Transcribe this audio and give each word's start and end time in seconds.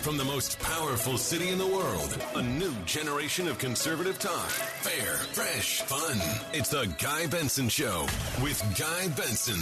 From 0.00 0.16
the 0.16 0.24
most 0.24 0.58
powerful 0.60 1.18
city 1.18 1.48
in 1.48 1.58
the 1.58 1.66
world, 1.66 2.16
a 2.36 2.42
new 2.42 2.72
generation 2.84 3.48
of 3.48 3.58
conservative 3.58 4.18
talk. 4.18 4.48
Fair, 4.48 5.14
fresh, 5.14 5.82
fun. 5.82 6.16
It's 6.52 6.68
the 6.68 6.86
Guy 7.00 7.26
Benson 7.26 7.68
Show 7.68 8.06
with 8.42 8.62
Guy 8.78 9.08
Benson. 9.08 9.58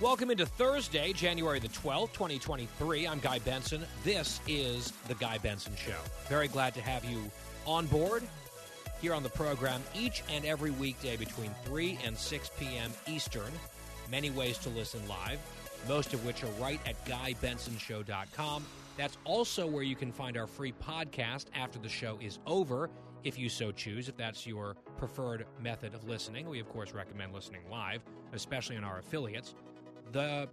Welcome 0.00 0.30
into 0.30 0.46
Thursday, 0.46 1.12
January 1.12 1.60
the 1.60 1.68
12th, 1.68 2.12
2023. 2.12 3.06
I'm 3.06 3.18
Guy 3.20 3.38
Benson. 3.40 3.84
This 4.02 4.40
is 4.46 4.92
The 5.08 5.14
Guy 5.14 5.38
Benson 5.38 5.74
Show. 5.76 5.98
Very 6.28 6.48
glad 6.48 6.74
to 6.74 6.80
have 6.80 7.04
you 7.04 7.30
on 7.66 7.86
board 7.86 8.22
here 9.04 9.12
on 9.12 9.22
the 9.22 9.28
program 9.28 9.82
each 9.94 10.22
and 10.30 10.46
every 10.46 10.70
weekday 10.70 11.14
between 11.14 11.54
3 11.66 11.98
and 12.06 12.16
6 12.16 12.50
p.m. 12.58 12.90
Eastern. 13.06 13.52
Many 14.10 14.30
ways 14.30 14.56
to 14.60 14.70
listen 14.70 15.06
live, 15.06 15.38
most 15.86 16.14
of 16.14 16.24
which 16.24 16.42
are 16.42 16.50
right 16.58 16.80
at 16.86 17.04
GuyBensonShow.com. 17.04 18.64
That's 18.96 19.18
also 19.26 19.66
where 19.66 19.82
you 19.82 19.94
can 19.94 20.10
find 20.10 20.38
our 20.38 20.46
free 20.46 20.72
podcast 20.82 21.48
after 21.54 21.78
the 21.78 21.88
show 21.88 22.18
is 22.22 22.38
over, 22.46 22.88
if 23.24 23.38
you 23.38 23.50
so 23.50 23.72
choose, 23.72 24.08
if 24.08 24.16
that's 24.16 24.46
your 24.46 24.74
preferred 24.96 25.44
method 25.60 25.92
of 25.92 26.08
listening. 26.08 26.48
We, 26.48 26.58
of 26.58 26.70
course, 26.70 26.94
recommend 26.94 27.34
listening 27.34 27.60
live, 27.70 28.00
especially 28.32 28.78
on 28.78 28.84
our 28.84 29.00
affiliates. 29.00 29.54
The 30.12 30.48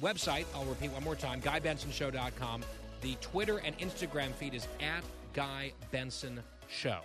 website, 0.00 0.46
I'll 0.54 0.64
repeat 0.64 0.90
one 0.92 1.04
more 1.04 1.16
time, 1.16 1.42
GuyBensonShow.com. 1.42 2.62
The 3.02 3.14
Twitter 3.20 3.58
and 3.58 3.76
Instagram 3.76 4.32
feed 4.32 4.54
is 4.54 4.66
at 4.80 5.04
Guy 5.34 5.74
Benson 5.90 6.42
Show. 6.66 7.00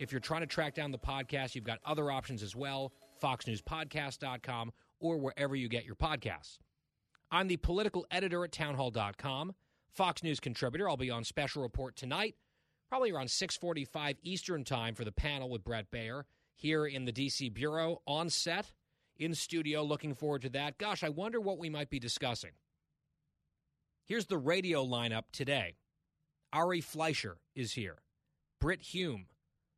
If 0.00 0.12
you're 0.12 0.20
trying 0.20 0.40
to 0.40 0.46
track 0.46 0.74
down 0.74 0.92
the 0.92 0.98
podcast, 0.98 1.54
you've 1.54 1.64
got 1.64 1.78
other 1.84 2.10
options 2.10 2.42
as 2.42 2.56
well 2.56 2.94
FoxNewsPodcast.com 3.22 4.72
or 4.98 5.18
wherever 5.18 5.54
you 5.54 5.68
get 5.68 5.84
your 5.84 5.94
podcasts. 5.94 6.58
I'm 7.30 7.48
the 7.48 7.58
political 7.58 8.06
editor 8.10 8.42
at 8.42 8.50
townhall.com, 8.50 9.54
Fox 9.90 10.22
News 10.22 10.40
contributor. 10.40 10.88
I'll 10.88 10.96
be 10.96 11.10
on 11.10 11.22
special 11.22 11.62
report 11.62 11.96
tonight, 11.96 12.34
probably 12.88 13.10
around 13.10 13.28
6:45 13.28 14.16
Eastern 14.22 14.64
Time 14.64 14.94
for 14.94 15.04
the 15.04 15.12
panel 15.12 15.50
with 15.50 15.64
Bret 15.64 15.90
Baier 15.90 16.24
here 16.54 16.86
in 16.86 17.04
the 17.04 17.12
DC 17.12 17.52
bureau 17.52 18.00
on 18.06 18.30
set 18.30 18.72
in 19.18 19.34
studio. 19.34 19.82
Looking 19.82 20.14
forward 20.14 20.40
to 20.42 20.48
that. 20.50 20.78
Gosh, 20.78 21.04
I 21.04 21.10
wonder 21.10 21.42
what 21.42 21.58
we 21.58 21.68
might 21.68 21.90
be 21.90 21.98
discussing. 21.98 22.52
Here's 24.06 24.26
the 24.26 24.38
radio 24.38 24.82
lineup 24.82 25.24
today. 25.30 25.76
Ari 26.54 26.80
Fleischer 26.80 27.36
is 27.54 27.72
here. 27.72 27.98
Brit 28.60 28.80
Hume 28.80 29.26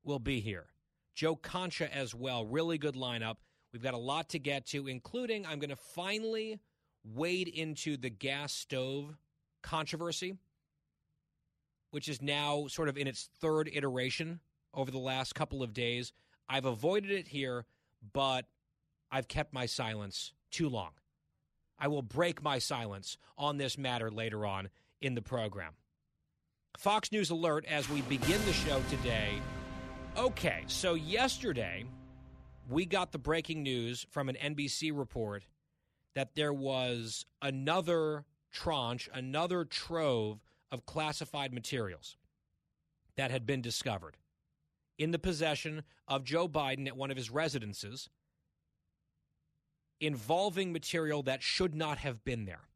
will 0.05 0.19
be 0.19 0.41
here. 0.41 0.67
Joe 1.15 1.37
Concha 1.37 1.95
as 1.95 2.15
well. 2.15 2.47
Really 2.47 2.79
good 2.79 2.95
lineup. 2.95 3.37
We've 3.73 3.83
got 3.83 3.95
a 3.95 3.99
lot 3.99 4.31
to 4.31 4.39
get 4.39 4.67
to, 4.67 4.87
including 4.89 5.47
I'm 5.47 5.59
going 5.59 5.71
to 5.71 5.77
finally 5.77 6.61
wade 7.05 7.49
into 7.49 7.97
the 7.97 8.11
gas 8.11 8.53
stove 8.53 9.17
controversy, 9.63 10.37
which 11.91 12.09
is 12.09 12.21
now 12.21 12.67
sort 12.69 12.89
of 12.89 12.97
in 12.97 13.07
its 13.07 13.29
third 13.41 13.71
iteration 13.73 14.41
over 14.75 14.91
the 14.91 14.99
last 14.99 15.35
couple 15.35 15.63
of 15.63 15.73
days. 15.73 16.13
I've 16.49 16.65
avoided 16.65 17.11
it 17.11 17.29
here, 17.29 17.65
but 18.13 18.47
I've 19.11 19.29
kept 19.29 19.53
my 19.53 19.67
silence 19.67 20.33
too 20.51 20.69
long. 20.69 20.91
I 21.79 21.89
will 21.89 22.03
break 22.03 22.43
my 22.43 22.59
silence 22.59 23.17
on 23.37 23.57
this 23.57 23.77
matter 23.77 24.11
later 24.11 24.47
on 24.47 24.69
in 25.01 25.15
the 25.15 25.23
program. 25.23 25.73
Fox 26.79 27.13
News 27.13 27.31
Alert 27.31 27.65
as 27.67 27.89
we 27.89 28.03
begin 28.03 28.41
the 28.47 28.53
show 28.53 28.81
today. 28.89 29.41
Okay, 30.17 30.63
so 30.67 30.93
yesterday 30.93 31.85
we 32.69 32.85
got 32.85 33.13
the 33.13 33.19
breaking 33.19 33.63
news 33.63 34.07
from 34.11 34.29
an 34.29 34.37
NBC 34.37 34.97
report 34.97 35.43
that 36.15 36.35
there 36.35 36.53
was 36.53 37.25
another 37.41 38.27
tranche, 38.51 39.09
another 39.15 39.65
trove 39.65 40.41
of 40.71 40.85
classified 40.85 41.55
materials 41.55 42.19
that 43.17 43.31
had 43.31 43.47
been 43.47 43.63
discovered 43.63 44.19
in 44.99 45.13
the 45.13 45.19
possession 45.19 45.83
of 46.07 46.25
Joe 46.25 46.47
Biden 46.47 46.87
at 46.87 46.97
one 46.97 47.11
of 47.11 47.17
his 47.17 47.31
residences 47.31 48.11
involving 49.99 50.73
material 50.75 51.23
that 51.23 51.43
should 51.43 51.75
not 51.75 51.97
have 51.99 52.23
been 52.23 52.45
there. 52.45 52.69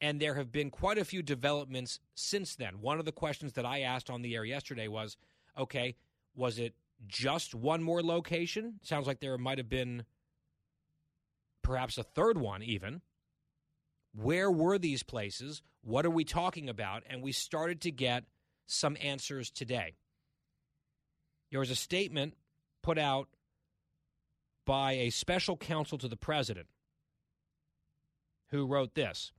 And 0.00 0.20
there 0.20 0.34
have 0.34 0.52
been 0.52 0.70
quite 0.70 0.98
a 0.98 1.04
few 1.04 1.22
developments 1.22 1.98
since 2.14 2.54
then. 2.54 2.80
One 2.80 2.98
of 2.98 3.04
the 3.04 3.12
questions 3.12 3.54
that 3.54 3.66
I 3.66 3.80
asked 3.80 4.10
on 4.10 4.22
the 4.22 4.36
air 4.36 4.44
yesterday 4.44 4.86
was 4.88 5.16
okay, 5.58 5.96
was 6.36 6.58
it 6.58 6.74
just 7.06 7.54
one 7.54 7.82
more 7.82 8.02
location? 8.02 8.78
Sounds 8.82 9.06
like 9.06 9.20
there 9.20 9.36
might 9.38 9.58
have 9.58 9.68
been 9.68 10.04
perhaps 11.62 11.98
a 11.98 12.02
third 12.02 12.38
one, 12.38 12.62
even. 12.62 13.02
Where 14.14 14.50
were 14.50 14.78
these 14.78 15.02
places? 15.02 15.62
What 15.82 16.06
are 16.06 16.10
we 16.10 16.24
talking 16.24 16.68
about? 16.68 17.02
And 17.08 17.22
we 17.22 17.32
started 17.32 17.80
to 17.82 17.90
get 17.90 18.24
some 18.66 18.96
answers 19.00 19.50
today. 19.50 19.96
There 21.50 21.60
was 21.60 21.70
a 21.70 21.76
statement 21.76 22.34
put 22.82 22.98
out 22.98 23.28
by 24.64 24.92
a 24.92 25.10
special 25.10 25.56
counsel 25.56 25.98
to 25.98 26.08
the 26.08 26.16
president 26.16 26.68
who 28.50 28.66
wrote 28.66 28.94
this 28.94 29.32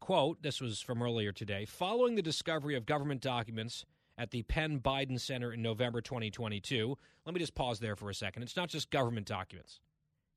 quote 0.00 0.42
this 0.42 0.60
was 0.60 0.80
from 0.80 1.02
earlier 1.02 1.32
today 1.32 1.64
following 1.64 2.14
the 2.14 2.22
discovery 2.22 2.74
of 2.74 2.86
government 2.86 3.20
documents 3.20 3.84
at 4.18 4.30
the 4.30 4.42
penn 4.42 4.80
biden 4.80 5.20
center 5.20 5.52
in 5.52 5.62
november 5.62 6.00
2022 6.00 6.96
let 7.24 7.34
me 7.34 7.40
just 7.40 7.54
pause 7.54 7.80
there 7.80 7.96
for 7.96 8.10
a 8.10 8.14
second 8.14 8.42
it's 8.42 8.56
not 8.56 8.68
just 8.68 8.90
government 8.90 9.26
documents 9.26 9.80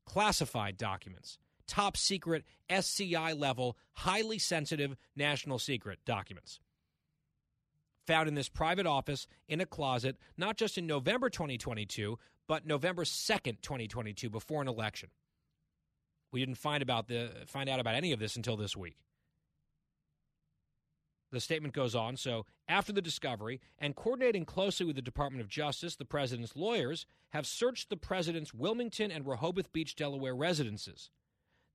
classified 0.06 0.78
documents 0.78 1.40
top 1.66 1.96
secret 1.96 2.44
sci 2.70 3.34
level 3.34 3.78
highly 3.94 4.38
sensitive 4.38 4.96
national 5.16 5.58
secret 5.58 6.00
documents 6.06 6.60
found 8.06 8.28
in 8.28 8.36
this 8.36 8.50
private 8.50 8.86
office 8.86 9.28
in 9.48 9.62
a 9.62 9.66
closet 9.66 10.18
not 10.38 10.58
just 10.58 10.78
in 10.78 10.86
november 10.86 11.30
2022 11.30 12.18
but 12.48 12.66
November 12.66 13.04
2nd, 13.04 13.62
2022, 13.62 14.30
before 14.30 14.62
an 14.62 14.68
election. 14.68 15.10
We 16.32 16.40
didn't 16.40 16.58
find 16.58 16.82
about 16.82 17.08
the 17.08 17.30
find 17.46 17.70
out 17.70 17.80
about 17.80 17.96
any 17.96 18.12
of 18.12 18.20
this 18.20 18.36
until 18.36 18.58
this 18.58 18.76
week. 18.76 18.98
The 21.34 21.40
statement 21.40 21.74
goes 21.74 21.96
on, 21.96 22.16
so 22.16 22.46
after 22.68 22.94
the 22.94 23.02
discovery 23.02 23.60
and 23.80 23.96
coordinating 23.96 24.46
closely 24.46 24.86
with 24.86 24.96
the 24.96 25.02
Department 25.02 25.42
of 25.42 25.50
Justice, 25.50 25.96
the 25.96 26.06
president's 26.06 26.56
lawyers 26.56 27.08
have 27.30 27.48
searched 27.48 27.90
the 27.90 27.98
president's 27.98 28.54
Wilmington 28.54 29.10
and 29.10 29.26
Rehoboth 29.26 29.74
Beach, 29.74 29.96
Delaware 29.96 30.36
residences. 30.36 31.10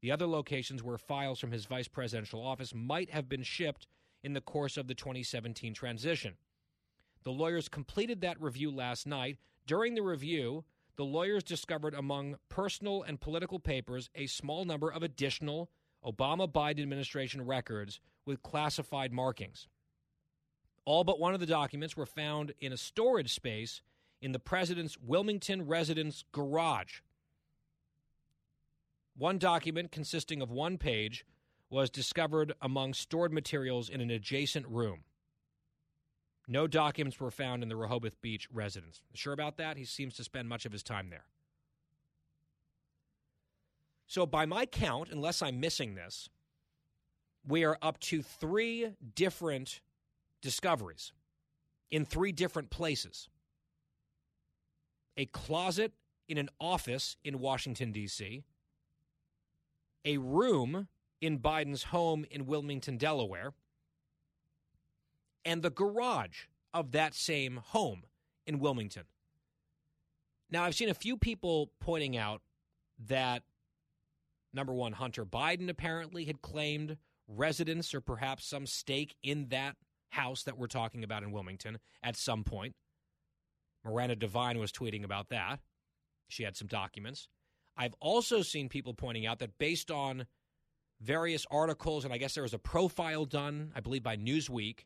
The 0.00 0.12
other 0.12 0.28
locations 0.28 0.84
where 0.84 0.96
files 0.96 1.40
from 1.40 1.50
his 1.50 1.64
vice 1.64 1.88
presidential 1.88 2.40
office 2.40 2.72
might 2.72 3.10
have 3.10 3.28
been 3.28 3.42
shipped 3.42 3.88
in 4.22 4.32
the 4.32 4.40
course 4.40 4.76
of 4.76 4.86
the 4.86 4.94
2017 4.94 5.74
transition. 5.74 6.34
The 7.24 7.32
lawyers 7.32 7.68
completed 7.68 8.20
that 8.20 8.40
review 8.40 8.70
last 8.70 9.08
night 9.08 9.38
during 9.66 9.96
the 9.96 10.02
review, 10.02 10.66
the 10.94 11.04
lawyers 11.04 11.42
discovered 11.42 11.94
among 11.94 12.36
personal 12.48 13.02
and 13.02 13.20
political 13.20 13.58
papers 13.58 14.08
a 14.14 14.28
small 14.28 14.64
number 14.64 14.88
of 14.88 15.02
additional 15.02 15.68
Obama 16.06 16.48
Biden 16.48 16.80
administration 16.80 17.44
records 17.44 17.98
with 18.28 18.42
classified 18.42 19.12
markings. 19.12 19.66
All 20.84 21.02
but 21.02 21.18
one 21.18 21.34
of 21.34 21.40
the 21.40 21.46
documents 21.46 21.96
were 21.96 22.06
found 22.06 22.52
in 22.60 22.72
a 22.72 22.76
storage 22.76 23.34
space 23.34 23.82
in 24.20 24.32
the 24.32 24.38
president's 24.38 24.96
Wilmington 24.98 25.66
residence 25.66 26.24
garage. 26.30 27.00
One 29.16 29.38
document 29.38 29.90
consisting 29.90 30.40
of 30.40 30.50
one 30.50 30.78
page 30.78 31.24
was 31.70 31.90
discovered 31.90 32.52
among 32.62 32.94
stored 32.94 33.32
materials 33.32 33.88
in 33.88 34.00
an 34.00 34.10
adjacent 34.10 34.66
room. 34.68 35.00
No 36.46 36.66
documents 36.66 37.20
were 37.20 37.30
found 37.30 37.62
in 37.62 37.68
the 37.68 37.76
Rehoboth 37.76 38.20
Beach 38.22 38.48
residence. 38.52 39.02
Sure 39.14 39.32
about 39.32 39.56
that? 39.56 39.76
He 39.76 39.84
seems 39.84 40.14
to 40.16 40.24
spend 40.24 40.48
much 40.48 40.64
of 40.64 40.72
his 40.72 40.82
time 40.82 41.10
there. 41.10 41.24
So, 44.06 44.24
by 44.24 44.46
my 44.46 44.64
count, 44.64 45.10
unless 45.10 45.42
I'm 45.42 45.60
missing 45.60 45.94
this, 45.94 46.30
we 47.48 47.64
are 47.64 47.78
up 47.80 47.98
to 47.98 48.22
three 48.22 48.90
different 49.14 49.80
discoveries 50.42 51.12
in 51.90 52.04
three 52.04 52.32
different 52.32 52.70
places 52.70 53.28
a 55.16 55.26
closet 55.26 55.92
in 56.28 56.38
an 56.38 56.48
office 56.60 57.16
in 57.24 57.40
Washington, 57.40 57.90
D.C., 57.90 58.44
a 60.04 60.18
room 60.18 60.86
in 61.20 61.40
Biden's 61.40 61.84
home 61.84 62.24
in 62.30 62.46
Wilmington, 62.46 62.98
Delaware, 62.98 63.52
and 65.44 65.60
the 65.60 65.70
garage 65.70 66.44
of 66.72 66.92
that 66.92 67.14
same 67.14 67.56
home 67.56 68.04
in 68.46 68.60
Wilmington. 68.60 69.04
Now, 70.50 70.62
I've 70.62 70.76
seen 70.76 70.88
a 70.88 70.94
few 70.94 71.16
people 71.16 71.72
pointing 71.80 72.16
out 72.16 72.40
that 73.08 73.42
number 74.52 74.72
one, 74.72 74.92
Hunter 74.92 75.24
Biden 75.24 75.68
apparently 75.68 76.26
had 76.26 76.42
claimed 76.42 76.96
residence 77.28 77.94
or 77.94 78.00
perhaps 78.00 78.46
some 78.46 78.66
stake 78.66 79.14
in 79.22 79.48
that 79.48 79.76
house 80.10 80.42
that 80.44 80.58
we're 80.58 80.66
talking 80.66 81.04
about 81.04 81.22
in 81.22 81.32
Wilmington 81.32 81.78
at 82.02 82.16
some 82.16 82.44
point. 82.44 82.74
Miranda 83.84 84.16
Devine 84.16 84.58
was 84.58 84.72
tweeting 84.72 85.04
about 85.04 85.28
that. 85.28 85.60
She 86.28 86.42
had 86.42 86.56
some 86.56 86.68
documents. 86.68 87.28
I've 87.76 87.94
also 88.00 88.42
seen 88.42 88.68
people 88.68 88.94
pointing 88.94 89.26
out 89.26 89.38
that 89.38 89.58
based 89.58 89.90
on 89.90 90.26
various 91.00 91.46
articles, 91.50 92.04
and 92.04 92.12
I 92.12 92.18
guess 92.18 92.34
there 92.34 92.42
was 92.42 92.54
a 92.54 92.58
profile 92.58 93.24
done, 93.24 93.72
I 93.74 93.80
believe, 93.80 94.02
by 94.02 94.16
Newsweek 94.16 94.80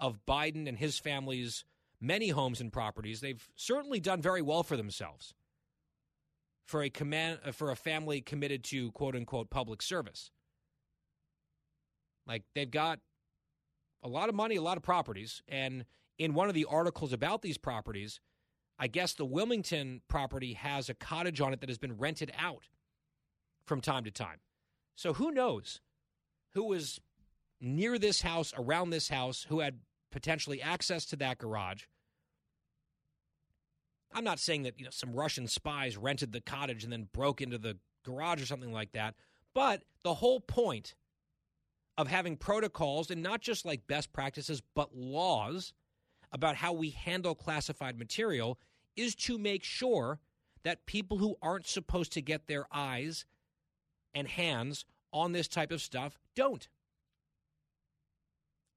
of 0.00 0.20
Biden 0.26 0.66
and 0.66 0.78
his 0.78 0.98
family's 0.98 1.64
many 2.00 2.28
homes 2.28 2.60
and 2.60 2.72
properties, 2.72 3.20
they've 3.20 3.46
certainly 3.56 4.00
done 4.00 4.22
very 4.22 4.40
well 4.40 4.62
for 4.62 4.76
themselves 4.76 5.34
for 6.68 6.82
a 6.82 6.90
command 6.90 7.38
for 7.52 7.70
a 7.70 7.76
family 7.76 8.20
committed 8.20 8.62
to 8.62 8.92
quote 8.92 9.16
unquote 9.16 9.50
public 9.50 9.80
service. 9.82 10.30
Like 12.28 12.44
they've 12.54 12.70
got 12.70 13.00
a 14.02 14.08
lot 14.08 14.28
of 14.28 14.34
money, 14.34 14.56
a 14.56 14.62
lot 14.62 14.76
of 14.76 14.82
properties, 14.82 15.42
and 15.48 15.86
in 16.18 16.34
one 16.34 16.48
of 16.48 16.54
the 16.54 16.66
articles 16.66 17.12
about 17.12 17.42
these 17.42 17.58
properties, 17.58 18.20
I 18.78 18.86
guess 18.86 19.14
the 19.14 19.24
Wilmington 19.24 20.02
property 20.08 20.52
has 20.52 20.88
a 20.88 20.94
cottage 20.94 21.40
on 21.40 21.52
it 21.52 21.60
that 21.60 21.68
has 21.68 21.78
been 21.78 21.96
rented 21.96 22.32
out 22.38 22.68
from 23.66 23.80
time 23.80 24.04
to 24.04 24.10
time. 24.10 24.38
So 24.94 25.14
who 25.14 25.32
knows 25.32 25.80
who 26.52 26.64
was 26.64 27.00
near 27.60 27.98
this 27.98 28.22
house, 28.22 28.52
around 28.56 28.90
this 28.90 29.08
house, 29.08 29.46
who 29.48 29.60
had 29.60 29.80
potentially 30.10 30.62
access 30.62 31.04
to 31.06 31.16
that 31.16 31.38
garage. 31.38 31.84
I'm 34.12 34.24
not 34.24 34.38
saying 34.38 34.62
that 34.62 34.78
you 34.78 34.84
know 34.84 34.90
some 34.90 35.14
Russian 35.14 35.46
spies 35.46 35.96
rented 35.96 36.32
the 36.32 36.40
cottage 36.40 36.84
and 36.84 36.92
then 36.92 37.08
broke 37.12 37.40
into 37.40 37.58
the 37.58 37.78
garage 38.04 38.42
or 38.42 38.46
something 38.46 38.72
like 38.72 38.92
that, 38.92 39.14
but 39.54 39.82
the 40.02 40.14
whole 40.14 40.40
point 40.40 40.94
of 41.98 42.06
having 42.06 42.36
protocols 42.36 43.10
and 43.10 43.22
not 43.22 43.42
just 43.42 43.66
like 43.66 43.88
best 43.88 44.12
practices 44.12 44.62
but 44.74 44.96
laws 44.96 45.74
about 46.32 46.56
how 46.56 46.72
we 46.72 46.90
handle 46.90 47.34
classified 47.34 47.98
material 47.98 48.58
is 48.96 49.14
to 49.14 49.36
make 49.36 49.64
sure 49.64 50.20
that 50.62 50.86
people 50.86 51.18
who 51.18 51.36
aren't 51.42 51.66
supposed 51.66 52.12
to 52.12 52.22
get 52.22 52.46
their 52.46 52.66
eyes 52.72 53.26
and 54.14 54.28
hands 54.28 54.84
on 55.12 55.32
this 55.32 55.48
type 55.48 55.72
of 55.72 55.80
stuff 55.80 56.18
don't. 56.36 56.68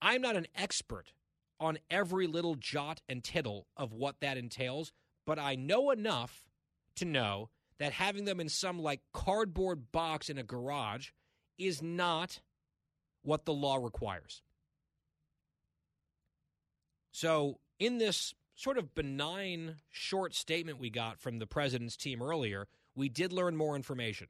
I'm 0.02 0.22
not 0.22 0.36
an 0.36 0.48
expert 0.56 1.14
on 1.60 1.78
every 1.92 2.26
little 2.26 2.56
jot 2.56 3.02
and 3.08 3.24
tittle 3.24 3.68
of 3.78 3.94
what 3.94 4.20
that 4.22 4.38
entails, 4.38 4.92
but 5.28 5.38
I 5.38 5.56
know 5.56 5.92
enough 5.92 6.50
to 6.96 7.06
know 7.06 7.50
that 7.78 7.94
having 7.94 8.26
them 8.26 8.40
in 8.40 8.50
some 8.50 8.80
like 8.80 9.02
cardboard 9.14 9.92
box 9.92 10.30
in 10.30 10.40
a 10.40 10.44
garage 10.44 11.10
is 11.58 11.82
not 11.82 12.40
what 13.24 13.46
the 13.46 13.54
law 13.54 13.78
requires. 13.78 14.42
So, 17.12 17.60
in 17.80 17.98
this 17.98 18.34
sort 18.56 18.78
of 18.78 18.94
benign 18.96 19.78
short 19.90 20.36
statement 20.36 20.80
we 20.80 20.90
got 20.90 21.20
from 21.20 21.40
the 21.40 21.48
president's 21.48 21.98
team 21.98 22.22
earlier, 22.22 22.68
we 22.96 23.10
did 23.10 23.34
learn 23.34 23.56
more 23.56 23.76
information. 23.76 24.28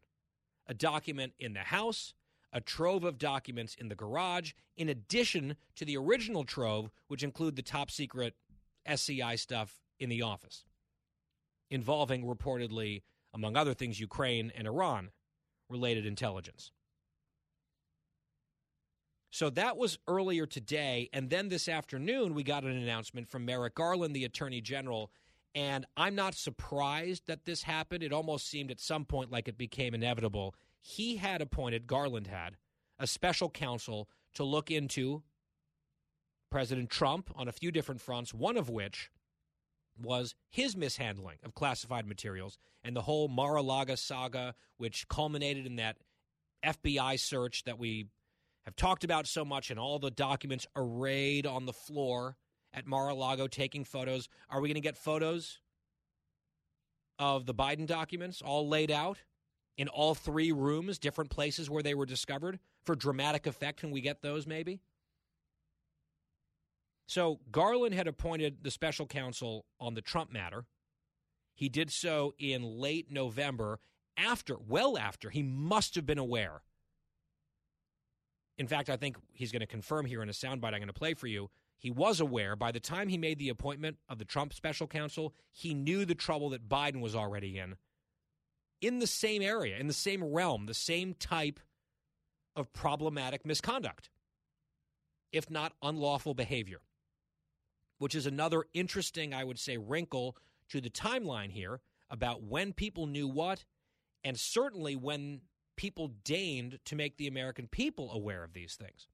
A 0.67 0.73
document 0.73 1.33
in 1.39 1.53
the 1.53 1.59
House, 1.59 2.13
a 2.53 2.61
trove 2.61 3.03
of 3.03 3.17
documents 3.17 3.75
in 3.75 3.89
the 3.89 3.95
garage, 3.95 4.53
in 4.77 4.89
addition 4.89 5.55
to 5.75 5.85
the 5.85 5.97
original 5.97 6.43
trove, 6.43 6.91
which 7.07 7.23
include 7.23 7.55
the 7.55 7.61
top 7.61 7.91
secret 7.91 8.35
SCI 8.85 9.35
stuff 9.35 9.81
in 9.99 10.09
the 10.09 10.21
office, 10.21 10.65
involving 11.69 12.23
reportedly, 12.23 13.03
among 13.33 13.55
other 13.55 13.73
things, 13.73 13.99
Ukraine 13.99 14.51
and 14.55 14.67
Iran 14.67 15.11
related 15.69 16.05
intelligence. 16.05 16.71
So 19.31 19.49
that 19.51 19.77
was 19.77 19.97
earlier 20.07 20.45
today. 20.45 21.09
And 21.13 21.29
then 21.29 21.47
this 21.47 21.69
afternoon, 21.69 22.35
we 22.35 22.43
got 22.43 22.65
an 22.65 22.71
announcement 22.77 23.29
from 23.29 23.45
Merrick 23.45 23.75
Garland, 23.75 24.13
the 24.13 24.25
Attorney 24.25 24.59
General. 24.59 25.09
And 25.55 25.85
I'm 25.95 26.15
not 26.15 26.35
surprised 26.35 27.23
that 27.27 27.45
this 27.45 27.63
happened. 27.63 28.03
It 28.03 28.13
almost 28.13 28.47
seemed 28.47 28.71
at 28.71 28.79
some 28.81 29.05
point 29.05 29.31
like 29.31 29.47
it 29.47 29.57
became 29.57 29.93
inevitable. 29.93 30.53
He 30.81 31.15
had 31.15 31.41
appointed, 31.41 31.87
Garland 31.87 32.27
had, 32.27 32.57
a 32.99 33.07
special 33.07 33.49
counsel 33.49 34.09
to 34.33 34.43
look 34.43 34.69
into 34.69 35.23
President 36.49 36.89
Trump 36.89 37.31
on 37.35 37.47
a 37.47 37.53
few 37.53 37.71
different 37.71 38.01
fronts, 38.01 38.33
one 38.33 38.57
of 38.57 38.69
which 38.69 39.11
was 40.01 40.35
his 40.49 40.75
mishandling 40.75 41.37
of 41.43 41.53
classified 41.53 42.05
materials 42.05 42.57
and 42.83 42.95
the 42.95 43.01
whole 43.01 43.27
Mar 43.27 43.55
a 43.55 43.61
Lago 43.61 43.95
saga, 43.95 44.55
which 44.77 45.07
culminated 45.07 45.65
in 45.65 45.77
that 45.77 45.97
FBI 46.65 47.19
search 47.19 47.63
that 47.63 47.79
we 47.79 48.07
have 48.65 48.75
talked 48.75 49.03
about 49.03 49.27
so 49.27 49.43
much 49.43 49.71
and 49.71 49.79
all 49.79 49.99
the 49.99 50.11
documents 50.11 50.67
arrayed 50.75 51.45
on 51.45 51.65
the 51.65 51.73
floor 51.73 52.37
at 52.73 52.85
Mar-a-Lago 52.85 53.47
taking 53.47 53.83
photos. 53.83 54.29
Are 54.49 54.61
we 54.61 54.69
going 54.69 54.75
to 54.75 54.81
get 54.81 54.97
photos 54.97 55.59
of 57.19 57.45
the 57.45 57.53
Biden 57.53 57.85
documents 57.87 58.41
all 58.41 58.67
laid 58.67 58.91
out 58.91 59.19
in 59.77 59.87
all 59.87 60.13
three 60.13 60.51
rooms, 60.51 60.99
different 60.99 61.29
places 61.29 61.69
where 61.69 61.83
they 61.83 61.93
were 61.93 62.05
discovered? 62.05 62.59
For 62.83 62.95
dramatic 62.95 63.47
effect, 63.47 63.79
can 63.79 63.91
we 63.91 64.01
get 64.01 64.21
those 64.21 64.47
maybe? 64.47 64.81
So 67.07 67.39
Garland 67.51 67.93
had 67.93 68.07
appointed 68.07 68.59
the 68.63 68.71
special 68.71 69.05
counsel 69.05 69.65
on 69.79 69.95
the 69.95 70.01
Trump 70.01 70.31
matter. 70.31 70.65
He 71.53 71.67
did 71.67 71.91
so 71.91 72.33
in 72.39 72.63
late 72.63 73.11
November, 73.11 73.79
after, 74.17 74.55
well 74.57 74.97
after, 74.97 75.29
he 75.29 75.43
must 75.43 75.95
have 75.95 76.05
been 76.05 76.17
aware 76.17 76.61
in 78.61 78.67
fact, 78.67 78.91
I 78.91 78.95
think 78.95 79.17
he's 79.33 79.51
going 79.51 79.61
to 79.61 79.67
confirm 79.67 80.05
here 80.05 80.21
in 80.21 80.29
a 80.29 80.33
soundbite 80.33 80.67
I'm 80.67 80.73
going 80.73 80.87
to 80.87 80.93
play 80.93 81.15
for 81.15 81.25
you. 81.25 81.49
He 81.79 81.89
was 81.89 82.19
aware 82.19 82.55
by 82.55 82.71
the 82.71 82.79
time 82.79 83.09
he 83.09 83.17
made 83.17 83.39
the 83.39 83.49
appointment 83.49 83.97
of 84.07 84.19
the 84.19 84.23
Trump 84.23 84.53
special 84.53 84.85
counsel, 84.85 85.33
he 85.51 85.73
knew 85.73 86.05
the 86.05 86.13
trouble 86.13 86.51
that 86.51 86.69
Biden 86.69 87.01
was 87.01 87.15
already 87.15 87.57
in. 87.57 87.75
In 88.79 88.99
the 88.99 89.07
same 89.07 89.41
area, 89.41 89.79
in 89.79 89.87
the 89.87 89.93
same 89.93 90.23
realm, 90.23 90.67
the 90.67 90.75
same 90.75 91.15
type 91.15 91.59
of 92.55 92.71
problematic 92.71 93.47
misconduct, 93.47 94.11
if 95.31 95.49
not 95.49 95.73
unlawful 95.81 96.35
behavior, 96.35 96.81
which 97.97 98.13
is 98.13 98.27
another 98.27 98.65
interesting, 98.75 99.33
I 99.33 99.43
would 99.43 99.57
say, 99.57 99.77
wrinkle 99.77 100.37
to 100.69 100.81
the 100.81 100.91
timeline 100.91 101.51
here 101.51 101.79
about 102.11 102.43
when 102.43 102.73
people 102.73 103.07
knew 103.07 103.27
what, 103.27 103.65
and 104.23 104.39
certainly 104.39 104.95
when 104.95 105.41
people 105.81 106.11
deigned 106.23 106.77
to 106.85 106.95
make 106.95 107.17
the 107.17 107.25
American 107.25 107.65
people 107.65 108.11
aware 108.11 108.43
of 108.43 108.53
these 108.53 108.75
things. 108.75 109.07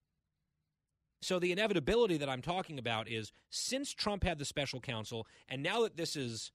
So 1.21 1.39
the 1.39 1.53
inevitability 1.53 2.17
that 2.17 2.27
I'm 2.27 2.41
talking 2.41 2.77
about 2.77 3.07
is 3.07 3.31
since 3.49 3.93
Trump 3.93 4.25
had 4.25 4.37
the 4.37 4.43
special 4.43 4.81
counsel, 4.81 5.25
and 5.47 5.63
now 5.63 5.83
that 5.83 5.95
this 5.95 6.17
is 6.17 6.51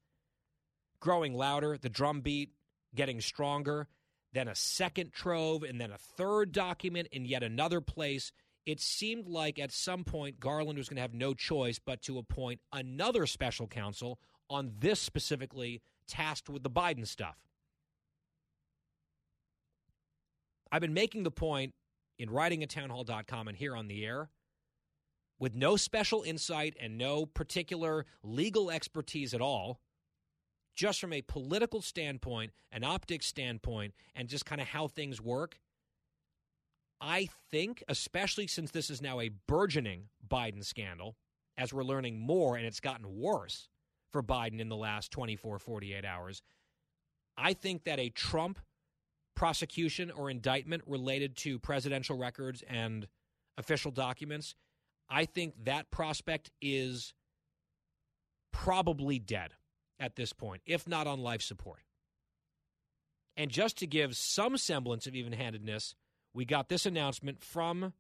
growing 1.00 1.33
louder, 1.33 1.78
the 1.78 1.88
drumbeat 1.88 2.50
getting 2.95 3.23
stronger, 3.23 3.88
then 4.35 4.49
a 4.49 4.54
second 4.54 5.14
trove, 5.14 5.62
and 5.62 5.81
then 5.81 5.90
a 5.90 5.97
third 5.97 6.52
document 6.52 7.09
in 7.11 7.25
yet 7.25 7.42
another 7.42 7.81
place, 7.81 8.33
it 8.66 8.81
seemed 8.81 9.26
like 9.26 9.59
at 9.59 9.73
some 9.73 10.04
point 10.04 10.38
Garland 10.38 10.76
was 10.76 10.90
going 10.90 10.97
to 10.97 11.02
have 11.02 11.14
no 11.14 11.33
choice 11.33 11.78
but 11.78 12.02
to 12.02 12.19
appoint 12.19 12.61
another 12.71 13.25
special 13.25 13.66
counsel 13.66 14.19
on 14.50 14.73
this 14.78 15.00
specifically 15.00 15.81
tasked 16.07 16.50
with 16.50 16.62
the 16.62 16.71
Biden 16.71 17.07
stuff. 17.07 17.38
I've 20.73 20.81
been 20.81 20.95
making 20.95 21.25
the 21.25 21.31
point 21.31 21.75
in 22.19 22.31
writing 22.31 22.62
at 22.62 22.71
townhall.com 22.71 23.47
and 23.47 23.57
here 23.57 23.76
on 23.76 23.88
the 23.88 24.07
air 24.07 24.31
with 25.38 25.55
no 25.55 25.76
special 25.76 26.23
insight 26.23 26.75
and 26.81 26.97
no 26.97 27.26
particular 27.26 28.07
legal 28.23 28.71
expertise 28.71 29.35
at 29.35 29.43
all, 29.43 29.81
just 30.75 30.99
from 30.99 31.12
a 31.12 31.21
political 31.21 31.83
standpoint, 31.83 32.52
an 32.71 32.85
optics 32.85 33.26
standpoint, 33.26 33.93
and 34.17 34.29
just 34.29 34.47
kind 34.47 34.62
of 34.62 34.69
how 34.69 34.88
things 34.88 35.21
work. 35.21 35.59
I 37.02 37.29
think, 37.50 37.85
especially 37.88 38.47
since 38.47 38.71
this 38.71 38.88
is 38.88 39.02
now 39.02 39.21
a 39.21 39.31
burgeoning 39.47 40.05
Biden 40.26 40.64
scandal, 40.64 41.17
as 41.59 41.75
we're 41.75 41.85
learning 41.85 42.19
more 42.19 42.57
and 42.57 42.64
it's 42.64 42.81
gotten 42.81 43.19
worse 43.19 43.69
for 44.11 44.23
Biden 44.23 44.61
in 44.61 44.71
the 44.71 44.76
last 44.76 45.11
24, 45.11 45.59
48 45.59 46.05
hours, 46.05 46.41
I 47.37 47.52
think 47.52 47.85
that 47.85 47.99
a 47.99 48.09
Trump 48.09 48.59
prosecution 49.34 50.10
or 50.10 50.30
indictment 50.30 50.82
related 50.86 51.36
to 51.36 51.58
presidential 51.58 52.16
records 52.16 52.62
and 52.68 53.06
official 53.56 53.90
documents, 53.90 54.54
I 55.08 55.24
think 55.24 55.54
that 55.64 55.90
prospect 55.90 56.50
is 56.60 57.14
probably 58.52 59.18
dead 59.18 59.54
at 59.98 60.16
this 60.16 60.32
point, 60.32 60.62
if 60.66 60.86
not 60.86 61.06
on 61.06 61.20
life 61.20 61.42
support. 61.42 61.80
And 63.36 63.50
just 63.50 63.78
to 63.78 63.86
give 63.86 64.16
some 64.16 64.56
semblance 64.56 65.06
of 65.06 65.14
even 65.14 65.32
handedness, 65.32 65.94
we 66.34 66.44
got 66.44 66.68
this 66.68 66.86
announcement 66.86 67.42
from 67.42 67.92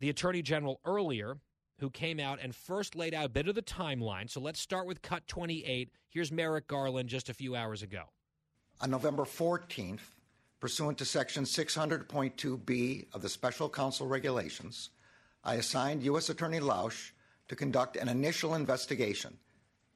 the 0.00 0.08
Attorney 0.08 0.42
General 0.42 0.80
earlier, 0.84 1.36
who 1.80 1.90
came 1.90 2.18
out 2.18 2.38
and 2.42 2.54
first 2.54 2.96
laid 2.96 3.14
out 3.14 3.26
a 3.26 3.28
bit 3.28 3.48
of 3.48 3.54
the 3.54 3.62
timeline. 3.62 4.28
So 4.28 4.40
let's 4.40 4.60
start 4.60 4.86
with 4.86 5.02
cut 5.02 5.26
28. 5.28 5.90
Here's 6.08 6.32
Merrick 6.32 6.66
Garland 6.66 7.08
just 7.08 7.28
a 7.28 7.34
few 7.34 7.54
hours 7.54 7.82
ago. 7.82 8.04
On 8.80 8.92
November 8.92 9.24
14th, 9.24 10.14
pursuant 10.60 10.98
to 10.98 11.04
Section 11.04 11.42
600.2b 11.42 13.06
of 13.12 13.22
the 13.22 13.28
Special 13.28 13.68
Counsel 13.68 14.06
Regulations, 14.06 14.90
I 15.42 15.54
assigned 15.54 16.04
U.S. 16.04 16.28
Attorney 16.28 16.60
Lausch 16.60 17.10
to 17.48 17.56
conduct 17.56 17.96
an 17.96 18.08
initial 18.08 18.54
investigation 18.54 19.36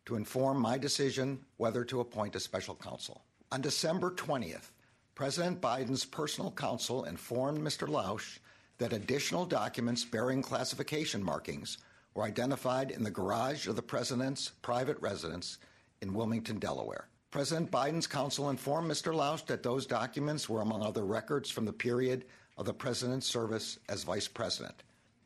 to 0.07 0.17
inform 0.17 0.59
my 0.59 0.79
decision 0.79 1.39
whether 1.59 1.85
to 1.85 2.01
appoint 2.01 2.35
a 2.35 2.41
special 2.41 2.75
counsel. 2.75 3.23
On 3.53 3.61
December 3.61 4.11
20th, 4.11 4.71
President 5.15 5.61
Biden's 5.61 6.05
personal 6.05 6.51
counsel 6.51 7.05
informed 7.05 7.61
Mr. 7.61 7.87
Lausch 7.87 8.41
that 8.79 8.93
additional 8.93 9.47
documents 9.47 10.05
bearing 10.05 10.43
classification 10.43 11.23
markings 11.23 11.79
were 12.15 12.25
identified 12.25 12.91
in 12.91 13.05
the 13.05 13.11
garage 13.13 13.69
of 13.69 13.77
the 13.77 13.83
president's 13.83 14.49
private 14.61 15.01
residence 15.01 15.59
in 16.01 16.15
Wilmington, 16.15 16.59
Delaware. 16.59 17.07
President 17.33 17.71
Biden's 17.71 18.07
counsel 18.07 18.51
informed 18.51 18.91
Mr. 18.91 19.15
Lausch 19.15 19.47
that 19.47 19.63
those 19.63 19.87
documents 19.87 20.51
were 20.51 20.61
among 20.61 20.83
other 20.83 21.07
records 21.07 21.51
from 21.51 21.65
the 21.65 21.73
period 21.73 22.27
of 22.59 22.67
the 22.67 22.75
president's 22.75 23.27
service 23.27 23.79
as 23.89 24.05
vice 24.05 24.29
president. 24.29 24.83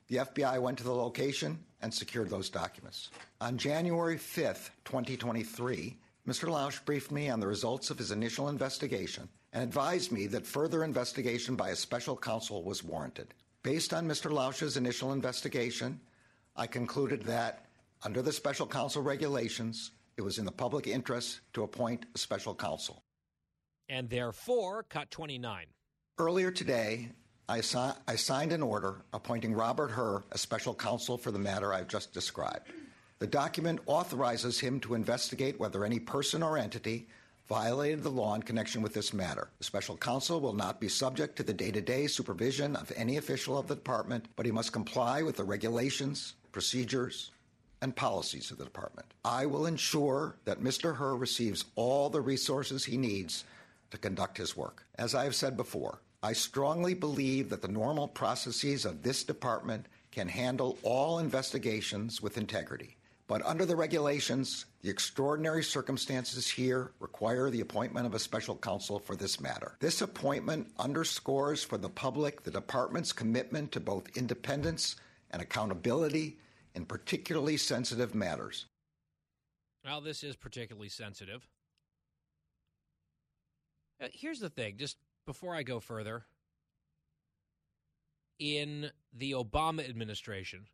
The 0.07 0.19
FBI 0.19 0.63
went 0.63 0.79
to 0.79 0.85
the 0.85 0.95
location 0.95 1.59
and 1.83 1.93
secured 1.93 2.31
those 2.31 2.49
documents. 2.49 3.11
On 3.41 3.59
January 3.59 4.15
5th, 4.19 4.71
2023, 4.85 5.97
Mr. 6.29 6.49
Lausch 6.49 6.79
briefed 6.85 7.11
me 7.11 7.29
on 7.29 7.41
the 7.41 7.47
results 7.49 7.91
of 7.91 7.99
his 7.99 8.13
initial 8.13 8.51
investigation 8.51 9.29
and 9.53 9.65
advised 9.65 10.13
me 10.13 10.29
that 10.29 10.47
further 10.47 10.85
investigation 10.85 11.57
by 11.57 11.71
a 11.71 11.77
special 11.77 12.17
counsel 12.17 12.63
was 12.63 12.85
warranted. 12.85 13.35
Based 13.65 13.93
on 13.93 14.07
Mr. 14.07 14.31
Lausch's 14.31 14.77
initial 14.77 15.13
investigation, 15.13 15.99
I 16.55 16.69
concluded 16.69 17.25
that, 17.25 17.67
under 18.05 18.23
the 18.23 18.33
special 18.33 18.67
counsel 18.69 19.03
regulations, 19.03 19.91
it 20.17 20.23
was 20.23 20.39
in 20.39 20.45
the 20.45 20.53
public 20.53 20.87
interest 20.87 21.41
to 21.53 21.63
appoint 21.63 22.07
a 22.15 22.19
special 22.19 22.55
counsel. 22.55 23.03
And 23.89 24.09
therefore, 24.11 24.85
cut 24.85 25.11
29. 25.11 25.67
Earlier 26.19 26.51
today, 26.51 27.11
I, 27.49 27.63
I 28.09 28.17
signed 28.17 28.53
an 28.53 28.63
order 28.63 29.03
appointing 29.13 29.55
Robert 29.55 29.91
Hur 29.91 30.25
as 30.33 30.41
special 30.41 30.75
counsel 30.75 31.17
for 31.17 31.31
the 31.31 31.39
matter 31.39 31.73
I've 31.73 31.89
just 31.89 32.13
described. 32.13 32.71
The 33.19 33.27
document 33.27 33.81
authorizes 33.87 34.59
him 34.59 34.81
to 34.81 34.95
investigate 34.95 35.61
whether 35.61 35.85
any 35.85 36.01
person 36.01 36.43
or 36.43 36.59
entity 36.59 37.09
violated 37.49 38.03
the 38.03 38.11
law 38.11 38.35
in 38.35 38.43
connection 38.43 38.83
with 38.83 38.93
this 38.93 39.15
matter. 39.15 39.49
The 39.59 39.65
special 39.65 39.97
counsel 39.97 40.41
will 40.41 40.53
not 40.53 40.81
be 40.81 40.89
subject 40.89 41.37
to 41.37 41.43
the 41.45 41.53
day 41.53 41.71
to 41.71 41.81
day 41.81 42.09
supervision 42.09 42.75
of 42.75 42.93
any 42.97 43.17
official 43.17 43.57
of 43.57 43.69
the 43.69 43.77
department, 43.77 44.27
but 44.35 44.45
he 44.45 44.53
must 44.53 44.73
comply 44.73 45.23
with 45.23 45.37
the 45.37 45.45
regulations, 45.45 46.35
procedures, 46.51 47.31
and 47.83 47.95
policies 47.95 48.51
of 48.51 48.59
the 48.59 48.65
department. 48.65 49.07
I 49.25 49.47
will 49.47 49.67
ensure 49.67 50.37
that 50.45 50.63
Mr. 50.63 50.97
Hur 50.97 51.17
receives 51.17 51.65
all 51.75 52.11
the 52.11 52.21
resources 52.21 52.85
he 52.85 52.97
needs 52.97 53.45
to 53.91 53.99
conduct 53.99 54.39
his 54.39 54.57
work. 54.57 54.85
As 54.97 55.15
I 55.15 55.25
have 55.25 55.35
said 55.35 55.57
before, 55.57 56.01
I 56.23 56.33
strongly 56.33 56.95
believe 56.95 57.51
that 57.51 57.63
the 57.63 57.69
normal 57.69 58.09
processes 58.09 58.85
of 58.85 59.03
this 59.03 59.23
department 59.23 59.87
can 60.11 60.29
handle 60.29 60.79
all 60.83 61.19
investigations 61.19 62.23
with 62.23 62.39
integrity. 62.39 62.97
But 63.29 63.45
under 63.45 63.67
the 63.67 63.77
regulations, 63.77 64.67
the 64.83 64.89
extraordinary 64.89 65.65
circumstances 65.65 66.49
here 66.49 66.93
require 67.01 67.51
the 67.51 67.61
appointment 67.61 68.07
of 68.07 68.15
a 68.15 68.21
special 68.21 68.57
counsel 68.57 69.01
for 69.01 69.17
this 69.17 69.41
matter. 69.41 69.77
This 69.81 70.01
appointment 70.01 70.69
underscores 70.79 71.65
for 71.65 71.77
the 71.77 71.89
public 71.89 72.43
the 72.43 72.53
department's 72.53 73.13
commitment 73.13 73.73
to 73.73 73.81
both 73.81 74.17
independence 74.17 74.97
and 75.33 75.43
accountability 75.43 76.39
in 76.77 76.85
particularly 76.85 77.57
sensitive 77.57 78.15
matters. 78.15 78.67
Well, 79.85 80.03
this 80.03 80.23
is 80.23 80.37
particularly 80.37 80.91
sensitive. 80.91 81.49
Uh, 84.01 84.09
here's 84.13 84.41
the 84.41 84.51
thing, 84.51 84.77
just 84.77 84.99
before 85.27 85.55
I 85.55 85.63
go 85.63 85.81
further. 85.81 86.27
In 88.39 88.91
the 89.17 89.33
Obama 89.33 89.89
administration, 89.89 90.67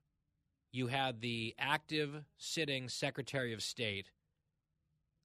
you 0.72 0.88
had 0.88 1.20
the 1.20 1.54
active 1.56 2.24
sitting 2.36 2.88
Secretary 2.88 3.52
of 3.52 3.62
State 3.62 4.10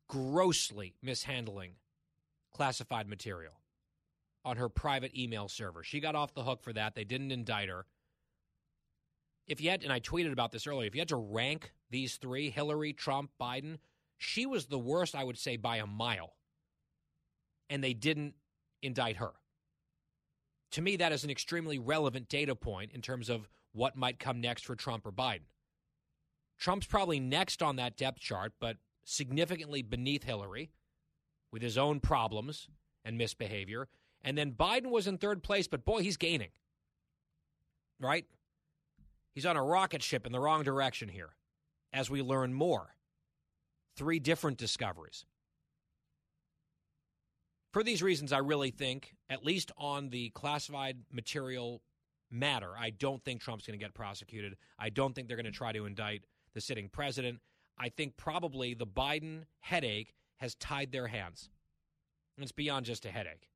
grossly 0.07 0.93
mishandling 1.01 1.71
classified 2.53 3.09
material 3.09 3.53
on 4.45 4.57
her 4.57 4.69
private 4.69 5.17
email 5.17 5.47
server. 5.47 5.83
She 5.83 5.99
got 5.99 6.13
off 6.13 6.35
the 6.35 6.43
hook 6.43 6.61
for 6.61 6.73
that. 6.73 6.93
They 6.93 7.03
didn't 7.03 7.31
indict 7.31 7.69
her. 7.69 7.87
If 9.47 9.61
you 9.61 9.69
had, 9.69 9.83
and 9.83 9.93
I 9.93 9.99
tweeted 9.99 10.31
about 10.31 10.51
this 10.51 10.67
earlier, 10.67 10.87
if 10.87 10.95
you 10.95 11.01
had 11.01 11.07
to 11.09 11.15
rank 11.15 11.71
these 11.89 12.17
three 12.17 12.49
Hillary, 12.49 12.93
Trump, 12.93 13.31
Biden, 13.39 13.77
she 14.17 14.45
was 14.45 14.65
the 14.65 14.79
worst, 14.79 15.15
I 15.15 15.23
would 15.23 15.37
say, 15.37 15.57
by 15.57 15.77
a 15.77 15.85
mile. 15.85 16.33
And 17.69 17.83
they 17.83 17.93
didn't 17.93 18.33
indict 18.81 19.17
her. 19.17 19.31
To 20.71 20.81
me, 20.81 20.97
that 20.97 21.11
is 21.11 21.23
an 21.23 21.29
extremely 21.29 21.79
relevant 21.79 22.27
data 22.27 22.55
point 22.55 22.91
in 22.91 23.01
terms 23.01 23.29
of 23.29 23.47
what 23.71 23.95
might 23.95 24.19
come 24.19 24.41
next 24.41 24.65
for 24.65 24.75
Trump 24.75 25.05
or 25.05 25.11
Biden. 25.11 25.45
Trump's 26.59 26.87
probably 26.87 27.19
next 27.19 27.61
on 27.61 27.75
that 27.77 27.95
depth 27.95 28.19
chart, 28.19 28.53
but 28.59 28.77
significantly 29.03 29.81
beneath 29.81 30.23
Hillary 30.23 30.71
with 31.51 31.61
his 31.61 31.77
own 31.77 31.99
problems 31.99 32.67
and 33.05 33.17
misbehavior. 33.17 33.87
And 34.21 34.37
then 34.37 34.51
Biden 34.51 34.89
was 34.89 35.07
in 35.07 35.17
third 35.17 35.43
place, 35.43 35.67
but 35.67 35.85
boy, 35.85 36.01
he's 36.01 36.17
gaining. 36.17 36.49
Right? 37.99 38.25
He's 39.37 39.45
on 39.45 39.55
a 39.55 39.63
rocket 39.63 40.01
ship 40.01 40.25
in 40.25 40.31
the 40.31 40.39
wrong 40.39 40.63
direction 40.63 41.09
here 41.09 41.29
as 41.93 42.09
we 42.09 42.23
learn 42.23 42.55
more. 42.55 42.95
Three 43.95 44.17
different 44.17 44.57
discoveries. 44.57 45.27
For 47.71 47.83
these 47.83 48.01
reasons, 48.01 48.33
I 48.33 48.39
really 48.39 48.71
think, 48.71 49.13
at 49.29 49.45
least 49.45 49.71
on 49.77 50.09
the 50.09 50.31
classified 50.31 50.97
material 51.11 51.83
matter, 52.31 52.71
I 52.75 52.89
don't 52.89 53.23
think 53.23 53.39
Trump's 53.39 53.67
going 53.67 53.77
to 53.77 53.85
get 53.85 53.93
prosecuted. 53.93 54.57
I 54.79 54.89
don't 54.89 55.13
think 55.13 55.27
they're 55.27 55.37
going 55.37 55.45
to 55.45 55.51
try 55.51 55.71
to 55.71 55.85
indict 55.85 56.23
the 56.55 56.59
sitting 56.59 56.89
president. 56.89 57.37
I 57.77 57.89
think 57.89 58.17
probably 58.17 58.73
the 58.73 58.87
Biden 58.87 59.43
headache 59.59 60.15
has 60.37 60.55
tied 60.55 60.91
their 60.91 61.09
hands. 61.09 61.51
And 62.37 62.43
it's 62.43 62.51
beyond 62.51 62.87
just 62.87 63.05
a 63.05 63.11
headache. 63.11 63.51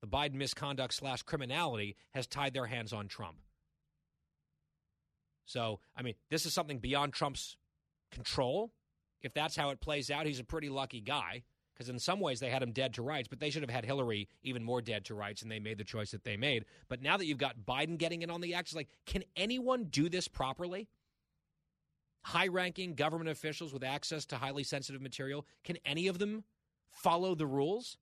The 0.00 0.08
Biden 0.08 0.36
misconduct 0.36 0.94
slash 0.94 1.20
criminality 1.24 1.94
has 2.14 2.26
tied 2.26 2.54
their 2.54 2.68
hands 2.68 2.94
on 2.94 3.08
Trump. 3.08 3.36
So, 5.46 5.80
I 5.96 6.02
mean, 6.02 6.14
this 6.28 6.44
is 6.44 6.52
something 6.52 6.78
beyond 6.78 7.14
Trump's 7.14 7.56
control. 8.10 8.72
If 9.22 9.32
that's 9.32 9.56
how 9.56 9.70
it 9.70 9.80
plays 9.80 10.10
out, 10.10 10.26
he's 10.26 10.40
a 10.40 10.44
pretty 10.44 10.68
lucky 10.68 11.00
guy 11.00 11.44
because 11.72 11.88
in 11.88 11.98
some 11.98 12.20
ways 12.20 12.40
they 12.40 12.48
had 12.48 12.62
him 12.62 12.72
dead 12.72 12.94
to 12.94 13.02
rights, 13.02 13.28
but 13.28 13.38
they 13.38 13.50
should 13.50 13.62
have 13.62 13.70
had 13.70 13.84
Hillary 13.84 14.28
even 14.42 14.64
more 14.64 14.80
dead 14.80 15.04
to 15.06 15.14
rights, 15.14 15.42
and 15.42 15.50
they 15.50 15.58
made 15.58 15.78
the 15.78 15.84
choice 15.84 16.10
that 16.10 16.24
they 16.24 16.36
made. 16.36 16.64
But 16.88 17.02
now 17.02 17.16
that 17.16 17.26
you've 17.26 17.38
got 17.38 17.66
Biden 17.66 17.98
getting 17.98 18.22
in 18.22 18.30
on 18.30 18.40
the 18.40 18.54
act, 18.54 18.68
it's 18.68 18.76
like, 18.76 18.88
can 19.04 19.24
anyone 19.36 19.84
do 19.84 20.08
this 20.08 20.26
properly? 20.26 20.88
High 22.22 22.48
ranking 22.48 22.94
government 22.94 23.28
officials 23.28 23.72
with 23.72 23.84
access 23.84 24.24
to 24.26 24.36
highly 24.36 24.64
sensitive 24.64 25.02
material, 25.02 25.46
can 25.64 25.76
any 25.84 26.08
of 26.08 26.18
them 26.18 26.44
follow 26.90 27.34
the 27.34 27.46
rules? 27.46 27.98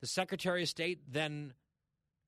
The 0.00 0.06
Secretary 0.06 0.62
of 0.62 0.68
State, 0.68 1.00
then 1.10 1.54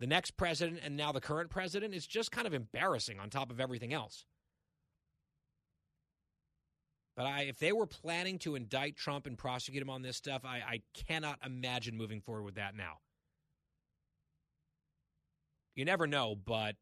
the 0.01 0.07
next 0.07 0.33
president, 0.37 0.81
and 0.83 0.97
now 0.97 1.13
the 1.13 1.21
current 1.21 1.51
president? 1.51 1.95
is 1.95 2.07
just 2.07 2.33
kind 2.33 2.47
of 2.47 2.55
embarrassing 2.55 3.21
on 3.21 3.31
top 3.31 3.51
of 3.51 3.61
everything 3.61 3.93
else. 3.93 4.25
But 7.17 7.27
I, 7.27 7.43
if 7.43 7.59
they 7.59 7.71
were 7.73 7.87
planning 7.87 8.39
to 8.41 8.57
indict 8.57 8.97
Trump 8.97 9.27
and 9.27 9.39
prosecute 9.39 9.83
him 9.83 9.91
on 9.91 10.03
this 10.03 10.17
stuff, 10.17 10.45
I, 10.45 10.57
I 10.57 10.83
cannot 10.95 11.39
imagine 11.47 11.97
moving 11.97 12.21
forward 12.21 12.43
with 12.43 12.57
that 12.57 12.75
now. 12.75 12.99
You 15.77 15.85
never 15.85 16.07
know, 16.07 16.35
but 16.35 16.75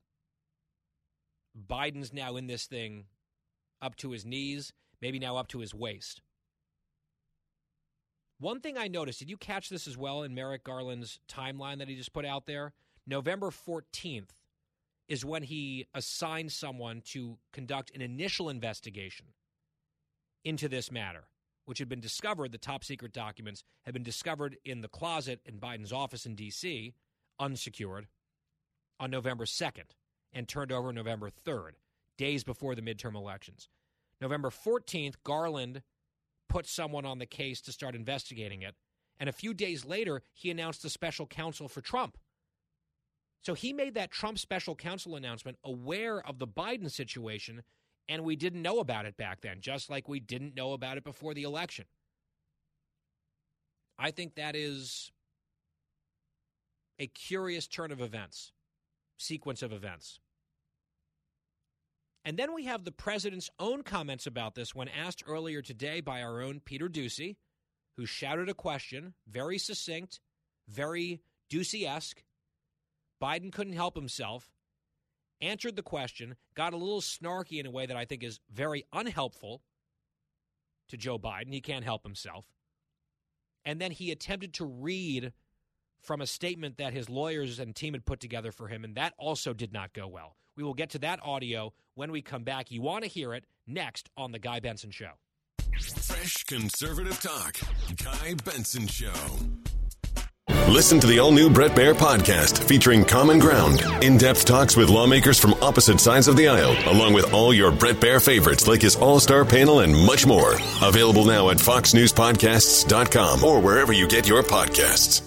Biden's 1.68 2.12
now 2.12 2.36
in 2.36 2.46
this 2.46 2.66
thing 2.66 3.04
up 3.80 3.96
to 3.96 4.12
his 4.12 4.24
knees, 4.24 4.72
maybe 5.00 5.18
now 5.18 5.36
up 5.36 5.48
to 5.48 5.58
his 5.58 5.74
waist. 5.74 6.22
One 8.38 8.60
thing 8.60 8.76
I 8.76 8.88
noticed, 8.88 9.18
did 9.18 9.30
you 9.30 9.36
catch 9.36 9.68
this 9.68 9.86
as 9.86 9.96
well 9.96 10.22
in 10.22 10.34
Merrick 10.34 10.64
Garland's 10.64 11.20
timeline 11.28 11.78
that 11.78 11.88
he 11.88 11.94
just 11.94 12.12
put 12.12 12.24
out 12.24 12.46
there? 12.46 12.72
November 13.06 13.50
14th 13.50 14.30
is 15.08 15.24
when 15.24 15.42
he 15.42 15.86
assigned 15.94 16.52
someone 16.52 17.02
to 17.04 17.38
conduct 17.52 17.94
an 17.94 18.00
initial 18.00 18.48
investigation 18.48 19.26
into 20.44 20.68
this 20.68 20.90
matter, 20.90 21.24
which 21.64 21.78
had 21.78 21.88
been 21.88 22.00
discovered, 22.00 22.52
the 22.52 22.58
top 22.58 22.84
secret 22.84 23.12
documents 23.12 23.64
had 23.82 23.94
been 23.94 24.02
discovered 24.02 24.56
in 24.64 24.80
the 24.80 24.88
closet 24.88 25.40
in 25.44 25.58
Biden's 25.58 25.92
office 25.92 26.26
in 26.26 26.34
D.C., 26.34 26.94
unsecured, 27.38 28.06
on 29.00 29.10
November 29.10 29.44
2nd 29.44 29.90
and 30.32 30.48
turned 30.48 30.72
over 30.72 30.92
November 30.92 31.28
3rd, 31.28 31.72
days 32.16 32.44
before 32.44 32.74
the 32.74 32.82
midterm 32.82 33.14
elections. 33.14 33.68
November 34.20 34.50
14th, 34.50 35.16
Garland 35.24 35.82
put 36.48 36.66
someone 36.66 37.04
on 37.04 37.18
the 37.18 37.26
case 37.26 37.60
to 37.62 37.72
start 37.72 37.94
investigating 37.94 38.62
it. 38.62 38.76
And 39.18 39.28
a 39.28 39.32
few 39.32 39.52
days 39.54 39.84
later, 39.84 40.22
he 40.32 40.50
announced 40.50 40.84
a 40.84 40.90
special 40.90 41.26
counsel 41.26 41.68
for 41.68 41.80
Trump. 41.80 42.16
So 43.42 43.54
he 43.54 43.72
made 43.72 43.94
that 43.94 44.10
Trump 44.10 44.38
special 44.38 44.74
counsel 44.74 45.16
announcement 45.16 45.58
aware 45.64 46.24
of 46.24 46.38
the 46.38 46.46
Biden 46.46 46.90
situation, 46.90 47.62
and 48.08 48.24
we 48.24 48.36
didn't 48.36 48.62
know 48.62 48.78
about 48.78 49.04
it 49.04 49.16
back 49.16 49.40
then, 49.40 49.60
just 49.60 49.90
like 49.90 50.08
we 50.08 50.20
didn't 50.20 50.54
know 50.54 50.72
about 50.72 50.96
it 50.96 51.04
before 51.04 51.34
the 51.34 51.42
election. 51.42 51.86
I 53.98 54.12
think 54.12 54.36
that 54.36 54.54
is 54.54 55.10
a 56.98 57.08
curious 57.08 57.66
turn 57.66 57.90
of 57.90 58.00
events, 58.00 58.52
sequence 59.18 59.62
of 59.62 59.72
events. 59.72 60.20
And 62.24 62.36
then 62.36 62.54
we 62.54 62.66
have 62.66 62.84
the 62.84 62.92
president's 62.92 63.50
own 63.58 63.82
comments 63.82 64.26
about 64.26 64.54
this 64.54 64.74
when 64.74 64.88
asked 64.88 65.24
earlier 65.26 65.62
today 65.62 66.00
by 66.00 66.22
our 66.22 66.40
own 66.40 66.60
Peter 66.60 66.88
Doocy, 66.88 67.36
who 67.96 68.06
shouted 68.06 68.48
a 68.48 68.54
question, 68.54 69.14
very 69.28 69.58
succinct, 69.58 70.20
very 70.68 71.20
Doocy 71.50 71.84
esque. 71.84 72.22
Biden 73.22 73.52
couldn't 73.52 73.74
help 73.74 73.94
himself, 73.94 74.50
answered 75.40 75.76
the 75.76 75.82
question, 75.82 76.34
got 76.54 76.72
a 76.72 76.76
little 76.76 77.00
snarky 77.00 77.60
in 77.60 77.66
a 77.66 77.70
way 77.70 77.86
that 77.86 77.96
I 77.96 78.04
think 78.04 78.24
is 78.24 78.40
very 78.52 78.84
unhelpful 78.92 79.62
to 80.88 80.96
Joe 80.96 81.18
Biden. 81.18 81.52
He 81.52 81.60
can't 81.60 81.84
help 81.84 82.02
himself. 82.02 82.46
And 83.64 83.80
then 83.80 83.92
he 83.92 84.10
attempted 84.10 84.54
to 84.54 84.64
read 84.64 85.32
from 86.00 86.20
a 86.20 86.26
statement 86.26 86.78
that 86.78 86.92
his 86.92 87.08
lawyers 87.08 87.60
and 87.60 87.76
team 87.76 87.94
had 87.94 88.04
put 88.04 88.18
together 88.18 88.50
for 88.50 88.66
him, 88.66 88.82
and 88.82 88.96
that 88.96 89.14
also 89.18 89.52
did 89.54 89.72
not 89.72 89.92
go 89.92 90.08
well. 90.08 90.36
We 90.56 90.64
will 90.64 90.74
get 90.74 90.90
to 90.90 90.98
that 90.98 91.20
audio 91.22 91.72
when 91.94 92.10
we 92.10 92.22
come 92.22 92.42
back. 92.42 92.72
You 92.72 92.82
want 92.82 93.04
to 93.04 93.08
hear 93.08 93.34
it 93.34 93.44
next 93.68 94.10
on 94.16 94.32
The 94.32 94.40
Guy 94.40 94.58
Benson 94.58 94.90
Show. 94.90 95.12
Fresh 95.80 96.44
conservative 96.44 97.20
talk. 97.20 97.56
Guy 98.02 98.34
Benson 98.44 98.88
Show. 98.88 99.12
Listen 100.68 101.00
to 101.00 101.06
the 101.06 101.18
all 101.18 101.32
new 101.32 101.50
Bret 101.50 101.72
Baier 101.72 101.94
podcast 101.94 102.62
featuring 102.64 103.04
Common 103.04 103.38
Ground, 103.38 103.82
in 104.02 104.16
depth 104.16 104.44
talks 104.44 104.76
with 104.76 104.88
lawmakers 104.88 105.38
from 105.38 105.54
opposite 105.54 106.00
sides 106.00 106.28
of 106.28 106.36
the 106.36 106.48
aisle, 106.48 106.74
along 106.90 107.12
with 107.12 107.32
all 107.34 107.52
your 107.52 107.70
Bret 107.70 107.96
Baier 107.96 108.24
favorites 108.24 108.66
like 108.66 108.80
his 108.80 108.96
all 108.96 109.20
star 109.20 109.44
panel 109.44 109.80
and 109.80 109.94
much 109.94 110.24
more. 110.24 110.54
Available 110.82 111.24
now 111.24 111.50
at 111.50 111.58
FoxNewsPodcasts.com 111.58 113.44
or 113.44 113.60
wherever 113.60 113.92
you 113.92 114.08
get 114.08 114.26
your 114.26 114.42
podcasts. 114.42 115.22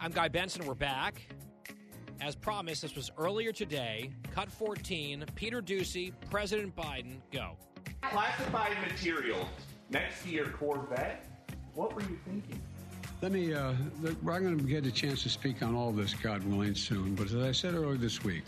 I'm 0.00 0.10
Guy 0.10 0.28
Benson. 0.28 0.66
We're 0.66 0.74
back. 0.74 1.22
As 2.20 2.34
promised, 2.34 2.82
this 2.82 2.96
was 2.96 3.12
earlier 3.18 3.52
today. 3.52 4.10
Cut 4.34 4.50
14, 4.50 5.24
Peter 5.36 5.62
Doocy, 5.62 6.12
President 6.30 6.74
Biden, 6.74 7.20
go. 7.30 7.56
Classified 8.02 8.72
material 8.88 9.48
next 9.90 10.22
to 10.24 10.30
your 10.30 10.48
Corvette. 10.50 11.26
What 11.74 11.94
were 11.94 12.02
you 12.02 12.18
thinking? 12.26 12.60
Let 13.20 13.32
me, 13.32 13.52
uh, 13.52 13.72
look, 14.00 14.16
I'm 14.22 14.42
going 14.42 14.58
to 14.58 14.64
get 14.64 14.86
a 14.86 14.92
chance 14.92 15.22
to 15.24 15.28
speak 15.28 15.62
on 15.62 15.74
all 15.74 15.90
this, 15.92 16.14
God 16.14 16.44
willing, 16.44 16.74
soon. 16.74 17.14
But 17.14 17.26
as 17.26 17.36
I 17.36 17.52
said 17.52 17.74
earlier 17.74 17.96
this 17.96 18.22
week, 18.22 18.44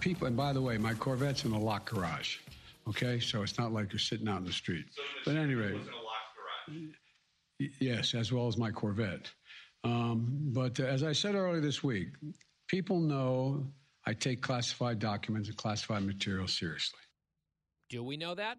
people, 0.00 0.26
and 0.28 0.36
by 0.36 0.52
the 0.52 0.60
way, 0.60 0.78
my 0.78 0.94
Corvette's 0.94 1.44
in 1.44 1.52
a 1.52 1.58
locked 1.58 1.90
garage. 1.94 2.38
Okay, 2.88 3.18
so 3.20 3.42
it's 3.42 3.58
not 3.58 3.72
like 3.72 3.92
you're 3.92 3.98
sitting 4.00 4.28
out 4.28 4.38
in 4.38 4.44
the 4.44 4.52
street. 4.52 4.86
So 4.90 5.02
the 5.24 5.32
but 5.32 5.40
anyway, 5.40 5.72
was 5.72 5.86
in 5.86 5.92
a 5.92 5.96
locked 5.96 6.68
garage. 6.68 6.82
y- 7.60 7.70
yes, 7.80 8.14
as 8.14 8.32
well 8.32 8.46
as 8.48 8.56
my 8.56 8.70
Corvette. 8.70 9.30
Um, 9.84 10.26
but 10.52 10.78
uh, 10.78 10.84
as 10.84 11.02
I 11.02 11.12
said 11.12 11.34
earlier 11.34 11.60
this 11.60 11.82
week, 11.82 12.08
people 12.68 13.00
know 13.00 13.66
I 14.06 14.12
take 14.14 14.42
classified 14.42 14.98
documents 14.98 15.48
and 15.48 15.56
classified 15.56 16.04
material 16.04 16.46
seriously. 16.48 17.00
Do 17.88 18.02
we 18.02 18.16
know 18.16 18.34
that? 18.34 18.58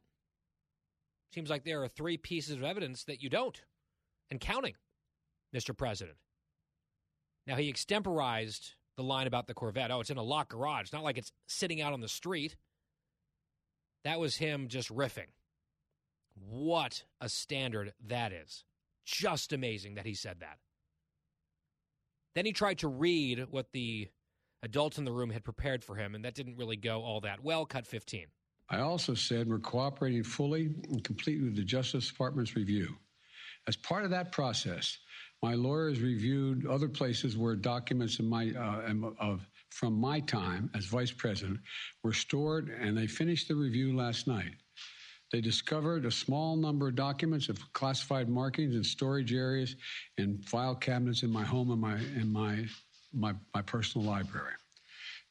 Seems 1.34 1.50
like 1.50 1.64
there 1.64 1.82
are 1.84 1.88
three 1.88 2.18
pieces 2.18 2.56
of 2.56 2.64
evidence 2.64 3.06
that 3.06 3.24
you 3.24 3.30
don't, 3.30 3.60
and 4.30 4.40
counting, 4.40 4.76
Mr. 5.56 5.76
President. 5.76 6.18
Now, 7.48 7.56
he 7.56 7.70
extemporized 7.70 8.74
the 8.98 9.04
line 9.04 9.26
about 9.26 9.48
the 9.48 9.56
Corvette. 9.56 9.90
Oh, 9.90 10.00
it's 10.00 10.12
in 10.12 10.18
a 10.18 10.24
locked 10.24 10.52
garage. 10.52 10.94
Not 10.94 11.04
like 11.04 11.18
it's 11.18 11.32
sitting 11.48 11.82
out 11.82 11.94
on 11.94 12.02
the 12.02 12.08
street. 12.08 12.56
That 14.04 14.20
was 14.20 14.38
him 14.38 14.68
just 14.68 14.94
riffing. 14.94 15.32
What 16.36 17.04
a 17.20 17.30
standard 17.30 17.94
that 18.08 18.32
is. 18.32 18.64
Just 19.04 19.52
amazing 19.54 19.96
that 19.96 20.06
he 20.06 20.14
said 20.14 20.40
that. 20.42 20.60
Then 22.36 22.46
he 22.46 22.54
tried 22.54 22.78
to 22.80 22.88
read 22.88 23.48
what 23.50 23.72
the 23.74 24.10
adults 24.62 25.00
in 25.00 25.06
the 25.06 25.12
room 25.12 25.32
had 25.32 25.44
prepared 25.44 25.84
for 25.84 25.96
him, 25.96 26.14
and 26.14 26.24
that 26.26 26.36
didn't 26.36 26.58
really 26.58 26.78
go 26.78 27.04
all 27.04 27.22
that 27.22 27.44
well. 27.44 27.66
Cut 27.66 27.88
15. 27.88 28.28
I 28.70 28.80
also 28.80 29.14
said 29.14 29.48
we're 29.48 29.60
cooperating 29.60 30.24
fully 30.24 30.74
and 30.90 31.04
completely 31.04 31.46
with 31.46 31.56
the 31.56 31.64
Justice 31.64 32.08
Department's 32.08 32.56
review. 32.56 32.96
As 33.68 33.76
part 33.76 34.04
of 34.04 34.10
that 34.12 34.32
process, 34.32 34.98
my 35.42 35.56
lawyers 35.56 36.00
reviewed 36.00 36.66
other 36.66 36.88
places 36.88 37.38
where 37.38 37.56
documents 37.56 38.20
my, 38.20 38.52
uh, 38.52 38.94
of, 39.20 39.48
from 39.70 39.94
my 39.94 40.22
time 40.22 40.70
as 40.76 40.86
vice 40.86 41.12
president 41.12 41.60
were 42.04 42.14
stored, 42.14 42.70
and 42.70 42.98
they 42.98 43.08
finished 43.08 43.48
the 43.48 43.56
review 43.56 43.96
last 43.96 44.28
night. 44.28 44.54
They 45.32 45.42
discovered 45.42 46.06
a 46.06 46.12
small 46.12 46.56
number 46.56 46.88
of 46.88 46.96
documents 46.96 47.50
of 47.50 47.60
classified 47.74 48.30
markings 48.30 48.76
in 48.76 48.84
storage 48.84 49.34
areas 49.34 49.76
and 50.18 50.46
file 50.46 50.76
cabinets 50.76 51.24
in 51.24 51.32
my 51.32 51.44
home 51.44 51.72
and 51.72 51.82
my, 51.82 51.98
in 52.16 52.32
my, 52.32 52.66
my, 53.14 53.34
my 53.54 53.62
personal 53.64 54.08
library. 54.08 54.54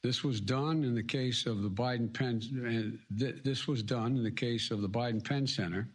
This 0.03 0.21
was 0.21 0.41
done 0.41 0.83
in 0.83 0.93
the 0.93 1.03
case 1.03 1.45
of 1.45 1.63
the 1.63 1.69
Biden 1.69 2.13
Penn. 2.13 2.41
uh, 2.59 3.31
This 3.43 3.67
was 3.67 3.81
done 3.81 4.17
in 4.17 4.23
the 4.23 4.31
case 4.31 4.69
of 4.69 4.81
the 4.81 4.89
Biden 4.89 5.23
Penn 5.23 5.47
Center. 5.47 5.87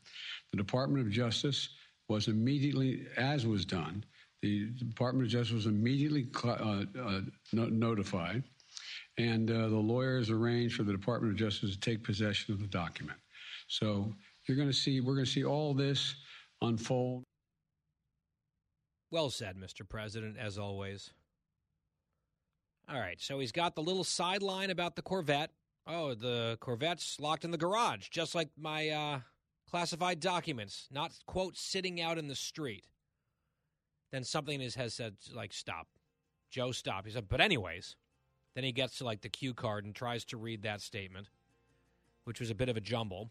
The 0.50 0.56
Department 0.56 1.06
of 1.06 1.12
Justice 1.12 1.68
was 2.08 2.28
immediately, 2.28 3.06
as 3.18 3.46
was 3.46 3.66
done, 3.66 4.02
the 4.40 4.70
Department 4.78 5.26
of 5.26 5.32
Justice 5.32 5.52
was 5.52 5.66
immediately 5.66 6.28
uh, 6.42 6.84
uh, 6.98 7.20
notified, 7.52 8.44
and 9.18 9.50
uh, 9.50 9.68
the 9.68 9.76
lawyers 9.76 10.30
arranged 10.30 10.76
for 10.76 10.84
the 10.84 10.92
Department 10.92 11.32
of 11.34 11.38
Justice 11.38 11.72
to 11.72 11.80
take 11.80 12.02
possession 12.02 12.54
of 12.54 12.60
the 12.60 12.66
document. 12.66 13.18
So 13.66 14.14
you're 14.46 14.56
going 14.56 14.70
to 14.70 14.74
see, 14.74 15.00
we're 15.00 15.14
going 15.14 15.26
to 15.26 15.30
see 15.30 15.44
all 15.44 15.74
this 15.74 16.14
unfold. 16.62 17.24
Well 19.10 19.28
said, 19.28 19.56
Mr. 19.56 19.86
President, 19.86 20.38
as 20.38 20.56
always. 20.56 21.12
All 22.90 22.98
right, 22.98 23.20
so 23.20 23.38
he's 23.38 23.52
got 23.52 23.74
the 23.74 23.82
little 23.82 24.04
sideline 24.04 24.70
about 24.70 24.96
the 24.96 25.02
Corvette. 25.02 25.50
Oh, 25.86 26.14
the 26.14 26.56
Corvette's 26.60 27.20
locked 27.20 27.44
in 27.44 27.50
the 27.50 27.58
garage, 27.58 28.08
just 28.08 28.34
like 28.34 28.48
my 28.56 28.88
uh, 28.88 29.20
classified 29.70 30.20
documents, 30.20 30.88
not, 30.90 31.12
quote, 31.26 31.58
sitting 31.58 32.00
out 32.00 32.16
in 32.16 32.28
the 32.28 32.34
street. 32.34 32.84
Then 34.10 34.24
something 34.24 34.54
in 34.54 34.60
his 34.62 34.74
head 34.74 34.90
said, 34.90 35.16
like, 35.34 35.52
stop. 35.52 35.86
Joe, 36.50 36.72
stop. 36.72 37.04
He 37.04 37.12
said, 37.12 37.28
but 37.28 37.42
anyways. 37.42 37.94
Then 38.54 38.64
he 38.64 38.72
gets 38.72 38.98
to, 38.98 39.04
like, 39.04 39.20
the 39.20 39.28
cue 39.28 39.52
card 39.52 39.84
and 39.84 39.94
tries 39.94 40.24
to 40.26 40.38
read 40.38 40.62
that 40.62 40.80
statement, 40.80 41.28
which 42.24 42.40
was 42.40 42.50
a 42.50 42.54
bit 42.54 42.70
of 42.70 42.78
a 42.78 42.80
jumble. 42.80 43.30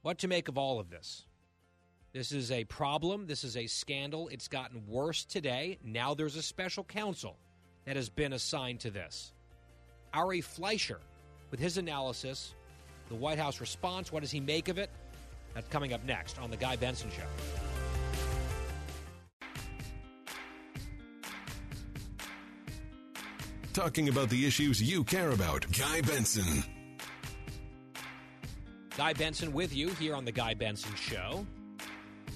What 0.00 0.16
to 0.18 0.28
make 0.28 0.48
of 0.48 0.56
all 0.56 0.80
of 0.80 0.88
this? 0.88 1.26
This 2.14 2.32
is 2.32 2.50
a 2.50 2.64
problem. 2.64 3.26
This 3.26 3.44
is 3.44 3.58
a 3.58 3.66
scandal. 3.66 4.28
It's 4.28 4.48
gotten 4.48 4.86
worse 4.86 5.24
today. 5.24 5.78
Now 5.84 6.14
there's 6.14 6.36
a 6.36 6.42
special 6.42 6.82
counsel 6.82 7.36
that 7.84 7.96
has 7.96 8.08
been 8.08 8.32
assigned 8.32 8.80
to 8.80 8.90
this. 8.90 9.32
Ari 10.14 10.40
Fleischer, 10.40 11.00
with 11.50 11.60
his 11.60 11.78
analysis, 11.78 12.54
the 13.08 13.14
White 13.14 13.38
House 13.38 13.60
response, 13.60 14.12
what 14.12 14.22
does 14.22 14.30
he 14.30 14.40
make 14.40 14.68
of 14.68 14.78
it? 14.78 14.90
That's 15.54 15.68
coming 15.68 15.92
up 15.92 16.04
next 16.04 16.38
on 16.38 16.50
The 16.50 16.56
Guy 16.56 16.76
Benson 16.76 17.10
Show. 17.10 17.22
Talking 23.72 24.08
about 24.10 24.28
the 24.28 24.46
issues 24.46 24.82
you 24.82 25.02
care 25.02 25.30
about. 25.30 25.66
Guy 25.78 26.02
Benson. 26.02 26.62
Guy 28.96 29.14
Benson 29.14 29.52
with 29.52 29.74
you 29.74 29.88
here 29.90 30.14
on 30.14 30.26
The 30.26 30.32
Guy 30.32 30.52
Benson 30.52 30.94
Show. 30.94 31.46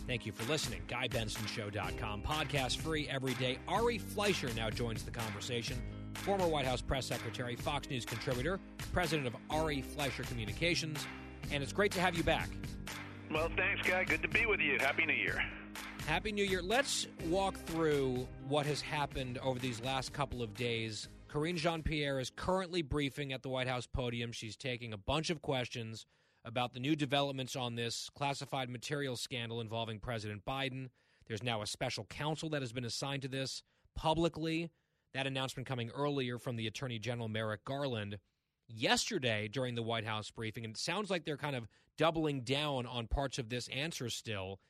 Thank 0.06 0.24
you 0.24 0.32
for 0.32 0.50
listening. 0.50 0.82
GuyBensonShow.com. 0.86 2.22
Podcast 2.22 2.78
free 2.78 3.08
every 3.08 3.34
day. 3.34 3.58
Ari 3.66 3.98
Fleischer 3.98 4.50
now 4.54 4.70
joins 4.70 5.02
the 5.02 5.10
conversation. 5.10 5.76
Former 6.14 6.46
White 6.46 6.64
House 6.64 6.80
press 6.80 7.06
secretary, 7.06 7.56
Fox 7.56 7.90
News 7.90 8.04
contributor, 8.04 8.60
president 8.92 9.26
of 9.26 9.36
Ari 9.50 9.82
Fleischer 9.82 10.22
Communications. 10.22 11.04
And 11.50 11.62
it's 11.62 11.72
great 11.72 11.92
to 11.92 12.00
have 12.00 12.16
you 12.16 12.22
back. 12.22 12.48
Well, 13.30 13.50
thanks, 13.56 13.86
Guy. 13.86 14.04
Good 14.04 14.22
to 14.22 14.28
be 14.28 14.46
with 14.46 14.60
you. 14.60 14.78
Happy 14.78 15.04
New 15.04 15.12
Year. 15.12 15.42
Happy 16.06 16.30
New 16.30 16.44
Year. 16.44 16.62
Let's 16.62 17.08
walk 17.26 17.56
through 17.56 18.28
what 18.48 18.64
has 18.66 18.80
happened 18.80 19.38
over 19.38 19.58
these 19.58 19.82
last 19.82 20.12
couple 20.12 20.40
of 20.40 20.54
days. 20.54 21.08
Karine 21.28 21.56
Jean 21.56 21.82
Pierre 21.82 22.20
is 22.20 22.30
currently 22.30 22.82
briefing 22.82 23.32
at 23.32 23.42
the 23.42 23.48
White 23.48 23.66
House 23.66 23.86
podium. 23.86 24.30
She's 24.30 24.56
taking 24.56 24.92
a 24.92 24.96
bunch 24.96 25.30
of 25.30 25.42
questions 25.42 26.06
about 26.46 26.72
the 26.72 26.80
new 26.80 26.96
developments 26.96 27.56
on 27.56 27.74
this 27.74 28.08
classified 28.16 28.70
material 28.70 29.16
scandal 29.16 29.60
involving 29.60 29.98
President 29.98 30.44
Biden. 30.46 30.88
There's 31.26 31.42
now 31.42 31.60
a 31.60 31.66
special 31.66 32.04
counsel 32.04 32.48
that 32.50 32.62
has 32.62 32.72
been 32.72 32.84
assigned 32.84 33.22
to 33.22 33.28
this 33.28 33.62
publicly. 33.96 34.70
That 35.12 35.26
announcement 35.26 35.66
coming 35.66 35.90
earlier 35.90 36.38
from 36.38 36.56
the 36.56 36.66
Attorney 36.66 36.98
General 36.98 37.28
Merrick 37.28 37.64
Garland 37.64 38.18
yesterday 38.68 39.48
during 39.48 39.74
the 39.74 39.82
White 39.82 40.04
House 40.04 40.30
briefing, 40.30 40.64
and 40.64 40.74
it 40.74 40.80
sounds 40.80 41.10
like 41.10 41.24
they're 41.24 41.36
kind 41.36 41.56
of 41.56 41.66
doubling 41.98 42.42
down 42.42 42.86
on 42.86 43.08
parts 43.08 43.38
of 43.38 43.48
this 43.48 43.68
answer 43.68 44.08
still. 44.08 44.60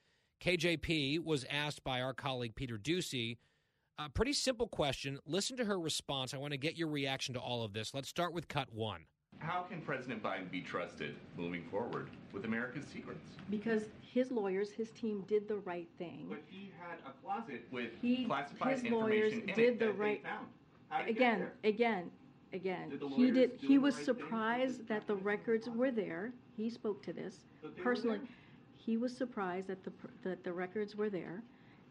KJP 0.42 1.24
was 1.24 1.44
asked 1.50 1.84
by 1.84 2.00
our 2.00 2.14
colleague 2.14 2.54
Peter 2.54 2.78
Doocy 2.78 3.36
a 3.98 4.10
pretty 4.10 4.34
simple 4.34 4.68
question. 4.68 5.18
Listen 5.26 5.56
to 5.56 5.64
her 5.64 5.80
response. 5.80 6.34
I 6.34 6.38
want 6.38 6.52
to 6.52 6.58
get 6.58 6.76
your 6.76 6.88
reaction 6.88 7.34
to 7.34 7.40
all 7.40 7.64
of 7.64 7.72
this. 7.72 7.94
Let's 7.94 8.08
start 8.08 8.32
with 8.32 8.48
cut 8.48 8.72
one. 8.72 9.06
How 9.38 9.62
can 9.62 9.80
President 9.80 10.22
Biden 10.22 10.50
be 10.50 10.60
trusted 10.60 11.14
moving 11.36 11.62
forward 11.70 12.08
with 12.32 12.44
America's 12.44 12.86
secrets? 12.86 13.24
Because 13.50 13.84
his 14.02 14.30
lawyers, 14.30 14.70
his 14.70 14.90
team 14.90 15.24
did 15.28 15.46
the 15.46 15.56
right 15.56 15.88
thing. 15.98 16.26
But 16.28 16.42
he 16.48 16.72
had 16.80 16.98
a 17.06 17.12
closet 17.24 17.66
with 17.70 17.90
He, 18.00 18.24
classified 18.24 18.72
his 18.78 18.90
lawyers 18.90 19.32
information 19.32 19.48
in 19.48 19.54
did 19.54 19.78
the 19.78 19.86
that 19.86 19.98
right. 19.98 20.22
they 20.22 20.28
found. 20.28 20.46
How 20.88 20.98
did 21.00 21.08
it 21.08 21.18
get 21.18 21.34
Again, 21.34 21.50
again, 21.64 22.10
again. 22.52 22.88
Did 22.90 23.02
He 23.14 23.30
did. 23.30 23.52
He 23.60 23.78
was 23.78 23.94
right 23.96 24.06
thing? 24.06 24.14
surprised 24.16 24.88
that 24.88 25.06
the 25.06 25.16
records 25.16 25.68
were 25.68 25.90
there. 25.90 26.32
He 26.56 26.70
spoke 26.70 27.02
to 27.04 27.12
this 27.12 27.40
But 27.62 27.76
they 27.76 27.80
were 27.82 27.84
personally. 27.84 28.20
He 28.76 28.96
was 28.96 29.14
surprised 29.16 29.66
that 29.66 29.82
the 29.84 29.92
that 30.22 30.44
the 30.44 30.52
records 30.52 30.94
were 30.96 31.10
there, 31.10 31.42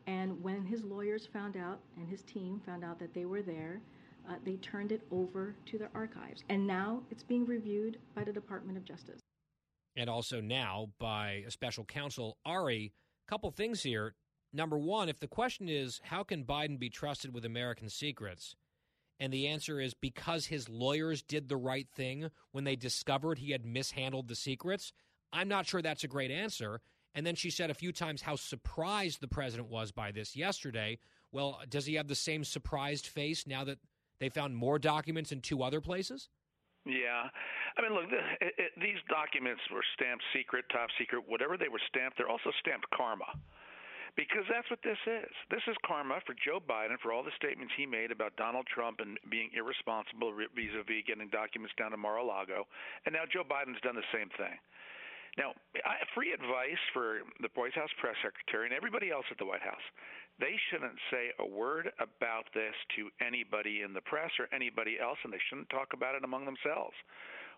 and 0.07 0.41
when 0.41 0.63
his 0.65 0.83
lawyers 0.83 1.25
found 1.25 1.57
out 1.57 1.79
and 1.97 2.07
his 2.07 2.21
team 2.23 2.61
found 2.65 2.83
out 2.83 2.99
that 2.99 3.13
they 3.13 3.25
were 3.25 3.41
there, 3.41 3.81
uh, 4.29 4.35
they 4.43 4.55
turned 4.57 4.91
it 4.91 5.01
over 5.11 5.55
to 5.67 5.77
the 5.77 5.89
archives, 5.93 6.43
and 6.49 6.65
now 6.65 7.01
it's 7.11 7.23
being 7.23 7.45
reviewed 7.45 7.97
by 8.15 8.23
the 8.23 8.33
Department 8.33 8.77
of 8.77 8.85
Justice. 8.85 9.21
and 9.97 10.09
also 10.09 10.41
now 10.41 10.89
by 10.99 11.43
a 11.47 11.51
special 11.51 11.85
counsel, 11.85 12.37
Ari. 12.45 12.91
Couple 13.27 13.49
things 13.51 13.81
here. 13.83 14.13
Number 14.53 14.77
one, 14.77 15.09
if 15.09 15.19
the 15.19 15.27
question 15.27 15.67
is 15.69 16.01
how 16.03 16.23
can 16.23 16.43
Biden 16.43 16.77
be 16.77 16.89
trusted 16.89 17.33
with 17.33 17.45
American 17.45 17.89
secrets, 17.89 18.55
and 19.19 19.31
the 19.31 19.47
answer 19.47 19.79
is 19.79 19.93
because 19.93 20.47
his 20.47 20.67
lawyers 20.69 21.21
did 21.23 21.47
the 21.47 21.57
right 21.57 21.87
thing 21.95 22.29
when 22.51 22.65
they 22.65 22.75
discovered 22.75 23.37
he 23.37 23.51
had 23.51 23.65
mishandled 23.65 24.27
the 24.27 24.35
secrets, 24.35 24.91
I'm 25.31 25.47
not 25.47 25.65
sure 25.65 25.81
that's 25.81 26.03
a 26.03 26.09
great 26.09 26.31
answer. 26.31 26.81
And 27.13 27.25
then 27.25 27.35
she 27.35 27.49
said 27.49 27.69
a 27.69 27.73
few 27.73 27.93
times 27.93 28.21
how 28.21 28.35
surprised 28.35 29.21
the 29.21 29.27
president 29.29 29.69
was 29.69 29.93
by 29.93 30.11
this 30.11 30.35
yesterday. 30.35 30.99
Well, 31.31 31.61
does 31.69 31.85
he 31.85 31.95
have 31.95 32.09
the 32.09 32.15
same 32.15 32.43
surprised 32.43 33.07
face 33.07 33.47
now 33.47 33.63
that 33.63 33.79
they 34.19 34.29
found 34.29 34.55
more 34.55 34.79
documents 34.79 35.31
in 35.31 35.41
two 35.41 35.63
other 35.63 35.81
places? 35.81 36.29
Yeah. 36.85 37.27
I 37.77 37.81
mean, 37.81 37.93
look, 37.93 38.05
it, 38.39 38.53
it, 38.57 38.71
these 38.77 39.01
documents 39.09 39.61
were 39.73 39.83
stamped 39.97 40.23
secret, 40.31 40.65
top 40.71 40.89
secret, 41.01 41.25
whatever 41.25 41.57
they 41.57 41.67
were 41.67 41.81
stamped, 41.89 42.17
they're 42.17 42.29
also 42.29 42.53
stamped 42.61 42.85
karma. 42.93 43.27
Because 44.15 44.47
that's 44.47 44.69
what 44.71 44.79
this 44.79 45.01
is. 45.03 45.33
This 45.51 45.65
is 45.67 45.75
karma 45.83 46.23
for 46.23 46.31
Joe 46.39 46.63
Biden 46.63 46.95
for 47.03 47.11
all 47.11 47.19
the 47.19 47.35
statements 47.35 47.75
he 47.75 47.83
made 47.83 48.15
about 48.15 48.31
Donald 48.39 48.63
Trump 48.63 49.03
and 49.03 49.19
being 49.27 49.51
irresponsible 49.51 50.31
vis 50.31 50.71
a 50.71 50.87
vis 50.87 51.03
getting 51.03 51.27
documents 51.35 51.75
down 51.75 51.91
to 51.91 51.99
Mar 51.99 52.15
a 52.15 52.23
Lago. 52.23 52.63
And 53.03 53.11
now 53.11 53.27
Joe 53.27 53.43
Biden's 53.43 53.81
done 53.83 53.99
the 53.99 54.07
same 54.15 54.31
thing. 54.39 54.55
Now, 55.35 55.51
free 56.15 56.31
advice 56.31 56.79
for 56.95 57.27
the 57.43 57.51
White 57.59 57.75
House 57.75 57.91
press 57.99 58.15
secretary 58.23 58.71
and 58.71 58.75
everybody 58.75 59.11
else 59.11 59.27
at 59.27 59.37
the 59.37 59.43
White 59.43 59.59
House. 59.59 59.83
They 60.39 60.59
shouldn't 60.69 60.99
say 61.11 61.31
a 61.39 61.47
word 61.47 61.91
about 61.99 62.45
this 62.53 62.75
to 62.99 63.07
anybody 63.23 63.81
in 63.87 63.93
the 63.93 64.03
press 64.03 64.31
or 64.39 64.51
anybody 64.51 64.99
else, 64.99 65.17
and 65.23 65.31
they 65.31 65.41
shouldn't 65.47 65.69
talk 65.69 65.93
about 65.93 66.15
it 66.15 66.23
among 66.27 66.43
themselves. 66.43 66.95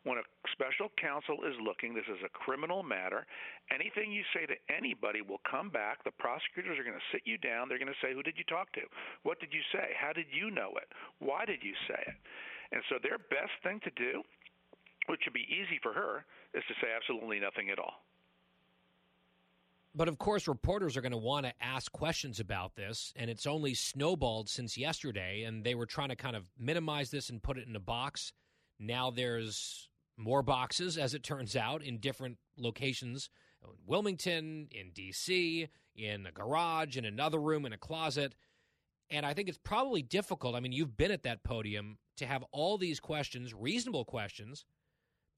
When 0.05 0.21
a 0.21 0.29
special 0.53 0.93
counsel 1.01 1.41
is 1.43 1.57
looking, 1.59 1.97
this 1.97 2.07
is 2.07 2.21
a 2.23 2.29
criminal 2.29 2.83
matter. 2.83 3.25
Anything 3.73 4.13
you 4.13 4.23
say 4.31 4.45
to 4.45 4.55
anybody 4.69 5.25
will 5.25 5.41
come 5.49 5.73
back. 5.73 6.03
The 6.05 6.15
prosecutors 6.15 6.77
are 6.77 6.85
going 6.85 6.95
to 6.95 7.11
sit 7.11 7.25
you 7.25 7.37
down. 7.41 7.67
They're 7.67 7.81
going 7.81 7.91
to 7.91 8.03
say, 8.05 8.13
Who 8.13 8.21
did 8.21 8.37
you 8.37 8.45
talk 8.45 8.71
to? 8.77 8.85
What 9.23 9.41
did 9.41 9.51
you 9.51 9.65
say? 9.73 9.97
How 9.97 10.13
did 10.13 10.29
you 10.29 10.53
know 10.53 10.77
it? 10.77 10.87
Why 11.17 11.43
did 11.43 11.65
you 11.65 11.73
say 11.89 11.97
it? 11.97 12.17
And 12.71 12.83
so, 12.87 13.01
their 13.01 13.17
best 13.17 13.51
thing 13.63 13.81
to 13.83 13.91
do, 13.97 14.21
which 15.09 15.25
would 15.25 15.33
be 15.33 15.49
easy 15.49 15.79
for 15.81 15.91
her, 15.91 16.23
is 16.53 16.63
to 16.67 16.75
say 16.79 16.93
absolutely 16.93 17.39
nothing 17.39 17.71
at 17.71 17.79
all. 17.79 18.06
But 19.97 20.07
of 20.07 20.19
course, 20.19 20.47
reporters 20.47 20.95
are 20.95 21.01
going 21.01 21.11
to 21.11 21.17
want 21.17 21.47
to 21.47 21.53
ask 21.59 21.91
questions 21.91 22.39
about 22.39 22.75
this, 22.75 23.11
and 23.15 23.31
it's 23.31 23.47
only 23.47 23.73
snowballed 23.73 24.47
since 24.47 24.77
yesterday. 24.77 25.41
And 25.41 25.63
they 25.63 25.73
were 25.73 25.87
trying 25.87 26.09
to 26.09 26.15
kind 26.15 26.35
of 26.35 26.51
minimize 26.59 27.09
this 27.09 27.31
and 27.31 27.41
put 27.41 27.57
it 27.57 27.67
in 27.67 27.75
a 27.75 27.79
box. 27.79 28.31
Now 28.79 29.09
there's 29.09 29.89
more 30.15 30.43
boxes, 30.43 30.99
as 30.99 31.15
it 31.15 31.23
turns 31.23 31.55
out, 31.55 31.81
in 31.81 31.97
different 31.97 32.37
locations 32.57 33.31
in 33.63 33.71
Wilmington, 33.87 34.67
in 34.71 34.91
D.C., 34.93 35.67
in 35.95 36.27
a 36.27 36.31
garage, 36.31 36.95
in 36.95 37.03
another 37.03 37.39
room, 37.39 37.65
in 37.65 37.73
a 37.73 37.77
closet. 37.77 38.35
And 39.09 39.25
I 39.25 39.33
think 39.33 39.49
it's 39.49 39.57
probably 39.57 40.03
difficult. 40.03 40.53
I 40.53 40.59
mean, 40.59 40.73
you've 40.73 40.95
been 40.95 41.09
at 41.09 41.23
that 41.23 41.43
podium 41.43 41.97
to 42.17 42.27
have 42.27 42.43
all 42.51 42.77
these 42.77 42.99
questions, 42.99 43.51
reasonable 43.51 44.05
questions, 44.05 44.63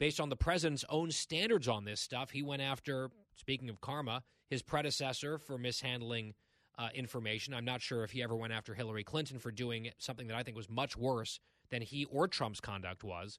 based 0.02 0.19
on 0.19 0.28
the 0.28 0.36
president's 0.36 0.84
own 0.89 1.12
standards 1.12 1.69
on 1.69 1.86
this 1.86 2.02
stuff. 2.02 2.32
He 2.32 2.43
went 2.43 2.62
after, 2.62 3.10
speaking 3.38 3.69
of 3.69 3.80
karma, 3.80 4.24
his 4.50 4.62
predecessor 4.62 5.38
for 5.38 5.58
mishandling 5.58 6.34
uh, 6.78 6.90
information. 6.94 7.54
I'm 7.54 7.66
not 7.66 7.82
sure 7.82 8.04
if 8.04 8.12
he 8.12 8.24
ever 8.24 8.36
went 8.36 8.54
after 8.54 8.74
Hillary 8.74 9.04
Clinton 9.04 9.38
for 9.40 9.52
doing 9.52 9.90
something 9.98 10.28
that 10.28 10.38
I 10.38 10.44
think 10.44 10.56
was 10.58 10.70
much 10.70 10.98
worse 10.98 11.40
than 11.70 11.82
he 11.82 12.06
or 12.06 12.28
Trump's 12.28 12.62
conduct 12.62 13.04
was. 13.04 13.38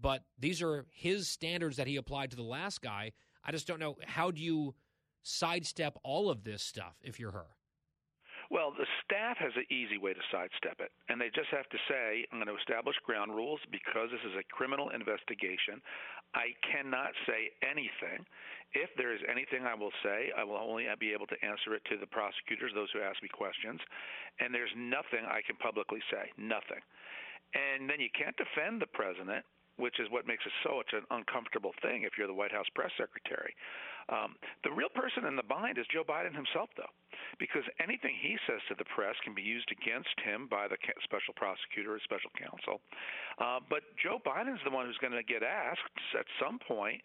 But 0.00 0.22
these 0.38 0.62
are 0.62 0.86
his 0.90 1.28
standards 1.28 1.76
that 1.76 1.86
he 1.86 1.96
applied 1.96 2.30
to 2.30 2.36
the 2.36 2.42
last 2.42 2.80
guy. 2.80 3.12
I 3.44 3.52
just 3.52 3.66
don't 3.66 3.80
know 3.80 3.96
how 4.06 4.30
do 4.30 4.40
you 4.40 4.74
sidestep 5.22 5.98
all 6.04 6.30
of 6.30 6.44
this 6.44 6.62
stuff 6.62 6.96
if 7.02 7.20
you're 7.20 7.32
her. 7.32 7.46
Well, 8.48 8.72
the 8.72 8.88
staff 9.04 9.36
has 9.44 9.52
an 9.60 9.68
easy 9.68 10.00
way 10.00 10.16
to 10.16 10.24
sidestep 10.32 10.80
it, 10.80 10.88
and 11.12 11.20
they 11.20 11.28
just 11.28 11.52
have 11.52 11.68
to 11.68 11.80
say, 11.84 12.24
I'm 12.32 12.40
going 12.40 12.48
to 12.48 12.56
establish 12.56 12.96
ground 13.04 13.36
rules 13.36 13.60
because 13.68 14.08
this 14.08 14.24
is 14.24 14.40
a 14.40 14.48
criminal 14.48 14.88
investigation. 14.88 15.84
I 16.32 16.56
cannot 16.64 17.12
say 17.28 17.52
anything. 17.60 18.24
If 18.72 18.88
there 18.96 19.12
is 19.12 19.20
anything 19.28 19.68
I 19.68 19.76
will 19.76 19.92
say, 20.00 20.32
I 20.32 20.44
will 20.48 20.56
only 20.56 20.88
be 20.96 21.12
able 21.12 21.28
to 21.28 21.36
answer 21.44 21.76
it 21.76 21.84
to 21.92 22.00
the 22.00 22.08
prosecutors, 22.08 22.72
those 22.72 22.88
who 22.96 23.04
ask 23.04 23.20
me 23.20 23.28
questions, 23.28 23.80
and 24.40 24.52
there's 24.52 24.72
nothing 24.76 25.28
I 25.28 25.44
can 25.44 25.56
publicly 25.60 26.00
say. 26.08 26.32
Nothing. 26.40 26.80
And 27.52 27.88
then 27.88 28.00
you 28.00 28.08
can't 28.12 28.36
defend 28.36 28.80
the 28.80 28.92
president 28.92 29.44
which 29.78 29.98
is 29.98 30.10
what 30.10 30.26
makes 30.26 30.44
it 30.44 30.52
so 30.62 30.82
such 30.88 30.94
an 30.94 31.06
uncomfortable 31.10 31.72
thing 31.82 32.02
if 32.02 32.18
you're 32.18 32.26
the 32.26 32.34
White 32.34 32.52
House 32.52 32.66
press 32.74 32.90
secretary. 32.98 33.54
Um, 34.08 34.36
the 34.64 34.72
real 34.72 34.88
person 34.88 35.28
in 35.28 35.36
the 35.36 35.44
bind 35.44 35.76
is 35.76 35.84
Joe 35.92 36.04
Biden 36.04 36.32
himself, 36.34 36.72
though, 36.76 36.92
because 37.38 37.62
anything 37.76 38.16
he 38.16 38.40
says 38.48 38.60
to 38.68 38.74
the 38.74 38.88
press 38.88 39.14
can 39.22 39.34
be 39.34 39.44
used 39.44 39.68
against 39.68 40.16
him 40.24 40.48
by 40.48 40.64
the 40.66 40.80
special 41.04 41.36
prosecutor 41.36 41.92
or 41.92 42.00
special 42.00 42.32
counsel. 42.32 42.80
Uh, 43.36 43.60
but 43.68 43.84
Joe 44.00 44.16
Biden's 44.24 44.64
the 44.64 44.72
one 44.72 44.86
who's 44.86 44.98
going 44.98 45.12
to 45.12 45.22
get 45.22 45.44
asked 45.44 45.98
at 46.16 46.24
some 46.40 46.58
point, 46.64 47.04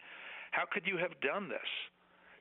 how 0.52 0.64
could 0.64 0.86
you 0.88 0.96
have 0.96 1.12
done 1.20 1.48
this? 1.52 1.70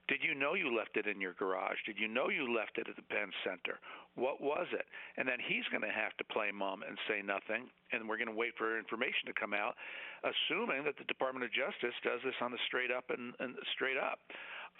Did 0.08 0.20
you 0.20 0.36
know 0.36 0.54
you 0.54 0.76
left 0.76 1.00
it 1.00 1.08
in 1.08 1.24
your 1.24 1.32
garage? 1.40 1.80
Did 1.86 1.96
you 1.96 2.12
know 2.12 2.28
you 2.28 2.52
left 2.52 2.76
it 2.76 2.92
at 2.92 2.96
the 3.00 3.08
Penn 3.08 3.32
Center? 3.48 3.80
What 4.20 4.44
was 4.44 4.68
it? 4.76 4.84
And 5.16 5.24
then 5.24 5.40
he's 5.40 5.64
going 5.72 5.86
to 5.86 5.96
have 5.96 6.12
to 6.20 6.28
play 6.28 6.52
mum 6.52 6.84
and 6.84 7.00
say 7.08 7.24
nothing, 7.24 7.72
and 7.96 8.04
we're 8.04 8.20
going 8.20 8.32
to 8.32 8.36
wait 8.36 8.52
for 8.60 8.76
information 8.76 9.32
to 9.32 9.40
come 9.40 9.56
out, 9.56 9.80
assuming 10.28 10.84
that 10.84 11.00
the 11.00 11.08
Department 11.08 11.48
of 11.48 11.56
Justice 11.56 11.96
does 12.04 12.20
this 12.28 12.36
on 12.44 12.52
the 12.52 12.60
straight 12.68 12.92
up 12.92 13.08
and, 13.16 13.32
and 13.40 13.56
straight 13.72 13.98
up. 13.98 14.20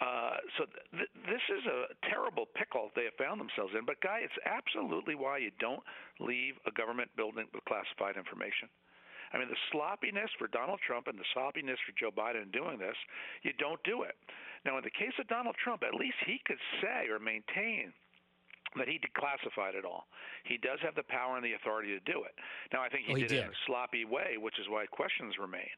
Uh, 0.02 0.36
so 0.58 0.68
th- 0.92 1.08
this 1.24 1.44
is 1.48 1.64
a 1.72 1.94
terrible 2.10 2.44
pickle 2.52 2.90
they 2.92 3.08
have 3.08 3.16
found 3.16 3.40
themselves 3.40 3.72
in. 3.72 3.88
But, 3.88 4.04
Guy, 4.04 4.20
it's 4.20 4.40
absolutely 4.44 5.14
why 5.14 5.38
you 5.38 5.54
don't 5.56 5.82
leave 6.20 6.60
a 6.68 6.72
government 6.74 7.08
building 7.16 7.48
with 7.54 7.64
classified 7.64 8.20
information. 8.20 8.68
I 9.34 9.38
mean, 9.38 9.50
the 9.50 9.58
sloppiness 9.74 10.30
for 10.38 10.46
Donald 10.46 10.78
Trump 10.86 11.10
and 11.10 11.18
the 11.18 11.26
sloppiness 11.34 11.78
for 11.82 11.90
Joe 11.98 12.14
Biden 12.14 12.46
in 12.46 12.50
doing 12.54 12.78
this, 12.78 12.94
you 13.42 13.50
don't 13.58 13.82
do 13.82 14.06
it. 14.06 14.14
Now, 14.64 14.78
in 14.78 14.84
the 14.84 14.90
case 14.90 15.12
of 15.20 15.28
Donald 15.28 15.56
Trump, 15.62 15.82
at 15.86 15.94
least 15.94 16.16
he 16.26 16.40
could 16.46 16.58
say 16.80 17.08
or 17.10 17.18
maintain 17.18 17.92
that 18.76 18.88
he 18.88 18.98
declassified 18.98 19.74
it 19.76 19.84
all. 19.84 20.06
He 20.44 20.56
does 20.58 20.80
have 20.82 20.94
the 20.96 21.04
power 21.04 21.36
and 21.36 21.44
the 21.44 21.52
authority 21.52 21.88
to 21.94 22.00
do 22.10 22.24
it. 22.24 22.34
Now, 22.72 22.82
I 22.82 22.88
think 22.88 23.04
he, 23.06 23.14
he 23.14 23.20
did, 23.22 23.32
it 23.32 23.44
in 23.44 23.50
a 23.50 23.64
sloppy 23.66 24.04
way, 24.04 24.36
which 24.38 24.58
is 24.58 24.66
why 24.68 24.86
questions 24.86 25.34
remain. 25.38 25.68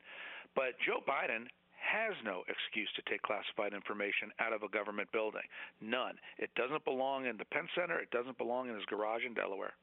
But 0.55 0.79
Joe 0.87 1.03
Biden 1.07 1.44
has 1.77 2.14
no 2.25 2.42
excuse 2.49 2.88
to 2.96 3.03
take 3.11 3.20
classified 3.22 3.75
information 3.75 4.33
out 4.40 4.53
of 4.53 4.62
a 4.62 4.68
government 4.68 5.12
building. 5.12 5.44
None. 5.81 6.14
It 6.38 6.51
doesn't 6.57 6.85
belong 6.85 7.27
in 7.27 7.37
the 7.37 7.44
Penn 7.44 7.68
Center. 7.77 7.99
It 8.01 8.11
doesn't 8.11 8.38
belong 8.38 8.68
in 8.68 8.75
his 8.75 8.85
garage 8.87 9.22
in 9.27 9.35
Delaware. 9.35 9.75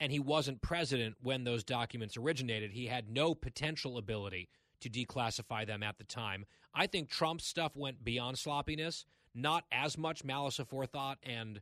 and 0.00 0.10
he 0.10 0.18
wasn't 0.18 0.60
president 0.60 1.14
when 1.22 1.44
those 1.44 1.62
documents 1.62 2.16
originated. 2.16 2.72
He 2.72 2.86
had 2.86 3.08
no 3.08 3.32
potential 3.34 3.96
ability 3.96 4.48
to 4.80 4.90
declassify 4.90 5.66
them 5.66 5.82
at 5.82 5.98
the 5.98 6.04
time. 6.04 6.44
I 6.74 6.86
think 6.86 7.08
Trump's 7.08 7.46
stuff 7.46 7.76
went 7.76 8.04
beyond 8.04 8.38
sloppiness, 8.38 9.04
not 9.34 9.64
as 9.72 9.96
much 9.96 10.24
malice 10.24 10.58
aforethought 10.58 11.16
and 11.22 11.60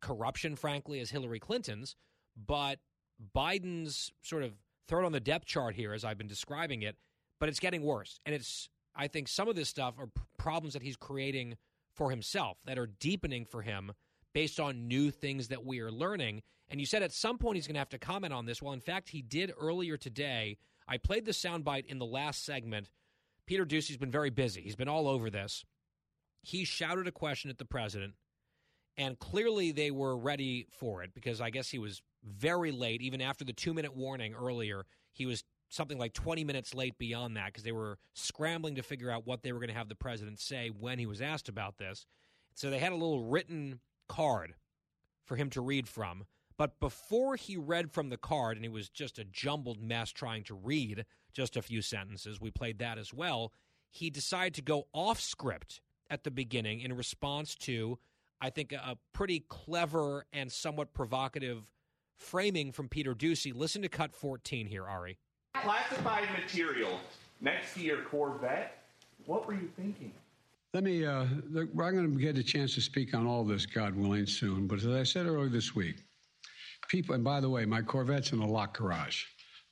corruption, 0.00 0.56
frankly, 0.56 1.00
as 1.00 1.10
Hillary 1.10 1.40
Clinton's, 1.40 1.96
but 2.36 2.78
Biden's 3.34 4.12
sort 4.22 4.42
of 4.42 4.54
third 4.88 5.04
on 5.04 5.12
the 5.12 5.20
depth 5.20 5.46
chart 5.46 5.74
here, 5.74 5.92
as 5.92 6.04
I've 6.04 6.18
been 6.18 6.26
describing 6.26 6.82
it, 6.82 6.96
but 7.38 7.48
it's 7.48 7.60
getting 7.60 7.82
worse. 7.82 8.20
And 8.26 8.34
it's, 8.34 8.68
I 8.94 9.08
think 9.08 9.28
some 9.28 9.48
of 9.48 9.56
this 9.56 9.68
stuff 9.68 9.94
are 9.98 10.08
problems 10.38 10.74
that 10.74 10.82
he's 10.82 10.96
creating 10.96 11.56
for 11.94 12.10
himself 12.10 12.58
that 12.64 12.78
are 12.78 12.88
deepening 13.00 13.44
for 13.44 13.62
him 13.62 13.92
based 14.32 14.58
on 14.58 14.88
new 14.88 15.10
things 15.10 15.48
that 15.48 15.64
we 15.64 15.80
are 15.80 15.90
learning. 15.90 16.42
And 16.68 16.80
you 16.80 16.86
said 16.86 17.02
at 17.02 17.12
some 17.12 17.38
point 17.38 17.56
he's 17.56 17.66
going 17.66 17.74
to 17.74 17.80
have 17.80 17.90
to 17.90 17.98
comment 17.98 18.32
on 18.32 18.46
this. 18.46 18.62
Well, 18.62 18.72
in 18.72 18.80
fact, 18.80 19.10
he 19.10 19.22
did 19.22 19.52
earlier 19.60 19.96
today. 19.96 20.56
I 20.88 20.98
played 20.98 21.24
the 21.24 21.32
soundbite 21.32 21.86
in 21.86 21.98
the 21.98 22.06
last 22.06 22.44
segment. 22.44 22.90
Peter 23.46 23.64
Doocy's 23.64 23.96
been 23.96 24.10
very 24.10 24.30
busy. 24.30 24.62
He's 24.62 24.76
been 24.76 24.88
all 24.88 25.08
over 25.08 25.30
this. 25.30 25.64
He 26.42 26.64
shouted 26.64 27.06
a 27.06 27.12
question 27.12 27.50
at 27.50 27.58
the 27.58 27.64
president, 27.64 28.14
and 28.96 29.18
clearly 29.18 29.72
they 29.72 29.90
were 29.90 30.16
ready 30.16 30.66
for 30.70 31.02
it 31.02 31.14
because 31.14 31.40
I 31.40 31.50
guess 31.50 31.70
he 31.70 31.78
was 31.78 32.02
very 32.24 32.72
late, 32.72 33.00
even 33.02 33.20
after 33.20 33.44
the 33.44 33.52
two 33.52 33.74
minute 33.74 33.96
warning 33.96 34.34
earlier. 34.34 34.84
He 35.12 35.26
was 35.26 35.44
something 35.68 35.98
like 35.98 36.12
20 36.12 36.44
minutes 36.44 36.74
late 36.74 36.98
beyond 36.98 37.36
that 37.36 37.46
because 37.46 37.64
they 37.64 37.72
were 37.72 37.98
scrambling 38.14 38.74
to 38.74 38.82
figure 38.82 39.10
out 39.10 39.26
what 39.26 39.42
they 39.42 39.52
were 39.52 39.58
going 39.58 39.68
to 39.68 39.74
have 39.74 39.88
the 39.88 39.94
president 39.94 40.38
say 40.38 40.68
when 40.68 40.98
he 40.98 41.06
was 41.06 41.20
asked 41.20 41.48
about 41.48 41.78
this. 41.78 42.06
So 42.54 42.70
they 42.70 42.78
had 42.78 42.92
a 42.92 42.96
little 42.96 43.24
written 43.24 43.80
card 44.08 44.54
for 45.24 45.36
him 45.36 45.48
to 45.50 45.60
read 45.60 45.88
from. 45.88 46.24
But 46.62 46.78
before 46.78 47.34
he 47.34 47.56
read 47.56 47.90
from 47.90 48.08
the 48.08 48.16
card, 48.16 48.56
and 48.56 48.64
it 48.64 48.70
was 48.70 48.88
just 48.88 49.18
a 49.18 49.24
jumbled 49.24 49.82
mess 49.82 50.12
trying 50.12 50.44
to 50.44 50.54
read 50.54 51.04
just 51.32 51.56
a 51.56 51.62
few 51.62 51.82
sentences, 51.82 52.40
we 52.40 52.52
played 52.52 52.78
that 52.78 52.98
as 52.98 53.12
well. 53.12 53.52
He 53.90 54.10
decided 54.10 54.54
to 54.54 54.62
go 54.62 54.86
off 54.92 55.18
script 55.18 55.80
at 56.08 56.22
the 56.22 56.30
beginning 56.30 56.78
in 56.78 56.92
response 56.92 57.56
to, 57.56 57.98
I 58.40 58.50
think, 58.50 58.70
a 58.70 58.96
pretty 59.12 59.40
clever 59.48 60.24
and 60.32 60.52
somewhat 60.52 60.94
provocative 60.94 61.64
framing 62.14 62.70
from 62.70 62.88
Peter 62.88 63.12
Doocy. 63.12 63.52
Listen 63.52 63.82
to 63.82 63.88
cut 63.88 64.14
14 64.14 64.68
here, 64.68 64.86
Ari. 64.86 65.18
Classified 65.54 66.28
material 66.30 67.00
next 67.40 67.74
to 67.74 67.80
your 67.80 68.02
Corvette. 68.02 68.84
What 69.26 69.48
were 69.48 69.54
you 69.54 69.68
thinking? 69.74 70.12
Let 70.74 70.84
me, 70.84 71.04
uh, 71.04 71.26
look, 71.50 71.70
I'm 71.70 71.76
going 71.76 72.16
to 72.16 72.22
get 72.22 72.38
a 72.38 72.42
chance 72.44 72.76
to 72.76 72.80
speak 72.80 73.14
on 73.14 73.26
all 73.26 73.42
this, 73.42 73.66
God 73.66 73.96
willing, 73.96 74.26
soon. 74.26 74.68
But 74.68 74.78
as 74.78 74.86
I 74.86 75.02
said 75.02 75.26
earlier 75.26 75.48
this 75.48 75.74
week, 75.74 75.96
people, 76.92 77.14
and 77.14 77.24
by 77.24 77.40
the 77.40 77.48
way, 77.48 77.64
my 77.64 77.80
Corvette's 77.80 78.32
in 78.32 78.38
a 78.40 78.46
locked 78.46 78.76
garage, 78.76 79.24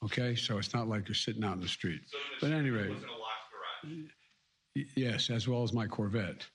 okay? 0.02 0.34
So 0.34 0.56
it's 0.56 0.72
not 0.72 0.88
like 0.88 1.06
you're 1.06 1.14
sitting 1.14 1.44
out 1.44 1.54
in 1.54 1.60
the 1.60 1.68
street. 1.68 2.00
So 2.06 2.16
the 2.40 2.48
but 2.48 2.58
anyway, 2.58 2.88
was 2.88 3.02
in 3.02 3.08
a 3.08 3.12
locked 3.12 3.84
garage. 3.84 4.86
yes, 4.96 5.28
as 5.28 5.46
well 5.46 5.62
as 5.62 5.74
my 5.74 5.86
Corvette. 5.86 6.46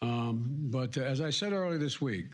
Um, 0.00 0.46
but 0.70 0.96
uh, 0.96 1.02
as 1.02 1.20
I 1.20 1.30
said 1.30 1.52
earlier 1.52 1.78
this 1.78 2.00
week, 2.00 2.26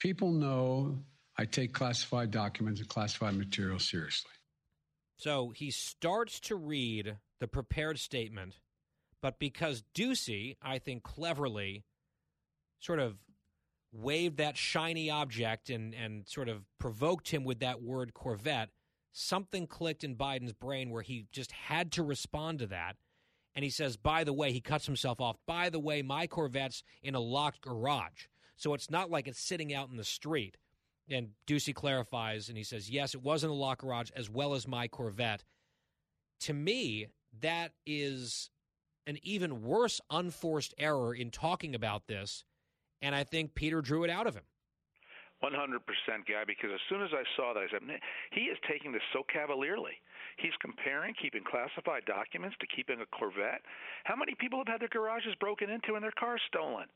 people 0.00 0.32
know 0.32 0.98
I 1.38 1.44
take 1.44 1.74
classified 1.74 2.30
documents 2.30 2.80
and 2.80 2.88
classified 2.88 3.34
material 3.34 3.78
seriously. 3.78 4.32
So 5.18 5.50
he 5.50 5.70
starts 5.70 6.40
to 6.40 6.56
read 6.56 7.18
the 7.38 7.48
prepared 7.48 7.98
statement, 7.98 8.60
but 9.20 9.38
because 9.38 9.84
Doocy, 9.94 10.56
I 10.62 10.78
think 10.78 11.02
cleverly, 11.02 11.84
sort 12.80 12.98
of 12.98 13.16
waved 13.96 14.36
that 14.38 14.56
shiny 14.56 15.10
object 15.10 15.70
and, 15.70 15.94
and 15.94 16.26
sort 16.28 16.48
of 16.48 16.62
provoked 16.78 17.28
him 17.30 17.44
with 17.44 17.60
that 17.60 17.82
word 17.82 18.14
Corvette, 18.14 18.70
something 19.12 19.66
clicked 19.66 20.04
in 20.04 20.16
Biden's 20.16 20.52
brain 20.52 20.90
where 20.90 21.02
he 21.02 21.26
just 21.32 21.52
had 21.52 21.92
to 21.92 22.02
respond 22.02 22.58
to 22.58 22.66
that. 22.66 22.96
And 23.54 23.64
he 23.64 23.70
says, 23.70 23.96
by 23.96 24.24
the 24.24 24.34
way, 24.34 24.52
he 24.52 24.60
cuts 24.60 24.84
himself 24.84 25.20
off. 25.20 25.36
By 25.46 25.70
the 25.70 25.78
way, 25.78 26.02
my 26.02 26.26
Corvette's 26.26 26.82
in 27.02 27.14
a 27.14 27.20
locked 27.20 27.62
garage. 27.62 28.26
So 28.56 28.74
it's 28.74 28.90
not 28.90 29.10
like 29.10 29.26
it's 29.26 29.40
sitting 29.40 29.72
out 29.72 29.88
in 29.88 29.96
the 29.96 30.04
street. 30.04 30.58
And 31.08 31.28
Doocy 31.46 31.74
clarifies 31.74 32.48
and 32.48 32.58
he 32.58 32.64
says, 32.64 32.90
yes, 32.90 33.14
it 33.14 33.22
was 33.22 33.44
in 33.44 33.50
a 33.50 33.54
locked 33.54 33.80
garage 33.80 34.10
as 34.14 34.28
well 34.28 34.54
as 34.54 34.68
my 34.68 34.88
Corvette. 34.88 35.44
To 36.40 36.52
me, 36.52 37.06
that 37.40 37.72
is 37.86 38.50
an 39.06 39.18
even 39.22 39.62
worse 39.62 40.00
unforced 40.10 40.74
error 40.76 41.14
in 41.14 41.30
talking 41.30 41.74
about 41.74 42.08
this. 42.08 42.44
And 43.02 43.14
I 43.14 43.24
think 43.24 43.54
Peter 43.54 43.80
drew 43.80 44.04
it 44.04 44.10
out 44.10 44.26
of 44.26 44.34
him. 44.34 44.44
100% 45.44 45.52
guy 46.24 46.44
because 46.46 46.70
as 46.72 46.80
soon 46.88 47.02
as 47.02 47.10
I 47.12 47.22
saw 47.36 47.52
that, 47.52 47.60
I 47.60 47.68
said, 47.70 47.82
he 48.32 48.48
is 48.48 48.56
taking 48.68 48.92
this 48.92 49.04
so 49.12 49.22
cavalierly. 49.30 49.92
He's 50.38 50.56
comparing 50.60 51.14
keeping 51.20 51.44
classified 51.44 52.04
documents 52.06 52.56
to 52.60 52.66
keeping 52.66 53.00
a 53.00 53.06
Corvette. 53.06 53.60
How 54.04 54.16
many 54.16 54.34
people 54.40 54.58
have 54.60 54.68
had 54.68 54.80
their 54.80 54.88
garages 54.88 55.34
broken 55.38 55.68
into 55.68 55.94
and 55.94 56.02
their 56.02 56.16
cars 56.18 56.40
stolen? 56.48 56.88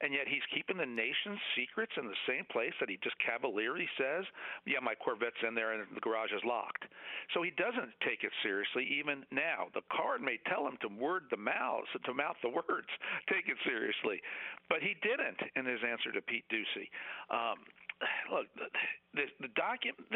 And 0.00 0.14
yet 0.14 0.30
he's 0.30 0.44
keeping 0.54 0.78
the 0.78 0.86
nation's 0.86 1.42
secrets 1.58 1.92
in 1.98 2.06
the 2.06 2.22
same 2.26 2.46
place 2.54 2.74
that 2.78 2.88
he 2.88 3.02
just 3.02 3.18
cavalierly 3.18 3.88
says, 3.98 4.22
yeah, 4.62 4.78
my 4.78 4.94
Corvette's 4.94 5.42
in 5.42 5.58
there 5.58 5.74
and 5.74 5.82
the 5.90 6.04
garage 6.04 6.30
is 6.30 6.42
locked. 6.46 6.86
So 7.34 7.42
he 7.42 7.50
doesn't 7.58 7.90
take 8.06 8.22
it 8.22 8.30
seriously 8.42 8.86
even 8.86 9.26
now. 9.34 9.74
The 9.74 9.82
card 9.90 10.22
may 10.22 10.38
tell 10.46 10.66
him 10.66 10.78
to 10.86 10.88
word 10.88 11.26
the 11.30 11.40
mouth, 11.40 11.90
to 11.98 12.14
mouth 12.14 12.38
the 12.42 12.54
words, 12.54 12.90
take 13.32 13.50
it 13.50 13.58
seriously. 13.66 14.22
But 14.70 14.86
he 14.86 14.94
didn't 15.02 15.42
in 15.58 15.66
his 15.66 15.82
answer 15.82 16.14
to 16.14 16.22
Pete 16.22 16.46
Doocy. 16.46 16.86
Um, 17.34 17.58
look, 18.30 18.46
the, 19.14 19.26
the 19.42 19.52
document. 19.58 20.06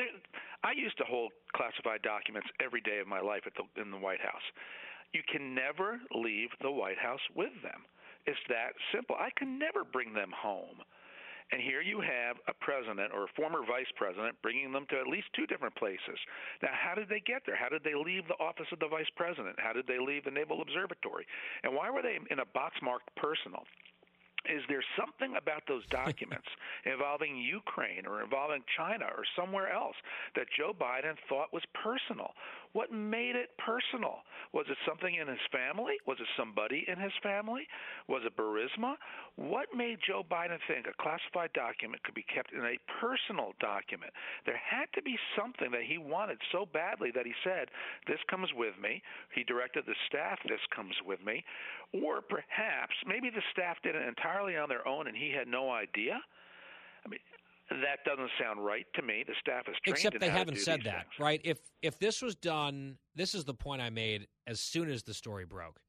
I 0.62 0.72
used 0.72 0.96
to 0.98 1.04
hold 1.04 1.32
classified 1.54 2.02
documents 2.02 2.46
every 2.62 2.80
day 2.80 3.00
of 3.02 3.08
my 3.10 3.20
life 3.20 3.42
at 3.46 3.52
the, 3.58 3.66
in 3.80 3.90
the 3.90 3.98
White 3.98 4.22
House. 4.22 4.46
You 5.12 5.22
can 5.26 5.54
never 5.54 6.00
leave 6.14 6.48
the 6.62 6.70
White 6.70 6.98
House 6.98 7.22
with 7.34 7.52
them. 7.62 7.82
It's 8.26 8.38
that 8.48 8.72
simple. 8.94 9.16
I 9.18 9.30
can 9.36 9.58
never 9.58 9.84
bring 9.84 10.14
them 10.14 10.30
home. 10.30 10.82
And 11.52 11.60
here 11.60 11.82
you 11.82 12.00
have 12.00 12.40
a 12.48 12.56
president 12.64 13.12
or 13.12 13.24
a 13.28 13.34
former 13.36 13.60
vice 13.60 13.90
president 13.96 14.40
bringing 14.40 14.72
them 14.72 14.86
to 14.88 14.96
at 14.96 15.06
least 15.06 15.28
two 15.36 15.44
different 15.46 15.76
places. 15.76 16.16
Now, 16.62 16.72
how 16.72 16.94
did 16.94 17.10
they 17.10 17.20
get 17.20 17.42
there? 17.44 17.56
How 17.56 17.68
did 17.68 17.84
they 17.84 17.92
leave 17.92 18.24
the 18.26 18.40
office 18.40 18.72
of 18.72 18.80
the 18.80 18.88
vice 18.88 19.10
president? 19.16 19.60
How 19.60 19.74
did 19.74 19.86
they 19.86 20.00
leave 20.00 20.24
the 20.24 20.32
Naval 20.32 20.62
Observatory? 20.62 21.26
And 21.62 21.74
why 21.76 21.90
were 21.90 22.00
they 22.00 22.16
in 22.30 22.40
a 22.40 22.48
box 22.56 22.80
marked 22.80 23.12
personal? 23.20 23.68
Is 24.46 24.62
there 24.68 24.84
something 24.98 25.36
about 25.36 25.62
those 25.68 25.86
documents 25.90 26.48
involving 26.84 27.36
Ukraine 27.36 28.06
or 28.06 28.22
involving 28.22 28.62
China 28.76 29.06
or 29.06 29.24
somewhere 29.36 29.72
else 29.72 29.96
that 30.34 30.46
Joe 30.56 30.72
Biden 30.72 31.14
thought 31.28 31.52
was 31.52 31.62
personal? 31.74 32.32
What 32.72 32.90
made 32.90 33.36
it 33.36 33.50
personal? 33.58 34.24
Was 34.52 34.64
it 34.68 34.78
something 34.88 35.14
in 35.14 35.28
his 35.28 35.44
family? 35.52 36.00
Was 36.06 36.16
it 36.20 36.28
somebody 36.36 36.84
in 36.88 36.98
his 36.98 37.12
family? 37.22 37.68
Was 38.08 38.22
it 38.24 38.36
Burisma? 38.36 38.96
What 39.36 39.68
made 39.76 39.98
Joe 40.06 40.24
Biden 40.24 40.58
think 40.66 40.86
a 40.86 41.02
classified 41.02 41.52
document 41.52 42.02
could 42.02 42.14
be 42.14 42.24
kept 42.24 42.52
in 42.52 42.64
a 42.64 42.80
personal 43.00 43.52
document? 43.60 44.12
There 44.46 44.56
had 44.56 44.88
to 44.94 45.02
be 45.02 45.18
something 45.36 45.70
that 45.72 45.84
he 45.84 45.98
wanted 45.98 46.38
so 46.50 46.64
badly 46.64 47.10
that 47.14 47.26
he 47.26 47.34
said, 47.44 47.68
This 48.06 48.20
comes 48.28 48.48
with 48.56 48.74
me. 48.80 49.02
He 49.34 49.44
directed 49.44 49.84
the 49.84 49.96
staff, 50.08 50.38
This 50.48 50.64
comes 50.74 50.96
with 51.04 51.20
me. 51.24 51.44
Or 51.92 52.22
perhaps 52.22 52.96
maybe 53.06 53.28
the 53.28 53.44
staff 53.52 53.76
did 53.82 53.94
it 53.94 54.08
entirely 54.32 54.56
on 54.58 54.68
their 54.68 54.86
own 54.86 55.06
and 55.06 55.16
he 55.16 55.32
had 55.36 55.48
no 55.48 55.70
idea. 55.70 56.20
I 57.04 57.08
mean, 57.08 57.20
that 57.70 58.04
doesn't 58.04 58.30
sound 58.40 58.64
right 58.64 58.86
to 58.94 59.02
me. 59.02 59.24
The 59.26 59.34
staff 59.40 59.62
is 59.68 59.76
trained. 59.82 59.96
Except 59.96 60.20
they 60.20 60.28
haven't 60.28 60.58
said 60.58 60.82
that, 60.84 61.06
things. 61.06 61.20
right? 61.20 61.40
If 61.44 61.58
if 61.80 61.98
this 61.98 62.22
was 62.22 62.34
done, 62.34 62.98
this 63.14 63.34
is 63.34 63.44
the 63.44 63.54
point 63.54 63.82
I 63.82 63.90
made 63.90 64.28
as 64.46 64.60
soon 64.60 64.90
as 64.90 65.02
the 65.02 65.14
story 65.14 65.44
broke. 65.44 65.80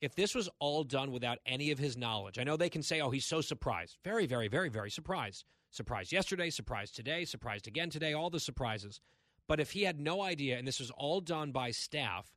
If 0.00 0.14
this 0.14 0.34
was 0.34 0.50
all 0.58 0.84
done 0.84 1.12
without 1.12 1.38
any 1.46 1.70
of 1.70 1.78
his 1.78 1.96
knowledge, 1.96 2.38
I 2.38 2.44
know 2.44 2.56
they 2.56 2.68
can 2.68 2.82
say, 2.82 3.00
"Oh, 3.00 3.10
he's 3.10 3.24
so 3.24 3.40
surprised." 3.40 3.96
Very, 4.04 4.26
very, 4.26 4.48
very, 4.48 4.68
very 4.68 4.90
surprised. 4.90 5.44
Surprised 5.70 6.12
yesterday, 6.12 6.50
surprised 6.50 6.94
today, 6.94 7.24
surprised 7.24 7.66
again 7.66 7.90
today, 7.90 8.12
all 8.12 8.30
the 8.30 8.38
surprises. 8.38 9.00
But 9.48 9.60
if 9.60 9.72
he 9.72 9.82
had 9.82 9.98
no 9.98 10.22
idea 10.22 10.56
and 10.56 10.66
this 10.66 10.78
was 10.78 10.90
all 10.90 11.20
done 11.20 11.52
by 11.52 11.70
staff, 11.70 12.32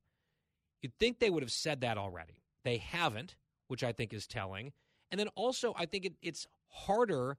you'd 0.81 0.97
think 0.97 1.19
they 1.19 1.29
would 1.29 1.43
have 1.43 1.51
said 1.51 1.81
that 1.81 1.97
already. 1.97 2.41
They 2.63 2.77
haven't, 2.77 3.35
which 3.67 3.83
I 3.83 3.91
think 3.91 4.13
is 4.13 4.27
telling. 4.27 4.73
And 5.11 5.19
then 5.19 5.29
also, 5.35 5.73
I 5.77 5.85
think 5.85 6.05
it, 6.05 6.13
it's 6.21 6.47
harder 6.69 7.37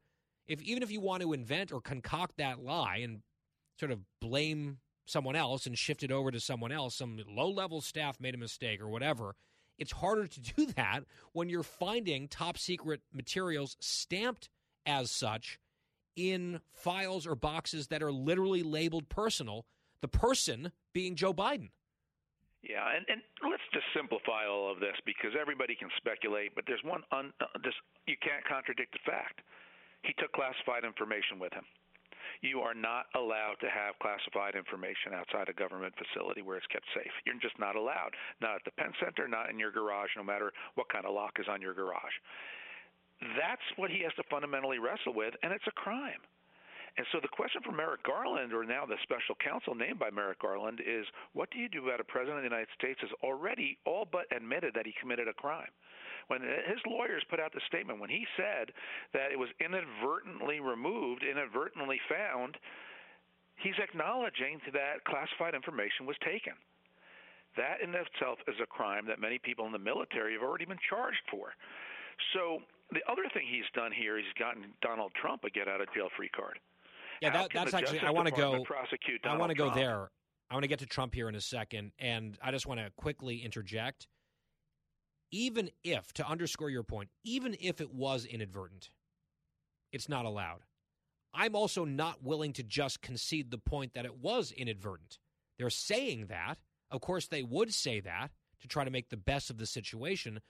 if 0.49 0.63
even 0.63 0.83
if 0.83 0.91
you 0.91 1.01
want 1.01 1.23
to 1.23 1.33
invent 1.33 1.73
or 1.73 1.81
concoct 1.81 2.39
that 2.39 2.65
lie 2.65 2.97
and 2.97 3.21
sort 3.79 3.93
of 3.93 4.01
blame 4.21 4.79
someone 5.07 5.37
else 5.37 5.67
and 5.67 5.79
shift 5.79 6.03
it 6.03 6.11
over 6.11 6.31
to 6.31 6.41
someone 6.41 6.73
else, 6.73 6.97
some 6.97 7.21
low 7.29 7.51
level 7.51 7.81
staff 7.81 8.19
made 8.19 8.35
a 8.35 8.39
mistake 8.39 8.81
or 8.81 8.89
whatever, 8.89 9.37
it's 9.79 9.93
harder 9.93 10.27
to 10.27 10.41
do 10.41 10.67
that 10.77 11.05
when 11.33 11.49
you're 11.49 11.63
finding 11.63 12.29
top 12.29 12.59
secret 12.59 13.03
materials 13.13 13.77
stamped 13.79 14.49
as 14.87 15.11
such 15.11 15.59
in 16.17 16.61
files 16.73 17.27
or 17.27 17.35
boxes 17.35 17.89
that 17.89 18.03
are 18.03 18.11
literally 18.11 18.63
labeled 18.63 19.09
personal, 19.09 19.67
the 20.01 20.09
person 20.09 20.73
being 20.93 21.15
Joe 21.15 21.33
Biden. 21.33 21.69
Yeah, 22.63 22.83
and, 22.91 23.07
and 23.07 23.23
let's 23.47 23.63
just 23.71 23.87
simplify 23.95 24.47
all 24.51 24.67
of 24.67 24.83
this 24.83 24.99
because 25.07 25.39
everybody 25.39 25.79
can 25.79 25.89
speculate, 25.97 26.55
but 26.59 26.67
there's 26.67 26.83
one 26.83 27.07
un, 27.15 27.31
uh, 27.39 27.47
this, 27.63 27.75
you 28.11 28.19
can't 28.19 28.43
contradict 28.43 28.93
the 28.93 29.03
fact. 29.07 29.47
He 30.03 30.11
took 30.19 30.35
classified 30.35 30.83
information 30.83 31.39
with 31.39 31.55
him. 31.55 31.63
You 32.43 32.61
are 32.61 32.75
not 32.75 33.07
allowed 33.15 33.59
to 33.63 33.71
have 33.71 33.99
classified 33.99 34.55
information 34.55 35.15
outside 35.15 35.49
a 35.49 35.57
government 35.57 35.95
facility 35.99 36.43
where 36.43 36.59
it's 36.59 36.67
kept 36.71 36.87
safe. 36.95 37.11
You're 37.27 37.41
just 37.43 37.59
not 37.59 37.75
allowed. 37.75 38.15
Not 38.43 38.63
at 38.63 38.65
the 38.67 38.75
Penn 38.79 38.93
Center, 39.03 39.27
not 39.27 39.51
in 39.51 39.59
your 39.59 39.73
garage, 39.73 40.11
no 40.17 40.23
matter 40.23 40.53
what 40.75 40.91
kind 40.91 41.07
of 41.07 41.15
lock 41.15 41.39
is 41.39 41.47
on 41.51 41.63
your 41.63 41.75
garage. 41.75 42.15
That's 43.35 43.65
what 43.75 43.91
he 43.91 44.03
has 44.03 44.15
to 44.15 44.23
fundamentally 44.31 44.79
wrestle 44.79 45.15
with, 45.15 45.35
and 45.43 45.53
it's 45.53 45.67
a 45.67 45.75
crime. 45.75 46.23
And 46.97 47.07
so 47.13 47.21
the 47.21 47.29
question 47.29 47.63
for 47.63 47.73
Merrick 47.73 48.03
Garland, 48.03 48.53
or 48.53 48.65
now 48.65 48.87
the 48.87 48.99
special 49.03 49.35
counsel 49.39 49.75
named 49.75 49.99
by 49.99 50.11
Merrick 50.11 50.41
Garland, 50.41 50.81
is 50.81 51.07
what 51.33 51.51
do 51.51 51.59
you 51.59 51.69
do 51.69 51.85
about 51.85 52.01
a 52.01 52.05
president 52.05 52.39
of 52.39 52.43
the 52.43 52.51
United 52.51 52.73
States 52.79 52.99
has 53.03 53.11
already 53.23 53.79
all 53.85 54.07
but 54.11 54.27
admitted 54.35 54.75
that 54.75 54.87
he 54.87 54.95
committed 55.01 55.29
a 55.29 55.33
crime? 55.33 55.71
When 56.29 56.43
his 56.43 56.81
lawyers 56.87 57.25
put 57.31 57.41
out 57.41 57.53
the 57.53 57.65
statement, 57.69 58.01
when 58.01 58.11
he 58.11 58.27
said 58.37 58.73
that 59.15 59.33
it 59.33 59.39
was 59.39 59.49
inadvertently 59.61 60.61
removed, 60.61 61.25
inadvertently 61.25 62.01
found, 62.09 62.59
he's 63.57 63.79
acknowledging 63.79 64.61
that 64.73 65.05
classified 65.05 65.55
information 65.55 66.05
was 66.05 66.17
taken. 66.21 66.53
That 67.57 67.81
in 67.81 67.95
itself 67.95 68.39
is 68.47 68.61
a 68.63 68.67
crime 68.67 69.07
that 69.07 69.21
many 69.21 69.39
people 69.39 69.67
in 69.67 69.73
the 69.73 69.81
military 69.81 70.35
have 70.35 70.43
already 70.43 70.67
been 70.67 70.83
charged 70.89 71.25
for. 71.31 71.55
So 72.35 72.61
the 72.93 73.03
other 73.11 73.25
thing 73.33 73.47
he's 73.49 73.69
done 73.75 73.93
here, 73.93 74.17
he's 74.17 74.37
gotten 74.39 74.73
Donald 74.81 75.13
Trump 75.21 75.45
a 75.45 75.51
get 75.51 75.69
out 75.69 75.81
of 75.81 75.89
jail 75.95 76.09
free 76.17 76.29
card. 76.29 76.59
Yeah, 77.21 77.31
that, 77.31 77.51
that's 77.53 77.75
actually. 77.75 78.01
I 78.01 78.11
want 78.11 78.27
to 78.27 78.35
go. 78.35 78.65
I 79.25 79.37
want 79.37 79.51
to 79.51 79.57
go 79.57 79.73
there. 79.75 80.11
I 80.51 80.55
want 80.55 80.65
to 80.65 80.69
get 80.69 80.79
to 80.79 80.87
Trump 80.87 81.15
here 81.15 81.29
in 81.29 81.35
a 81.35 81.41
second, 81.41 81.93
and 81.99 82.39
I 82.43 82.51
just 82.51 82.67
want 82.67 82.81
to 82.81 82.91
quickly 82.97 83.45
interject. 83.45 84.07
Even 85.31 85.71
if, 85.85 86.11
to 86.15 86.27
underscore 86.27 86.71
your 86.71 86.83
point, 86.83 87.11
even 87.23 87.55
if 87.61 87.83
it 87.83 87.93
was 87.93 88.25
inadvertent, 88.25 88.89
it's 89.93 90.09
not 90.09 90.25
allowed. 90.25 90.61
I'm 91.35 91.55
also 91.55 91.85
not 91.85 92.23
willing 92.23 92.55
to 92.55 92.63
just 92.63 93.03
concede 93.03 93.51
the 93.51 93.59
point 93.59 93.93
that 93.93 94.07
it 94.07 94.19
was 94.19 94.53
inadvertent. 94.53 95.19
They're 95.59 95.69
saying 95.69 96.27
that. 96.29 96.59
Of 96.91 97.03
course, 97.03 97.27
they 97.27 97.43
would 97.43 97.75
say 97.75 98.01
that 98.01 98.31
to 98.61 98.69
try 98.69 98.85
to 98.85 98.91
make 98.91 99.11
the 99.11 99.19
best 99.19 99.51
of 99.51 99.59
the 99.59 99.67
situation. 99.67 100.41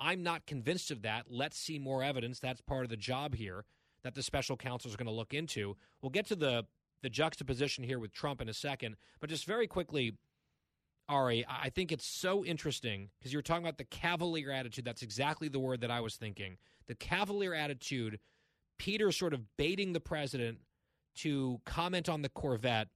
I'm 0.00 0.22
not 0.22 0.46
convinced 0.46 0.90
of 0.90 1.02
that. 1.02 1.26
Let's 1.28 1.58
see 1.58 1.78
more 1.78 2.02
evidence. 2.02 2.40
That's 2.40 2.62
part 2.62 2.84
of 2.84 2.90
the 2.90 2.96
job 2.96 3.34
here 3.34 3.66
that 4.04 4.14
the 4.14 4.22
special 4.22 4.56
counsel 4.56 4.90
is 4.90 4.96
going 4.96 5.06
to 5.06 5.12
look 5.12 5.34
into. 5.34 5.76
We'll 6.00 6.10
get 6.10 6.26
to 6.26 6.36
the 6.36 6.66
the 7.02 7.10
juxtaposition 7.10 7.82
here 7.82 7.98
with 7.98 8.12
Trump 8.12 8.40
in 8.40 8.48
a 8.48 8.54
second, 8.54 8.94
but 9.20 9.28
just 9.28 9.44
very 9.44 9.66
quickly, 9.66 10.14
Ari, 11.08 11.44
I 11.48 11.68
think 11.68 11.90
it's 11.90 12.06
so 12.06 12.44
interesting 12.44 13.10
because 13.18 13.32
you 13.32 13.38
were 13.38 13.42
talking 13.42 13.64
about 13.64 13.78
the 13.78 13.84
cavalier 13.84 14.52
attitude. 14.52 14.84
That's 14.84 15.02
exactly 15.02 15.48
the 15.48 15.58
word 15.58 15.80
that 15.80 15.90
I 15.90 16.00
was 16.00 16.14
thinking. 16.14 16.58
The 16.86 16.94
cavalier 16.94 17.54
attitude 17.54 18.20
Peter 18.78 19.12
sort 19.12 19.34
of 19.34 19.56
baiting 19.56 19.92
the 19.92 20.00
president 20.00 20.58
to 21.16 21.60
comment 21.64 22.08
on 22.08 22.22
the 22.22 22.28
Corvette, 22.28 22.88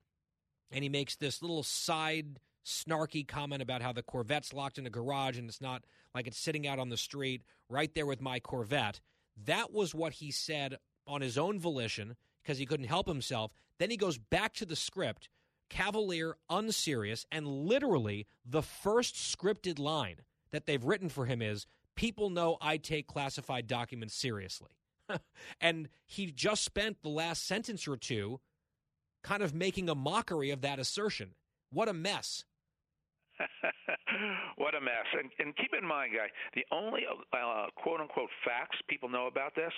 and 0.71 0.83
he 0.83 0.89
makes 0.89 1.17
this 1.17 1.43
little 1.43 1.63
side 1.63 2.41
snarky 2.65 3.27
comment 3.27 3.63
about 3.63 3.83
how 3.83 3.93
the 3.93 4.03
Corvette's 4.03 4.53
locked 4.53 4.79
in 4.79 4.87
a 4.87 4.91
garage 4.91 5.39
and 5.39 5.49
it's 5.49 5.61
not 5.61 5.85
like 6.13 6.27
it's 6.27 6.39
sitting 6.39 6.67
out 6.67 6.81
on 6.81 6.89
the 6.89 6.97
street 6.97 7.43
right 7.69 7.95
there 7.95 8.07
with 8.07 8.21
my 8.21 8.41
Corvette. 8.41 9.01
That 9.45 9.73
was 9.73 9.95
what 9.95 10.15
he 10.15 10.33
said 10.33 10.79
on 11.07 11.21
his 11.21 11.39
own 11.39 11.59
volition 11.59 12.17
because 12.43 12.59
he 12.59 12.67
couldn't 12.67 12.87
help 12.87 13.09
himself. 13.09 13.53
Then 13.79 13.91
he 13.91 13.97
goes 13.97 14.19
back 14.19 14.55
to 14.55 14.67
the 14.67 14.77
script, 14.77 15.29
cavalier, 15.69 16.37
unserious, 16.49 17.27
and 17.31 17.47
literally 17.47 18.27
the 18.45 18.63
first 18.63 19.15
scripted 19.17 19.79
line 19.79 20.17
that 20.53 20.67
they've 20.67 20.85
written 20.85 21.09
for 21.09 21.27
him 21.27 21.43
is 21.43 21.67
People 21.97 22.29
know 22.29 22.59
I 22.61 22.77
take 22.77 23.07
classified 23.07 23.67
documents 23.67 24.15
seriously. 24.15 24.71
and 25.61 25.89
he 26.05 26.31
just 26.31 26.63
spent 26.63 27.03
the 27.03 27.09
last 27.09 27.47
sentence 27.47 27.89
or 27.89 27.97
two 27.97 28.41
kind 29.23 29.43
of 29.43 29.55
making 29.55 29.89
a 29.89 29.95
mockery 29.95 30.51
of 30.51 30.61
that 30.61 30.79
assertion. 30.79 31.31
What 31.73 31.89
a 31.89 31.95
mess. 31.95 32.45
what 34.57 34.75
a 34.75 34.81
mess. 34.81 35.07
And, 35.19 35.31
and, 35.39 35.57
keep 35.57 35.73
in 35.79 35.87
mind, 35.87 36.13
guy, 36.15 36.29
the 36.55 36.65
only 36.71 37.03
uh, 37.33 37.67
quote 37.77 38.01
unquote 38.01 38.31
facts 38.45 38.79
people 38.89 39.09
know 39.09 39.27
about 39.27 39.55
this 39.55 39.73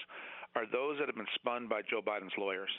are 0.56 0.64
those 0.70 0.98
that 0.98 1.06
have 1.06 1.16
been 1.16 1.34
spun 1.34 1.68
by 1.68 1.82
Joe 1.88 2.00
Biden's 2.00 2.36
lawyers. 2.38 2.70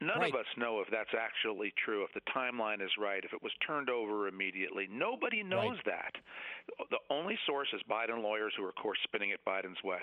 None 0.00 0.18
right. 0.18 0.34
of 0.34 0.40
us 0.40 0.46
know 0.56 0.80
if 0.80 0.88
that's 0.90 1.14
actually 1.16 1.72
true, 1.84 2.04
if 2.04 2.12
the 2.14 2.30
timeline 2.32 2.84
is 2.84 2.90
right, 2.98 3.24
if 3.24 3.32
it 3.32 3.42
was 3.42 3.52
turned 3.64 3.88
over 3.88 4.26
immediately. 4.26 4.88
Nobody 4.90 5.42
knows 5.44 5.78
right. 5.86 6.02
that. 6.02 6.14
The 6.90 6.98
only 7.14 7.38
source 7.46 7.68
is 7.72 7.80
Biden 7.88 8.22
lawyers 8.22 8.52
who 8.56 8.64
are, 8.64 8.70
of 8.70 8.74
course, 8.74 8.98
spinning 9.04 9.30
it 9.30 9.40
Biden's 9.46 9.82
way. 9.84 9.98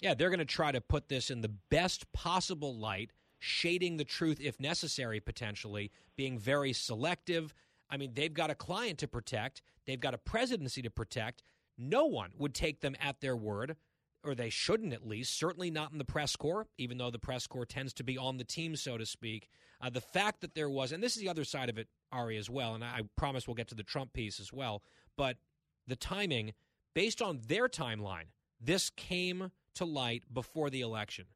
Yeah, 0.00 0.14
they're 0.14 0.30
going 0.30 0.38
to 0.38 0.44
try 0.44 0.70
to 0.70 0.80
put 0.80 1.08
this 1.08 1.30
in 1.30 1.40
the 1.40 1.48
best 1.48 2.12
possible 2.12 2.76
light, 2.76 3.10
shading 3.40 3.96
the 3.96 4.04
truth 4.04 4.40
if 4.40 4.60
necessary, 4.60 5.18
potentially, 5.18 5.90
being 6.16 6.38
very 6.38 6.72
selective. 6.72 7.54
I 7.90 7.96
mean, 7.96 8.12
they've 8.14 8.32
got 8.32 8.50
a 8.50 8.54
client 8.54 8.98
to 8.98 9.08
protect, 9.08 9.62
they've 9.84 10.00
got 10.00 10.14
a 10.14 10.18
presidency 10.18 10.80
to 10.82 10.90
protect. 10.90 11.42
No 11.76 12.04
one 12.06 12.30
would 12.38 12.54
take 12.54 12.80
them 12.80 12.94
at 13.00 13.20
their 13.20 13.36
word, 13.36 13.76
or 14.24 14.34
they 14.34 14.50
shouldn't 14.50 14.92
at 14.92 15.06
least, 15.06 15.38
certainly 15.38 15.70
not 15.70 15.92
in 15.92 15.98
the 15.98 16.04
press 16.04 16.36
corps, 16.36 16.66
even 16.78 16.98
though 16.98 17.10
the 17.10 17.18
press 17.18 17.46
corps 17.46 17.66
tends 17.66 17.92
to 17.94 18.04
be 18.04 18.16
on 18.16 18.36
the 18.36 18.44
team, 18.44 18.76
so 18.76 18.96
to 18.96 19.06
speak. 19.06 19.48
Uh, 19.80 19.90
the 19.90 20.00
fact 20.00 20.40
that 20.40 20.54
there 20.54 20.70
was, 20.70 20.92
and 20.92 21.02
this 21.02 21.16
is 21.16 21.22
the 21.22 21.28
other 21.28 21.44
side 21.44 21.68
of 21.68 21.78
it, 21.78 21.88
Ari, 22.12 22.36
as 22.36 22.48
well, 22.48 22.74
and 22.74 22.84
I 22.84 23.00
promise 23.16 23.48
we'll 23.48 23.54
get 23.54 23.68
to 23.68 23.74
the 23.74 23.82
Trump 23.82 24.12
piece 24.12 24.38
as 24.38 24.52
well, 24.52 24.82
but 25.16 25.38
the 25.86 25.96
timing, 25.96 26.52
based 26.94 27.20
on 27.20 27.40
their 27.48 27.68
timeline, 27.68 28.26
this 28.60 28.90
came 28.90 29.50
to 29.74 29.84
light 29.84 30.22
before 30.32 30.70
the 30.70 30.82
election. 30.82 31.26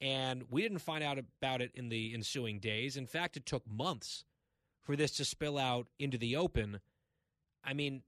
And 0.00 0.44
we 0.48 0.62
didn't 0.62 0.78
find 0.78 1.02
out 1.02 1.18
about 1.18 1.60
it 1.60 1.72
in 1.74 1.88
the 1.88 2.14
ensuing 2.14 2.60
days. 2.60 2.96
In 2.96 3.06
fact, 3.06 3.36
it 3.36 3.44
took 3.44 3.68
months 3.68 4.24
for 4.80 4.96
this 4.96 5.10
to 5.16 5.24
spill 5.24 5.58
out 5.58 5.88
into 5.98 6.16
the 6.16 6.36
open. 6.36 6.80
I 7.64 7.74
mean, 7.74 8.02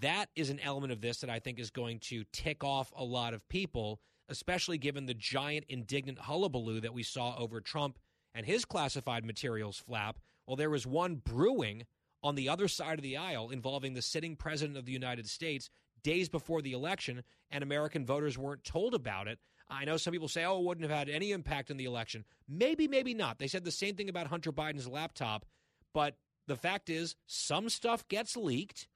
that 0.00 0.28
is 0.36 0.50
an 0.50 0.60
element 0.60 0.92
of 0.92 1.00
this 1.00 1.20
that 1.20 1.30
I 1.30 1.38
think 1.38 1.58
is 1.58 1.70
going 1.70 1.98
to 2.00 2.24
tick 2.32 2.62
off 2.62 2.92
a 2.96 3.04
lot 3.04 3.34
of 3.34 3.48
people, 3.48 4.00
especially 4.28 4.78
given 4.78 5.06
the 5.06 5.14
giant 5.14 5.64
indignant 5.68 6.18
hullabaloo 6.20 6.80
that 6.80 6.94
we 6.94 7.02
saw 7.02 7.36
over 7.36 7.60
Trump 7.60 7.98
and 8.34 8.46
his 8.46 8.64
classified 8.64 9.24
materials 9.24 9.78
flap. 9.78 10.18
Well, 10.46 10.56
there 10.56 10.70
was 10.70 10.86
one 10.86 11.16
brewing 11.16 11.84
on 12.22 12.36
the 12.36 12.48
other 12.48 12.68
side 12.68 12.98
of 12.98 13.02
the 13.02 13.16
aisle 13.16 13.50
involving 13.50 13.94
the 13.94 14.02
sitting 14.02 14.36
president 14.36 14.78
of 14.78 14.84
the 14.84 14.92
United 14.92 15.28
States 15.28 15.68
days 16.02 16.28
before 16.28 16.62
the 16.62 16.72
election, 16.72 17.22
and 17.50 17.62
American 17.62 18.04
voters 18.04 18.38
weren't 18.38 18.64
told 18.64 18.94
about 18.94 19.28
it. 19.28 19.38
I 19.68 19.84
know 19.84 19.96
some 19.96 20.12
people 20.12 20.28
say, 20.28 20.44
oh, 20.44 20.58
it 20.58 20.64
wouldn't 20.64 20.88
have 20.88 20.96
had 20.96 21.08
any 21.08 21.32
impact 21.32 21.70
on 21.70 21.76
the 21.76 21.84
election. 21.84 22.24
Maybe, 22.48 22.88
maybe 22.88 23.14
not. 23.14 23.38
They 23.38 23.46
said 23.46 23.64
the 23.64 23.70
same 23.70 23.94
thing 23.94 24.08
about 24.08 24.26
Hunter 24.26 24.52
Biden's 24.52 24.88
laptop, 24.88 25.46
but 25.94 26.16
the 26.46 26.56
fact 26.56 26.90
is, 26.90 27.14
some 27.26 27.68
stuff 27.68 28.06
gets 28.08 28.36
leaked, 28.36 28.88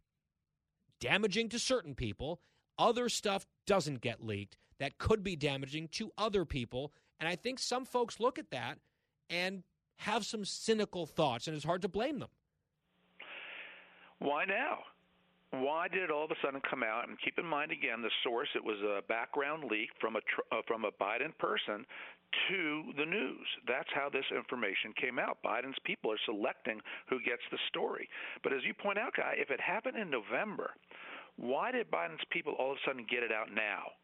damaging 1.01 1.49
to 1.51 1.59
certain 1.59 1.95
people. 1.95 2.41
Other 2.79 3.09
stuff 3.09 3.47
doesn't 3.67 4.01
get 4.01 4.25
leaked 4.25 4.57
that 4.79 4.99
could 4.99 5.23
be 5.23 5.37
damaging 5.37 5.89
to 5.89 6.13
other 6.19 6.45
people. 6.45 6.93
And 7.19 7.29
I 7.29 7.37
think 7.37 7.59
some 7.59 7.85
folks 7.85 8.21
look 8.21 8.39
at 8.39 8.51
that 8.51 8.79
and 9.31 9.63
have 9.99 10.27
some 10.27 10.45
cynical 10.45 11.07
thoughts, 11.07 11.47
and 11.47 11.57
it's 11.57 11.65
hard 11.65 11.83
to 11.83 11.89
blame 11.89 12.19
them. 12.19 12.29
Why 14.19 14.45
now? 14.45 14.79
Why 15.51 15.89
did 15.89 16.03
it 16.03 16.11
all 16.11 16.25
of 16.25 16.31
a 16.31 16.41
sudden 16.43 16.61
come 16.69 16.83
out? 16.83 17.09
And 17.09 17.17
keep 17.21 17.39
in 17.39 17.47
mind 17.47 17.71
again, 17.71 18.03
the 18.03 18.11
source 18.25 18.49
it 18.55 18.65
was 18.65 18.79
a 18.83 19.01
background 19.07 19.65
leak 19.71 19.91
from 20.01 20.17
a 20.17 20.21
uh, 20.53 20.63
from 20.67 20.85
a 20.85 20.91
Biden 20.91 21.37
person 21.39 21.87
to 22.49 22.83
the 22.99 23.07
news. 23.07 23.47
That's 23.67 23.89
how 23.95 24.09
this 24.11 24.27
information 24.35 24.93
came 25.01 25.19
out. 25.19 25.39
Biden's 25.45 25.79
people 25.85 26.11
are 26.11 26.21
selecting 26.27 26.81
who 27.09 27.19
gets 27.21 27.43
the 27.51 27.59
story. 27.69 28.09
But 28.43 28.53
as 28.53 28.61
you 28.65 28.75
point 28.75 28.99
out, 28.99 29.15
guy, 29.17 29.35
if 29.39 29.51
it 29.51 29.61
happened 29.61 29.97
in 29.97 30.11
November, 30.11 30.71
why 31.37 31.71
did 31.71 31.91
Biden's 31.91 32.25
people 32.31 32.55
all 32.59 32.73
of 32.73 32.79
a 32.79 32.89
sudden 32.89 33.07
get 33.09 33.23
it 33.23 33.31
out 33.33 33.49
now? 33.55 33.95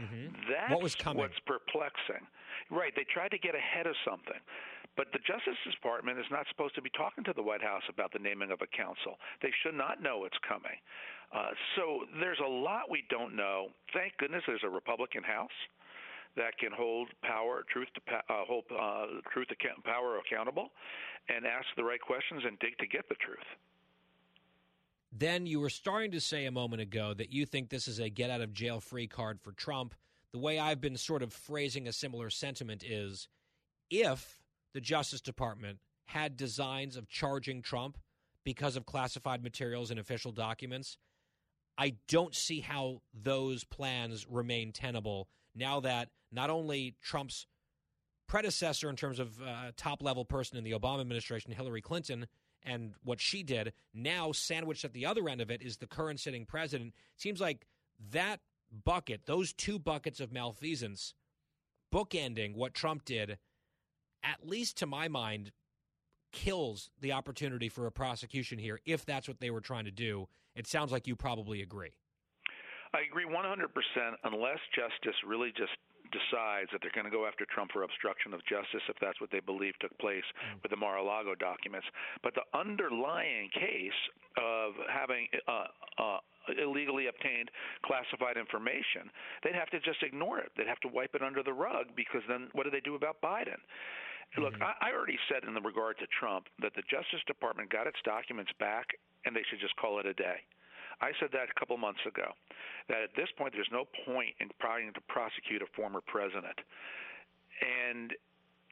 Mm-hmm. 0.00 0.50
That's 0.50 0.72
what 0.72 0.82
was 0.82 0.94
coming. 0.94 1.18
what's 1.18 1.38
perplexing. 1.46 2.26
Right, 2.70 2.92
they 2.96 3.04
tried 3.12 3.30
to 3.30 3.38
get 3.38 3.54
ahead 3.54 3.86
of 3.86 3.94
something. 4.08 4.40
But 4.96 5.10
the 5.12 5.18
Justice 5.26 5.58
Department 5.66 6.18
is 6.18 6.30
not 6.30 6.46
supposed 6.48 6.74
to 6.76 6.82
be 6.82 6.90
talking 6.94 7.24
to 7.24 7.32
the 7.34 7.42
White 7.42 7.62
House 7.62 7.82
about 7.90 8.12
the 8.12 8.22
naming 8.22 8.52
of 8.52 8.62
a 8.62 8.70
counsel. 8.70 9.18
They 9.42 9.50
should 9.62 9.74
not 9.74 10.02
know 10.02 10.24
it's 10.24 10.38
coming. 10.46 10.78
Uh, 11.34 11.50
so 11.74 12.06
there's 12.20 12.38
a 12.38 12.48
lot 12.48 12.90
we 12.90 13.02
don't 13.10 13.34
know. 13.34 13.74
Thank 13.92 14.16
goodness 14.18 14.42
there's 14.46 14.62
a 14.62 14.70
Republican 14.70 15.24
House 15.24 15.58
that 16.36 16.56
can 16.58 16.70
hold 16.72 17.08
power, 17.22 17.64
truth 17.72 17.88
to 17.94 18.00
uh, 18.14 18.44
hold 18.46 18.64
uh, 18.70 19.20
truth 19.32 19.48
account, 19.50 19.82
power 19.84 20.18
accountable, 20.18 20.70
and 21.28 21.46
ask 21.46 21.66
the 21.76 21.84
right 21.84 22.00
questions 22.00 22.42
and 22.46 22.58
dig 22.58 22.78
to 22.78 22.86
get 22.86 23.08
the 23.08 23.14
truth. 23.16 23.46
Then 25.16 25.46
you 25.46 25.60
were 25.60 25.70
starting 25.70 26.10
to 26.12 26.20
say 26.20 26.46
a 26.46 26.50
moment 26.50 26.82
ago 26.82 27.14
that 27.14 27.32
you 27.32 27.46
think 27.46 27.68
this 27.68 27.86
is 27.86 28.00
a 28.00 28.08
get 28.08 28.30
out 28.30 28.40
of 28.40 28.52
jail 28.52 28.80
free 28.80 29.06
card 29.06 29.40
for 29.40 29.52
Trump. 29.52 29.94
The 30.32 30.38
way 30.38 30.58
I've 30.58 30.80
been 30.80 30.96
sort 30.96 31.22
of 31.22 31.32
phrasing 31.32 31.86
a 31.86 31.92
similar 31.92 32.30
sentiment 32.30 32.82
is 32.84 33.28
if 33.90 34.40
the 34.74 34.80
Justice 34.80 35.20
Department 35.20 35.78
had 36.06 36.36
designs 36.36 36.96
of 36.96 37.08
charging 37.08 37.62
Trump 37.62 37.96
because 38.44 38.76
of 38.76 38.84
classified 38.84 39.42
materials 39.42 39.90
and 39.90 39.98
official 39.98 40.32
documents, 40.32 40.98
I 41.78 41.94
don't 42.08 42.34
see 42.34 42.60
how 42.60 43.00
those 43.14 43.64
plans 43.64 44.26
remain 44.28 44.72
tenable 44.72 45.28
now 45.54 45.80
that 45.80 46.10
not 46.30 46.50
only 46.50 46.96
Trump's 47.02 47.46
predecessor, 48.26 48.90
in 48.90 48.96
terms 48.96 49.18
of 49.18 49.40
uh, 49.40 49.72
top 49.76 50.02
level 50.02 50.24
person 50.24 50.58
in 50.58 50.64
the 50.64 50.72
Obama 50.72 51.00
administration, 51.00 51.52
Hillary 51.52 51.80
Clinton, 51.80 52.26
and 52.62 52.94
what 53.02 53.20
she 53.20 53.42
did, 53.42 53.72
now 53.92 54.32
sandwiched 54.32 54.84
at 54.84 54.92
the 54.92 55.06
other 55.06 55.28
end 55.28 55.40
of 55.40 55.50
it 55.50 55.62
is 55.62 55.76
the 55.76 55.86
current 55.86 56.18
sitting 56.18 56.46
president. 56.46 56.94
It 57.14 57.20
seems 57.20 57.40
like 57.40 57.66
that 58.10 58.40
bucket, 58.84 59.26
those 59.26 59.52
two 59.52 59.78
buckets 59.78 60.20
of 60.20 60.32
malfeasance, 60.32 61.14
bookending 61.92 62.54
what 62.56 62.74
Trump 62.74 63.04
did 63.04 63.38
at 64.24 64.48
least 64.48 64.78
to 64.78 64.86
my 64.86 65.08
mind, 65.08 65.52
kills 66.32 66.90
the 67.00 67.12
opportunity 67.12 67.68
for 67.68 67.86
a 67.86 67.92
prosecution 67.92 68.58
here 68.58 68.80
if 68.84 69.06
that's 69.06 69.28
what 69.28 69.38
they 69.38 69.50
were 69.50 69.60
trying 69.60 69.84
to 69.84 69.92
do. 69.92 70.26
It 70.56 70.66
sounds 70.66 70.90
like 70.90 71.06
you 71.06 71.14
probably 71.14 71.62
agree. 71.62 71.92
I 72.92 73.02
agree 73.10 73.26
100% 73.26 73.34
unless 74.24 74.58
justice 74.74 75.18
really 75.26 75.50
just 75.56 75.74
decides 76.14 76.70
that 76.70 76.78
they're 76.78 76.94
going 76.94 77.10
to 77.10 77.14
go 77.14 77.26
after 77.26 77.42
Trump 77.50 77.72
for 77.72 77.82
obstruction 77.82 78.34
of 78.34 78.40
justice, 78.46 78.86
if 78.88 78.94
that's 79.00 79.20
what 79.20 79.30
they 79.34 79.40
believe 79.40 79.74
took 79.80 79.90
place 79.98 80.26
mm. 80.38 80.62
with 80.62 80.70
the 80.70 80.78
Mar-a-Lago 80.78 81.34
documents. 81.34 81.86
But 82.22 82.34
the 82.38 82.46
underlying 82.54 83.50
case 83.50 83.98
of 84.38 84.78
having 84.86 85.26
uh, 85.48 85.66
uh, 85.98 86.18
illegally 86.54 87.08
obtained 87.08 87.50
classified 87.82 88.36
information, 88.36 89.10
they'd 89.42 89.58
have 89.58 89.70
to 89.74 89.80
just 89.80 90.02
ignore 90.06 90.38
it. 90.38 90.52
They'd 90.56 90.70
have 90.70 90.80
to 90.86 90.92
wipe 90.92 91.14
it 91.14 91.22
under 91.22 91.42
the 91.42 91.52
rug 91.52 91.90
because 91.96 92.22
then 92.28 92.48
what 92.52 92.62
do 92.62 92.70
they 92.70 92.84
do 92.84 92.94
about 92.94 93.18
Biden? 93.18 93.58
Look, 94.36 94.54
mm-hmm. 94.54 94.62
I, 94.62 94.90
I 94.90 94.92
already 94.92 95.18
said 95.30 95.46
in 95.46 95.54
the 95.54 95.60
regard 95.60 95.98
to 95.98 96.06
Trump 96.10 96.46
that 96.60 96.74
the 96.74 96.82
Justice 96.90 97.22
Department 97.26 97.70
got 97.70 97.86
its 97.86 97.98
documents 98.04 98.50
back 98.58 98.86
and 99.24 99.34
they 99.34 99.42
should 99.48 99.60
just 99.60 99.76
call 99.76 100.00
it 100.00 100.06
a 100.06 100.14
day. 100.14 100.42
I 101.00 101.10
said 101.18 101.30
that 101.32 101.50
a 101.50 101.56
couple 101.58 101.76
months 101.76 102.02
ago. 102.06 102.30
That 102.88 103.02
at 103.02 103.14
this 103.16 103.28
point, 103.36 103.54
there's 103.54 103.70
no 103.72 103.86
point 104.06 104.34
in 104.38 104.50
trying 104.60 104.92
to 104.94 105.00
prosecute 105.08 105.62
a 105.62 105.68
former 105.74 106.00
president. 106.00 106.54
And 107.62 108.12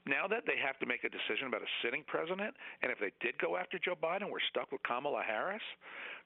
now 0.07 0.27
that 0.27 0.43
they 0.47 0.59
have 0.59 0.79
to 0.81 0.87
make 0.87 1.05
a 1.05 1.11
decision 1.11 1.47
about 1.47 1.63
a 1.63 1.71
sitting 1.83 2.03
president, 2.07 2.55
and 2.83 2.91
if 2.91 2.99
they 2.99 3.13
did 3.21 3.39
go 3.39 3.57
after 3.57 3.79
Joe 3.79 3.95
Biden, 3.95 4.31
we're 4.31 4.43
stuck 4.51 4.73
with 4.73 4.83
Kamala 4.83 5.23
Harris. 5.23 5.63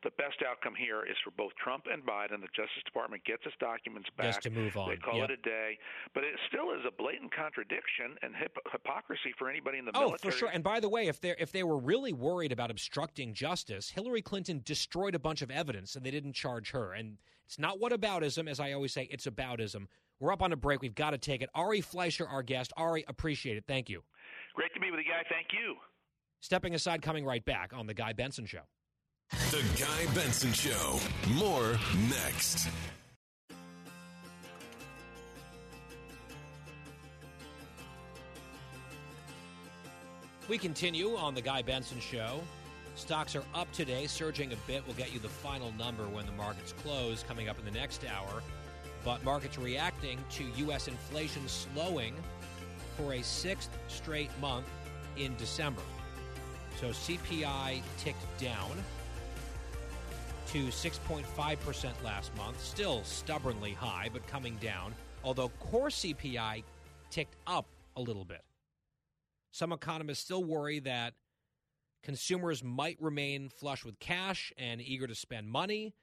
The 0.05 0.11
best 0.17 0.45
outcome 0.45 0.75
here 0.77 1.05
is 1.05 1.17
for 1.25 1.31
both 1.31 1.53
Trump 1.57 1.85
and 1.91 2.05
Biden. 2.05 2.41
The 2.41 2.53
Justice 2.57 2.85
Department 2.85 3.25
gets 3.25 3.45
its 3.45 3.57
documents 3.61 4.09
back. 4.17 4.27
Just 4.27 4.43
to 4.43 4.51
move 4.51 4.77
on. 4.77 4.89
They 4.89 4.97
call 4.97 5.19
yep. 5.19 5.31
it 5.31 5.41
a 5.41 5.43
day, 5.43 5.79
but 6.15 6.25
it 6.25 6.37
still 6.49 6.73
is 6.73 6.85
a 6.87 6.93
blatant 6.93 7.35
contradiction 7.35 8.17
and 8.23 8.37
hip- 8.37 8.57
hypocrisy 8.71 9.33
for 9.39 9.49
anybody 9.49 9.79
in 9.79 9.85
the 9.85 9.93
oh, 9.95 10.09
military. 10.09 10.33
for 10.33 10.37
sure. 10.37 10.51
And 10.53 10.63
by 10.63 10.81
the 10.81 10.89
way, 10.89 11.09
if 11.09 11.21
they 11.21 11.35
if 11.39 11.53
they 11.53 11.63
were 11.63 11.79
really 11.79 12.13
worried 12.13 12.53
about 12.53 12.71
obstructing 12.71 13.33
justice, 13.35 13.91
Hillary 13.91 14.23
Clinton 14.23 14.61
destroyed 14.65 15.15
a 15.15 15.19
bunch 15.19 15.43
of 15.43 15.51
evidence, 15.51 15.97
and 15.97 16.05
they 16.05 16.11
didn't 16.11 16.35
charge 16.35 16.73
her. 16.73 16.93
And 16.93 17.17
it's 17.47 17.59
not 17.59 17.81
whataboutism, 17.81 18.49
as 18.49 18.61
I 18.61 18.73
always 18.73 18.93
say. 18.93 19.09
It's 19.11 19.27
aboutism. 19.27 19.87
We're 20.19 20.33
up 20.33 20.43
on 20.43 20.53
a 20.53 20.57
break. 20.57 20.81
We've 20.81 20.95
got 20.95 21.11
to 21.11 21.19
take 21.19 21.43
it. 21.43 21.51
Ari 21.55 21.83
Fleischer, 21.83 22.27
our 22.27 22.43
guest. 22.43 22.73
Ari, 22.77 23.05
appreciate 23.07 23.57
it. 23.57 23.65
Thank 23.69 23.91
you. 23.91 24.03
Great 24.55 24.73
to 24.75 24.81
be 24.81 24.91
with 24.91 25.01
you, 25.01 25.05
Guy. 25.05 25.23
Thank 25.29 25.49
you. 25.53 25.77
Stepping 26.41 26.75
aside, 26.75 27.03
coming 27.03 27.25
right 27.25 27.45
back 27.45 27.73
on 27.75 27.87
The 27.87 27.95
Guy 27.95 28.13
Benson 28.13 28.47
Show. 28.47 28.63
The 29.51 29.63
Guy 29.79 30.15
Benson 30.15 30.53
Show. 30.53 30.99
More 31.35 31.79
next. 32.09 32.69
We 40.49 40.59
continue 40.59 41.17
on 41.17 41.35
The 41.35 41.43
Guy 41.43 41.63
Benson 41.63 41.99
Show. 42.01 42.41
Stocks 42.95 43.35
are 43.37 43.43
up 43.55 43.71
today, 43.73 44.07
surging 44.07 44.53
a 44.53 44.57
bit. 44.67 44.83
We'll 44.87 44.97
get 44.97 45.13
you 45.13 45.19
the 45.19 45.29
final 45.29 45.73
number 45.73 46.05
when 46.05 46.25
the 46.25 46.33
markets 46.33 46.73
close 46.73 47.23
coming 47.23 47.49
up 47.49 47.59
in 47.59 47.65
the 47.65 47.71
next 47.71 48.05
hour. 48.07 48.43
But 49.07 49.23
markets 49.23 49.57
reacting 49.57 50.19
to 50.31 50.45
U.S. 50.65 50.89
inflation 50.89 51.47
slowing 51.47 52.13
for 52.97 53.13
a 53.15 53.23
sixth 53.23 53.71
straight 53.87 54.31
month 54.41 54.67
in 55.17 55.37
December. 55.37 55.83
So 56.81 56.89
CPI 56.89 57.83
ticked 57.99 58.39
down 58.41 58.73
to 60.49 60.67
6.5% 60.67 62.03
last 62.05 62.37
month, 62.37 62.61
still 62.61 63.05
stubbornly 63.05 63.75
high, 63.75 64.11
but 64.13 64.27
coming 64.27 64.57
down, 64.57 64.93
although 65.23 65.51
core 65.61 65.89
CPI 65.89 66.65
ticked 67.09 67.37
up 67.47 67.67
a 67.95 68.01
little 68.01 68.25
bit. 68.25 68.43
Some 69.53 69.71
economists 69.71 70.19
still 70.19 70.43
worry 70.43 70.81
that 70.81 71.15
consumers 72.03 72.65
might 72.65 73.01
remain 73.01 73.51
flush 73.51 73.85
with 73.85 74.01
cash 74.01 74.53
and 74.59 74.81
eager 74.81 75.07
to 75.07 75.15
spend 75.15 75.49
money, 75.49 75.95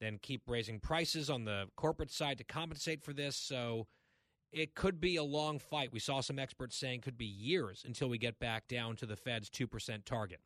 then 0.00 0.18
keep 0.20 0.42
raising 0.46 0.80
prices 0.80 1.28
on 1.28 1.44
the 1.44 1.66
corporate 1.76 2.10
side 2.10 2.38
to 2.38 2.44
compensate 2.44 3.02
for 3.02 3.12
this. 3.12 3.36
So 3.36 3.86
it 4.52 4.74
could 4.74 5.00
be 5.00 5.16
a 5.16 5.24
long 5.24 5.58
fight. 5.58 5.92
We 5.92 5.98
saw 5.98 6.20
some 6.20 6.38
experts 6.38 6.76
saying 6.76 7.02
could 7.02 7.18
be 7.18 7.26
years 7.26 7.84
until 7.86 8.08
we 8.08 8.18
get 8.18 8.38
back 8.38 8.68
down 8.68 8.96
to 8.96 9.06
the 9.06 9.16
Fed's 9.16 9.50
2% 9.50 10.04
target. 10.04 10.40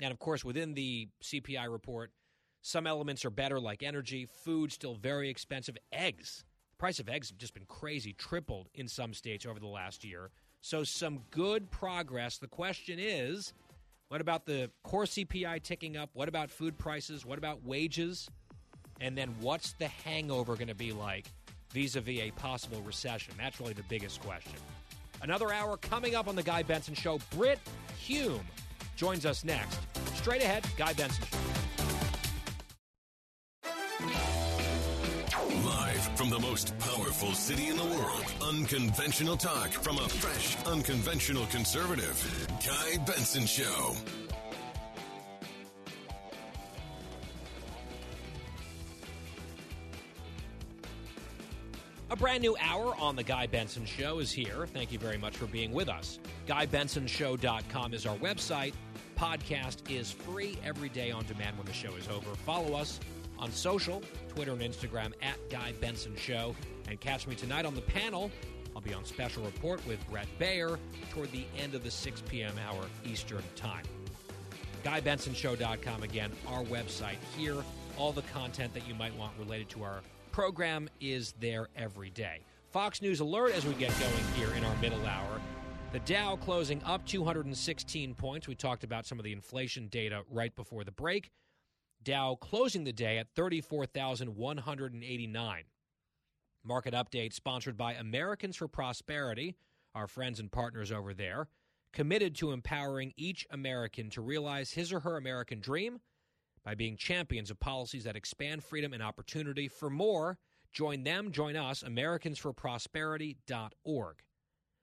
And 0.00 0.10
of 0.10 0.18
course, 0.18 0.44
within 0.44 0.74
the 0.74 1.08
CPI 1.22 1.70
report, 1.70 2.10
some 2.62 2.86
elements 2.86 3.24
are 3.24 3.30
better, 3.30 3.60
like 3.60 3.82
energy, 3.82 4.26
food 4.26 4.72
still 4.72 4.94
very 4.94 5.30
expensive, 5.30 5.76
eggs. 5.92 6.44
The 6.72 6.76
price 6.78 6.98
of 6.98 7.08
eggs 7.08 7.30
have 7.30 7.38
just 7.38 7.54
been 7.54 7.66
crazy, 7.66 8.12
tripled 8.12 8.68
in 8.74 8.88
some 8.88 9.14
states 9.14 9.46
over 9.46 9.60
the 9.60 9.66
last 9.66 10.04
year. 10.04 10.30
So, 10.62 10.82
some 10.82 11.20
good 11.30 11.70
progress. 11.70 12.38
The 12.38 12.48
question 12.48 12.98
is 12.98 13.52
what 14.08 14.20
about 14.20 14.46
the 14.46 14.70
core 14.82 15.04
CPI 15.04 15.62
ticking 15.62 15.96
up? 15.96 16.10
What 16.12 16.28
about 16.28 16.50
food 16.50 16.76
prices? 16.76 17.24
What 17.24 17.38
about 17.38 17.64
wages? 17.64 18.28
And 19.00 19.16
then 19.16 19.34
what's 19.40 19.72
the 19.74 19.88
hangover 19.88 20.54
going 20.54 20.68
to 20.68 20.74
be 20.74 20.92
like 20.92 21.26
vis 21.72 21.96
a 21.96 22.00
vis 22.00 22.20
a 22.20 22.30
possible 22.32 22.80
recession? 22.82 23.34
That's 23.38 23.60
really 23.60 23.74
the 23.74 23.84
biggest 23.84 24.20
question. 24.20 24.54
Another 25.22 25.52
hour 25.52 25.76
coming 25.76 26.14
up 26.14 26.28
on 26.28 26.36
The 26.36 26.42
Guy 26.42 26.62
Benson 26.62 26.94
Show. 26.94 27.18
Brit 27.34 27.58
Hume 27.98 28.46
joins 28.96 29.26
us 29.26 29.44
next. 29.44 29.78
Straight 30.14 30.42
ahead, 30.42 30.64
Guy 30.76 30.92
Benson 30.92 31.24
Show. 31.24 31.38
Live 35.64 36.16
from 36.16 36.30
the 36.30 36.38
most 36.38 36.78
powerful 36.78 37.32
city 37.32 37.68
in 37.68 37.76
the 37.76 37.84
world, 37.84 38.24
unconventional 38.42 39.36
talk 39.36 39.70
from 39.70 39.96
a 39.98 40.08
fresh, 40.08 40.56
unconventional 40.66 41.46
conservative. 41.46 42.48
Guy 42.64 43.04
Benson 43.04 43.46
Show. 43.46 43.96
A 52.16 52.18
brand 52.18 52.40
new 52.40 52.56
hour 52.58 52.96
on 52.96 53.14
The 53.14 53.22
Guy 53.22 53.46
Benson 53.46 53.84
Show 53.84 54.20
is 54.20 54.32
here. 54.32 54.66
Thank 54.72 54.90
you 54.90 54.98
very 54.98 55.18
much 55.18 55.36
for 55.36 55.44
being 55.44 55.70
with 55.70 55.90
us. 55.90 56.18
GuyBensonShow.com 56.48 57.92
is 57.92 58.06
our 58.06 58.16
website. 58.16 58.72
Podcast 59.18 59.90
is 59.90 60.12
free 60.12 60.56
every 60.64 60.88
day 60.88 61.10
on 61.10 61.26
demand 61.26 61.58
when 61.58 61.66
the 61.66 61.74
show 61.74 61.94
is 61.94 62.08
over. 62.08 62.34
Follow 62.46 62.74
us 62.74 63.00
on 63.38 63.52
social, 63.52 64.02
Twitter 64.30 64.52
and 64.52 64.62
Instagram 64.62 65.12
at 65.20 65.36
Guy 65.50 65.74
Benson 65.78 66.16
Show. 66.16 66.56
And 66.88 66.98
catch 66.98 67.26
me 67.26 67.34
tonight 67.34 67.66
on 67.66 67.74
the 67.74 67.82
panel. 67.82 68.30
I'll 68.74 68.80
be 68.80 68.94
on 68.94 69.04
special 69.04 69.44
report 69.44 69.86
with 69.86 69.98
Bret 70.08 70.26
Baier 70.40 70.78
toward 71.10 71.30
the 71.32 71.44
end 71.58 71.74
of 71.74 71.84
the 71.84 71.90
6 71.90 72.22
p.m. 72.30 72.54
hour 72.66 72.86
Eastern 73.04 73.42
Time. 73.56 73.84
GuyBensonShow.com 74.84 76.02
again, 76.02 76.32
our 76.48 76.64
website 76.64 77.18
here. 77.36 77.62
All 77.98 78.12
the 78.12 78.22
content 78.22 78.72
that 78.72 78.88
you 78.88 78.94
might 78.94 79.14
want 79.18 79.34
related 79.38 79.68
to 79.70 79.82
our 79.82 80.00
program 80.36 80.88
is 81.00 81.32
there 81.40 81.66
every 81.74 82.10
day. 82.10 82.44
Fox 82.68 83.00
News 83.00 83.20
Alert 83.20 83.54
as 83.54 83.64
we 83.64 83.72
get 83.72 83.90
going 83.98 84.12
here 84.34 84.52
in 84.54 84.64
our 84.64 84.76
middle 84.82 85.06
hour. 85.06 85.40
The 85.94 86.00
Dow 86.00 86.36
closing 86.36 86.84
up 86.84 87.06
216 87.06 88.14
points. 88.14 88.46
We 88.46 88.54
talked 88.54 88.84
about 88.84 89.06
some 89.06 89.18
of 89.18 89.24
the 89.24 89.32
inflation 89.32 89.88
data 89.88 90.24
right 90.30 90.54
before 90.54 90.84
the 90.84 90.92
break. 90.92 91.30
Dow 92.02 92.36
closing 92.38 92.84
the 92.84 92.92
day 92.92 93.16
at 93.16 93.28
34,189. 93.34 95.62
Market 96.62 96.92
update 96.92 97.32
sponsored 97.32 97.78
by 97.78 97.94
Americans 97.94 98.56
for 98.56 98.68
Prosperity, 98.68 99.56
our 99.94 100.06
friends 100.06 100.38
and 100.38 100.52
partners 100.52 100.92
over 100.92 101.14
there, 101.14 101.48
committed 101.94 102.34
to 102.34 102.52
empowering 102.52 103.14
each 103.16 103.46
American 103.50 104.10
to 104.10 104.20
realize 104.20 104.72
his 104.72 104.92
or 104.92 105.00
her 105.00 105.16
American 105.16 105.60
dream 105.60 106.00
by 106.66 106.74
being 106.74 106.96
champions 106.96 107.50
of 107.50 107.58
policies 107.60 108.04
that 108.04 108.16
expand 108.16 108.64
freedom 108.64 108.92
and 108.92 109.02
opportunity. 109.02 109.68
For 109.68 109.88
more, 109.88 110.36
join 110.72 111.04
them, 111.04 111.30
join 111.30 111.54
us, 111.54 111.84
AmericansForProsperity.org. 111.84 114.16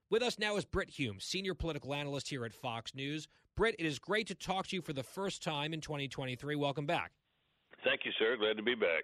With 0.09 0.23
us 0.23 0.39
now 0.39 0.55
is 0.55 0.63
Brit 0.63 0.91
Hume, 0.91 1.19
senior 1.19 1.53
political 1.53 1.93
analyst 1.93 2.29
here 2.29 2.45
at 2.45 2.53
Fox 2.53 2.95
News. 2.95 3.27
Brit, 3.57 3.75
it 3.77 3.85
is 3.85 3.99
great 3.99 4.27
to 4.27 4.35
talk 4.35 4.67
to 4.67 4.77
you 4.77 4.81
for 4.81 4.93
the 4.93 5.03
first 5.03 5.43
time 5.43 5.73
in 5.73 5.81
2023. 5.81 6.55
Welcome 6.55 6.85
back. 6.85 7.11
Thank 7.83 8.05
you, 8.05 8.13
sir. 8.17 8.37
Glad 8.37 8.55
to 8.55 8.63
be 8.63 8.75
back. 8.75 9.03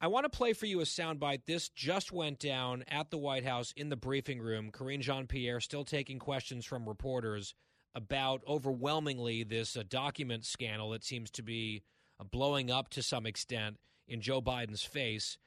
I 0.00 0.08
want 0.08 0.24
to 0.24 0.36
play 0.36 0.54
for 0.54 0.66
you 0.66 0.80
a 0.80 0.84
soundbite. 0.84 1.42
This 1.46 1.68
just 1.68 2.10
went 2.10 2.40
down 2.40 2.82
at 2.88 3.10
the 3.10 3.18
White 3.18 3.44
House 3.44 3.72
in 3.76 3.88
the 3.88 3.96
briefing 3.96 4.40
room. 4.40 4.72
Karine 4.72 5.00
Jean 5.00 5.28
Pierre 5.28 5.60
still 5.60 5.84
taking 5.84 6.18
questions 6.18 6.64
from 6.64 6.88
reporters 6.88 7.54
about 7.94 8.42
overwhelmingly 8.46 9.42
this 9.42 9.76
uh, 9.76 9.82
document 9.88 10.44
scandal 10.44 10.90
that 10.90 11.04
seems 11.04 11.30
to 11.30 11.42
be 11.42 11.82
uh, 12.20 12.24
blowing 12.24 12.70
up 12.70 12.88
to 12.90 13.02
some 13.02 13.26
extent 13.26 13.76
in 14.06 14.20
Joe 14.20 14.40
Biden's 14.40 14.82
face. 14.82 15.38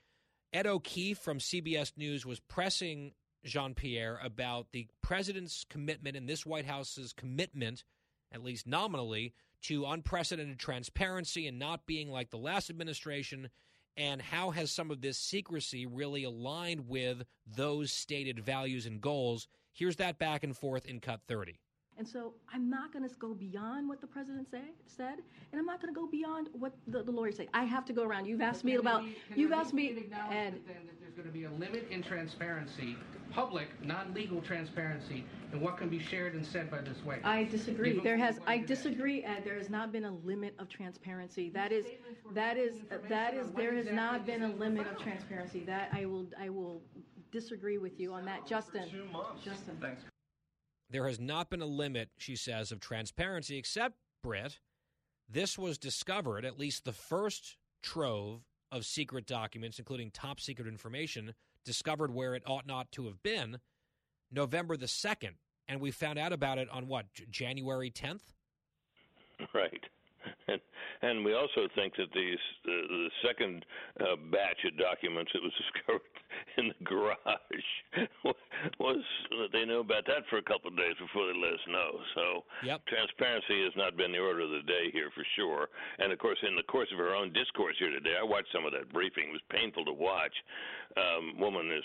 Ed 0.54 0.68
O'Keefe 0.68 1.18
from 1.18 1.40
CBS 1.40 1.94
News 1.98 2.26
was 2.26 2.40
pressing 2.42 3.14
Jean 3.46 3.74
Pierre 3.74 4.20
about 4.24 4.68
the 4.72 4.88
president's 5.02 5.66
commitment 5.70 6.16
and 6.16 6.28
this 6.28 6.46
White 6.46 6.66
House's 6.66 7.14
commitment, 7.14 7.84
at 8.32 8.44
least 8.44 8.68
nominally, 8.68 9.34
to 9.64 9.86
unprecedented 9.86 10.60
transparency 10.60 11.48
and 11.48 11.58
not 11.58 11.86
being 11.86 12.10
like 12.10 12.30
the 12.30 12.38
last 12.38 12.70
administration. 12.70 13.50
And 13.98 14.22
how 14.22 14.52
has 14.52 14.72
some 14.72 14.92
of 14.92 15.02
this 15.02 15.18
secrecy 15.18 15.86
really 15.86 16.24
aligned 16.24 16.88
with 16.88 17.24
those 17.46 17.92
stated 17.92 18.40
values 18.40 18.86
and 18.86 19.02
goals? 19.02 19.48
Here's 19.74 19.98
that 19.98 20.20
back 20.20 20.44
and 20.44 20.56
forth 20.56 20.86
in 20.86 21.00
cut 21.00 21.22
30. 21.28 21.60
And 21.98 22.08
so 22.08 22.34
I'm 22.52 22.70
not 22.70 22.92
going 22.94 23.08
to 23.08 23.16
go 23.16 23.34
beyond 23.34 23.88
what 23.88 24.02
the 24.02 24.08
president 24.08 24.50
say, 24.50 24.64
said, 24.88 25.20
and 25.52 25.60
I'm 25.60 25.66
not 25.66 25.82
going 25.82 25.94
to 25.94 26.00
go 26.00 26.08
beyond 26.08 26.50
what 26.54 26.74
the, 26.88 27.04
the 27.04 27.12
lawyer 27.12 27.32
said. 27.32 27.48
I 27.54 27.64
have 27.66 27.86
to 27.86 27.94
go 27.94 28.04
around. 28.04 28.26
You've 28.26 28.42
asked 28.42 28.64
me 28.64 28.76
about. 28.76 29.04
You've 29.36 29.52
asked 29.52 29.74
me. 29.74 29.90
And 29.90 30.56
that, 30.56 30.68
that 30.68 31.02
there's 31.02 31.14
going 31.14 31.28
to 31.28 31.34
be 31.34 31.44
a 31.44 31.52
limit 31.52 31.88
in 31.92 32.02
transparency, 32.02 32.96
public, 33.32 33.68
non-legal 33.84 34.42
transparency, 34.42 35.26
and 35.52 35.62
what 35.62 35.78
can 35.78 35.90
be 35.90 36.00
shared 36.00 36.34
and 36.34 36.46
said 36.46 36.72
by 36.72 36.80
this 36.82 37.04
way. 37.04 37.20
I 37.24 37.44
disagree. 37.44 38.00
There 38.00 38.18
has. 38.18 38.40
I 38.48 38.58
disagree. 38.58 39.24
Ed. 39.24 39.44
There 39.44 39.58
has 39.58 39.70
not 39.70 39.92
been 39.92 40.06
a 40.06 40.12
limit 40.12 40.56
of 40.58 40.70
transparency. 40.70 41.50
That 41.50 41.72
is. 41.72 41.86
That 42.34 42.58
is. 42.58 42.78
That 43.10 43.34
is. 43.36 43.52
There 43.52 43.76
has 43.76 43.92
not 43.92 44.26
been 44.26 44.44
a 44.44 44.54
limit 44.56 44.88
of 44.88 44.98
transparency. 44.98 45.64
That 45.66 45.90
I 45.94 46.06
will. 46.06 46.26
I 46.40 46.50
will 46.50 46.82
disagree 47.32 47.78
with 47.78 48.00
you 48.00 48.14
on 48.14 48.26
that, 48.26 48.48
Justin. 48.48 48.90
Two 48.90 49.06
months. 49.12 49.44
Justin. 49.44 49.78
Thanks. 49.80 50.04
There 50.92 51.08
has 51.08 51.20
not 51.20 51.50
been 51.50 51.62
a 51.62 51.66
limit, 51.66 52.10
she 52.18 52.36
says, 52.36 52.72
of 52.72 52.82
transparency, 52.82 53.58
except, 53.58 53.96
Brit, 54.22 54.60
this 55.30 55.58
was 55.58 55.78
discovered, 55.78 56.44
at 56.44 56.60
least 56.60 56.84
the 56.84 56.92
first 56.92 57.56
trove 57.82 58.42
of 58.72 58.86
secret 58.86 59.26
documents, 59.26 59.80
including 59.80 60.12
top 60.12 60.42
secret 60.42 60.68
information, 60.68 61.34
discovered 61.64 62.14
where 62.14 62.36
it 62.36 62.44
ought 62.46 62.68
not 62.68 62.92
to 62.92 63.06
have 63.06 63.24
been 63.24 63.60
November 64.32 64.76
the 64.76 64.86
2nd. 64.86 65.36
And 65.68 65.80
we 65.80 65.92
found 65.92 66.20
out 66.20 66.34
about 66.34 66.58
it 66.58 66.68
on 66.70 66.88
what, 66.88 67.06
January 67.30 67.90
10th? 67.90 68.34
Right. 69.54 69.86
And, 70.48 70.60
and 71.02 71.26
we 71.26 71.34
also 71.34 71.68
think 71.76 71.96
that 71.98 72.12
these 72.14 72.42
uh, 72.66 72.72
the 72.88 73.10
second 73.26 73.66
uh, 74.00 74.16
batch 74.32 74.58
of 74.66 74.78
documents 74.78 75.32
that 75.34 75.42
was 75.42 75.54
discovered 75.62 76.16
in 76.58 76.74
the 76.74 76.80
garage 76.84 77.70
was 78.80 79.04
they 79.54 79.66
knew 79.66 79.80
about 79.80 80.06
that 80.08 80.28
for 80.30 80.38
a 80.38 80.46
couple 80.46 80.70
of 80.70 80.78
days 80.78 80.96
before 81.00 81.28
they 81.28 81.38
let 81.38 81.54
us 81.54 81.66
know. 81.68 81.92
So 82.16 82.26
yep. 82.64 82.86
transparency 82.86 83.64
has 83.64 83.74
not 83.76 83.98
been 83.98 84.12
the 84.12 84.20
order 84.20 84.42
of 84.42 84.52
the 84.52 84.66
day 84.66 84.92
here 84.92 85.10
for 85.16 85.26
sure. 85.36 85.70
And 86.00 86.12
of 86.12 86.20
course, 86.20 86.40
in 86.48 86.56
the 86.56 86.64
course 86.64 86.90
of 86.92 87.00
her 87.00 87.16
own 87.16 87.34
discourse 87.34 87.76
here 87.80 87.92
today, 87.92 88.16
I 88.20 88.24
watched 88.24 88.52
some 88.54 88.66
of 88.66 88.74
that 88.74 88.92
briefing. 88.92 89.30
It 89.30 89.38
was 89.40 89.48
painful 89.50 89.86
to 89.86 89.94
watch. 89.94 90.34
Um, 90.98 91.40
woman 91.40 91.72
is 91.72 91.84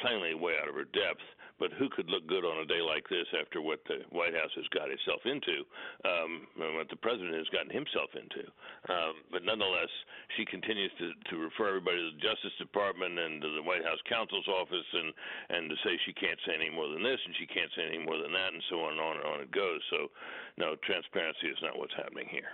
plainly 0.00 0.34
way 0.34 0.54
out 0.60 0.68
of 0.68 0.74
her 0.74 0.84
depth. 0.84 1.22
But 1.58 1.70
who 1.78 1.86
could 1.88 2.10
look 2.10 2.26
good 2.26 2.42
on 2.42 2.58
a 2.58 2.66
day 2.66 2.82
like 2.82 3.06
this 3.06 3.30
after 3.38 3.62
what 3.62 3.78
the 3.86 4.02
White 4.10 4.34
House 4.34 4.50
has 4.58 4.66
got 4.74 4.90
itself 4.90 5.22
into, 5.22 5.62
um, 6.02 6.50
and 6.58 6.74
what 6.74 6.90
the 6.90 6.98
president 6.98 7.38
has 7.38 7.46
gotten 7.54 7.70
himself 7.70 8.10
into? 8.18 8.42
Um, 8.90 9.22
but 9.30 9.46
nonetheless, 9.46 9.90
she 10.34 10.44
continues 10.44 10.90
to, 10.98 11.14
to 11.30 11.34
refer 11.38 11.78
everybody 11.78 12.02
to 12.02 12.10
the 12.10 12.22
Justice 12.22 12.58
Department 12.58 13.14
and 13.18 13.38
to 13.38 13.54
the 13.54 13.62
White 13.62 13.86
House 13.86 14.02
counsel's 14.10 14.48
office, 14.50 14.88
and 14.92 15.14
and 15.54 15.70
to 15.70 15.76
say 15.86 15.94
she 16.02 16.12
can't 16.12 16.38
say 16.42 16.58
any 16.58 16.74
more 16.74 16.90
than 16.90 17.06
this, 17.06 17.22
and 17.22 17.34
she 17.38 17.46
can't 17.46 17.70
say 17.78 17.86
any 17.86 18.02
more 18.02 18.18
than 18.18 18.34
that, 18.34 18.50
and 18.50 18.62
so 18.66 18.82
on 18.82 18.98
and 18.98 19.02
on 19.02 19.14
and 19.22 19.26
on 19.26 19.38
it 19.40 19.50
goes. 19.54 19.80
So, 19.94 20.10
no, 20.58 20.74
transparency 20.82 21.46
is 21.48 21.58
not 21.62 21.78
what's 21.78 21.94
happening 21.94 22.26
here. 22.30 22.50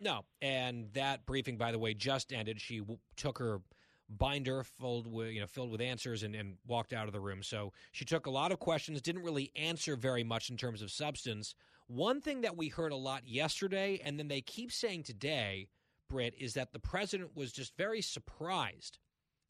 No, 0.00 0.24
and 0.42 0.92
that 0.92 1.24
briefing, 1.26 1.56
by 1.56 1.72
the 1.72 1.78
way, 1.78 1.94
just 1.94 2.32
ended. 2.32 2.60
She 2.60 2.80
w- 2.80 2.98
took 3.16 3.38
her 3.38 3.60
binder 4.08 4.64
filled 4.64 5.06
with 5.06 5.32
you 5.32 5.40
know 5.40 5.46
filled 5.46 5.70
with 5.70 5.80
answers 5.80 6.22
and, 6.22 6.34
and 6.34 6.56
walked 6.66 6.92
out 6.92 7.06
of 7.06 7.12
the 7.12 7.20
room. 7.20 7.42
So 7.42 7.72
she 7.92 8.04
took 8.04 8.26
a 8.26 8.30
lot 8.30 8.52
of 8.52 8.58
questions, 8.58 9.00
didn't 9.00 9.22
really 9.22 9.50
answer 9.56 9.96
very 9.96 10.24
much 10.24 10.50
in 10.50 10.56
terms 10.56 10.82
of 10.82 10.90
substance. 10.90 11.54
One 11.86 12.20
thing 12.20 12.42
that 12.42 12.56
we 12.56 12.68
heard 12.68 12.92
a 12.92 12.96
lot 12.96 13.22
yesterday, 13.26 14.00
and 14.04 14.18
then 14.18 14.28
they 14.28 14.40
keep 14.40 14.72
saying 14.72 15.02
today, 15.02 15.68
Brit, 16.08 16.34
is 16.38 16.54
that 16.54 16.72
the 16.72 16.78
president 16.78 17.36
was 17.36 17.52
just 17.52 17.76
very 17.76 18.00
surprised 18.00 18.98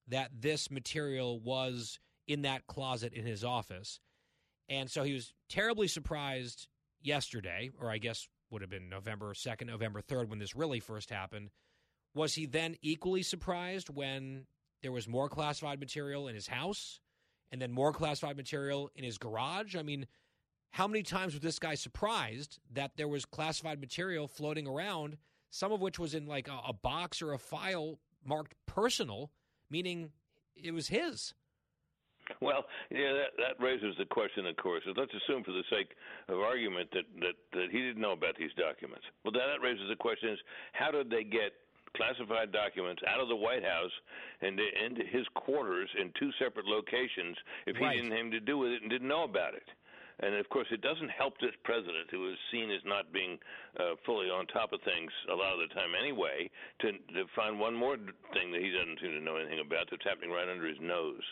that 0.09 0.31
this 0.41 0.71
material 0.71 1.39
was 1.41 1.99
in 2.27 2.43
that 2.43 2.67
closet 2.67 3.13
in 3.13 3.25
his 3.27 3.45
office. 3.45 4.01
And 4.69 4.91
so 4.91 5.03
he 5.03 5.13
was 5.13 5.33
terribly 5.49 5.89
surprised 5.89 6.69
yesterday, 7.01 7.71
or 7.81 7.91
I 7.91 7.99
guess 7.99 8.29
would 8.51 8.63
have 8.63 8.71
been 8.71 8.89
November 8.89 9.33
2nd, 9.35 9.67
November 9.67 10.01
3rd, 10.01 10.29
when 10.29 10.39
this 10.39 10.55
really 10.55 10.81
first 10.81 11.11
happened. 11.11 11.51
Was 12.15 12.35
he 12.35 12.47
then 12.47 12.77
equally 12.83 13.23
surprised 13.23 13.89
when 13.89 14.47
there 14.83 14.93
was 14.93 15.09
more 15.09 15.29
classified 15.29 15.81
material 15.81 16.29
in 16.29 16.35
his 16.35 16.47
house 16.47 17.01
and 17.51 17.61
then 17.61 17.73
more 17.73 17.93
classified 17.93 18.37
material 18.37 18.91
in 18.95 19.05
his 19.05 19.19
garage? 19.19 19.77
I 19.77 19.83
mean, 19.83 20.07
how 20.71 20.87
many 20.87 21.03
times 21.03 21.35
was 21.35 21.43
this 21.43 21.59
guy 21.59 21.75
surprised 21.75 22.59
that 22.73 22.93
there 22.97 23.09
was 23.09 23.25
classified 23.25 23.81
material 23.81 24.27
floating 24.29 24.67
around, 24.67 25.17
some 25.51 25.73
of 25.73 25.81
which 25.81 25.99
was 25.99 26.15
in 26.15 26.27
like 26.27 26.49
a, 26.49 26.61
a 26.69 26.73
box 26.73 27.23
or 27.23 27.33
a 27.33 27.39
file 27.39 27.99
marked 28.25 28.55
personal, 28.67 29.31
meaning 29.71 30.11
it 30.57 30.73
was 30.73 30.89
his? 30.89 31.35
Well, 32.41 32.65
yeah, 32.91 33.13
that, 33.13 33.37
that 33.37 33.63
raises 33.63 33.95
the 33.99 34.07
question, 34.07 34.47
of 34.47 34.57
course. 34.57 34.83
Let's 34.87 35.13
assume, 35.13 35.45
for 35.45 35.53
the 35.53 35.65
sake 35.69 35.91
of 36.29 36.39
argument, 36.39 36.89
that, 36.93 37.05
that, 37.21 37.35
that 37.53 37.69
he 37.71 37.79
didn't 37.79 38.01
know 38.01 38.13
about 38.13 38.37
these 38.39 38.53
documents. 38.57 39.05
Well, 39.25 39.33
then 39.33 39.43
that 39.43 39.65
raises 39.65 39.89
the 39.89 39.97
question: 39.97 40.31
is 40.31 40.39
how 40.73 40.91
did 40.91 41.11
they 41.11 41.25
get 41.25 41.53
classified 41.97 42.53
documents 42.53 43.03
out 43.07 43.21
of 43.21 43.29
the 43.29 43.37
White 43.37 43.65
House 43.65 43.93
and 44.41 44.59
into 44.59 45.03
his 45.05 45.27
quarters 45.35 45.89
in 46.01 46.13
two 46.19 46.31
separate 46.39 46.67
locations 46.67 47.37
if 47.67 47.77
he 47.77 47.85
right. 47.85 47.97
didn't 47.97 48.11
have 48.11 48.21
anything 48.21 48.31
to 48.33 48.41
do 48.41 48.59
with 48.59 48.73
it 48.73 48.83
and 48.83 48.91
didn't 48.91 49.09
know 49.09 49.25
about 49.25 49.55
it. 49.55 49.69
And 50.21 50.35
of 50.37 50.49
course, 50.51 50.67
it 50.71 50.83
doesn't 50.83 51.11
help 51.11 51.35
this 51.41 51.55
president, 51.65 52.11
who 52.11 52.31
is 52.31 52.39
seen 52.53 52.71
as 52.71 52.81
not 52.85 53.13
being 53.13 53.39
uh, 53.81 53.95
fully 54.07 54.27
on 54.27 54.47
top 54.47 54.73
of 54.73 54.81
things 54.83 55.11
a 55.31 55.35
lot 55.35 55.55
of 55.55 55.69
the 55.69 55.75
time 55.75 55.93
anyway, 55.99 56.49
to, 56.81 56.93
to 56.93 57.25
find 57.35 57.59
one 57.59 57.75
more 57.75 57.97
thing 57.97 58.53
that 58.53 58.61
he 58.61 58.71
doesn't 58.71 59.01
seem 59.01 59.11
to 59.11 59.21
know 59.21 59.37
anything 59.37 59.61
about 59.61 59.89
that's 59.91 60.05
happening 60.05 60.31
right 60.31 60.49
under 60.49 60.67
his 60.67 60.79
nose. 60.81 61.23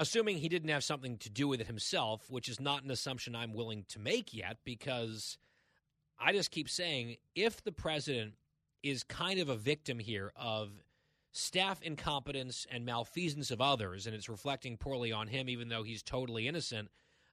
Assuming 0.00 0.38
he 0.38 0.48
didn't 0.48 0.70
have 0.70 0.82
something 0.82 1.18
to 1.18 1.30
do 1.30 1.46
with 1.46 1.60
it 1.60 1.66
himself, 1.66 2.28
which 2.28 2.48
is 2.48 2.58
not 2.58 2.82
an 2.82 2.90
assumption 2.90 3.36
I'm 3.36 3.54
willing 3.54 3.84
to 3.90 4.00
make 4.00 4.34
yet, 4.34 4.56
because 4.64 5.38
I 6.18 6.32
just 6.32 6.50
keep 6.50 6.68
saying 6.68 7.16
if 7.36 7.62
the 7.62 7.70
president 7.70 8.32
is 8.82 9.02
kind 9.02 9.38
of 9.38 9.48
a 9.48 9.56
victim 9.56 9.98
here 9.98 10.32
of 10.36 10.70
staff 11.32 11.80
incompetence 11.82 12.66
and 12.70 12.84
malfeasance 12.84 13.50
of 13.50 13.60
others, 13.60 14.06
and 14.06 14.14
it's 14.14 14.28
reflecting 14.28 14.76
poorly 14.76 15.12
on 15.12 15.28
him, 15.28 15.48
even 15.48 15.68
though 15.68 15.82
he's 15.82 16.02
totally 16.02 16.46
innocent. 16.46 16.90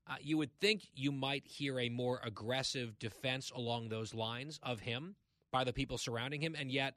Uh, 0.07 0.15
you 0.21 0.37
would 0.37 0.51
think 0.59 0.87
you 0.93 1.11
might 1.11 1.45
hear 1.45 1.79
a 1.79 1.89
more 1.89 2.19
aggressive 2.23 2.97
defense 2.97 3.51
along 3.51 3.89
those 3.89 4.13
lines 4.13 4.59
of 4.63 4.79
him 4.79 5.15
by 5.51 5.63
the 5.63 5.73
people 5.73 5.97
surrounding 5.97 6.41
him, 6.41 6.55
and 6.57 6.71
yet 6.71 6.95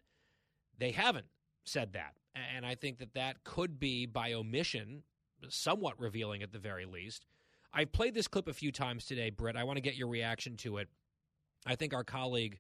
they 0.79 0.93
haven't 0.93 1.27
said 1.65 1.93
that. 1.93 2.15
And 2.35 2.65
I 2.65 2.75
think 2.75 2.99
that 2.99 3.15
that 3.15 3.45
could 3.45 3.79
be 3.79 4.07
by 4.07 4.33
omission, 4.33 5.03
somewhat 5.49 6.01
revealing 6.01 6.43
at 6.43 6.53
the 6.53 6.59
very 6.59 6.87
least. 6.87 7.27
I've 7.75 7.93
played 7.93 8.15
this 8.15 8.29
clip 8.29 8.49
a 8.49 8.53
few 8.53 8.73
times 8.73 9.05
today, 9.05 9.31
Brit. 9.31 9.57
I 9.57 9.65
want 9.65 9.77
to 9.77 9.83
get 9.83 9.97
your 9.97 10.09
reaction 10.09 10.57
to 10.59 10.79
it. 10.79 10.89
I 11.67 11.75
think 11.75 11.95
our 11.95 12.05
colleague 12.05 12.59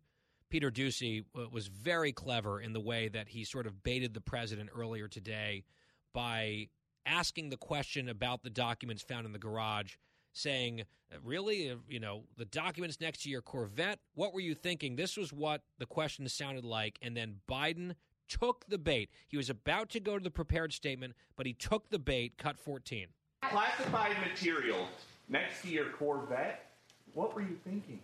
Peter 0.53 0.71
Doocy 0.71 1.25
was 1.51 1.69
very 1.69 2.13
clever 2.13 2.61
in 2.61 2.75
the 2.75 2.81
way 2.81 3.09
that 3.09 3.27
he 3.27 3.43
sort 3.43 3.67
of 3.67 3.83
baited 3.83 4.13
the 4.13 4.21
president 4.21 4.69
earlier 4.77 5.09
today 5.09 5.65
by 6.13 6.69
asking 7.07 7.49
the 7.49 7.57
question 7.57 8.07
about 8.11 8.43
the 8.43 8.51
documents 8.51 9.03
found 9.03 9.25
in 9.25 9.33
the 9.33 9.39
garage, 9.39 9.95
saying, 10.35 10.83
Really? 11.25 11.71
Uh, 11.71 11.77
you 11.89 12.01
know, 12.01 12.25
the 12.37 12.45
documents 12.45 13.01
next 13.01 13.23
to 13.23 13.31
your 13.31 13.41
Corvette? 13.41 14.01
What 14.15 14.35
were 14.35 14.41
you 14.41 14.55
thinking? 14.55 14.95
This 14.95 15.17
was 15.17 15.33
what 15.33 15.63
the 15.79 15.87
question 15.87 16.29
sounded 16.29 16.67
like. 16.67 16.99
And 17.01 17.17
then 17.17 17.37
Biden 17.51 17.95
took 18.29 18.67
the 18.69 18.77
bait. 18.77 19.09
He 19.29 19.39
was 19.39 19.49
about 19.49 19.89
to 19.91 20.01
go 20.01 20.19
to 20.19 20.23
the 20.23 20.31
prepared 20.31 20.75
statement, 20.75 21.15
but 21.35 21.47
he 21.47 21.55
took 21.55 21.89
the 21.89 21.99
bait, 21.99 22.37
cut 22.37 22.59
14. 22.59 23.07
Classified 23.41 24.17
material 24.21 24.87
next 25.31 25.63
to 25.63 25.69
your 25.69 25.87
Corvette? 25.87 26.75
What 27.15 27.35
were 27.35 27.41
you 27.41 27.57
thinking? 27.65 28.01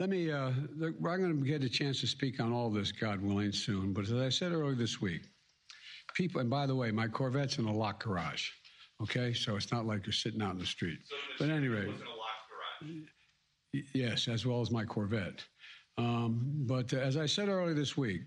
Let 0.00 0.08
me, 0.08 0.32
uh, 0.32 0.50
I'm 0.82 0.96
going 0.98 1.38
to 1.38 1.46
get 1.46 1.62
a 1.62 1.68
chance 1.68 2.00
to 2.00 2.06
speak 2.06 2.40
on 2.40 2.54
all 2.54 2.70
this, 2.70 2.90
God 2.90 3.20
willing, 3.20 3.52
soon. 3.52 3.92
But 3.92 4.04
as 4.04 4.14
I 4.14 4.30
said 4.30 4.52
earlier 4.52 4.74
this 4.74 4.98
week, 4.98 5.20
people, 6.14 6.40
and 6.40 6.48
by 6.48 6.64
the 6.64 6.74
way, 6.74 6.90
my 6.90 7.06
Corvette's 7.06 7.58
in 7.58 7.66
a 7.66 7.72
locked 7.72 8.04
garage. 8.04 8.48
Okay, 9.02 9.34
so 9.34 9.56
it's 9.56 9.70
not 9.70 9.84
like 9.84 10.06
you're 10.06 10.14
sitting 10.14 10.40
out 10.40 10.52
in 10.52 10.58
the 10.58 10.64
street. 10.64 11.00
So 11.04 11.16
but 11.38 11.50
at 11.50 11.56
any 11.56 11.68
rate, 11.68 11.90
yes, 13.94 14.26
as 14.26 14.46
well 14.46 14.62
as 14.62 14.70
my 14.70 14.86
Corvette. 14.86 15.44
Um, 15.98 16.40
but 16.66 16.94
uh, 16.94 16.96
as 16.96 17.18
I 17.18 17.26
said 17.26 17.50
earlier 17.50 17.74
this 17.74 17.94
week, 17.94 18.22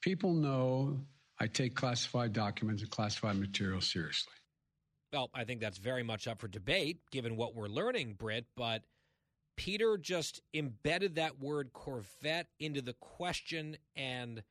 people 0.00 0.32
know 0.32 0.98
I 1.38 1.48
take 1.48 1.74
classified 1.74 2.32
documents 2.32 2.80
and 2.80 2.90
classified 2.90 3.36
material 3.36 3.82
seriously. 3.82 4.32
Well, 5.12 5.28
I 5.34 5.44
think 5.44 5.60
that's 5.60 5.78
very 5.78 6.02
much 6.02 6.28
up 6.28 6.40
for 6.40 6.48
debate, 6.48 7.00
given 7.10 7.36
what 7.36 7.54
we're 7.54 7.68
learning, 7.68 8.14
Brit. 8.14 8.46
But 8.56 8.82
Peter 9.56 9.98
just 9.98 10.40
embedded 10.54 11.16
that 11.16 11.40
word 11.40 11.72
Corvette 11.72 12.48
into 12.58 12.80
the 12.80 12.94
question, 12.94 13.76
and 13.94 14.42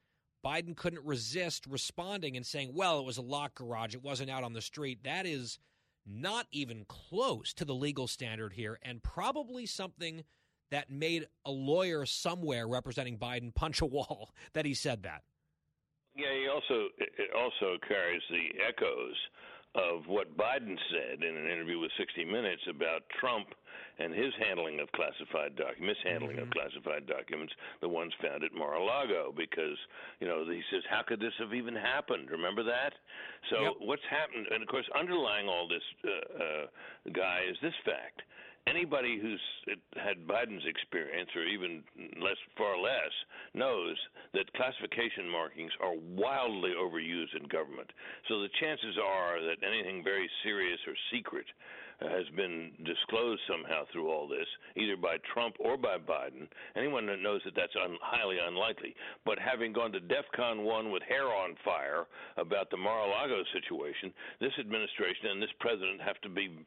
Biden 0.45 0.75
couldn't 0.75 1.05
resist 1.05 1.65
responding 1.67 2.37
and 2.37 2.45
saying, 2.45 2.71
well, 2.73 2.99
it 2.99 3.05
was 3.05 3.17
a 3.17 3.21
locked 3.21 3.55
garage. 3.55 3.95
It 3.95 4.03
wasn't 4.03 4.29
out 4.29 4.43
on 4.43 4.53
the 4.53 4.61
street. 4.61 5.03
That 5.03 5.25
is 5.25 5.59
not 6.05 6.47
even 6.51 6.85
close 6.87 7.53
to 7.55 7.65
the 7.65 7.73
legal 7.73 8.07
standard 8.07 8.53
here, 8.53 8.79
and 8.81 9.03
probably 9.03 9.65
something 9.65 10.23
that 10.71 10.89
made 10.89 11.27
a 11.45 11.51
lawyer 11.51 12.05
somewhere 12.05 12.67
representing 12.67 13.17
Biden 13.17 13.53
punch 13.53 13.81
a 13.81 13.85
wall 13.85 14.31
that 14.53 14.65
he 14.65 14.73
said 14.73 15.03
that. 15.03 15.23
Yeah, 16.15 16.33
he 16.33 16.47
also 16.47 16.87
it 16.97 17.29
also 17.35 17.77
carries 17.87 18.21
the 18.29 18.49
echoes 18.67 19.15
of 19.75 20.07
what 20.07 20.35
Biden 20.35 20.75
said 20.91 21.23
in 21.23 21.37
an 21.37 21.45
interview 21.45 21.79
with 21.79 21.91
60 21.97 22.25
Minutes 22.25 22.63
about 22.69 23.03
Trump 23.19 23.47
and 23.99 24.13
his 24.13 24.33
handling 24.39 24.79
of 24.79 24.91
classified 24.91 25.55
documents, 25.55 25.99
mishandling 25.99 26.37
mm-hmm. 26.37 26.47
of 26.47 26.55
classified 26.55 27.05
documents, 27.05 27.53
the 27.81 27.89
ones 27.89 28.13
found 28.23 28.43
at 28.43 28.53
Mar-a-Lago, 28.53 29.33
because 29.35 29.77
you 30.19 30.27
know 30.27 30.43
he 30.47 30.63
says, 30.71 30.83
how 30.89 31.03
could 31.03 31.19
this 31.19 31.35
have 31.39 31.53
even 31.53 31.75
happened? 31.75 32.31
Remember 32.31 32.63
that? 32.63 32.93
So 33.51 33.61
yep. 33.61 33.73
what's 33.79 34.07
happened? 34.09 34.47
And 34.51 34.63
of 34.63 34.67
course, 34.69 34.87
underlying 34.97 35.47
all 35.47 35.67
this, 35.67 35.83
uh, 36.03 36.09
uh, 36.09 36.65
guy, 37.11 37.41
is 37.49 37.57
this 37.61 37.75
fact 37.85 38.23
anybody 38.67 39.19
who's 39.19 39.41
had 39.95 40.27
Biden's 40.27 40.65
experience, 40.65 41.29
or 41.35 41.43
even 41.43 41.83
less, 42.21 42.37
far 42.57 42.77
less, 42.77 43.13
knows 43.53 43.97
that 44.33 44.51
classification 44.53 45.29
markings 45.29 45.71
are 45.81 45.95
wildly 46.15 46.71
overused 46.77 47.35
in 47.39 47.47
government. 47.47 47.89
So 48.27 48.41
the 48.41 48.49
chances 48.59 48.97
are 49.01 49.41
that 49.41 49.65
anything 49.65 50.03
very 50.03 50.29
serious 50.43 50.79
or 50.87 50.93
secret 51.11 51.45
has 52.01 52.27
been 52.35 52.71
disclosed 52.85 53.41
somehow 53.49 53.83
through 53.91 54.09
all 54.09 54.27
this, 54.27 54.47
either 54.75 54.95
by 54.95 55.17
Trump 55.33 55.55
or 55.59 55.77
by 55.77 55.97
Biden. 55.97 56.47
Anyone 56.75 57.05
that 57.07 57.19
knows 57.21 57.41
that 57.45 57.55
that's 57.55 57.75
un- 57.75 57.97
highly 58.01 58.37
unlikely. 58.39 58.95
But 59.25 59.37
having 59.39 59.73
gone 59.73 59.91
to 59.91 59.99
DEFCON 59.99 60.63
1 60.63 60.91
with 60.91 61.03
hair 61.03 61.27
on 61.27 61.55
fire 61.65 62.07
about 62.37 62.69
the 62.71 62.77
Mar-a-Lago 62.77 63.43
situation, 63.53 64.13
this 64.39 64.53
administration 64.59 65.27
and 65.31 65.41
this 65.41 65.53
president 65.59 66.01
have 66.01 66.19
to 66.21 66.29
be 66.29 66.65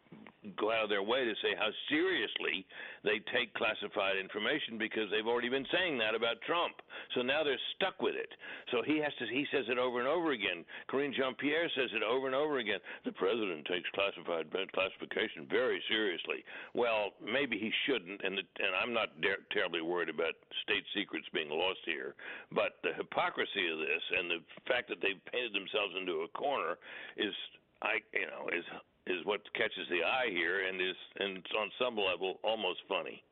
go 0.58 0.74
out 0.74 0.84
of 0.84 0.90
their 0.90 1.02
way 1.02 1.24
to 1.24 1.34
say 1.38 1.54
how 1.54 1.70
seriously 1.88 2.66
they 3.06 3.22
take 3.30 3.54
classified 3.54 4.18
information 4.18 4.74
because 4.78 5.06
they've 5.10 5.26
already 5.26 5.48
been 5.48 5.66
saying 5.70 5.98
that 5.98 6.14
about 6.14 6.42
Trump. 6.42 6.74
So 7.14 7.22
now 7.22 7.46
they're 7.46 7.60
stuck 7.78 8.02
with 8.02 8.18
it. 8.18 8.30
So 8.74 8.82
he 8.82 8.98
has 8.98 9.14
to 9.22 9.26
he 9.30 9.46
says 9.54 9.66
it 9.70 9.78
over 9.78 10.02
and 10.02 10.08
over 10.08 10.32
again. 10.32 10.66
Karine 10.90 11.14
Jean-Pierre 11.14 11.70
says 11.78 11.90
it 11.94 12.02
over 12.02 12.26
and 12.26 12.34
over 12.34 12.58
again. 12.58 12.82
The 13.04 13.14
president 13.14 13.66
takes 13.66 13.88
classified 13.94 14.50
uh, 14.50 14.66
classification 14.74 15.46
very 15.46 15.78
seriously. 15.88 16.42
Well, 16.74 17.14
maybe 17.22 17.58
he 17.58 17.70
shouldn't 17.86 18.22
and 18.26 18.38
the, 18.38 18.44
and 18.58 18.74
I'm 18.74 18.92
not 18.92 19.14
terribly 19.54 19.82
worried 19.82 20.10
about 20.10 20.34
state 20.66 20.84
secrets 20.94 21.26
being 21.32 21.50
lost 21.50 21.80
here, 21.86 22.14
but 22.50 22.82
the 22.82 22.94
hypocrisy 22.98 23.70
of 23.70 23.78
this 23.78 24.04
and 24.18 24.30
the 24.30 24.40
fact 24.66 24.90
that 24.90 24.98
they've 24.98 25.22
painted 25.30 25.54
themselves 25.54 25.94
into 25.94 26.26
a 26.26 26.28
corner 26.34 26.78
is 27.16 27.34
I 27.82 28.02
you 28.14 28.26
know 28.26 28.50
is 28.50 28.66
is 29.06 29.24
what 29.24 29.40
catches 29.54 29.88
the 29.90 30.04
eye 30.04 30.30
here, 30.30 30.66
and 30.66 30.80
is 30.80 30.96
and 31.18 31.44
on 31.58 31.70
some 31.80 31.96
level 31.96 32.38
almost 32.42 32.80
funny. 32.88 33.22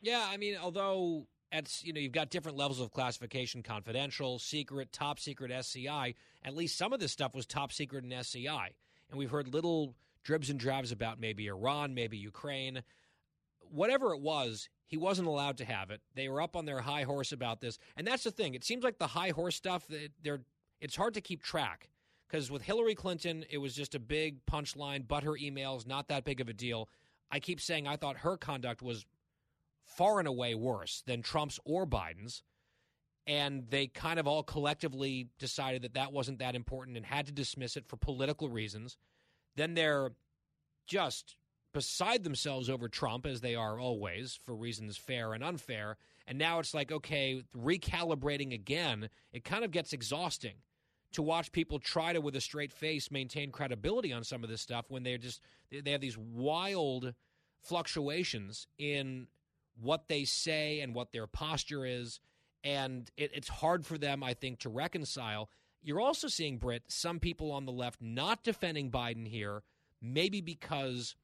Yeah, 0.00 0.26
I 0.28 0.36
mean, 0.36 0.56
although 0.56 1.26
at 1.52 1.82
you 1.82 1.92
know 1.92 2.00
you've 2.00 2.12
got 2.12 2.30
different 2.30 2.56
levels 2.56 2.80
of 2.80 2.92
classification: 2.92 3.62
confidential, 3.62 4.38
secret, 4.38 4.92
top 4.92 5.18
secret, 5.18 5.50
SCI. 5.50 6.14
At 6.44 6.54
least 6.54 6.76
some 6.76 6.92
of 6.92 7.00
this 7.00 7.12
stuff 7.12 7.34
was 7.34 7.46
top 7.46 7.72
secret 7.72 8.04
and 8.04 8.12
SCI, 8.12 8.72
and 9.10 9.18
we've 9.18 9.30
heard 9.30 9.52
little 9.52 9.94
dribs 10.22 10.50
and 10.50 10.58
drabs 10.58 10.90
about 10.90 11.20
maybe 11.20 11.46
Iran, 11.46 11.94
maybe 11.94 12.16
Ukraine, 12.16 12.82
whatever 13.60 14.12
it 14.12 14.20
was. 14.20 14.68
He 14.88 14.96
wasn't 14.96 15.26
allowed 15.26 15.56
to 15.58 15.64
have 15.64 15.90
it. 15.90 16.00
They 16.14 16.28
were 16.28 16.40
up 16.40 16.54
on 16.54 16.64
their 16.64 16.80
high 16.80 17.02
horse 17.02 17.32
about 17.32 17.60
this, 17.60 17.78
and 17.96 18.06
that's 18.06 18.22
the 18.22 18.30
thing. 18.30 18.54
It 18.54 18.62
seems 18.62 18.84
like 18.84 18.98
the 18.98 19.08
high 19.08 19.30
horse 19.30 19.56
stuff. 19.56 19.84
They're 20.22 20.42
it's 20.80 20.96
hard 20.96 21.14
to 21.14 21.20
keep 21.20 21.42
track 21.42 21.88
because 22.28 22.50
with 22.50 22.62
Hillary 22.62 22.94
Clinton, 22.94 23.44
it 23.50 23.58
was 23.58 23.74
just 23.74 23.94
a 23.94 24.00
big 24.00 24.44
punchline, 24.46 25.06
but 25.06 25.22
her 25.22 25.32
emails, 25.32 25.86
not 25.86 26.08
that 26.08 26.24
big 26.24 26.40
of 26.40 26.48
a 26.48 26.52
deal. 26.52 26.88
I 27.30 27.40
keep 27.40 27.60
saying 27.60 27.86
I 27.86 27.96
thought 27.96 28.18
her 28.18 28.36
conduct 28.36 28.82
was 28.82 29.04
far 29.84 30.18
and 30.18 30.28
away 30.28 30.54
worse 30.54 31.02
than 31.06 31.22
Trump's 31.22 31.60
or 31.64 31.86
Biden's. 31.86 32.42
And 33.28 33.68
they 33.70 33.88
kind 33.88 34.20
of 34.20 34.28
all 34.28 34.44
collectively 34.44 35.28
decided 35.38 35.82
that 35.82 35.94
that 35.94 36.12
wasn't 36.12 36.38
that 36.38 36.54
important 36.54 36.96
and 36.96 37.04
had 37.04 37.26
to 37.26 37.32
dismiss 37.32 37.76
it 37.76 37.86
for 37.86 37.96
political 37.96 38.48
reasons. 38.48 38.96
Then 39.56 39.74
they're 39.74 40.12
just 40.86 41.36
beside 41.72 42.22
themselves 42.22 42.70
over 42.70 42.88
Trump, 42.88 43.26
as 43.26 43.40
they 43.40 43.56
are 43.56 43.80
always, 43.80 44.38
for 44.44 44.54
reasons 44.54 44.96
fair 44.96 45.34
and 45.34 45.42
unfair. 45.42 45.96
And 46.26 46.38
now 46.38 46.60
it's 46.60 46.72
like, 46.72 46.92
okay, 46.92 47.42
recalibrating 47.56 48.54
again, 48.54 49.10
it 49.32 49.44
kind 49.44 49.64
of 49.64 49.72
gets 49.72 49.92
exhausting 49.92 50.54
to 51.16 51.22
watch 51.22 51.50
people 51.50 51.78
try 51.78 52.12
to, 52.12 52.20
with 52.20 52.36
a 52.36 52.40
straight 52.40 52.72
face, 52.72 53.10
maintain 53.10 53.50
credibility 53.50 54.12
on 54.12 54.22
some 54.22 54.44
of 54.44 54.50
this 54.50 54.60
stuff 54.60 54.84
when 54.88 55.02
they're 55.02 55.18
just 55.18 55.40
they 55.70 55.90
have 55.90 56.00
these 56.00 56.18
wild 56.18 57.14
fluctuations 57.62 58.66
in 58.78 59.26
what 59.80 60.08
they 60.08 60.24
say 60.24 60.80
and 60.80 60.94
what 60.94 61.12
their 61.12 61.26
posture 61.26 61.84
is, 61.86 62.20
and 62.62 63.10
it, 63.16 63.30
it's 63.34 63.48
hard 63.48 63.86
for 63.86 63.96
them, 63.98 64.22
I 64.22 64.34
think, 64.34 64.60
to 64.60 64.68
reconcile. 64.68 65.48
You're 65.82 66.00
also 66.00 66.28
seeing 66.28 66.58
Brit 66.58 66.84
some 66.88 67.18
people 67.18 67.50
on 67.50 67.64
the 67.64 67.72
left 67.72 68.02
not 68.02 68.44
defending 68.44 68.90
Biden 68.90 69.26
here, 69.26 69.62
maybe 70.02 70.42
because 70.42 71.16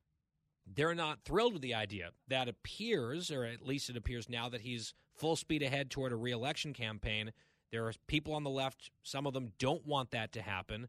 they're 0.66 0.95
not 0.95 1.24
thrilled 1.24 1.53
with 1.53 1.62
the 1.62 1.74
idea. 1.74 2.11
That 2.28 2.49
appears, 2.49 3.30
or 3.30 3.45
at 3.45 3.66
least 3.66 3.90
it 3.90 3.97
appears 3.97 4.28
now, 4.28 4.49
that 4.49 4.62
he's 4.62 4.95
full 5.14 5.36
speed 5.36 5.62
ahead 5.62 5.90
toward 5.90 6.12
a 6.12 6.16
reelection 6.16 6.72
campaign 6.72 7.32
there 7.73 7.87
are 7.87 7.93
people 8.07 8.35
on 8.35 8.45
the 8.45 8.51
left, 8.51 8.91
some 9.03 9.27
of 9.27 9.33
them 9.33 9.51
don't 9.59 9.85
want 9.87 10.11
that 10.11 10.31
to 10.33 10.43
happen. 10.43 10.87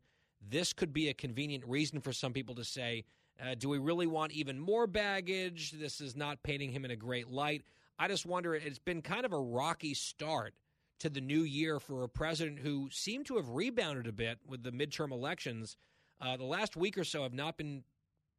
This 0.47 0.73
could 0.73 0.93
be 0.93 1.07
a 1.07 1.13
convenient 1.13 1.63
reason 1.65 2.01
for 2.01 2.11
some 2.11 2.33
people 2.33 2.53
to 2.55 2.65
say, 2.65 3.05
uh, 3.41 3.55
do 3.55 3.69
we 3.69 3.77
really 3.79 4.05
want 4.05 4.33
even 4.33 4.59
more 4.59 4.85
baggage? 4.85 5.71
This 5.71 6.01
is 6.01 6.15
not 6.15 6.43
painting 6.43 6.71
him 6.71 6.83
in 6.83 6.91
a 6.91 6.95
great 6.95 7.29
light. 7.29 7.63
I 7.97 8.09
just 8.09 8.25
wonder, 8.25 8.53
it's 8.53 8.79
been 8.79 9.01
kind 9.01 9.25
of 9.25 9.31
a 9.31 9.39
rocky 9.39 9.93
start 9.93 10.53
to 10.99 11.09
the 11.09 11.21
new 11.21 11.41
year 11.41 11.79
for 11.79 12.03
a 12.03 12.09
president 12.09 12.59
who 12.59 12.89
seemed 12.91 13.25
to 13.27 13.37
have 13.37 13.49
rebounded 13.49 14.05
a 14.05 14.11
bit 14.11 14.39
with 14.45 14.61
the 14.61 14.71
midterm 14.71 15.11
elections. 15.11 15.77
Uh, 16.21 16.35
the 16.35 16.43
last 16.43 16.75
week 16.75 16.97
or 16.97 17.03
so 17.03 17.23
have 17.23 17.33
not 17.33 17.57
been 17.57 17.83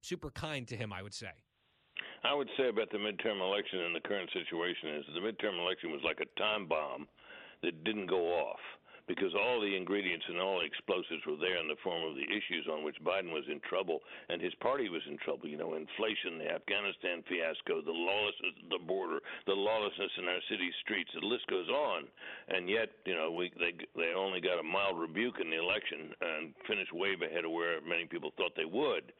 super 0.03 0.31
kind 0.31 0.69
to 0.69 0.77
him, 0.77 0.93
I 0.93 1.03
would 1.03 1.15
say. 1.15 1.31
I 2.23 2.35
would 2.35 2.49
say 2.59 2.69
about 2.69 2.91
the 2.91 2.99
midterm 2.99 3.41
election 3.41 3.81
and 3.81 3.95
the 3.95 4.01
current 4.01 4.31
situation 4.33 4.91
is 4.97 5.05
the 5.15 5.21
midterm 5.21 5.59
election 5.59 5.91
was 5.91 6.01
like 6.05 6.21
a 6.21 6.39
time 6.39 6.67
bomb 6.67 7.07
that 7.65 7.85
didn't 7.85 8.07
go 8.07 8.29
off 8.29 8.61
because 9.07 9.37
all 9.37 9.61
the 9.61 9.77
ingredients 9.77 10.25
and 10.29 10.41
all 10.41 10.61
the 10.61 10.65
explosives 10.65 11.21
were 11.29 11.37
there 11.37 11.61
in 11.61 11.69
the 11.69 11.77
form 11.85 12.01
of 12.09 12.17
the 12.17 12.25
issues 12.25 12.65
on 12.73 12.85
which 12.85 12.97
Biden 13.05 13.33
was 13.37 13.45
in 13.53 13.61
trouble 13.69 14.01
and 14.29 14.41
his 14.41 14.55
party 14.65 14.89
was 14.89 15.03
in 15.09 15.19
trouble. 15.19 15.49
You 15.49 15.61
know, 15.61 15.77
inflation, 15.77 16.41
the 16.41 16.49
Afghanistan 16.49 17.21
fiasco, 17.29 17.85
the 17.85 17.93
lawlessness 17.93 18.57
at 18.65 18.71
the 18.73 18.81
border, 18.81 19.21
the 19.47 19.53
lawlessness 19.53 20.13
in 20.17 20.25
our 20.25 20.41
city 20.49 20.71
streets. 20.83 21.11
The 21.13 21.27
list 21.27 21.47
goes 21.49 21.69
on, 21.69 22.09
and 22.49 22.69
yet, 22.69 22.89
you 23.05 23.15
know, 23.15 23.31
we 23.31 23.53
they 23.61 23.77
they 23.93 24.17
only 24.17 24.41
got 24.41 24.59
a 24.59 24.65
mild 24.65 24.99
rebuke 24.99 25.37
in 25.41 25.51
the 25.51 25.61
election 25.61 26.17
and 26.21 26.55
finished 26.67 26.93
way 26.93 27.13
ahead 27.13 27.45
of 27.45 27.53
where 27.53 27.81
many 27.85 28.07
people 28.09 28.33
thought 28.37 28.57
they 28.57 28.69
would 28.69 29.13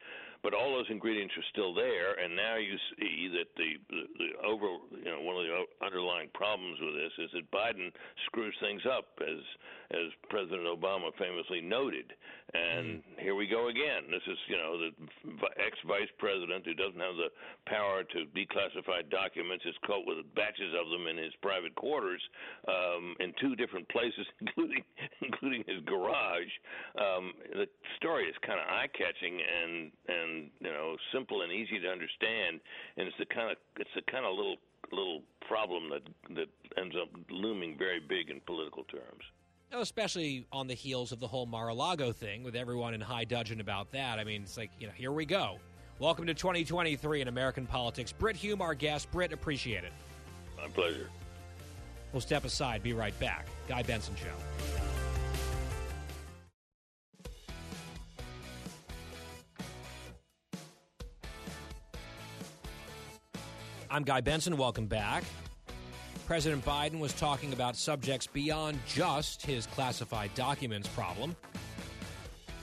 but 0.45 0.53
all 0.53 0.77
those 0.77 0.85
ingredients 0.93 1.33
are 1.33 1.49
still 1.49 1.73
there, 1.73 2.21
and 2.21 2.37
now 2.37 2.53
you 2.53 2.77
see 2.93 3.33
that 3.33 3.49
the, 3.57 3.81
the, 3.89 4.03
the 4.13 4.29
over, 4.45 4.77
you 4.93 5.09
know, 5.09 5.25
one 5.25 5.33
of 5.33 5.41
the 5.41 5.65
underlying 5.81 6.29
problems 6.37 6.77
with 6.77 6.93
this 6.93 7.09
is 7.17 7.33
that 7.33 7.49
Biden 7.49 7.89
screws 8.29 8.53
things 8.61 8.85
up, 8.85 9.17
as 9.25 9.41
as 9.91 10.09
President 10.29 10.65
Obama 10.65 11.13
famously 11.17 11.61
noted. 11.61 12.13
And 12.53 13.01
mm. 13.01 13.21
here 13.21 13.35
we 13.35 13.45
go 13.45 13.69
again. 13.69 14.09
This 14.09 14.23
is, 14.25 14.37
you 14.47 14.57
know, 14.57 14.73
the 14.77 14.91
ex 15.61 15.77
vice 15.85 16.09
president 16.17 16.65
who 16.65 16.73
doesn't 16.73 16.99
have 16.99 17.17
the 17.17 17.29
power 17.69 18.03
to 18.03 18.19
declassify 18.33 19.05
documents 19.09 19.65
is 19.65 19.75
caught 19.85 20.05
with 20.05 20.25
batches 20.35 20.73
of 20.73 20.89
them 20.89 21.05
in 21.05 21.17
his 21.17 21.33
private 21.41 21.75
quarters 21.75 22.21
um, 22.67 23.15
in 23.19 23.33
two 23.41 23.55
different 23.55 23.87
places, 23.89 24.25
including 24.41 24.83
including 25.21 25.63
his 25.67 25.81
garage. 25.85 26.53
Um, 26.97 27.33
the 27.53 27.67
story 27.97 28.25
is 28.25 28.35
kind 28.45 28.59
of 28.59 28.65
eye 28.65 28.89
catching 28.93 29.41
and 29.41 29.91
and 30.07 30.34
you 30.35 30.71
know 30.71 30.95
simple 31.13 31.41
and 31.41 31.51
easy 31.51 31.79
to 31.79 31.87
understand, 31.87 32.59
and 32.97 33.07
it's 33.07 33.17
the 33.17 33.25
kind 33.25 33.51
of 33.51 33.57
it's 33.77 33.89
the 33.95 34.01
kind 34.11 34.25
of 34.25 34.35
little 34.35 34.57
little 34.91 35.21
problem 35.47 35.89
that 35.89 36.35
that 36.35 36.47
ends 36.77 36.95
up 37.01 37.09
looming 37.29 37.77
very 37.77 37.99
big 37.99 38.29
in 38.29 38.39
political 38.41 38.83
terms. 38.85 39.23
Especially 39.71 40.45
on 40.51 40.67
the 40.67 40.73
heels 40.73 41.11
of 41.11 41.19
the 41.19 41.27
whole 41.27 41.45
Mar-a-Lago 41.45 42.11
thing, 42.11 42.43
with 42.43 42.55
everyone 42.55 42.93
in 42.93 43.01
high 43.01 43.25
dudgeon 43.25 43.59
about 43.59 43.91
that. 43.91 44.19
I 44.19 44.23
mean, 44.23 44.43
it's 44.43 44.57
like 44.57 44.71
you 44.79 44.87
know, 44.87 44.93
here 44.95 45.11
we 45.11 45.25
go. 45.25 45.57
Welcome 45.99 46.27
to 46.27 46.33
2023 46.33 47.21
in 47.21 47.27
American 47.29 47.65
politics. 47.65 48.11
Brit 48.11 48.35
Hume, 48.35 48.61
our 48.61 48.75
guest. 48.75 49.11
Brit, 49.11 49.31
appreciate 49.31 49.83
it. 49.83 49.93
My 50.57 50.67
pleasure. 50.67 51.09
We'll 52.11 52.21
step 52.21 52.45
aside. 52.45 52.83
Be 52.83 52.93
right 52.93 53.17
back. 53.19 53.47
Guy 53.67 53.83
Benson 53.83 54.15
Show. 54.15 54.84
I'm 63.95 64.03
Guy 64.03 64.19
Benson. 64.19 64.57
Welcome 64.57 64.87
back. 64.87 65.23
President 66.27 66.65
Biden 66.65 66.99
was 66.99 67.13
talking 67.13 67.53
about 67.53 67.77
subjects 67.77 68.27
beyond 68.27 68.77
just 68.85 69.41
his 69.41 69.67
classified 69.67 70.31
documents 70.35 70.89
problem. 70.89 71.33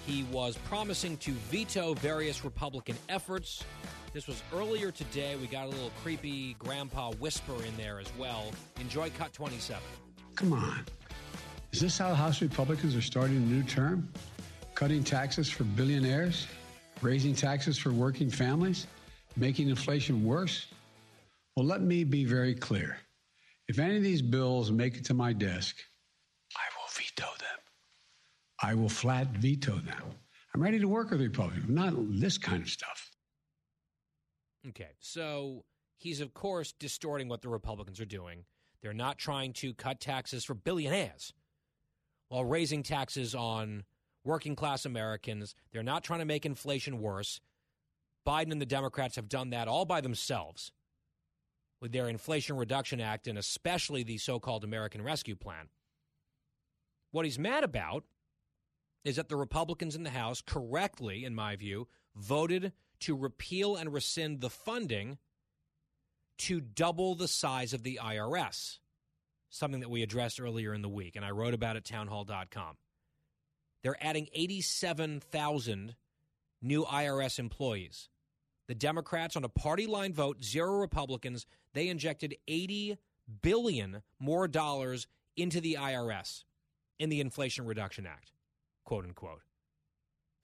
He 0.04 0.24
was 0.24 0.58
promising 0.68 1.16
to 1.16 1.30
veto 1.30 1.94
various 1.94 2.44
Republican 2.44 2.98
efforts. 3.08 3.64
This 4.12 4.26
was 4.26 4.42
earlier 4.54 4.90
today. 4.90 5.36
We 5.36 5.46
got 5.46 5.64
a 5.64 5.70
little 5.70 5.90
creepy 6.02 6.52
grandpa 6.58 7.12
whisper 7.12 7.54
in 7.64 7.74
there 7.78 7.98
as 7.98 8.12
well. 8.18 8.52
Enjoy 8.78 9.08
Cut 9.16 9.32
27. 9.32 9.80
Come 10.34 10.52
on. 10.52 10.84
Is 11.72 11.80
this 11.80 11.96
how 11.96 12.12
House 12.12 12.42
Republicans 12.42 12.94
are 12.94 13.00
starting 13.00 13.38
a 13.38 13.40
new 13.40 13.62
term? 13.62 14.06
Cutting 14.74 15.02
taxes 15.02 15.48
for 15.48 15.64
billionaires? 15.64 16.46
Raising 17.00 17.34
taxes 17.34 17.78
for 17.78 17.90
working 17.90 18.28
families? 18.28 18.86
Making 19.34 19.70
inflation 19.70 20.26
worse? 20.26 20.66
Well, 21.56 21.66
let 21.66 21.82
me 21.82 22.04
be 22.04 22.24
very 22.24 22.54
clear. 22.54 22.96
If 23.68 23.78
any 23.78 23.96
of 23.96 24.02
these 24.02 24.22
bills 24.22 24.70
make 24.70 24.96
it 24.96 25.04
to 25.06 25.14
my 25.14 25.32
desk, 25.32 25.76
I 26.56 26.64
will 26.76 26.88
veto 26.90 27.30
them. 27.38 27.58
I 28.62 28.74
will 28.74 28.88
flat 28.88 29.28
veto 29.28 29.76
them. 29.76 30.02
I'm 30.54 30.62
ready 30.62 30.78
to 30.78 30.88
work 30.88 31.10
with 31.10 31.20
Republicans, 31.20 31.68
not 31.68 31.94
this 32.10 32.38
kind 32.38 32.62
of 32.62 32.68
stuff. 32.68 33.10
Okay, 34.68 34.90
so 35.00 35.64
he's, 35.98 36.20
of 36.20 36.32
course, 36.32 36.72
distorting 36.72 37.28
what 37.28 37.42
the 37.42 37.48
Republicans 37.48 38.00
are 38.00 38.06
doing. 38.06 38.44
They're 38.82 38.92
not 38.92 39.18
trying 39.18 39.52
to 39.54 39.74
cut 39.74 40.00
taxes 40.00 40.44
for 40.44 40.54
billionaires 40.54 41.32
while 42.28 42.44
raising 42.44 42.82
taxes 42.82 43.34
on 43.34 43.84
working 44.24 44.56
class 44.56 44.86
Americans. 44.86 45.54
They're 45.72 45.82
not 45.82 46.04
trying 46.04 46.20
to 46.20 46.24
make 46.24 46.46
inflation 46.46 47.00
worse. 47.00 47.40
Biden 48.26 48.52
and 48.52 48.60
the 48.60 48.66
Democrats 48.66 49.16
have 49.16 49.28
done 49.28 49.50
that 49.50 49.68
all 49.68 49.84
by 49.84 50.00
themselves 50.00 50.72
with 51.82 51.90
their 51.90 52.08
Inflation 52.08 52.56
Reduction 52.56 53.00
Act 53.00 53.26
and 53.26 53.36
especially 53.36 54.04
the 54.04 54.16
so 54.16 54.38
called 54.38 54.62
American 54.62 55.02
Rescue 55.02 55.34
Plan. 55.34 55.68
What 57.10 57.24
he's 57.24 57.40
mad 57.40 57.64
about 57.64 58.04
is 59.04 59.16
that 59.16 59.28
the 59.28 59.36
Republicans 59.36 59.96
in 59.96 60.04
the 60.04 60.10
House 60.10 60.40
correctly, 60.40 61.24
in 61.24 61.34
my 61.34 61.56
view, 61.56 61.88
voted 62.14 62.72
to 63.00 63.16
repeal 63.16 63.74
and 63.74 63.92
rescind 63.92 64.40
the 64.40 64.48
funding 64.48 65.18
to 66.38 66.60
double 66.60 67.16
the 67.16 67.26
size 67.26 67.74
of 67.74 67.82
the 67.82 67.98
IRS, 68.00 68.78
something 69.50 69.80
that 69.80 69.90
we 69.90 70.04
addressed 70.04 70.40
earlier 70.40 70.72
in 70.72 70.82
the 70.82 70.88
week, 70.88 71.16
and 71.16 71.24
I 71.24 71.32
wrote 71.32 71.52
about 71.52 71.76
at 71.76 71.84
townhall.com. 71.84 72.76
They're 73.82 73.96
adding 74.00 74.28
87,000 74.32 75.96
new 76.62 76.84
IRS 76.84 77.40
employees. 77.40 78.08
The 78.68 78.74
Democrats, 78.74 79.36
on 79.36 79.44
a 79.44 79.48
party 79.48 79.86
line 79.86 80.12
vote, 80.12 80.42
zero 80.42 80.78
Republicans, 80.78 81.46
they 81.74 81.88
injected 81.88 82.36
80 82.46 82.96
billion 83.42 84.02
more 84.18 84.48
dollars 84.48 85.06
into 85.36 85.60
the 85.60 85.76
IRS 85.80 86.44
in 86.98 87.08
the 87.08 87.20
Inflation 87.20 87.66
Reduction 87.66 88.06
Act, 88.06 88.32
quote 88.84 89.04
unquote. 89.04 89.42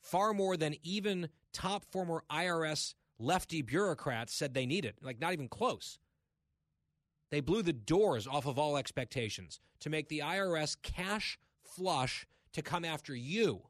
Far 0.01 0.33
more 0.33 0.57
than 0.57 0.77
even 0.83 1.29
top 1.53 1.85
former 1.85 2.25
IRS 2.31 2.95
lefty 3.19 3.63
bureaucrats 3.63 4.33
said 4.33 4.55
they 4.55 4.67
needed, 4.67 4.95
like 5.03 5.21
not 5.21 5.33
even 5.33 5.49
close. 5.49 5.99
They 7.31 7.41
blew 7.41 7.63
the 7.63 7.73
doors 7.73 8.27
off 8.27 8.47
of 8.47 8.59
all 8.59 8.77
expectations 8.77 9.61
to 9.81 9.91
make 9.91 10.09
the 10.09 10.21
IRS 10.21 10.77
cash 10.83 11.39
flush 11.63 12.27
to 12.55 12.63
come 12.63 12.85
after 12.85 13.15
you. 13.15 13.63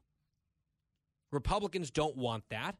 Republicans 1.31 1.91
don't 1.91 2.15
want 2.15 2.43
that. 2.49 2.75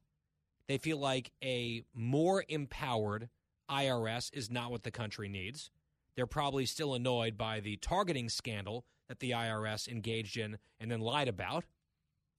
They 0.70 0.78
feel 0.78 1.00
like 1.00 1.32
a 1.44 1.84
more 1.96 2.46
empowered 2.48 3.30
IRS 3.72 4.30
is 4.36 4.52
not 4.52 4.70
what 4.70 4.84
the 4.84 4.92
country 4.92 5.28
needs. 5.28 5.72
They're 6.16 6.28
probably 6.28 6.68
still 6.68 6.94
annoyed 6.94 7.40
by 7.40 7.60
the 7.60 7.78
targeting 7.78 8.30
scandal 8.30 8.86
that 9.08 9.20
the 9.20 9.32
IRS 9.32 9.88
engaged 9.88 10.38
in 10.38 10.60
and 10.80 10.92
then 10.92 11.00
lied 11.00 11.28
about. 11.28 11.66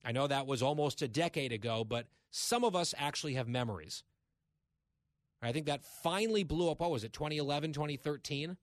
I 0.04 0.12
know 0.12 0.28
that 0.28 0.46
was 0.46 0.62
almost 0.62 1.02
a 1.02 1.08
decade 1.08 1.50
ago, 1.52 1.82
but 1.82 2.06
some 2.30 2.62
of 2.62 2.76
us 2.76 2.94
actually 2.96 3.34
have 3.34 3.48
memories. 3.48 4.04
I 5.42 5.50
think 5.50 5.66
that 5.66 5.82
finally 5.82 6.44
blew 6.44 6.70
up. 6.70 6.78
What 6.78 6.92
was 6.92 7.02
it, 7.02 7.12
2011, 7.12 7.72
2013? 7.72 8.56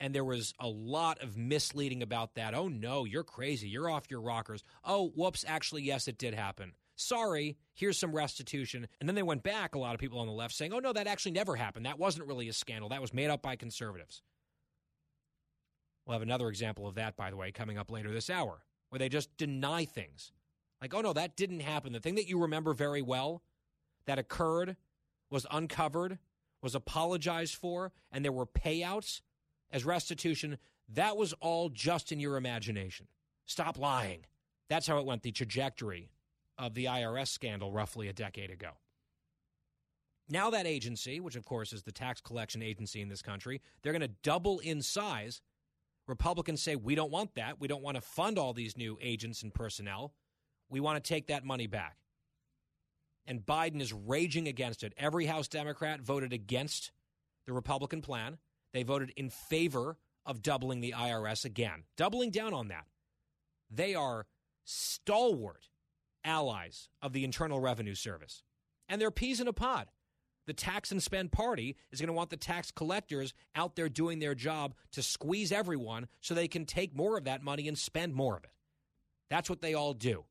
And 0.00 0.14
there 0.14 0.24
was 0.24 0.54
a 0.60 0.68
lot 0.68 1.20
of 1.22 1.36
misleading 1.36 2.02
about 2.02 2.36
that. 2.36 2.54
Oh, 2.54 2.68
no, 2.68 3.04
you're 3.04 3.24
crazy. 3.24 3.68
You're 3.68 3.90
off 3.90 4.10
your 4.10 4.20
rockers. 4.20 4.62
Oh, 4.84 5.08
whoops. 5.16 5.44
Actually, 5.46 5.82
yes, 5.82 6.06
it 6.06 6.18
did 6.18 6.34
happen. 6.34 6.72
Sorry, 6.94 7.56
here's 7.74 7.98
some 7.98 8.14
restitution. 8.14 8.86
And 9.00 9.08
then 9.08 9.16
they 9.16 9.22
went 9.22 9.42
back, 9.42 9.74
a 9.74 9.78
lot 9.78 9.94
of 9.94 10.00
people 10.00 10.20
on 10.20 10.26
the 10.26 10.32
left, 10.32 10.54
saying, 10.54 10.72
oh, 10.72 10.78
no, 10.78 10.92
that 10.92 11.06
actually 11.06 11.32
never 11.32 11.56
happened. 11.56 11.86
That 11.86 11.98
wasn't 11.98 12.26
really 12.26 12.48
a 12.48 12.52
scandal. 12.52 12.88
That 12.90 13.00
was 13.00 13.14
made 13.14 13.30
up 13.30 13.42
by 13.42 13.56
conservatives. 13.56 14.22
We'll 16.06 16.14
have 16.14 16.22
another 16.22 16.48
example 16.48 16.86
of 16.86 16.94
that, 16.94 17.16
by 17.16 17.30
the 17.30 17.36
way, 17.36 17.52
coming 17.52 17.76
up 17.76 17.90
later 17.90 18.12
this 18.12 18.30
hour, 18.30 18.62
where 18.88 18.98
they 18.98 19.08
just 19.08 19.36
deny 19.36 19.84
things. 19.84 20.32
Like, 20.80 20.94
oh, 20.94 21.00
no, 21.00 21.12
that 21.12 21.36
didn't 21.36 21.60
happen. 21.60 21.92
The 21.92 22.00
thing 22.00 22.14
that 22.14 22.28
you 22.28 22.40
remember 22.40 22.72
very 22.72 23.02
well 23.02 23.42
that 24.06 24.18
occurred 24.18 24.76
was 25.30 25.46
uncovered, 25.50 26.18
was 26.62 26.74
apologized 26.74 27.56
for, 27.56 27.92
and 28.10 28.24
there 28.24 28.32
were 28.32 28.46
payouts 28.46 29.20
as 29.70 29.84
restitution, 29.84 30.58
that 30.94 31.16
was 31.16 31.32
all 31.40 31.68
just 31.68 32.12
in 32.12 32.20
your 32.20 32.36
imagination. 32.36 33.06
Stop 33.46 33.78
lying. 33.78 34.24
That's 34.68 34.86
how 34.86 34.98
it 34.98 35.06
went, 35.06 35.22
the 35.22 35.32
trajectory 35.32 36.10
of 36.58 36.74
the 36.74 36.86
IRS 36.86 37.28
scandal 37.28 37.72
roughly 37.72 38.08
a 38.08 38.12
decade 38.12 38.50
ago. 38.50 38.70
Now, 40.30 40.50
that 40.50 40.66
agency, 40.66 41.20
which 41.20 41.36
of 41.36 41.44
course 41.44 41.72
is 41.72 41.82
the 41.82 41.92
tax 41.92 42.20
collection 42.20 42.62
agency 42.62 43.00
in 43.00 43.08
this 43.08 43.22
country, 43.22 43.62
they're 43.82 43.92
going 43.92 44.02
to 44.02 44.14
double 44.22 44.58
in 44.58 44.82
size. 44.82 45.40
Republicans 46.06 46.62
say, 46.62 46.76
we 46.76 46.94
don't 46.94 47.10
want 47.10 47.34
that. 47.36 47.60
We 47.60 47.68
don't 47.68 47.82
want 47.82 47.94
to 47.94 48.02
fund 48.02 48.38
all 48.38 48.52
these 48.52 48.76
new 48.76 48.98
agents 49.00 49.42
and 49.42 49.54
personnel. 49.54 50.12
We 50.68 50.80
want 50.80 51.02
to 51.02 51.08
take 51.08 51.28
that 51.28 51.44
money 51.44 51.66
back. 51.66 51.96
And 53.26 53.44
Biden 53.44 53.80
is 53.80 53.92
raging 53.92 54.48
against 54.48 54.82
it. 54.82 54.92
Every 54.96 55.26
House 55.26 55.48
Democrat 55.48 56.00
voted 56.00 56.32
against 56.32 56.92
the 57.46 57.52
Republican 57.52 58.02
plan. 58.02 58.38
They 58.78 58.84
voted 58.84 59.12
in 59.16 59.28
favor 59.28 59.98
of 60.24 60.40
doubling 60.40 60.80
the 60.80 60.94
IRS 60.96 61.44
again, 61.44 61.82
doubling 61.96 62.30
down 62.30 62.54
on 62.54 62.68
that. 62.68 62.84
They 63.68 63.96
are 63.96 64.28
stalwart 64.62 65.66
allies 66.24 66.88
of 67.02 67.12
the 67.12 67.24
Internal 67.24 67.58
Revenue 67.58 67.96
Service. 67.96 68.44
And 68.88 69.00
they're 69.00 69.10
peas 69.10 69.40
in 69.40 69.48
a 69.48 69.52
pod. 69.52 69.88
The 70.46 70.52
tax 70.52 70.92
and 70.92 71.02
spend 71.02 71.32
party 71.32 71.76
is 71.90 72.00
going 72.00 72.06
to 72.06 72.12
want 72.12 72.30
the 72.30 72.36
tax 72.36 72.70
collectors 72.70 73.34
out 73.56 73.74
there 73.74 73.88
doing 73.88 74.20
their 74.20 74.36
job 74.36 74.76
to 74.92 75.02
squeeze 75.02 75.50
everyone 75.50 76.06
so 76.20 76.34
they 76.34 76.46
can 76.46 76.64
take 76.64 76.94
more 76.94 77.18
of 77.18 77.24
that 77.24 77.42
money 77.42 77.66
and 77.66 77.76
spend 77.76 78.14
more 78.14 78.36
of 78.36 78.44
it. 78.44 78.52
That's 79.28 79.50
what 79.50 79.60
they 79.60 79.74
all 79.74 79.92
do. 79.92 80.24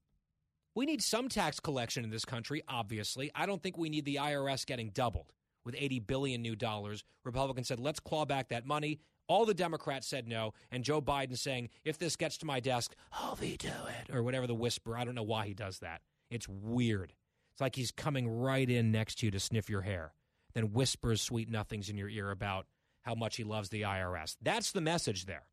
We 0.73 0.85
need 0.85 1.03
some 1.03 1.27
tax 1.27 1.59
collection 1.59 2.05
in 2.05 2.11
this 2.11 2.23
country, 2.23 2.63
obviously. 2.69 3.29
I 3.35 3.45
don't 3.45 3.61
think 3.61 3.77
we 3.77 3.89
need 3.89 4.05
the 4.05 4.19
IRS 4.21 4.65
getting 4.65 4.91
doubled 4.91 5.33
with 5.67 5.75
80 5.77 5.99
billion 5.99 6.41
new 6.41 6.55
dollars. 6.55 7.03
Republicans 7.23 7.67
said, 7.67 7.79
let's 7.79 7.99
claw 7.99 8.25
back 8.25 8.49
that 8.49 8.65
money. 8.65 8.99
All 9.27 9.45
the 9.45 9.53
Democrats 9.53 10.07
said 10.07 10.27
no, 10.27 10.53
and 10.71 10.83
Joe 10.83 11.01
Biden 11.01 11.37
saying, 11.37 11.69
if 11.83 11.99
this 11.99 12.15
gets 12.15 12.37
to 12.37 12.45
my 12.45 12.59
desk, 12.61 12.95
I'll 13.11 13.35
veto 13.35 13.67
it, 13.67 14.15
or 14.15 14.23
whatever 14.23 14.47
the 14.47 14.55
whisper. 14.55 14.97
I 14.97 15.03
don't 15.03 15.15
know 15.15 15.21
why 15.21 15.45
he 15.45 15.53
does 15.53 15.79
that. 15.79 16.01
It's 16.31 16.47
weird. 16.47 17.13
It's 17.51 17.61
like 17.61 17.75
he's 17.75 17.91
coming 17.91 18.27
right 18.29 18.69
in 18.69 18.91
next 18.91 19.19
to 19.19 19.25
you 19.27 19.31
to 19.31 19.39
sniff 19.39 19.69
your 19.69 19.81
hair, 19.81 20.13
then 20.53 20.71
whispers 20.71 21.21
sweet 21.21 21.49
nothings 21.49 21.89
in 21.89 21.97
your 21.97 22.09
ear 22.09 22.31
about 22.31 22.67
how 23.01 23.15
much 23.15 23.35
he 23.35 23.43
loves 23.43 23.67
the 23.69 23.81
IRS. 23.81 24.37
That's 24.41 24.71
the 24.71 24.81
message 24.81 25.25
there. 25.25 25.47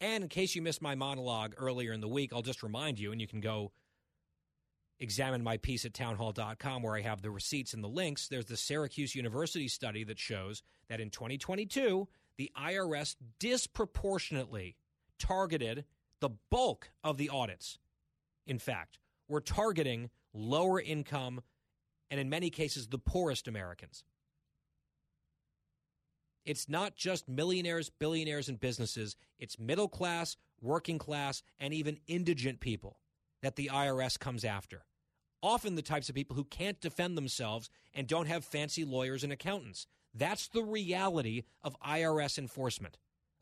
And 0.00 0.24
in 0.24 0.28
case 0.28 0.54
you 0.54 0.60
missed 0.60 0.82
my 0.82 0.94
monologue 0.94 1.54
earlier 1.56 1.92
in 1.92 2.02
the 2.02 2.08
week, 2.08 2.32
I'll 2.34 2.42
just 2.42 2.62
remind 2.62 2.98
you, 2.98 3.12
and 3.12 3.20
you 3.20 3.26
can 3.26 3.40
go 3.40 3.72
examine 5.00 5.42
my 5.42 5.56
piece 5.56 5.84
at 5.84 5.94
townhall.com 5.94 6.82
where 6.82 6.96
I 6.96 7.00
have 7.00 7.22
the 7.22 7.30
receipts 7.30 7.74
and 7.74 7.82
the 7.82 7.88
links. 7.88 8.28
There's 8.28 8.46
the 8.46 8.56
Syracuse 8.56 9.14
University 9.14 9.68
study 9.68 10.04
that 10.04 10.18
shows 10.18 10.62
that 10.88 11.00
in 11.00 11.10
2022, 11.10 12.08
the 12.36 12.50
IRS 12.56 13.16
disproportionately 13.38 14.76
targeted 15.18 15.84
the 16.20 16.30
bulk 16.50 16.90
of 17.02 17.16
the 17.16 17.28
audits. 17.28 17.78
In 18.46 18.58
fact, 18.58 18.98
we're 19.28 19.40
targeting 19.40 20.10
lower 20.32 20.80
income 20.80 21.40
and 22.10 22.20
in 22.20 22.28
many 22.28 22.50
cases 22.50 22.88
the 22.88 22.98
poorest 22.98 23.48
Americans. 23.48 24.04
It's 26.44 26.68
not 26.68 26.94
just 26.94 27.28
millionaires, 27.28 27.88
billionaires, 27.88 28.50
and 28.50 28.60
businesses, 28.60 29.16
it's 29.38 29.58
middle 29.58 29.88
class, 29.88 30.36
working 30.60 30.98
class, 30.98 31.42
and 31.58 31.72
even 31.72 31.98
indigent 32.06 32.60
people 32.60 32.98
that 33.44 33.56
the 33.56 33.70
IRS 33.72 34.18
comes 34.18 34.44
after. 34.44 34.84
Often 35.42 35.74
the 35.74 35.82
types 35.82 36.08
of 36.08 36.14
people 36.14 36.34
who 36.34 36.44
can't 36.44 36.80
defend 36.80 37.16
themselves 37.16 37.68
and 37.92 38.06
don't 38.06 38.26
have 38.26 38.44
fancy 38.44 38.84
lawyers 38.84 39.22
and 39.22 39.32
accountants. 39.32 39.86
That's 40.14 40.48
the 40.48 40.62
reality 40.62 41.42
of 41.62 41.78
IRS 41.80 42.38
enforcement 42.38 42.96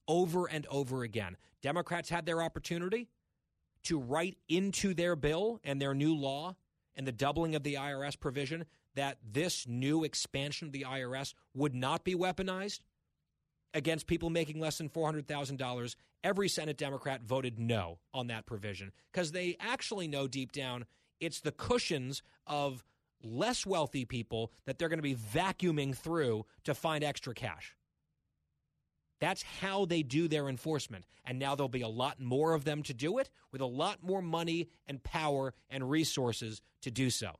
over 0.08 0.46
and 0.46 0.66
over 0.66 1.04
again. 1.04 1.36
Democrats 1.62 2.08
had 2.08 2.26
their 2.26 2.42
opportunity 2.42 3.08
to 3.84 3.98
write 3.98 4.36
into 4.48 4.92
their 4.92 5.14
bill 5.14 5.60
and 5.62 5.80
their 5.80 5.94
new 5.94 6.14
law 6.14 6.56
and 6.96 7.06
the 7.06 7.12
doubling 7.12 7.54
of 7.54 7.62
the 7.62 7.74
IRS 7.74 8.18
provision 8.18 8.64
that 8.96 9.18
this 9.24 9.68
new 9.68 10.02
expansion 10.02 10.66
of 10.66 10.72
the 10.72 10.84
IRS 10.88 11.34
would 11.54 11.74
not 11.74 12.02
be 12.02 12.14
weaponized 12.14 12.80
against 13.72 14.06
people 14.06 14.30
making 14.30 14.60
less 14.60 14.78
than 14.78 14.88
$400,000, 14.88 15.96
every 16.24 16.48
Senate 16.48 16.76
Democrat 16.76 17.22
voted 17.22 17.58
no 17.58 17.98
on 18.14 18.28
that 18.28 18.46
provision 18.46 18.92
because 19.12 19.32
they 19.32 19.56
actually 19.60 20.08
know 20.08 20.26
deep 20.26 20.52
down 20.52 20.84
it's 21.22 21.40
the 21.40 21.52
cushions 21.52 22.22
of 22.48 22.84
less 23.22 23.64
wealthy 23.64 24.04
people 24.04 24.52
that 24.66 24.78
they're 24.78 24.88
going 24.88 24.98
to 24.98 25.02
be 25.02 25.14
vacuuming 25.14 25.96
through 25.96 26.44
to 26.64 26.74
find 26.74 27.04
extra 27.04 27.32
cash. 27.32 27.76
That's 29.20 29.44
how 29.60 29.84
they 29.84 30.02
do 30.02 30.26
their 30.26 30.48
enforcement. 30.48 31.04
And 31.24 31.38
now 31.38 31.54
there'll 31.54 31.68
be 31.68 31.82
a 31.82 31.88
lot 31.88 32.20
more 32.20 32.54
of 32.54 32.64
them 32.64 32.82
to 32.82 32.92
do 32.92 33.18
it 33.18 33.30
with 33.52 33.60
a 33.60 33.66
lot 33.66 34.02
more 34.02 34.20
money 34.20 34.68
and 34.88 35.00
power 35.04 35.54
and 35.70 35.88
resources 35.88 36.60
to 36.80 36.90
do 36.90 37.08
so. 37.08 37.36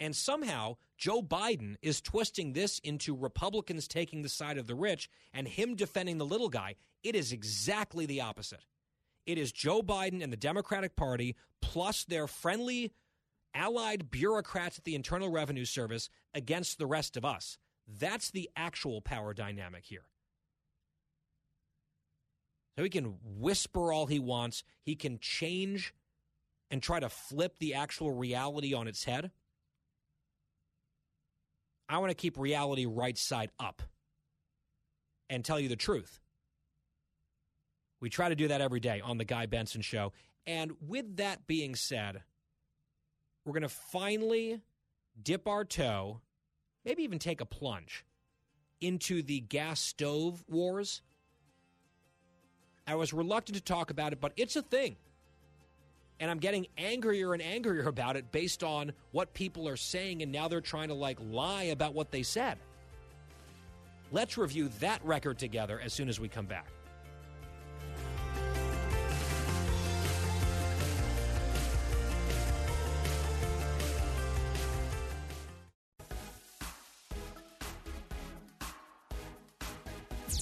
And 0.00 0.16
somehow, 0.16 0.78
Joe 0.96 1.20
Biden 1.20 1.76
is 1.82 2.00
twisting 2.00 2.54
this 2.54 2.78
into 2.78 3.14
Republicans 3.14 3.86
taking 3.86 4.22
the 4.22 4.30
side 4.30 4.56
of 4.56 4.66
the 4.66 4.74
rich 4.74 5.10
and 5.34 5.46
him 5.46 5.76
defending 5.76 6.16
the 6.16 6.24
little 6.24 6.48
guy. 6.48 6.76
It 7.02 7.14
is 7.14 7.32
exactly 7.32 8.06
the 8.06 8.22
opposite. 8.22 8.64
It 9.26 9.36
is 9.36 9.52
Joe 9.52 9.82
Biden 9.82 10.22
and 10.22 10.32
the 10.32 10.38
Democratic 10.38 10.96
Party 10.96 11.36
plus 11.60 12.04
their 12.04 12.26
friendly 12.26 12.92
allied 13.54 14.10
bureaucrats 14.10 14.78
at 14.78 14.84
the 14.84 14.94
Internal 14.94 15.30
Revenue 15.30 15.66
Service 15.66 16.08
against 16.32 16.78
the 16.78 16.86
rest 16.86 17.16
of 17.18 17.24
us. 17.24 17.58
That's 17.86 18.30
the 18.30 18.48
actual 18.56 19.02
power 19.02 19.34
dynamic 19.34 19.84
here. 19.84 20.04
So 22.76 22.84
he 22.84 22.90
can 22.90 23.16
whisper 23.22 23.92
all 23.92 24.06
he 24.06 24.18
wants, 24.18 24.64
he 24.82 24.96
can 24.96 25.18
change 25.18 25.92
and 26.70 26.82
try 26.82 27.00
to 27.00 27.08
flip 27.08 27.58
the 27.58 27.74
actual 27.74 28.12
reality 28.12 28.72
on 28.72 28.88
its 28.88 29.04
head. 29.04 29.32
I 31.90 31.98
want 31.98 32.10
to 32.10 32.14
keep 32.14 32.38
reality 32.38 32.86
right 32.86 33.18
side 33.18 33.50
up 33.58 33.82
and 35.28 35.44
tell 35.44 35.58
you 35.58 35.68
the 35.68 35.74
truth. 35.74 36.20
We 38.00 38.08
try 38.08 38.28
to 38.28 38.36
do 38.36 38.48
that 38.48 38.60
every 38.60 38.78
day 38.78 39.00
on 39.00 39.18
The 39.18 39.24
Guy 39.24 39.46
Benson 39.46 39.82
Show. 39.82 40.12
And 40.46 40.72
with 40.86 41.16
that 41.16 41.48
being 41.48 41.74
said, 41.74 42.22
we're 43.44 43.54
going 43.54 43.62
to 43.62 43.68
finally 43.68 44.60
dip 45.20 45.48
our 45.48 45.64
toe, 45.64 46.20
maybe 46.84 47.02
even 47.02 47.18
take 47.18 47.40
a 47.40 47.44
plunge 47.44 48.04
into 48.80 49.20
the 49.20 49.40
gas 49.40 49.80
stove 49.80 50.44
wars. 50.48 51.02
I 52.86 52.94
was 52.94 53.12
reluctant 53.12 53.56
to 53.56 53.62
talk 53.62 53.90
about 53.90 54.12
it, 54.12 54.20
but 54.20 54.32
it's 54.36 54.54
a 54.54 54.62
thing. 54.62 54.96
And 56.20 56.30
I'm 56.30 56.38
getting 56.38 56.66
angrier 56.76 57.32
and 57.32 57.42
angrier 57.42 57.88
about 57.88 58.16
it 58.16 58.30
based 58.30 58.62
on 58.62 58.92
what 59.10 59.32
people 59.32 59.66
are 59.66 59.76
saying, 59.76 60.22
and 60.22 60.30
now 60.30 60.48
they're 60.48 60.60
trying 60.60 60.88
to 60.88 60.94
like 60.94 61.18
lie 61.18 61.64
about 61.64 61.94
what 61.94 62.10
they 62.10 62.22
said. 62.22 62.58
Let's 64.12 64.36
review 64.36 64.68
that 64.80 65.02
record 65.02 65.38
together 65.38 65.80
as 65.82 65.94
soon 65.94 66.10
as 66.10 66.20
we 66.20 66.28
come 66.28 66.44
back. 66.44 66.66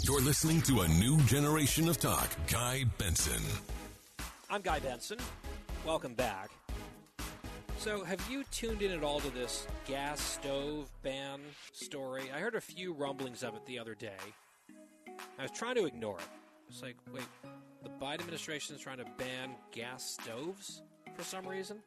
You're 0.02 0.22
listening 0.22 0.62
to 0.62 0.80
a 0.80 0.88
new 0.88 1.18
generation 1.24 1.88
of 1.88 1.98
talk. 1.98 2.30
Guy 2.50 2.84
Benson. 2.96 3.42
I'm 4.50 4.62
Guy 4.62 4.80
Benson. 4.80 5.18
Welcome 5.88 6.12
back. 6.12 6.50
So, 7.78 8.04
have 8.04 8.20
you 8.30 8.44
tuned 8.52 8.82
in 8.82 8.90
at 8.90 9.02
all 9.02 9.20
to 9.20 9.30
this 9.30 9.66
gas 9.86 10.20
stove 10.20 10.90
ban 11.02 11.40
story? 11.72 12.24
I 12.30 12.40
heard 12.40 12.56
a 12.56 12.60
few 12.60 12.92
rumblings 12.92 13.42
of 13.42 13.54
it 13.54 13.64
the 13.64 13.78
other 13.78 13.94
day. 13.94 14.18
I 15.38 15.42
was 15.42 15.50
trying 15.50 15.76
to 15.76 15.86
ignore 15.86 16.18
it. 16.18 16.26
It's 16.68 16.82
like, 16.82 16.96
wait, 17.10 17.24
the 17.82 17.88
Biden 17.88 18.20
administration 18.20 18.76
is 18.76 18.82
trying 18.82 18.98
to 18.98 19.06
ban 19.16 19.54
gas 19.72 20.18
stoves 20.20 20.82
for 21.16 21.24
some 21.24 21.48
reason? 21.48 21.78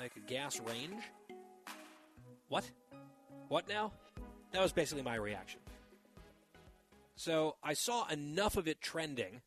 Like 0.00 0.12
a 0.16 0.20
gas 0.20 0.58
range? 0.60 1.02
What? 2.48 2.64
What 3.48 3.68
now? 3.68 3.92
That 4.52 4.62
was 4.62 4.72
basically 4.72 5.02
my 5.02 5.16
reaction. 5.16 5.60
So 7.16 7.56
I 7.62 7.74
saw 7.74 8.08
enough 8.08 8.56
of 8.56 8.66
it 8.66 8.80
trending 8.80 9.42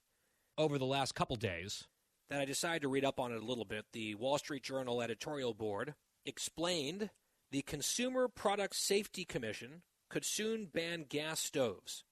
over 0.59 0.77
the 0.77 0.85
last 0.85 1.15
couple 1.15 1.35
days 1.37 1.87
that 2.29 2.41
I 2.41 2.45
decided 2.45 2.83
to 2.83 2.87
read 2.87 3.05
up 3.05 3.19
on 3.19 3.31
it 3.31 3.41
a 3.41 3.45
little 3.45 3.65
bit. 3.65 3.85
The 3.91 4.15
Wall 4.15 4.37
Street 4.37 4.63
Journal 4.63 5.01
editorial 5.01 5.53
board 5.53 5.95
explained 6.25 7.09
the 7.51 7.61
Consumer 7.63 8.27
Product 8.27 8.75
Safety 8.75 9.25
Commission 9.25 9.81
could 10.09 10.25
soon 10.25 10.67
ban 10.71 11.05
gas 11.07 11.39
stoves. 11.39 12.03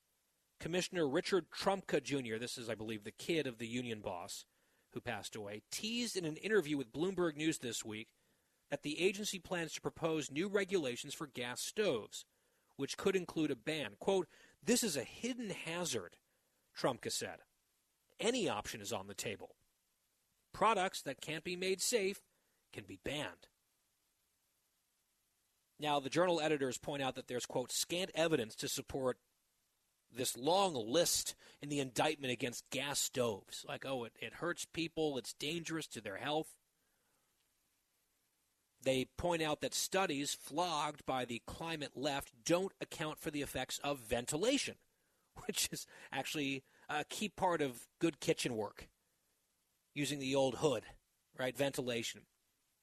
Commissioner 0.59 1.07
Richard 1.07 1.45
Trumka 1.51 2.01
Jr., 2.01 2.37
this 2.39 2.57
is, 2.57 2.69
I 2.69 2.75
believe, 2.75 3.03
the 3.03 3.11
kid 3.11 3.45
of 3.45 3.59
the 3.59 3.67
union 3.67 4.01
boss 4.01 4.45
who 4.93 5.01
passed 5.01 5.35
away, 5.35 5.61
teased 5.71 6.15
in 6.15 6.25
an 6.25 6.37
interview 6.37 6.77
with 6.77 6.91
Bloomberg 6.91 7.35
News 7.35 7.59
this 7.59 7.85
week 7.85 8.07
that 8.71 8.81
the 8.81 8.99
agency 8.99 9.37
plans 9.37 9.73
to 9.73 9.81
propose 9.81 10.31
new 10.31 10.47
regulations 10.47 11.13
for 11.13 11.27
gas 11.27 11.61
stoves, 11.61 12.25
which 12.75 12.97
could 12.97 13.15
include 13.15 13.51
a 13.51 13.55
ban. 13.55 13.91
Quote, 13.99 14.27
this 14.63 14.83
is 14.83 14.97
a 14.97 15.03
hidden 15.03 15.51
hazard, 15.51 16.15
Trumka 16.77 17.11
said. 17.11 17.39
Any 18.19 18.49
option 18.49 18.81
is 18.81 18.91
on 18.91 19.07
the 19.07 19.13
table. 19.13 19.56
Products 20.53 21.01
that 21.03 21.21
can't 21.21 21.43
be 21.43 21.55
made 21.55 21.81
safe 21.81 22.21
can 22.73 22.83
be 22.85 22.99
banned. 23.03 23.47
Now, 25.79 25.99
the 25.99 26.09
journal 26.09 26.41
editors 26.41 26.77
point 26.77 27.03
out 27.03 27.15
that 27.15 27.27
there's, 27.27 27.45
quote, 27.45 27.71
scant 27.71 28.09
evidence 28.15 28.55
to 28.55 28.67
support 28.67 29.17
this 30.11 30.37
long 30.37 30.73
list 30.73 31.35
in 31.61 31.69
the 31.69 31.79
indictment 31.79 32.31
against 32.31 32.69
gas 32.71 32.99
stoves. 32.99 33.65
Like, 33.67 33.85
oh, 33.85 34.05
it, 34.05 34.13
it 34.19 34.35
hurts 34.35 34.65
people, 34.65 35.17
it's 35.17 35.33
dangerous 35.33 35.87
to 35.87 36.01
their 36.01 36.17
health. 36.17 36.55
They 38.83 39.05
point 39.17 39.41
out 39.41 39.61
that 39.61 39.73
studies 39.73 40.33
flogged 40.33 41.05
by 41.05 41.25
the 41.25 41.41
climate 41.45 41.91
left 41.95 42.31
don't 42.45 42.71
account 42.79 43.19
for 43.19 43.31
the 43.31 43.41
effects 43.41 43.79
of 43.83 43.99
ventilation, 43.99 44.75
which 45.45 45.69
is 45.71 45.85
actually 46.11 46.63
a 46.89 47.03
key 47.03 47.29
part 47.29 47.61
of 47.61 47.87
good 47.99 48.19
kitchen 48.19 48.55
work, 48.55 48.87
using 49.97 50.19
the 50.19 50.35
old 50.35 50.55
hood, 50.55 50.83
right? 51.37 51.57
Ventilation. 51.57 52.21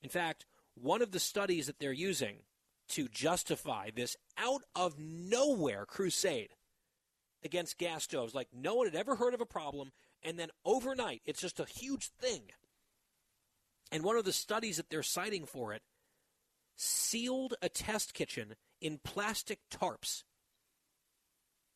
In 0.02 0.10
fact, 0.10 0.44
one 0.74 1.00
of 1.00 1.12
the 1.12 1.20
studies 1.20 1.66
that 1.66 1.78
they're 1.78 1.92
using 1.92 2.38
to 2.88 3.08
justify 3.08 3.90
this 3.94 4.16
out 4.36 4.62
of 4.74 4.98
nowhere 4.98 5.86
crusade 5.86 6.50
against 7.44 7.78
gas 7.78 8.04
stoves, 8.04 8.34
like 8.34 8.48
no 8.52 8.74
one 8.74 8.86
had 8.86 8.96
ever 8.96 9.16
heard 9.16 9.34
of 9.34 9.40
a 9.40 9.46
problem, 9.46 9.92
and 10.22 10.38
then 10.38 10.48
overnight 10.64 11.22
it's 11.24 11.40
just 11.40 11.60
a 11.60 11.64
huge 11.64 12.08
thing. 12.08 12.42
And 13.92 14.02
one 14.02 14.16
of 14.16 14.24
the 14.24 14.32
studies 14.32 14.76
that 14.78 14.90
they're 14.90 15.02
citing 15.02 15.46
for 15.46 15.72
it 15.72 15.82
sealed 16.76 17.54
a 17.62 17.68
test 17.68 18.12
kitchen 18.12 18.56
in 18.80 18.98
plastic 19.04 19.60
tarps 19.70 20.24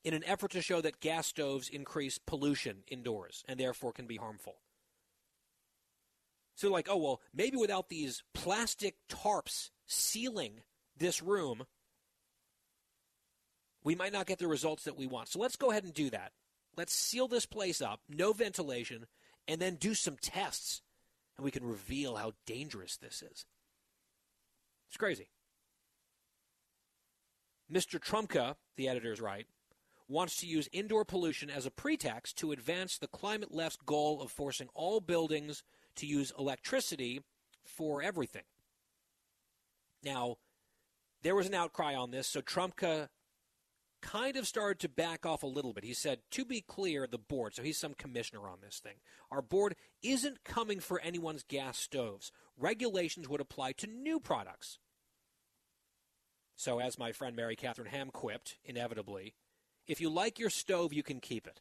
in 0.05 0.15
an 0.15 0.25
effort 0.27 0.51
to 0.53 0.63
show 0.63 0.81
that 0.81 1.01
gas 1.01 1.27
stoves 1.29 1.69
increase 1.69 2.19
pollution 2.19 2.79
indoors 2.89 3.45
and 3.47 3.61
therefore 3.61 3.93
can 3.93 4.07
be 4.07 4.17
harmful. 4.17 4.57
So, 6.59 6.73
like, 6.73 6.89
oh, 6.91 6.97
well, 6.97 7.21
maybe 7.33 7.57
without 7.57 7.89
these 7.89 8.25
plastic 8.35 8.97
tarps 9.09 9.71
sealing 9.87 10.63
this 10.97 11.23
room, 11.23 11.67
we 13.85 13.95
might 13.95 14.13
not 14.13 14.27
get 14.27 14.41
the 14.41 14.49
results 14.49 14.83
that 14.83 14.99
we 14.99 15.07
want. 15.07 15.29
So, 15.29 15.39
let's 15.39 15.55
go 15.55 15.71
ahead 15.71 15.85
and 15.85 15.95
do 15.95 16.11
that. 16.11 16.33
Let's 16.77 16.93
seal 16.93 17.29
this 17.29 17.47
place 17.47 17.81
up, 17.81 18.01
no 18.09 18.33
ventilation, 18.33 19.07
and 19.47 19.61
then 19.61 19.77
do 19.77 19.95
some 19.95 20.17
tests, 20.21 20.83
and 21.37 21.45
we 21.45 21.53
can 21.53 21.65
reveal 21.65 22.17
how 22.17 22.33
dangerous 22.45 22.97
this 22.97 23.23
is. 23.23 23.47
It's 24.89 24.97
crazy. 24.97 25.29
Mr. 27.73 28.01
Trumka, 28.01 28.57
the 28.75 28.89
editors 28.89 29.21
right, 29.21 29.47
wants 30.09 30.39
to 30.39 30.47
use 30.49 30.69
indoor 30.73 31.05
pollution 31.05 31.51
as 31.51 31.67
a 31.67 31.71
pretext 31.71 32.37
to 32.39 32.51
advance 32.51 32.99
the 32.99 33.07
climate 33.07 33.55
left's 33.55 33.79
goal 33.87 34.21
of 34.21 34.33
forcing 34.33 34.69
all 34.75 35.01
buildings 35.01 35.63
to 35.99 36.07
use 36.07 36.33
electricity 36.39 37.21
for 37.65 38.03
everything. 38.03 38.43
Now, 40.03 40.37
there 41.23 41.35
was 41.35 41.47
an 41.47 41.55
outcry 41.55 41.95
on 41.95 42.11
this, 42.11 42.27
so 42.29 42.41
Trumka 42.41 43.09
kind 44.01 44.37
of 44.37 44.47
started 44.47 44.79
to 44.81 44.89
back 44.89 45.27
off 45.27 45.43
a 45.43 45.47
little 45.47 45.73
bit. 45.73 45.85
He 45.85 45.95
said, 45.95 46.21
to 46.33 46.45
be 46.45 46.61
clear, 46.61 47.07
the 47.07 47.19
board, 47.19 47.55
so 47.55 47.63
he's 47.63 47.79
some 47.79 47.95
commissioner 47.95 48.49
on 48.49 48.59
this 48.63 48.79
thing, 48.79 48.95
our 49.31 49.43
board 49.43 49.75
isn't 50.03 50.45
coming 50.45 50.81
for 50.81 51.01
anyone's 51.01 51.43
gas 51.43 51.79
stoves. 51.79 52.31
Regulations 52.57 53.29
would 53.29 53.41
apply 53.41 53.73
to 53.73 53.87
new 53.87 54.21
products. 54.21 54.79
So, 56.57 56.81
as 56.81 56.99
my 56.99 57.13
friend 57.13 57.37
Mary 57.37 57.55
Katharine 57.55 57.89
Ham 57.89 58.11
quipped, 58.11 58.57
inevitably, 58.65 59.35
if 59.87 60.01
you 60.01 60.11
like 60.11 60.41
your 60.41 60.51
stove, 60.51 60.93
you 60.93 61.05
can 61.05 61.21
keep 61.21 61.47
it. 61.47 61.61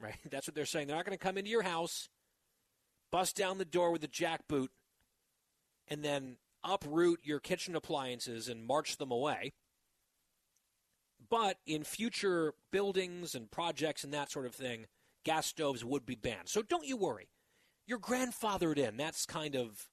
Right? 0.00 0.16
That's 0.30 0.48
what 0.48 0.54
they're 0.54 0.64
saying. 0.66 0.86
They're 0.86 0.96
not 0.96 1.04
going 1.04 1.16
to 1.16 1.22
come 1.22 1.36
into 1.36 1.50
your 1.50 1.62
house, 1.62 2.08
bust 3.10 3.36
down 3.36 3.58
the 3.58 3.64
door 3.64 3.90
with 3.90 4.04
a 4.04 4.08
jackboot, 4.08 4.68
and 5.86 6.04
then 6.04 6.36
uproot 6.64 7.20
your 7.22 7.40
kitchen 7.40 7.74
appliances 7.74 8.48
and 8.48 8.66
march 8.66 8.96
them 8.96 9.10
away. 9.10 9.52
But 11.30 11.58
in 11.66 11.84
future 11.84 12.54
buildings 12.70 13.34
and 13.34 13.50
projects 13.50 14.04
and 14.04 14.12
that 14.14 14.30
sort 14.30 14.46
of 14.46 14.54
thing, 14.54 14.86
gas 15.24 15.46
stoves 15.46 15.84
would 15.84 16.06
be 16.06 16.14
banned. 16.14 16.48
So 16.48 16.62
don't 16.62 16.86
you 16.86 16.96
worry. 16.96 17.28
You're 17.86 17.98
grandfathered 17.98 18.78
in. 18.78 18.96
That's 18.96 19.26
kind 19.26 19.54
of 19.54 19.88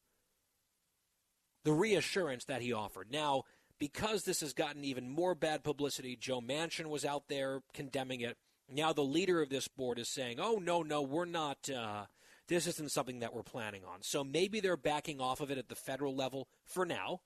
the 1.64 1.74
reassurance 1.74 2.46
that 2.46 2.62
he 2.62 2.72
offered. 2.72 3.12
Now, 3.12 3.44
because 3.80 4.24
this 4.24 4.42
has 4.42 4.54
gotten 4.54 4.84
even 4.84 5.10
more 5.10 5.36
bad 5.36 5.64
publicity, 5.64 6.16
Joe 6.16 6.40
Manchin 6.40 6.88
was 6.88 7.04
out 7.04 7.28
there 7.28 7.62
condemning 7.74 8.22
it. 8.22 8.38
Now 8.70 8.94
the 8.94 9.04
leader 9.04 9.42
of 9.42 9.50
this 9.50 9.68
board 9.68 10.00
is 10.00 10.10
saying, 10.10 10.40
"Oh 10.40 10.56
no, 10.56 10.82
no, 10.82 11.02
we're 11.02 11.26
not. 11.26 11.70
Uh, 11.70 12.06
this 12.48 12.68
isn't 12.68 12.92
something 12.92 13.20
that 13.20 13.34
we're 13.34 13.44
planning 13.44 13.84
on." 13.84 14.02
So 14.02 14.24
maybe 14.24 14.60
they're 14.60 14.78
backing 14.78 15.20
off 15.20 15.42
of 15.42 15.52
it 15.52 15.58
at 15.58 15.70
the 15.70 15.76
federal 15.76 16.16
level 16.16 16.48
for 16.64 16.86
now. 16.86 17.22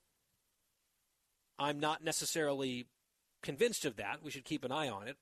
I'm 1.58 1.80
not 1.80 2.04
necessarily 2.04 2.88
convinced 3.42 3.86
of 3.86 3.98
that. 3.98 4.24
We 4.24 4.32
should 4.32 4.46
keep 4.46 4.64
an 4.64 4.72
eye 4.72 4.90
on 4.90 5.08
it. 5.08 5.18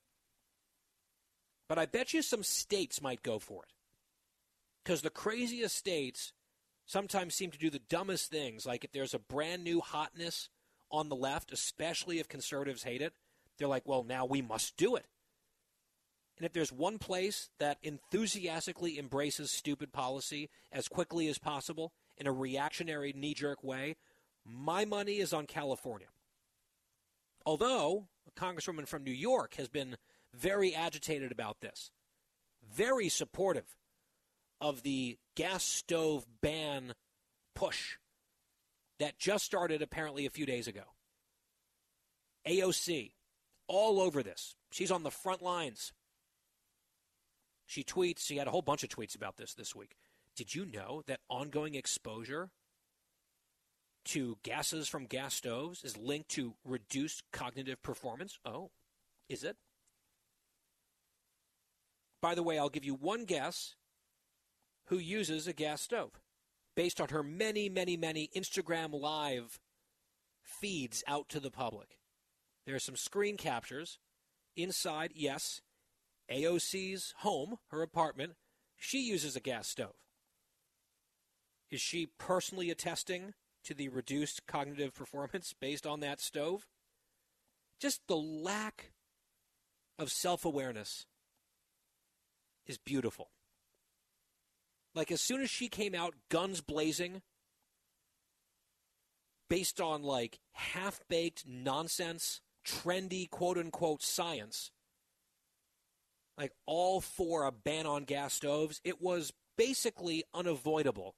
But 1.68 1.80
I 1.80 1.86
bet 1.86 2.14
you 2.14 2.22
some 2.22 2.44
states 2.44 3.02
might 3.02 3.24
go 3.24 3.40
for 3.40 3.64
it. 3.64 3.74
Because 4.84 5.02
the 5.02 5.10
craziest 5.10 5.76
states 5.76 6.32
sometimes 6.86 7.36
seem 7.36 7.52
to 7.52 7.58
do 7.58 7.70
the 7.70 7.80
dumbest 7.80 8.32
things. 8.32 8.66
Like 8.66 8.84
if 8.84 8.92
there's 8.92 9.14
a 9.14 9.20
brand 9.20 9.64
new 9.64 9.82
hotness 9.82 10.50
on 10.90 11.10
the 11.10 11.16
left, 11.16 11.52
especially 11.52 12.20
if 12.20 12.30
conservatives 12.30 12.84
hate 12.84 13.02
it, 13.02 13.14
they're 13.58 13.68
like, 13.68 13.88
well, 13.88 14.04
now 14.04 14.26
we 14.26 14.42
must 14.42 14.78
do 14.78 14.96
it. 14.96 15.06
And 16.38 16.46
if 16.46 16.54
there's 16.54 16.72
one 16.72 17.00
place 17.00 17.50
that 17.60 17.80
enthusiastically 17.82 19.00
embraces 19.00 19.52
stupid 19.52 19.92
policy 19.92 20.50
as 20.72 20.88
quickly 20.88 21.28
as 21.28 21.40
possible 21.40 21.94
in 22.18 22.28
a 22.28 22.32
reactionary, 22.32 23.12
knee 23.14 23.34
jerk 23.34 23.64
way, 23.64 23.96
my 24.46 24.86
money 24.86 25.18
is 25.18 25.34
on 25.34 25.48
California. 25.48 26.08
Although 27.46 28.08
a 28.28 28.40
congresswoman 28.40 28.88
from 28.88 29.04
New 29.04 29.12
York 29.12 29.56
has 29.56 29.68
been 29.68 29.98
very 30.34 30.76
agitated 30.76 31.32
about 31.32 31.62
this, 31.62 31.92
very 32.72 33.10
supportive 33.10 33.78
of 34.62 34.84
the 34.84 35.18
gas 35.36 35.64
stove 35.64 36.26
ban 36.42 36.94
push 37.56 37.98
that 39.00 39.18
just 39.18 39.46
started 39.46 39.82
apparently 39.82 40.26
a 40.26 40.32
few 40.32 40.46
days 40.46 40.68
ago. 40.68 40.84
AOC, 42.48 43.12
all 43.68 44.00
over 44.00 44.24
this. 44.24 44.56
She's 44.72 44.92
on 44.92 45.04
the 45.04 45.12
front 45.12 45.42
lines. 45.42 45.94
She 47.68 47.84
tweets, 47.84 48.26
she 48.26 48.38
had 48.38 48.48
a 48.48 48.52
whole 48.52 48.62
bunch 48.62 48.84
of 48.84 48.90
tweets 48.90 49.16
about 49.16 49.38
this 49.38 49.54
this 49.54 49.76
week. 49.76 49.98
Did 50.36 50.56
you 50.56 50.66
know 50.66 51.04
that 51.06 51.20
ongoing 51.30 51.76
exposure 51.76 52.50
to 54.06 54.38
gases 54.42 54.88
from 54.88 55.06
gas 55.06 55.36
stoves 55.36 55.84
is 55.84 55.98
linked 55.98 56.30
to 56.30 56.56
reduced 56.64 57.24
cognitive 57.34 57.84
performance? 57.84 58.40
Oh, 58.46 58.72
is 59.28 59.44
it? 59.44 59.58
By 62.22 62.36
the 62.36 62.44
way, 62.44 62.58
I'll 62.58 62.70
give 62.70 62.86
you 62.86 62.96
one 62.96 63.26
guess 63.26 63.76
who 64.86 64.98
uses 64.98 65.46
a 65.46 65.54
gas 65.54 65.82
stove 65.82 66.22
based 66.76 67.02
on 67.02 67.10
her 67.10 67.22
many, 67.22 67.68
many, 67.68 67.98
many 67.98 68.30
Instagram 68.34 68.94
live 68.94 69.60
feeds 70.42 71.04
out 71.06 71.28
to 71.30 71.42
the 71.42 71.52
public. 71.52 71.98
There 72.66 72.76
are 72.76 72.80
some 72.80 72.96
screen 72.96 73.36
captures 73.36 74.00
inside, 74.56 75.12
yes, 75.14 75.62
AOC's 76.32 77.14
home, 77.18 77.58
her 77.70 77.82
apartment. 77.82 78.34
She 78.76 79.00
uses 79.00 79.36
a 79.36 79.42
gas 79.42 79.68
stove. 79.68 79.96
Is 81.70 81.82
she 81.82 82.08
personally 82.18 82.70
attesting 82.70 83.34
to 83.64 83.74
the 83.74 83.90
reduced 83.90 84.48
cognitive 84.48 84.94
performance 84.94 85.54
based 85.60 85.86
on 85.86 86.00
that 86.00 86.22
stove? 86.22 86.68
Just 87.80 88.02
the 88.08 88.16
lack 88.16 88.92
of 90.00 90.12
self 90.12 90.46
awareness 90.46 91.06
is 92.66 92.78
beautiful. 92.78 93.30
Like, 94.96 95.12
as 95.12 95.22
soon 95.22 95.42
as 95.42 95.50
she 95.50 95.68
came 95.68 95.94
out, 95.94 96.16
guns 96.30 96.62
blazing, 96.62 97.22
based 99.50 99.80
on 99.80 100.02
like 100.04 100.40
half 100.54 101.00
baked 101.08 101.46
nonsense, 101.48 102.42
trendy 102.66 103.30
quote 103.30 103.58
unquote 103.58 104.02
science, 104.02 104.72
like 106.38 106.52
all 106.66 107.02
for 107.02 107.46
a 107.46 107.52
ban 107.52 107.86
on 107.86 108.04
gas 108.04 108.34
stoves, 108.34 108.80
it 108.84 109.02
was 109.02 109.34
basically 109.58 110.24
unavoidable 110.34 111.16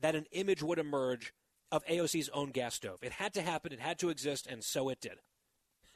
that 0.00 0.14
an 0.14 0.26
image 0.32 0.62
would 0.62 0.78
emerge 0.78 1.32
of 1.70 1.84
AOC's 1.86 2.30
own 2.30 2.50
gas 2.50 2.74
stove. 2.74 2.98
It 3.02 3.12
had 3.12 3.34
to 3.34 3.42
happen, 3.42 3.72
it 3.72 3.80
had 3.80 3.98
to 3.98 4.08
exist, 4.08 4.46
and 4.46 4.64
so 4.64 4.88
it 4.88 5.00
did. 5.00 5.18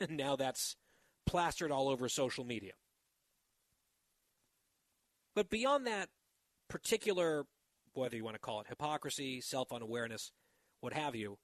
And 0.00 0.10
now 0.16 0.36
that's 0.36 0.76
plastered 1.26 1.70
all 1.70 1.88
over 1.88 2.08
social 2.08 2.44
media. 2.44 2.72
But 5.34 5.48
beyond 5.48 5.86
that 5.86 6.10
particular, 6.68 7.46
whether 7.94 8.16
you 8.16 8.24
want 8.24 8.34
to 8.34 8.40
call 8.40 8.60
it 8.60 8.66
hypocrisy, 8.68 9.40
self 9.40 9.72
unawareness, 9.72 10.30
what 10.80 10.92
have 10.92 11.16
you, 11.16 11.38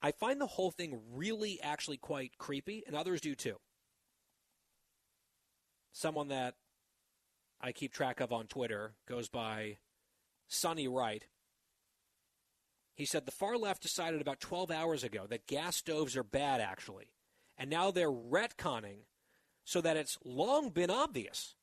I 0.00 0.12
find 0.12 0.40
the 0.40 0.46
whole 0.46 0.70
thing 0.70 1.00
really 1.12 1.60
actually 1.60 1.98
quite 1.98 2.38
creepy, 2.38 2.84
and 2.86 2.96
others 2.96 3.20
do 3.20 3.34
too. 3.34 3.56
Someone 5.92 6.28
that 6.28 6.54
I 7.60 7.72
keep 7.72 7.92
track 7.92 8.20
of 8.20 8.32
on 8.32 8.46
Twitter 8.46 8.94
goes 9.06 9.28
by 9.28 9.78
Sunny 10.46 10.88
Wright. 10.88 11.24
He 12.94 13.04
said 13.04 13.26
the 13.26 13.32
far 13.32 13.56
left 13.56 13.82
decided 13.82 14.20
about 14.20 14.40
12 14.40 14.70
hours 14.70 15.04
ago 15.04 15.26
that 15.28 15.46
gas 15.46 15.76
stoves 15.76 16.16
are 16.16 16.24
bad, 16.24 16.60
actually. 16.60 17.12
And 17.56 17.70
now 17.70 17.90
they're 17.90 18.10
retconning 18.10 19.02
so 19.64 19.80
that 19.80 19.96
it's 19.96 20.18
long 20.24 20.70
been 20.70 20.90
obvious 20.90 21.54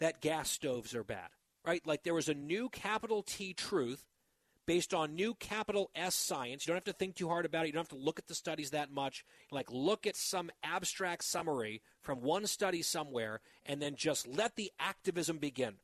that 0.00 0.20
gas 0.20 0.50
stoves 0.50 0.94
are 0.94 1.04
bad, 1.04 1.28
right? 1.64 1.86
Like 1.86 2.02
there 2.02 2.14
was 2.14 2.28
a 2.28 2.34
new 2.34 2.68
capital 2.68 3.22
T 3.22 3.52
truth 3.52 4.04
based 4.66 4.94
on 4.94 5.14
new 5.14 5.34
capital 5.34 5.90
S 5.94 6.14
science. 6.14 6.66
You 6.66 6.70
don't 6.70 6.76
have 6.76 6.92
to 6.92 6.98
think 6.98 7.16
too 7.16 7.28
hard 7.28 7.44
about 7.44 7.64
it. 7.64 7.68
You 7.68 7.72
don't 7.72 7.88
have 7.88 7.98
to 7.98 8.04
look 8.04 8.18
at 8.18 8.26
the 8.26 8.34
studies 8.34 8.70
that 8.70 8.90
much. 8.90 9.24
Like 9.50 9.70
look 9.70 10.06
at 10.06 10.16
some 10.16 10.50
abstract 10.62 11.24
summary 11.24 11.82
from 12.00 12.22
one 12.22 12.46
study 12.46 12.82
somewhere 12.82 13.40
and 13.66 13.80
then 13.80 13.96
just 13.96 14.26
let 14.26 14.56
the 14.56 14.70
activism 14.78 15.38
begin. 15.38 15.74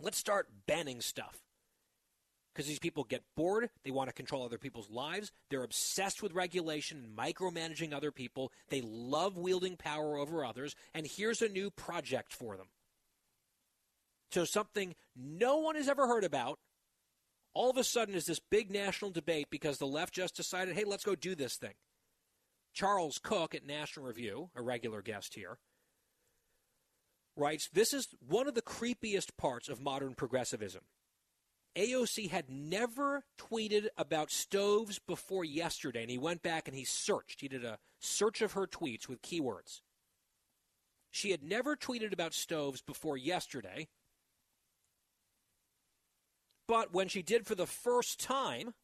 Let's 0.00 0.18
start 0.18 0.48
banning 0.66 1.00
stuff. 1.00 1.42
Because 2.52 2.68
these 2.68 2.78
people 2.78 3.04
get 3.04 3.22
bored, 3.34 3.70
they 3.82 3.90
want 3.90 4.10
to 4.10 4.14
control 4.14 4.44
other 4.44 4.58
people's 4.58 4.90
lives, 4.90 5.32
they're 5.48 5.62
obsessed 5.62 6.22
with 6.22 6.34
regulation 6.34 7.02
and 7.02 7.16
micromanaging 7.16 7.94
other 7.94 8.10
people, 8.10 8.52
they 8.68 8.82
love 8.82 9.38
wielding 9.38 9.76
power 9.76 10.18
over 10.18 10.44
others, 10.44 10.76
and 10.92 11.06
here's 11.06 11.40
a 11.40 11.48
new 11.48 11.70
project 11.70 12.30
for 12.30 12.58
them. 12.58 12.66
So 14.32 14.44
something 14.44 14.94
no 15.16 15.58
one 15.58 15.76
has 15.76 15.88
ever 15.88 16.06
heard 16.06 16.24
about 16.24 16.58
all 17.54 17.70
of 17.70 17.76
a 17.76 17.84
sudden 17.84 18.14
is 18.14 18.26
this 18.26 18.40
big 18.40 18.70
national 18.70 19.10
debate 19.10 19.48
because 19.50 19.78
the 19.78 19.86
left 19.86 20.14
just 20.14 20.36
decided, 20.36 20.74
hey, 20.74 20.84
let's 20.84 21.04
go 21.04 21.14
do 21.14 21.34
this 21.34 21.56
thing. 21.56 21.74
Charles 22.72 23.18
Cooke 23.18 23.54
at 23.54 23.66
National 23.66 24.06
Review, 24.06 24.50
a 24.56 24.62
regular 24.62 25.02
guest 25.02 25.34
here, 25.34 25.58
writes 27.36 27.68
This 27.72 27.92
is 27.92 28.08
one 28.26 28.48
of 28.48 28.54
the 28.54 28.62
creepiest 28.62 29.36
parts 29.36 29.68
of 29.68 29.80
modern 29.80 30.14
progressivism. 30.14 30.82
AOC 31.76 32.30
had 32.30 32.50
never 32.50 33.24
tweeted 33.38 33.86
about 33.96 34.30
stoves 34.30 34.98
before 34.98 35.44
yesterday, 35.44 36.02
and 36.02 36.10
he 36.10 36.18
went 36.18 36.42
back 36.42 36.68
and 36.68 36.76
he 36.76 36.84
searched. 36.84 37.40
He 37.40 37.48
did 37.48 37.64
a 37.64 37.78
search 37.98 38.42
of 38.42 38.52
her 38.52 38.66
tweets 38.66 39.08
with 39.08 39.22
keywords. 39.22 39.80
She 41.10 41.30
had 41.30 41.42
never 41.42 41.76
tweeted 41.76 42.12
about 42.12 42.34
stoves 42.34 42.82
before 42.82 43.16
yesterday, 43.16 43.88
but 46.66 46.92
when 46.92 47.08
she 47.08 47.22
did 47.22 47.46
for 47.46 47.54
the 47.54 47.66
first 47.66 48.20
time, 48.20 48.74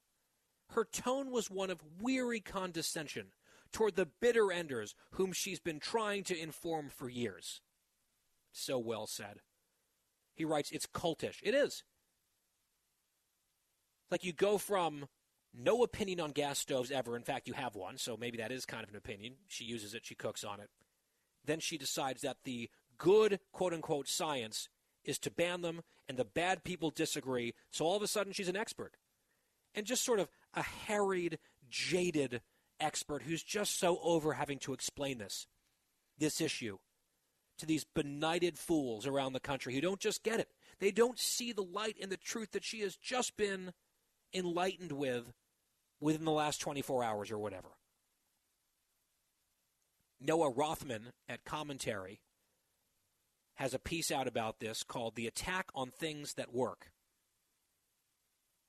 her 0.70 0.84
tone 0.84 1.30
was 1.30 1.50
one 1.50 1.70
of 1.70 1.80
weary 2.00 2.40
condescension 2.40 3.28
toward 3.72 3.96
the 3.96 4.08
bitter 4.20 4.50
enders 4.52 4.94
whom 5.12 5.32
she's 5.32 5.60
been 5.60 5.80
trying 5.80 6.24
to 6.24 6.38
inform 6.38 6.88
for 6.88 7.08
years. 7.08 7.60
So 8.52 8.78
well 8.78 9.06
said. 9.06 9.40
He 10.34 10.44
writes, 10.44 10.70
It's 10.70 10.86
cultish. 10.86 11.36
It 11.42 11.54
is. 11.54 11.84
Like 14.10 14.24
you 14.24 14.32
go 14.32 14.58
from 14.58 15.06
no 15.54 15.82
opinion 15.82 16.20
on 16.20 16.30
gas 16.30 16.58
stoves 16.58 16.90
ever. 16.90 17.16
In 17.16 17.22
fact, 17.22 17.48
you 17.48 17.54
have 17.54 17.74
one, 17.74 17.98
so 17.98 18.16
maybe 18.16 18.38
that 18.38 18.52
is 18.52 18.64
kind 18.64 18.84
of 18.84 18.90
an 18.90 18.96
opinion. 18.96 19.34
She 19.48 19.64
uses 19.64 19.94
it, 19.94 20.06
she 20.06 20.14
cooks 20.14 20.44
on 20.44 20.60
it. 20.60 20.70
Then 21.44 21.60
she 21.60 21.78
decides 21.78 22.22
that 22.22 22.38
the 22.44 22.70
good, 22.96 23.40
quote 23.52 23.72
unquote, 23.72 24.08
science 24.08 24.68
is 25.04 25.18
to 25.20 25.30
ban 25.30 25.62
them, 25.62 25.82
and 26.08 26.16
the 26.16 26.24
bad 26.24 26.64
people 26.64 26.90
disagree. 26.90 27.54
So 27.70 27.84
all 27.84 27.96
of 27.96 28.02
a 28.02 28.08
sudden, 28.08 28.32
she's 28.32 28.48
an 28.48 28.56
expert. 28.56 28.96
And 29.74 29.86
just 29.86 30.04
sort 30.04 30.20
of 30.20 30.28
a 30.54 30.62
harried, 30.62 31.38
jaded 31.68 32.40
expert 32.80 33.22
who's 33.22 33.42
just 33.42 33.78
so 33.78 33.98
over 34.02 34.32
having 34.32 34.58
to 34.60 34.72
explain 34.72 35.18
this, 35.18 35.46
this 36.18 36.40
issue, 36.40 36.78
to 37.58 37.66
these 37.66 37.84
benighted 37.84 38.58
fools 38.58 39.06
around 39.06 39.32
the 39.32 39.40
country 39.40 39.74
who 39.74 39.80
don't 39.80 40.00
just 40.00 40.22
get 40.22 40.40
it. 40.40 40.48
They 40.78 40.90
don't 40.90 41.18
see 41.18 41.52
the 41.52 41.62
light 41.62 41.96
and 42.00 42.10
the 42.10 42.16
truth 42.16 42.52
that 42.52 42.64
she 42.64 42.80
has 42.80 42.96
just 42.96 43.36
been 43.36 43.72
enlightened 44.32 44.92
with 44.92 45.32
within 46.00 46.24
the 46.24 46.30
last 46.30 46.60
24 46.60 47.02
hours 47.02 47.30
or 47.30 47.38
whatever. 47.38 47.68
Noah 50.20 50.50
Rothman 50.50 51.12
at 51.28 51.44
Commentary 51.44 52.20
has 53.58 53.74
a 53.74 53.78
piece 53.78 54.12
out 54.12 54.28
about 54.28 54.60
this 54.60 54.84
called 54.84 55.16
The 55.16 55.26
Attack 55.26 55.66
on 55.74 55.90
Things 55.90 56.34
That 56.34 56.54
Work. 56.54 56.92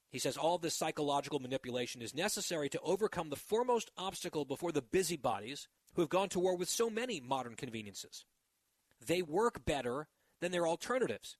He 0.09 0.17
says 0.17 0.35
all 0.35 0.57
this 0.57 0.75
psychological 0.75 1.39
manipulation 1.39 2.01
is 2.01 2.15
necessary 2.15 2.69
to 2.69 2.79
overcome 2.81 3.29
the 3.29 3.35
foremost 3.35 3.91
obstacle 3.95 4.45
before 4.45 4.71
the 4.71 4.81
busybodies 4.81 5.67
who 5.93 6.01
have 6.01 6.09
gone 6.09 6.29
to 6.29 6.39
war 6.39 6.57
with 6.57 6.69
so 6.69 6.89
many 6.89 7.21
modern 7.21 7.55
conveniences 7.55 8.25
they 9.05 9.21
work 9.21 9.63
better 9.63 10.07
than 10.41 10.51
their 10.51 10.67
alternatives. 10.67 11.37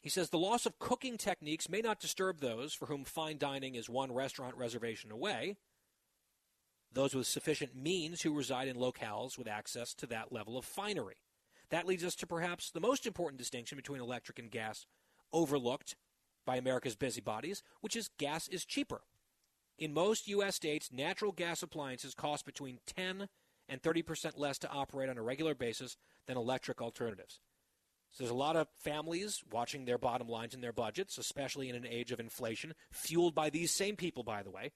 He 0.00 0.08
says 0.08 0.30
the 0.30 0.38
loss 0.38 0.64
of 0.64 0.78
cooking 0.78 1.18
techniques 1.18 1.68
may 1.68 1.82
not 1.82 2.00
disturb 2.00 2.40
those 2.40 2.72
for 2.72 2.86
whom 2.86 3.04
fine 3.04 3.36
dining 3.36 3.74
is 3.74 3.90
one 3.90 4.12
restaurant 4.12 4.56
reservation 4.56 5.10
away, 5.10 5.56
those 6.90 7.14
with 7.14 7.26
sufficient 7.26 7.76
means 7.76 8.22
who 8.22 8.32
reside 8.32 8.68
in 8.68 8.76
locales 8.76 9.36
with 9.36 9.46
access 9.46 9.92
to 9.94 10.06
that 10.06 10.32
level 10.32 10.56
of 10.56 10.64
finery. 10.64 11.16
That 11.70 11.86
leads 11.86 12.04
us 12.04 12.14
to 12.16 12.26
perhaps 12.26 12.70
the 12.70 12.80
most 12.80 13.06
important 13.06 13.38
distinction 13.38 13.76
between 13.76 14.00
electric 14.00 14.38
and 14.38 14.50
gas 14.50 14.86
overlooked 15.32 15.96
by 16.46 16.56
America's 16.56 16.96
busybodies, 16.96 17.62
which 17.80 17.94
is 17.94 18.08
gas 18.18 18.48
is 18.48 18.64
cheaper. 18.64 19.02
In 19.78 19.92
most 19.94 20.26
U.S. 20.28 20.56
states, 20.56 20.90
natural 20.90 21.30
gas 21.30 21.62
appliances 21.62 22.14
cost 22.14 22.44
between 22.44 22.78
10 22.86 23.28
and 23.68 23.82
30% 23.82 24.38
less 24.38 24.58
to 24.58 24.70
operate 24.70 25.10
on 25.10 25.18
a 25.18 25.22
regular 25.22 25.54
basis 25.54 25.96
than 26.26 26.36
electric 26.36 26.80
alternatives. 26.80 27.40
So 28.10 28.24
there's 28.24 28.32
a 28.32 28.34
lot 28.34 28.56
of 28.56 28.68
families 28.78 29.42
watching 29.52 29.84
their 29.84 29.98
bottom 29.98 30.28
lines 30.28 30.54
and 30.54 30.62
their 30.62 30.72
budgets, 30.72 31.18
especially 31.18 31.68
in 31.68 31.76
an 31.76 31.86
age 31.86 32.10
of 32.10 32.20
inflation, 32.20 32.74
fueled 32.90 33.34
by 33.34 33.50
these 33.50 33.70
same 33.70 33.96
people, 33.96 34.22
by 34.22 34.42
the 34.42 34.50
way. 34.50 34.72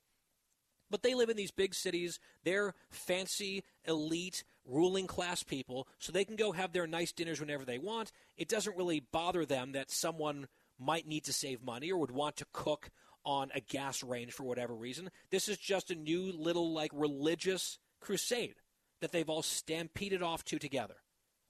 But 0.91 1.03
they 1.03 1.15
live 1.15 1.31
in 1.31 1.39
these 1.39 1.51
big 1.51 1.75
cities. 1.75 2.21
They're 2.45 2.75
fancy, 2.91 3.65
elite, 3.87 4.45
ruling 4.65 5.07
class 5.07 5.43
people, 5.43 5.89
so 5.99 6.13
they 6.13 6.25
can 6.25 6.37
go 6.37 6.53
have 6.53 6.73
their 6.73 6.87
nice 6.87 7.13
dinners 7.13 7.41
whenever 7.41 7.65
they 7.65 7.79
want. 7.79 8.13
It 8.37 8.49
doesn't 8.49 8.77
really 8.77 9.01
bother 9.01 9.45
them 9.45 9.73
that 9.73 9.91
someone 9.91 10.49
might 10.79 11.07
need 11.07 11.25
to 11.25 11.33
save 11.33 11.63
money 11.63 11.91
or 11.91 11.99
would 11.99 12.11
want 12.11 12.37
to 12.37 12.47
cook 12.53 12.91
on 13.25 13.51
a 13.55 13.61
gas 13.61 14.03
range 14.03 14.33
for 14.33 14.45
whatever 14.45 14.75
reason. 14.75 15.11
This 15.31 15.49
is 15.49 15.59
just 15.59 15.91
a 15.91 15.95
new 15.95 16.33
little 16.33 16.73
like 16.73 16.91
religious 16.93 17.79
crusade 18.01 18.57
that 19.01 19.13
they've 19.13 19.29
all 19.29 19.43
stampeded 19.43 20.23
off 20.23 20.45
to 20.45 20.59
together 20.59 20.97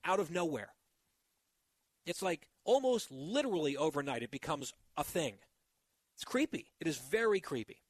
out 0.05 0.21
of 0.21 0.31
nowhere. 0.31 0.71
It's 2.05 2.23
like 2.23 2.49
almost 2.65 3.11
literally 3.11 3.77
overnight 3.77 4.23
it 4.23 4.31
becomes 4.31 4.75
a 4.97 5.05
thing. 5.05 5.35
It's 6.15 6.25
creepy. 6.25 6.73
It 6.81 6.87
is 6.87 6.99
very 6.99 7.41
creepy. 7.41 7.83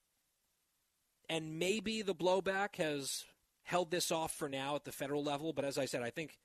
And 1.28 1.58
maybe 1.58 2.02
the 2.02 2.14
blowback 2.14 2.76
has 2.76 3.24
held 3.72 3.90
this 3.90 4.12
off 4.12 4.34
for 4.34 4.50
now 4.50 4.76
at 4.76 4.84
the 4.84 4.92
federal 4.92 5.24
level, 5.24 5.54
but 5.54 5.64
as 5.64 5.78
I 5.78 5.86
said, 5.86 6.02
I 6.02 6.10
think 6.10 6.36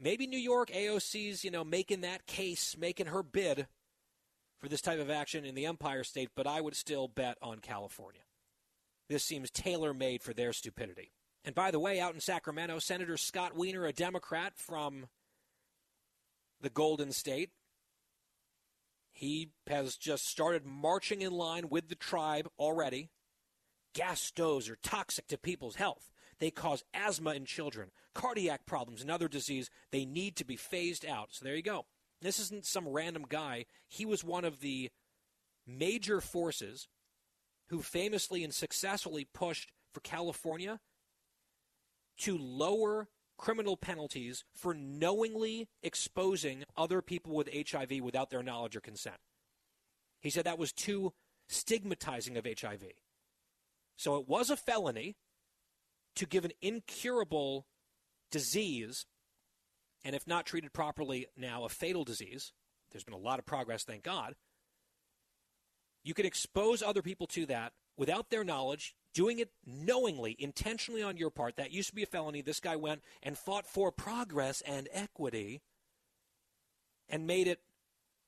maybe 0.00 0.28
New 0.28 0.38
York 0.38 0.70
AOC's, 0.70 1.44
you 1.44 1.50
know, 1.50 1.64
making 1.64 2.02
that 2.02 2.26
case, 2.26 2.76
making 2.78 3.06
her 3.06 3.24
bid 3.24 3.66
for 4.60 4.68
this 4.68 4.80
type 4.80 5.00
of 5.00 5.10
action 5.10 5.44
in 5.44 5.56
the 5.56 5.66
Empire 5.66 6.04
State, 6.04 6.30
but 6.36 6.46
I 6.46 6.60
would 6.60 6.76
still 6.76 7.08
bet 7.08 7.36
on 7.42 7.58
California. 7.58 8.20
This 9.08 9.24
seems 9.24 9.50
tailor 9.50 9.92
made 9.92 10.22
for 10.22 10.32
their 10.32 10.52
stupidity. 10.52 11.10
And 11.44 11.56
by 11.56 11.72
the 11.72 11.80
way, 11.80 11.98
out 11.98 12.14
in 12.14 12.20
Sacramento, 12.20 12.78
Senator 12.78 13.16
Scott 13.16 13.56
Wiener, 13.56 13.84
a 13.84 13.92
Democrat 13.92 14.52
from 14.54 15.08
the 16.60 16.70
Golden 16.70 17.10
State, 17.10 17.50
he 19.10 19.50
has 19.66 19.96
just 19.96 20.24
started 20.24 20.64
marching 20.64 21.20
in 21.20 21.32
line 21.32 21.68
with 21.68 21.88
the 21.88 21.96
tribe 21.96 22.48
already. 22.60 23.10
Gas 23.92 24.20
stoves 24.20 24.70
are 24.70 24.78
toxic 24.84 25.26
to 25.26 25.36
people's 25.36 25.74
health. 25.74 26.12
They 26.40 26.50
cause 26.50 26.82
asthma 26.94 27.34
in 27.34 27.44
children, 27.44 27.90
cardiac 28.14 28.66
problems, 28.66 29.02
and 29.02 29.10
other 29.10 29.28
disease. 29.28 29.70
They 29.92 30.06
need 30.06 30.36
to 30.36 30.44
be 30.44 30.56
phased 30.56 31.06
out. 31.06 31.28
So 31.32 31.44
there 31.44 31.54
you 31.54 31.62
go. 31.62 31.84
This 32.22 32.38
isn't 32.38 32.66
some 32.66 32.88
random 32.88 33.26
guy. 33.28 33.66
He 33.86 34.04
was 34.04 34.24
one 34.24 34.44
of 34.44 34.60
the 34.60 34.90
major 35.66 36.20
forces 36.20 36.88
who 37.68 37.82
famously 37.82 38.42
and 38.42 38.52
successfully 38.52 39.26
pushed 39.32 39.70
for 39.92 40.00
California 40.00 40.80
to 42.18 42.36
lower 42.36 43.08
criminal 43.38 43.76
penalties 43.76 44.44
for 44.54 44.74
knowingly 44.74 45.68
exposing 45.82 46.64
other 46.76 47.00
people 47.00 47.34
with 47.34 47.48
HIV 47.70 48.00
without 48.02 48.30
their 48.30 48.42
knowledge 48.42 48.76
or 48.76 48.80
consent. 48.80 49.16
He 50.20 50.30
said 50.30 50.44
that 50.44 50.58
was 50.58 50.72
too 50.72 51.14
stigmatizing 51.48 52.36
of 52.36 52.46
HIV. 52.46 52.84
So 53.96 54.16
it 54.16 54.28
was 54.28 54.50
a 54.50 54.56
felony 54.56 55.16
to 56.16 56.26
give 56.26 56.44
an 56.44 56.52
incurable 56.60 57.66
disease 58.30 59.06
and 60.04 60.16
if 60.16 60.26
not 60.26 60.46
treated 60.46 60.72
properly 60.72 61.26
now, 61.36 61.64
a 61.64 61.68
fatal 61.68 62.04
disease. 62.04 62.52
There's 62.90 63.04
been 63.04 63.14
a 63.14 63.18
lot 63.18 63.38
of 63.38 63.46
progress, 63.46 63.84
thank 63.84 64.02
God. 64.02 64.34
You 66.02 66.14
can 66.14 66.26
expose 66.26 66.82
other 66.82 67.02
people 67.02 67.26
to 67.28 67.46
that 67.46 67.72
without 67.96 68.30
their 68.30 68.44
knowledge, 68.44 68.94
doing 69.12 69.38
it 69.38 69.50
knowingly, 69.66 70.34
intentionally 70.38 71.02
on 71.02 71.18
your 71.18 71.30
part. 71.30 71.56
That 71.56 71.72
used 71.72 71.90
to 71.90 71.94
be 71.94 72.02
a 72.02 72.06
felony. 72.06 72.40
This 72.40 72.60
guy 72.60 72.76
went 72.76 73.02
and 73.22 73.36
fought 73.36 73.66
for 73.66 73.92
progress 73.92 74.62
and 74.62 74.88
equity 74.92 75.60
and 77.08 77.26
made 77.26 77.46
it 77.46 77.60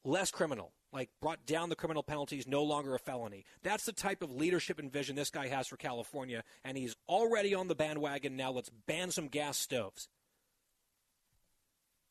less 0.05 0.31
criminal, 0.31 0.73
like 0.93 1.11
brought 1.21 1.47
down 1.47 1.71
the 1.71 1.77
criminal 1.77 2.03
penalties, 2.03 2.47
no 2.47 2.63
longer 2.63 2.95
a 2.95 2.99
felony. 2.99 3.45
That's 3.63 3.85
the 3.85 3.93
type 3.93 4.23
of 4.23 4.31
leadership 4.31 4.79
and 4.79 4.93
vision 4.93 5.17
this 5.17 5.31
guy 5.31 5.49
has 5.49 5.67
for 5.67 5.77
California, 5.77 6.45
and 6.65 6.77
he's 6.77 6.95
already 7.09 7.55
on 7.55 7.69
the 7.69 7.75
bandwagon 7.75 8.37
now. 8.37 8.53
Let's 8.53 8.71
ban 8.87 9.11
some 9.11 9.29
gas 9.29 9.57
stoves. 9.57 10.09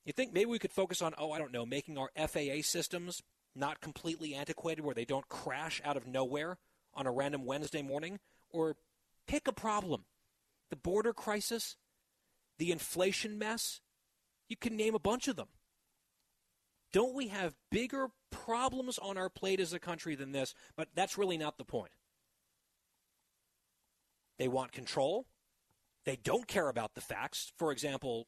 You 0.04 0.14
think 0.14 0.34
maybe 0.34 0.50
we 0.50 0.60
could 0.60 0.72
focus 0.72 1.02
on, 1.02 1.14
oh, 1.18 1.32
I 1.32 1.38
don't 1.38 1.52
know, 1.52 1.66
making 1.66 1.98
our 1.98 2.10
FAA 2.18 2.64
systems 2.64 3.22
not 3.56 3.82
completely 3.82 4.34
antiquated 4.34 4.84
where 4.84 4.96
they 4.96 5.06
don't 5.06 5.30
crash 5.30 5.82
out 5.86 5.98
of 5.98 6.08
nowhere 6.08 6.58
on 6.94 7.06
a 7.06 7.12
random 7.12 7.46
Wednesday 7.46 7.82
morning? 7.82 8.20
Or 8.50 8.76
pick 9.28 9.48
a 9.48 9.54
problem. 9.54 10.06
The 10.70 10.76
border 10.76 11.14
crisis, 11.14 11.76
the 12.58 12.72
inflation 12.72 13.38
mess, 13.38 13.80
you 14.48 14.56
can 14.56 14.76
name 14.76 14.96
a 14.96 15.00
bunch 15.00 15.28
of 15.28 15.36
them. 15.36 15.48
Don't 16.92 17.16
we 17.16 17.30
have 17.30 17.56
bigger 17.70 18.08
problems 18.30 18.98
on 18.98 19.18
our 19.18 19.30
plate 19.30 19.60
as 19.60 19.74
a 19.74 19.80
country 19.80 20.16
than 20.16 20.32
this? 20.32 20.54
But 20.76 20.90
that's 20.94 21.18
really 21.18 21.38
not 21.38 21.58
the 21.58 21.66
point. 21.66 21.92
They 24.38 24.48
want 24.48 24.72
control. 24.72 25.28
They 26.06 26.16
don't 26.16 26.48
care 26.48 26.68
about 26.68 26.96
the 26.96 27.02
facts. 27.02 27.54
For 27.58 27.72
example, 27.72 28.28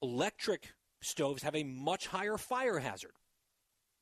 electric 0.00 0.72
stoves 1.00 1.42
have 1.42 1.56
a 1.56 1.64
much 1.64 2.06
higher 2.06 2.38
fire 2.38 2.78
hazard. 2.78 3.12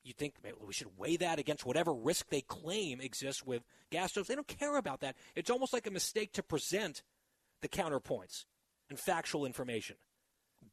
You 0.03 0.13
think 0.13 0.35
we 0.65 0.71
should 0.71 0.97
weigh 0.97 1.17
that 1.17 1.39
against 1.39 1.65
whatever 1.65 1.93
risk 1.93 2.29
they 2.29 2.41
claim 2.41 3.01
exists 3.01 3.45
with 3.45 3.63
gas 3.91 4.11
stoves. 4.11 4.29
They 4.29 4.35
don't 4.35 4.47
care 4.47 4.77
about 4.77 5.01
that. 5.01 5.17
It's 5.35 5.49
almost 5.49 5.73
like 5.73 5.85
a 5.85 5.91
mistake 5.91 6.31
to 6.33 6.43
present 6.43 7.03
the 7.61 7.67
counterpoints 7.67 8.45
and 8.89 8.97
factual 8.97 9.45
information, 9.45 9.97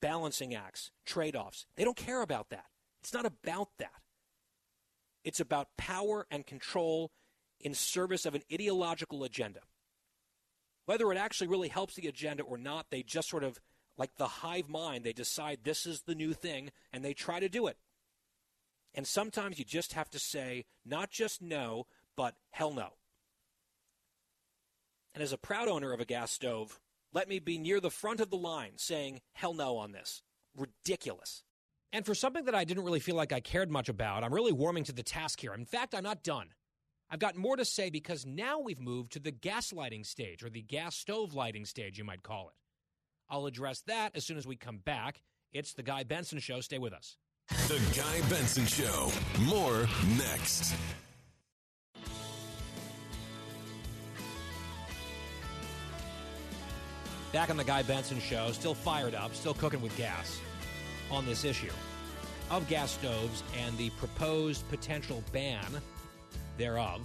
balancing 0.01 0.55
acts, 0.55 0.93
trade 1.05 1.35
offs. 1.35 1.67
They 1.77 1.83
don't 1.83 1.97
care 1.97 2.23
about 2.23 2.51
that. 2.51 2.67
It's 3.05 3.13
not 3.13 3.27
about 3.27 3.69
that. 3.81 4.01
It's 5.25 5.39
about 5.41 5.77
power 5.77 6.27
and 6.31 6.47
control 6.47 7.11
in 7.61 7.75
service 7.75 8.25
of 8.25 8.35
an 8.35 8.41
ideological 8.51 9.25
agenda. 9.25 9.61
Whether 10.87 11.13
it 11.13 11.19
actually 11.19 11.49
really 11.49 11.69
helps 11.69 11.97
the 11.97 12.09
agenda 12.09 12.43
or 12.43 12.57
not, 12.57 12.87
they 12.91 13.03
just 13.03 13.29
sort 13.29 13.45
of 13.45 13.61
like 13.99 14.17
the 14.17 14.27
hive 14.27 14.71
mind, 14.71 15.05
they 15.05 15.13
decide 15.13 15.61
this 15.63 15.85
is 15.85 16.01
the 16.01 16.15
new 16.15 16.33
thing 16.33 16.71
and 16.95 17.05
they 17.05 17.13
try 17.13 17.41
to 17.41 17.49
do 17.51 17.67
it. 17.67 17.77
And 18.95 19.07
sometimes 19.07 19.59
you 19.59 19.67
just 19.67 19.93
have 19.93 20.09
to 20.11 20.19
say 20.19 20.65
not 20.83 21.11
just 21.11 21.43
no, 21.43 21.87
but 22.17 22.37
hell 22.53 22.73
no. 22.73 22.95
And 25.13 25.23
as 25.23 25.35
a 25.35 25.39
proud 25.39 25.69
owner 25.69 25.93
of 25.93 26.01
a 26.01 26.07
gas 26.07 26.33
stove, 26.33 26.81
let 27.13 27.29
me 27.29 27.39
be 27.39 27.59
near 27.59 27.81
the 27.81 27.91
front 27.91 28.21
of 28.21 28.31
the 28.31 28.37
line 28.39 28.73
saying 28.77 29.21
hell 29.35 29.53
no 29.53 29.77
on 29.77 29.93
this. 29.93 30.23
Ridiculous. 30.57 31.45
And 31.95 32.05
for 32.05 32.13
something 32.13 32.47
that 32.47 32.57
I 32.57 32.65
didn't 32.65 32.83
really 32.83 32.99
feel 32.99 33.15
like 33.15 33.33
I 33.33 33.39
cared 33.39 33.71
much 33.71 33.89
about, 33.89 34.25
I'm 34.25 34.35
really 34.35 34.51
warming 34.51 34.83
to 34.85 34.93
the 34.93 35.05
task 35.05 35.39
here. 35.39 35.55
In 35.55 35.65
fact, 35.65 35.95
I'm 35.95 36.03
not 36.03 36.25
done. 36.25 36.49
I've 37.09 37.21
got 37.21 37.37
more 37.37 37.57
to 37.57 37.65
say 37.65 37.89
because 37.89 38.27
now 38.27 38.59
we've 38.59 38.81
moved 38.81 39.13
to 39.13 39.21
the 39.21 39.31
gas 39.31 39.73
lighting 39.73 40.03
stage, 40.03 40.43
or 40.43 40.51
the 40.51 40.61
gas 40.61 40.97
stove 40.97 41.35
lighting 41.35 41.65
stage, 41.65 41.97
you 41.97 42.03
might 42.03 42.25
call 42.25 42.49
it. 42.49 42.55
I'll 43.33 43.47
address 43.47 43.83
that 43.87 44.17
as 44.17 44.27
soon 44.27 44.37
as 44.37 44.45
we 44.45 44.57
come 44.57 44.79
back. 44.79 45.23
It's 45.53 45.75
The 45.75 45.85
Guy 45.85 46.03
Benson 46.03 46.41
Show. 46.41 46.61
Stay 46.63 46.79
with 46.79 46.93
us. 46.93 47.17
The 47.69 47.81
Guy 47.97 48.29
Benson 48.29 48.67
Show. 48.67 49.13
More 49.43 49.87
next. 50.17 50.75
Back 57.33 57.51
on 57.51 57.57
The 57.57 57.63
Guy 57.63 57.85
Benson 57.85 58.19
Show, 58.19 58.51
still 58.51 58.75
fired 58.75 59.15
up, 59.15 59.33
still 59.37 59.55
cooking 59.55 59.81
with 59.81 59.97
gas 59.97 60.41
on 61.15 61.25
this 61.27 61.45
issue 61.45 61.73
of 62.51 62.69
gas 62.69 62.91
stoves 62.93 63.43
and 63.59 63.77
the 63.79 63.91
proposed 63.91 64.69
potential 64.69 65.23
ban 65.33 65.65
thereof. 66.59 67.01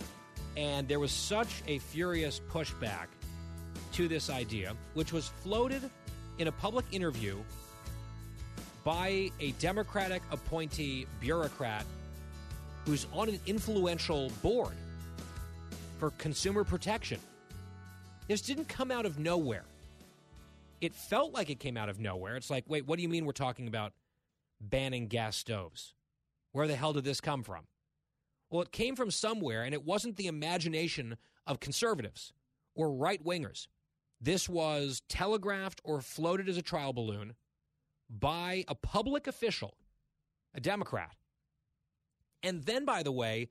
And 0.57 0.87
there 0.87 0.99
was 0.99 1.11
such 1.11 1.63
a 1.67 1.79
furious 1.79 2.41
pushback 2.51 3.07
to 3.93 4.07
this 4.07 4.29
idea, 4.29 4.75
which 4.95 5.13
was 5.13 5.29
floated 5.43 5.89
in 6.39 6.47
a 6.47 6.51
public 6.51 6.85
interview 6.91 7.37
by 8.83 9.31
a 9.39 9.51
Democratic 9.53 10.21
appointee 10.31 11.05
bureaucrat 11.21 11.85
who's 12.85 13.07
on 13.13 13.29
an 13.29 13.39
influential 13.45 14.31
board 14.41 14.75
for 15.99 16.11
consumer 16.11 16.63
protection. 16.63 17.19
This 18.27 18.41
didn't 18.41 18.67
come 18.67 18.91
out 18.91 19.05
of 19.05 19.19
nowhere. 19.19 19.65
it 20.81 20.95
felt 20.95 21.33
like 21.33 21.49
it 21.49 21.59
came 21.59 21.75
out 21.77 21.89
of 21.89 21.99
nowhere. 21.99 22.35
It's 22.37 22.49
like, 22.49 22.63
wait, 22.67 22.87
what 22.87 22.95
do 22.95 23.03
you 23.03 23.09
mean 23.09 23.25
we're 23.25 23.33
talking 23.33 23.67
about 23.67 23.91
banning 24.61 25.07
gas 25.07 25.37
stoves? 25.37 25.93
Where 26.51 26.67
the 26.67 26.75
hell 26.75 26.93
did 26.93 27.03
this 27.03 27.21
come 27.21 27.43
from? 27.43 27.65
Well, 28.49 28.61
it 28.61 28.71
came 28.71 28.95
from 28.95 29.11
somewhere, 29.11 29.63
and 29.63 29.73
it 29.73 29.85
wasn't 29.85 30.17
the 30.17 30.27
imagination 30.27 31.17
of 31.45 31.59
conservatives 31.59 32.33
or 32.75 32.91
right 32.91 33.23
wingers. 33.23 33.67
This 34.19 34.49
was 34.49 35.01
telegraphed 35.07 35.81
or 35.83 36.01
floated 36.01 36.49
as 36.49 36.57
a 36.57 36.61
trial 36.61 36.93
balloon 36.93 37.35
by 38.09 38.65
a 38.67 38.75
public 38.75 39.27
official, 39.27 39.75
a 40.53 40.59
Democrat. 40.59 41.15
And 42.41 42.63
then, 42.63 42.85
by 42.85 43.03
the 43.03 43.11
way, 43.11 43.49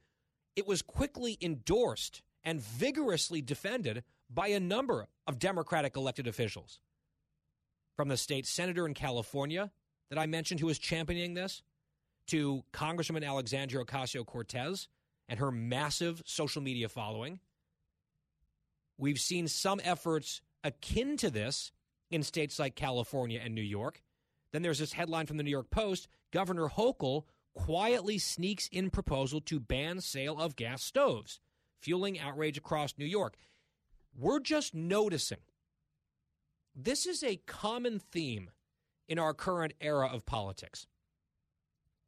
it 0.57 0.67
was 0.67 0.83
quickly 0.83 1.39
endorsed 1.41 2.23
and 2.43 2.61
vigorously 2.61 3.41
defended 3.41 4.03
by 4.29 4.49
a 4.49 4.61
number 4.61 5.07
of 5.27 5.39
Democratic 5.39 5.97
elected 5.97 6.27
officials. 6.27 6.81
From 7.97 8.09
the 8.09 8.17
state 8.17 8.47
senator 8.47 8.87
in 8.87 8.95
California 8.95 9.71
that 10.11 10.19
I 10.19 10.27
mentioned 10.27 10.61
who 10.61 10.67
was 10.67 10.79
championing 10.79 11.35
this, 11.35 11.63
to 12.29 12.63
Congresswoman 12.73 13.27
Alexandria 13.27 13.85
Ocasio 13.85 14.25
Cortez 14.25 14.89
and 15.29 15.39
her 15.41 15.51
massive 15.51 16.23
social 16.25 16.63
media 16.63 16.89
following. 16.89 17.41
We've 18.99 19.21
seen 19.21 19.49
some 19.49 19.81
efforts 19.83 20.41
akin 20.63 21.17
to 21.19 21.31
this 21.31 21.73
in 22.11 22.23
states 22.23 22.59
like 22.59 22.75
California 22.75 23.41
and 23.43 23.55
New 23.55 23.63
York. 23.63 24.03
Then 24.53 24.63
there's 24.63 24.79
this 24.79 24.93
headline 24.93 25.27
from 25.27 25.37
the 25.37 25.43
New 25.43 25.51
York 25.51 25.71
Post 25.71 26.09
Governor 26.33 26.69
Hochul 26.69 27.25
quietly 27.55 28.19
sneaks 28.19 28.69
in 28.69 28.91
proposal 28.91 29.41
to 29.43 29.61
ban 29.61 30.01
sale 30.01 30.39
of 30.39 30.57
gas 30.57 30.83
stoves, 30.83 31.41
fueling 31.81 32.19
outrage 32.19 32.59
across 32.59 32.95
New 32.99 33.07
York. 33.07 33.37
We're 34.17 34.41
just 34.41 34.75
noticing 34.75 35.39
this 36.75 37.07
is 37.07 37.23
a 37.23 37.41
common 37.47 37.99
theme 37.99 38.51
in 39.09 39.19
our 39.19 39.35
current 39.35 39.75
era 39.81 40.09
of 40.13 40.27
politics 40.27 40.87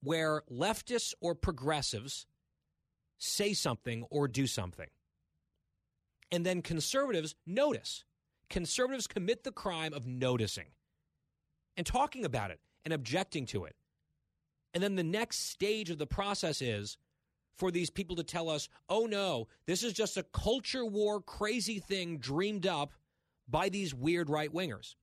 where 0.03 0.43
leftists 0.51 1.15
or 1.21 1.35
progressives 1.35 2.27
say 3.19 3.53
something 3.53 4.05
or 4.11 4.29
do 4.29 4.47
something. 4.47 4.89
And 6.33 6.47
then 6.47 6.63
conservatives 6.63 7.35
notice. 7.47 8.05
Conservatives 8.49 9.07
commit 9.07 9.45
the 9.45 9.53
crime 9.53 9.93
of 9.93 10.07
noticing 10.07 10.67
and 11.77 11.87
talking 11.87 12.25
about 12.25 12.51
it 12.51 12.61
and 12.85 12.95
objecting 12.95 13.47
to 13.47 13.65
it. 13.65 13.77
And 14.73 14.83
then 14.83 14.97
the 14.97 15.03
next 15.03 15.51
stage 15.51 15.91
of 15.91 15.99
the 15.99 16.07
process 16.07 16.63
is 16.63 16.97
for 17.57 17.71
these 17.71 17.91
people 17.91 18.17
to 18.17 18.23
tell 18.23 18.49
us, 18.49 18.69
oh 18.89 19.07
no, 19.07 19.49
this 19.67 19.83
is 19.83 19.93
just 19.93 20.17
a 20.17 20.23
culture 20.23 20.85
war 20.85 21.21
crazy 21.21 21.79
thing 21.79 22.19
dreamed 22.19 22.67
up 22.67 22.93
by 23.49 23.69
these 23.69 23.95
weird 23.95 24.31
right 24.31 24.53
wingers. 24.53 24.95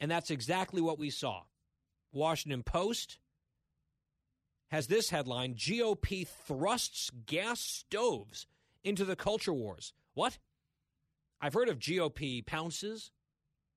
And 0.00 0.10
that's 0.10 0.30
exactly 0.30 0.80
what 0.80 0.98
we 0.98 1.10
saw. 1.10 1.42
Washington 2.12 2.62
Post 2.62 3.18
has 4.68 4.86
this 4.86 5.10
headline 5.10 5.54
GOP 5.54 6.26
thrusts 6.26 7.10
gas 7.26 7.60
stoves 7.60 8.46
into 8.84 9.04
the 9.04 9.16
culture 9.16 9.52
wars. 9.52 9.92
What? 10.14 10.38
I've 11.40 11.54
heard 11.54 11.68
of 11.68 11.78
GOP 11.78 12.44
pounces, 12.44 13.10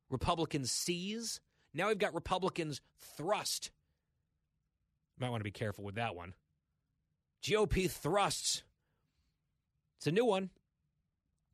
Republicans 0.10 0.72
seize. 0.72 1.40
Now 1.74 1.88
we've 1.88 1.98
got 1.98 2.14
Republicans 2.14 2.82
thrust. 3.18 3.72
Might 5.20 5.30
want 5.30 5.42
to 5.42 5.46
be 5.46 5.52
careful 5.52 5.84
with 5.84 5.96
that 5.96 6.16
one. 6.16 6.34
GOP 7.44 7.90
thrusts. 7.90 8.64
It's 9.98 10.08
a 10.08 10.12
new 10.12 10.26
one. 10.26 10.50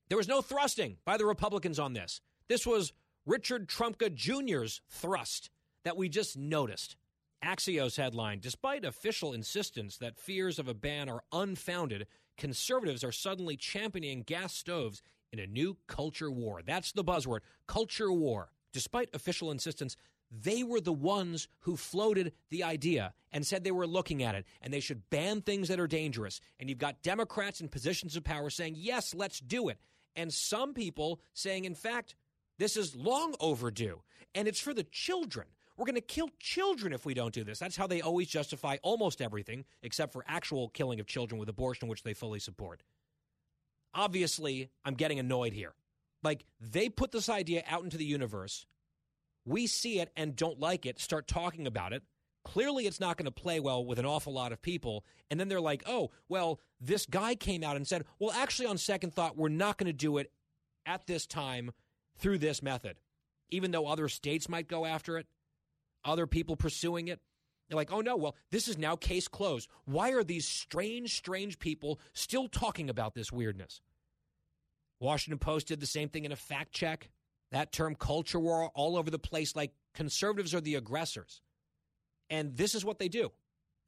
There 0.09 0.17
was 0.17 0.27
no 0.27 0.41
thrusting 0.41 0.97
by 1.05 1.17
the 1.17 1.25
Republicans 1.25 1.79
on 1.79 1.93
this. 1.93 2.21
This 2.47 2.65
was 2.65 2.93
Richard 3.27 3.67
Trumka 3.67 4.09
Jr.'s 4.15 4.79
thrust 4.87 5.49
that 5.83 5.97
we 5.97 6.07
just 6.07 6.37
noticed. 6.37 6.95
Axios 7.43 7.97
headline 7.97 8.39
Despite 8.39 8.85
official 8.85 9.33
insistence 9.33 9.97
that 9.97 10.17
fears 10.17 10.57
of 10.59 10.69
a 10.69 10.73
ban 10.73 11.09
are 11.09 11.23
unfounded, 11.33 12.07
conservatives 12.37 13.03
are 13.03 13.11
suddenly 13.11 13.57
championing 13.57 14.21
gas 14.21 14.53
stoves 14.53 15.01
in 15.33 15.39
a 15.39 15.45
new 15.45 15.75
culture 15.87 16.31
war. 16.31 16.61
That's 16.65 16.93
the 16.93 17.03
buzzword 17.03 17.41
culture 17.67 18.13
war. 18.13 18.49
Despite 18.71 19.09
official 19.13 19.51
insistence, 19.51 19.97
they 20.31 20.63
were 20.63 20.79
the 20.79 20.93
ones 20.93 21.49
who 21.59 21.75
floated 21.75 22.31
the 22.49 22.63
idea 22.63 23.13
and 23.33 23.45
said 23.45 23.65
they 23.65 23.71
were 23.71 23.87
looking 23.87 24.23
at 24.23 24.35
it 24.35 24.45
and 24.61 24.73
they 24.73 24.79
should 24.79 25.09
ban 25.09 25.41
things 25.41 25.67
that 25.67 25.81
are 25.81 25.87
dangerous. 25.87 26.39
And 26.61 26.69
you've 26.69 26.79
got 26.79 27.03
Democrats 27.03 27.59
in 27.59 27.67
positions 27.67 28.15
of 28.15 28.23
power 28.23 28.49
saying, 28.49 28.75
yes, 28.77 29.13
let's 29.13 29.41
do 29.41 29.67
it. 29.67 29.79
And 30.15 30.33
some 30.33 30.73
people 30.73 31.19
saying, 31.33 31.65
in 31.65 31.75
fact, 31.75 32.15
this 32.57 32.77
is 32.77 32.95
long 32.95 33.35
overdue 33.39 34.01
and 34.35 34.47
it's 34.47 34.59
for 34.59 34.73
the 34.73 34.83
children. 34.83 35.47
We're 35.77 35.85
going 35.85 35.95
to 35.95 36.01
kill 36.01 36.29
children 36.39 36.91
if 36.91 37.05
we 37.05 37.13
don't 37.13 37.33
do 37.33 37.43
this. 37.43 37.59
That's 37.59 37.77
how 37.77 37.85
they 37.85 38.01
always 38.01 38.27
justify 38.27 38.77
almost 38.81 39.21
everything, 39.21 39.65
except 39.83 40.11
for 40.11 40.25
actual 40.27 40.69
killing 40.69 40.99
of 40.99 41.05
children 41.05 41.39
with 41.39 41.49
abortion, 41.49 41.87
which 41.87 42.01
they 42.01 42.15
fully 42.15 42.39
support. 42.39 42.81
Obviously, 43.93 44.69
I'm 44.83 44.95
getting 44.95 45.19
annoyed 45.19 45.53
here. 45.53 45.73
Like, 46.23 46.45
they 46.59 46.89
put 46.89 47.11
this 47.11 47.29
idea 47.29 47.63
out 47.69 47.83
into 47.83 47.97
the 47.97 48.05
universe. 48.05 48.65
We 49.45 49.67
see 49.67 49.99
it 49.99 50.11
and 50.17 50.35
don't 50.35 50.59
like 50.59 50.87
it, 50.87 50.99
start 50.99 51.27
talking 51.27 51.67
about 51.67 51.93
it. 51.93 52.01
Clearly, 52.43 52.87
it's 52.87 52.99
not 52.99 53.17
going 53.17 53.25
to 53.25 53.31
play 53.31 53.59
well 53.59 53.85
with 53.85 53.99
an 53.99 54.05
awful 54.05 54.33
lot 54.33 54.51
of 54.51 54.61
people. 54.61 55.05
And 55.29 55.39
then 55.39 55.47
they're 55.47 55.61
like, 55.61 55.83
oh, 55.85 56.09
well, 56.27 56.59
this 56.81 57.05
guy 57.05 57.35
came 57.35 57.63
out 57.63 57.75
and 57.75 57.87
said, 57.87 58.05
well, 58.19 58.31
actually, 58.31 58.67
on 58.67 58.77
second 58.77 59.13
thought, 59.13 59.37
we're 59.37 59.49
not 59.49 59.77
going 59.77 59.87
to 59.87 59.93
do 59.93 60.17
it 60.17 60.31
at 60.85 61.05
this 61.05 61.27
time 61.27 61.71
through 62.17 62.39
this 62.39 62.61
method, 62.61 62.97
even 63.49 63.71
though 63.71 63.87
other 63.87 64.07
states 64.09 64.49
might 64.49 64.67
go 64.67 64.85
after 64.85 65.17
it 65.17 65.27
other 66.07 66.25
people 66.25 66.55
pursuing 66.55 67.09
it. 67.09 67.19
They're 67.67 67.75
like, 67.75 67.91
oh 67.91 68.01
no, 68.01 68.15
well, 68.15 68.35
this 68.49 68.67
is 68.67 68.77
now 68.77 68.95
case 68.95 69.27
closed. 69.27 69.69
Why 69.85 70.11
are 70.11 70.23
these 70.23 70.47
strange, 70.47 71.15
strange 71.15 71.59
people 71.59 71.99
still 72.13 72.47
talking 72.47 72.89
about 72.89 73.13
this 73.13 73.31
weirdness? 73.31 73.81
Washington 74.99 75.37
Post 75.37 75.67
did 75.67 75.79
the 75.79 75.85
same 75.85 76.09
thing 76.09 76.25
in 76.25 76.31
a 76.31 76.37
fact 76.37 76.71
check. 76.71 77.09
That 77.51 77.71
term 77.71 77.95
culture 77.95 78.39
war 78.39 78.71
all 78.73 78.97
over 78.97 79.11
the 79.11 79.19
place, 79.19 79.55
like 79.55 79.73
conservatives 79.93 80.55
are 80.55 80.61
the 80.61 80.75
aggressors. 80.75 81.41
And 82.29 82.55
this 82.55 82.73
is 82.73 82.83
what 82.83 82.99
they 82.99 83.09
do. 83.09 83.31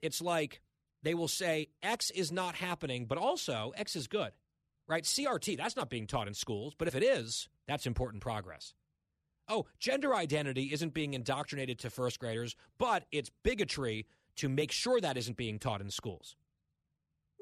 It's 0.02 0.22
like 0.22 0.62
they 1.02 1.14
will 1.14 1.28
say 1.28 1.70
X 1.82 2.10
is 2.12 2.32
not 2.32 2.56
happening, 2.56 3.06
but 3.06 3.18
also 3.18 3.74
X 3.76 3.96
is 3.96 4.08
good, 4.08 4.32
right? 4.90 5.04
CRT, 5.04 5.58
that's 5.58 5.78
not 5.78 5.90
being 5.90 6.08
taught 6.08 6.28
in 6.28 6.34
schools, 6.34 6.74
but 6.78 6.90
if 6.90 6.96
it 6.96 7.04
is, 7.04 7.48
that's 7.68 7.86
important 7.86 8.22
progress 8.22 8.74
oh, 9.50 9.66
gender 9.80 10.16
identity 10.16 10.70
isn't 10.72 10.94
being 10.94 11.14
indoctrinated 11.14 11.80
to 11.80 11.90
first 11.90 12.20
graders, 12.20 12.56
but 12.78 13.06
it's 13.12 13.32
bigotry 13.44 14.06
to 14.38 14.48
make 14.48 14.72
sure 14.72 15.02
that 15.02 15.18
isn't 15.18 15.36
being 15.36 15.60
taught 15.60 15.82
in 15.82 15.90
schools. 15.90 16.38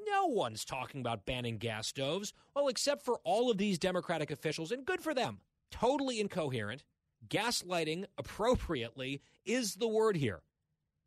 No 0.08 0.26
one's 0.26 0.64
talking 0.64 1.00
about 1.00 1.26
banning 1.26 1.58
gas 1.58 1.86
stoves, 1.86 2.32
well, 2.54 2.68
except 2.68 3.04
for 3.04 3.20
all 3.24 3.50
of 3.50 3.58
these 3.58 3.78
Democratic 3.78 4.30
officials, 4.30 4.72
and 4.72 4.86
good 4.86 5.00
for 5.00 5.14
them. 5.14 5.40
Totally 5.70 6.18
incoherent. 6.18 6.82
Gaslighting 7.28 8.06
appropriately 8.16 9.20
is 9.44 9.74
the 9.74 9.88
word 9.88 10.16
here. 10.16 10.40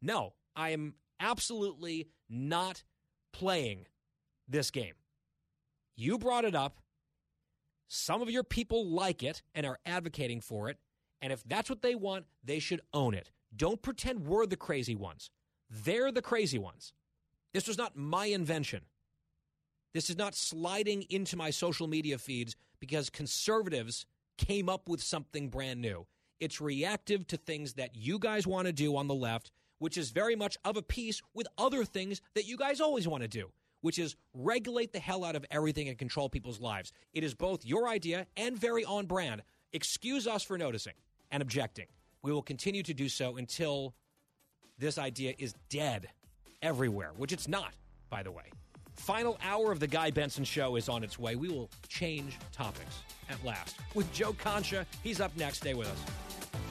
No, 0.01 0.33
I 0.55 0.69
am 0.69 0.95
absolutely 1.19 2.09
not 2.29 2.83
playing 3.33 3.87
this 4.47 4.71
game. 4.71 4.93
You 5.95 6.17
brought 6.17 6.45
it 6.45 6.55
up. 6.55 6.79
Some 7.87 8.21
of 8.21 8.29
your 8.29 8.43
people 8.43 8.87
like 8.87 9.21
it 9.21 9.41
and 9.53 9.65
are 9.65 9.79
advocating 9.85 10.41
for 10.41 10.69
it. 10.69 10.77
And 11.21 11.31
if 11.31 11.43
that's 11.43 11.69
what 11.69 11.81
they 11.81 11.95
want, 11.95 12.25
they 12.43 12.59
should 12.59 12.81
own 12.93 13.13
it. 13.13 13.31
Don't 13.55 13.81
pretend 13.81 14.25
we're 14.25 14.45
the 14.45 14.55
crazy 14.55 14.95
ones. 14.95 15.29
They're 15.69 16.11
the 16.11 16.21
crazy 16.21 16.57
ones. 16.57 16.93
This 17.53 17.67
was 17.67 17.77
not 17.77 17.97
my 17.97 18.27
invention. 18.27 18.81
This 19.93 20.09
is 20.09 20.17
not 20.17 20.35
sliding 20.35 21.05
into 21.09 21.35
my 21.35 21.49
social 21.49 21.87
media 21.87 22.17
feeds 22.17 22.55
because 22.79 23.09
conservatives 23.09 24.05
came 24.37 24.69
up 24.69 24.87
with 24.87 25.03
something 25.03 25.49
brand 25.49 25.81
new. 25.81 26.07
It's 26.39 26.61
reactive 26.61 27.27
to 27.27 27.37
things 27.37 27.73
that 27.73 27.95
you 27.95 28.17
guys 28.17 28.47
want 28.47 28.67
to 28.67 28.73
do 28.73 28.95
on 28.95 29.07
the 29.07 29.13
left, 29.13 29.51
which 29.79 29.97
is 29.97 30.11
very 30.11 30.35
much 30.35 30.57
of 30.63 30.77
a 30.77 30.81
piece 30.81 31.21
with 31.33 31.47
other 31.57 31.83
things 31.83 32.21
that 32.35 32.45
you 32.45 32.57
guys 32.57 32.81
always 32.81 33.07
want 33.07 33.21
to 33.21 33.27
do, 33.27 33.51
which 33.81 33.99
is 33.99 34.15
regulate 34.33 34.93
the 34.93 34.99
hell 34.99 35.23
out 35.23 35.35
of 35.35 35.45
everything 35.51 35.89
and 35.89 35.97
control 35.97 36.29
people's 36.29 36.59
lives. 36.59 36.93
It 37.13 37.23
is 37.23 37.33
both 37.33 37.65
your 37.65 37.87
idea 37.87 38.27
and 38.37 38.57
very 38.57 38.85
on 38.85 39.05
brand. 39.05 39.41
Excuse 39.73 40.27
us 40.27 40.43
for 40.43 40.57
noticing 40.57 40.93
and 41.31 41.41
objecting. 41.41 41.87
We 42.23 42.31
will 42.31 42.41
continue 42.41 42.83
to 42.83 42.93
do 42.93 43.09
so 43.09 43.37
until 43.37 43.93
this 44.77 44.97
idea 44.97 45.33
is 45.37 45.53
dead 45.69 46.09
everywhere, 46.61 47.11
which 47.17 47.31
it's 47.31 47.47
not, 47.47 47.73
by 48.09 48.23
the 48.23 48.31
way. 48.31 48.51
Final 48.95 49.39
hour 49.43 49.71
of 49.71 49.79
the 49.79 49.87
Guy 49.87 50.11
Benson 50.11 50.43
Show 50.43 50.75
is 50.75 50.89
on 50.89 51.03
its 51.03 51.17
way. 51.17 51.35
We 51.35 51.49
will 51.49 51.69
change 51.87 52.37
topics 52.51 52.99
at 53.29 53.43
last. 53.43 53.77
With 53.95 54.11
Joe 54.13 54.33
Concha, 54.33 54.85
he's 55.01 55.19
up 55.19 55.35
next. 55.37 55.57
Stay 55.59 55.73
with 55.73 55.87
us. 55.87 56.70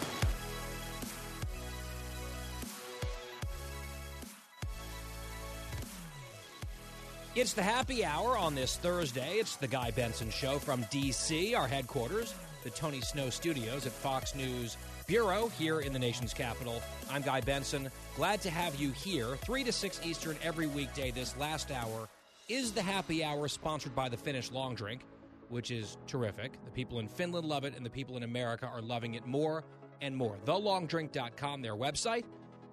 It's 7.33 7.53
the 7.53 7.63
happy 7.63 8.03
hour 8.03 8.37
on 8.37 8.55
this 8.55 8.75
Thursday. 8.75 9.35
It's 9.35 9.55
the 9.55 9.67
Guy 9.67 9.91
Benson 9.91 10.29
Show 10.29 10.59
from 10.59 10.85
D.C., 10.89 11.55
our 11.55 11.65
headquarters, 11.65 12.35
the 12.65 12.69
Tony 12.71 12.99
Snow 12.99 13.29
Studios 13.29 13.85
at 13.85 13.93
Fox 13.93 14.35
News 14.35 14.75
Bureau 15.07 15.47
here 15.57 15.79
in 15.79 15.93
the 15.93 15.99
nation's 15.99 16.33
capital. 16.33 16.81
I'm 17.09 17.21
Guy 17.21 17.39
Benson. 17.39 17.89
Glad 18.17 18.41
to 18.41 18.49
have 18.49 18.75
you 18.75 18.91
here, 18.91 19.37
3 19.37 19.63
to 19.63 19.71
6 19.71 20.01
Eastern 20.03 20.35
every 20.43 20.67
weekday. 20.67 21.09
This 21.09 21.37
last 21.37 21.71
hour 21.71 22.09
is 22.49 22.73
the 22.73 22.81
happy 22.81 23.23
hour 23.23 23.47
sponsored 23.47 23.95
by 23.95 24.09
the 24.09 24.17
Finnish 24.17 24.51
Long 24.51 24.75
Drink, 24.75 25.05
which 25.47 25.71
is 25.71 25.95
terrific. 26.07 26.51
The 26.65 26.71
people 26.71 26.99
in 26.99 27.07
Finland 27.07 27.47
love 27.47 27.63
it, 27.63 27.77
and 27.77 27.85
the 27.85 27.89
people 27.89 28.17
in 28.17 28.23
America 28.23 28.65
are 28.65 28.81
loving 28.81 29.13
it 29.13 29.25
more 29.25 29.63
and 30.01 30.13
more. 30.13 30.35
TheLongDrink.com, 30.45 31.61
their 31.61 31.75
website. 31.75 32.25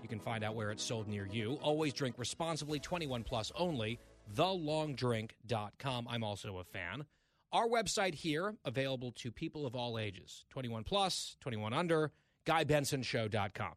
You 0.03 0.09
can 0.09 0.19
find 0.19 0.43
out 0.43 0.57
where 0.57 0.73
it's 0.73 0.83
sold 0.83 1.07
near 1.07 1.27
you. 1.27 1.61
Always 1.63 1.93
drink 1.93 2.17
responsibly, 2.19 2.81
21 2.81 3.23
plus 3.23 3.53
only 3.55 4.01
thelongdrink.com. 4.35 6.09
I'm 6.09 6.25
also 6.25 6.59
a 6.59 6.65
fan. 6.65 7.05
Our 7.53 7.67
website 7.67 8.15
here, 8.15 8.57
available 8.65 9.13
to 9.13 9.33
people 9.33 9.67
of 9.67 9.75
all 9.75 9.99
ages 9.99 10.45
21 10.51 10.85
plus, 10.85 11.37
21 11.41 11.73
under, 11.73 12.13
GuyBensonShow.com. 12.47 13.73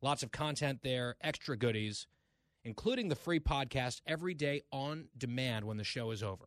Lots 0.00 0.22
of 0.24 0.32
content 0.32 0.80
there, 0.82 1.14
extra 1.20 1.56
goodies, 1.56 2.08
including 2.64 3.08
the 3.08 3.14
free 3.14 3.38
podcast 3.38 4.00
every 4.06 4.34
day 4.34 4.62
on 4.72 5.06
demand 5.16 5.64
when 5.64 5.76
the 5.76 5.84
show 5.84 6.10
is 6.10 6.22
over. 6.22 6.46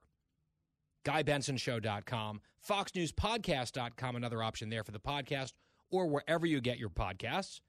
GuyBensonShow.com, 1.05 2.41
FoxNewsPodcast.com, 2.67 4.15
another 4.15 4.43
option 4.43 4.69
there 4.69 4.83
for 4.83 4.91
the 4.91 4.99
podcast, 4.99 5.53
or 5.89 6.07
wherever 6.07 6.45
you 6.45 6.59
get 6.59 6.79
your 6.79 6.89
podcasts. 6.89 7.61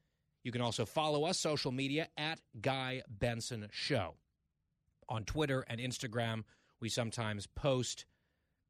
You 0.42 0.50
can 0.50 0.62
also 0.62 0.84
follow 0.84 1.24
us 1.24 1.38
social 1.38 1.70
media 1.70 2.08
at 2.16 2.40
Guy 2.60 3.02
Benson 3.08 3.68
Show 3.70 4.14
on 5.08 5.24
Twitter 5.24 5.64
and 5.68 5.80
Instagram. 5.80 6.44
We 6.80 6.88
sometimes 6.88 7.46
post 7.46 8.04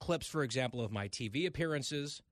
clips, 0.01 0.27
for 0.27 0.43
example, 0.43 0.81
of 0.83 0.93
my 0.93 1.09
TV 1.09 1.47
appearances. 1.47 2.23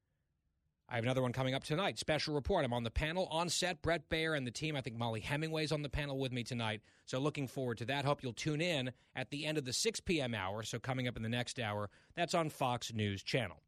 I 0.88 0.96
have 0.96 1.04
another 1.04 1.22
one 1.22 1.32
coming 1.32 1.54
up 1.54 1.64
tonight. 1.64 1.98
Special 1.98 2.34
report. 2.34 2.64
I'm 2.64 2.72
on 2.74 2.84
the 2.84 2.90
panel 2.90 3.26
on 3.30 3.48
set. 3.48 3.80
Bret 3.80 4.10
Baier 4.10 4.36
and 4.36 4.46
the 4.46 4.50
team. 4.50 4.76
I 4.76 4.82
think 4.82 4.96
Mollie 4.96 5.20
Hemingway's 5.20 5.72
on 5.72 5.82
the 5.82 5.88
panel 5.88 6.18
with 6.18 6.30
me 6.30 6.44
tonight. 6.44 6.82
So 7.06 7.18
looking 7.18 7.48
forward 7.48 7.78
to 7.78 7.86
that. 7.86 8.04
Hope 8.04 8.22
you'll 8.22 8.34
tune 8.34 8.60
in 8.60 8.92
at 9.16 9.30
the 9.30 9.46
end 9.46 9.56
of 9.56 9.64
the 9.64 9.72
6 9.72 10.00
p.m. 10.00 10.34
hour. 10.34 10.62
So 10.62 10.78
coming 10.78 11.08
up 11.08 11.16
in 11.16 11.22
the 11.22 11.28
next 11.28 11.58
hour, 11.58 11.88
that's 12.14 12.34
on 12.34 12.50
Fox 12.50 12.92
News 12.92 13.22
Channel. 13.22 13.62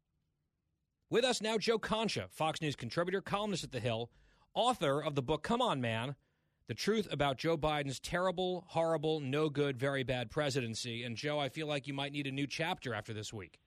With 1.09 1.23
us 1.23 1.41
now, 1.41 1.57
Joe 1.57 1.79
Concha, 1.79 2.27
Fox 2.29 2.61
News 2.61 2.75
contributor, 2.75 3.21
columnist 3.21 3.63
at 3.63 3.71
The 3.71 3.79
Hill, 3.79 4.11
author 4.53 5.01
of 5.01 5.15
the 5.15 5.21
book 5.21 5.41
Come 5.41 5.61
On 5.61 5.81
Man 5.81 6.15
the 6.67 6.73
truth 6.73 7.07
about 7.11 7.37
Joe 7.37 7.57
Biden's 7.57 7.99
terrible, 7.99 8.65
horrible, 8.67 9.19
no 9.19 9.49
good, 9.49 9.77
very 9.77 10.03
bad 10.03 10.29
presidency. 10.29 11.03
And 11.03 11.15
Joe, 11.15 11.39
I 11.39 11.49
feel 11.49 11.67
like 11.67 11.87
you 11.87 11.93
might 11.93 12.11
need 12.11 12.27
a 12.27 12.31
new 12.31 12.47
chapter 12.47 12.93
after 12.93 13.13
this 13.13 13.31
week. 13.31 13.59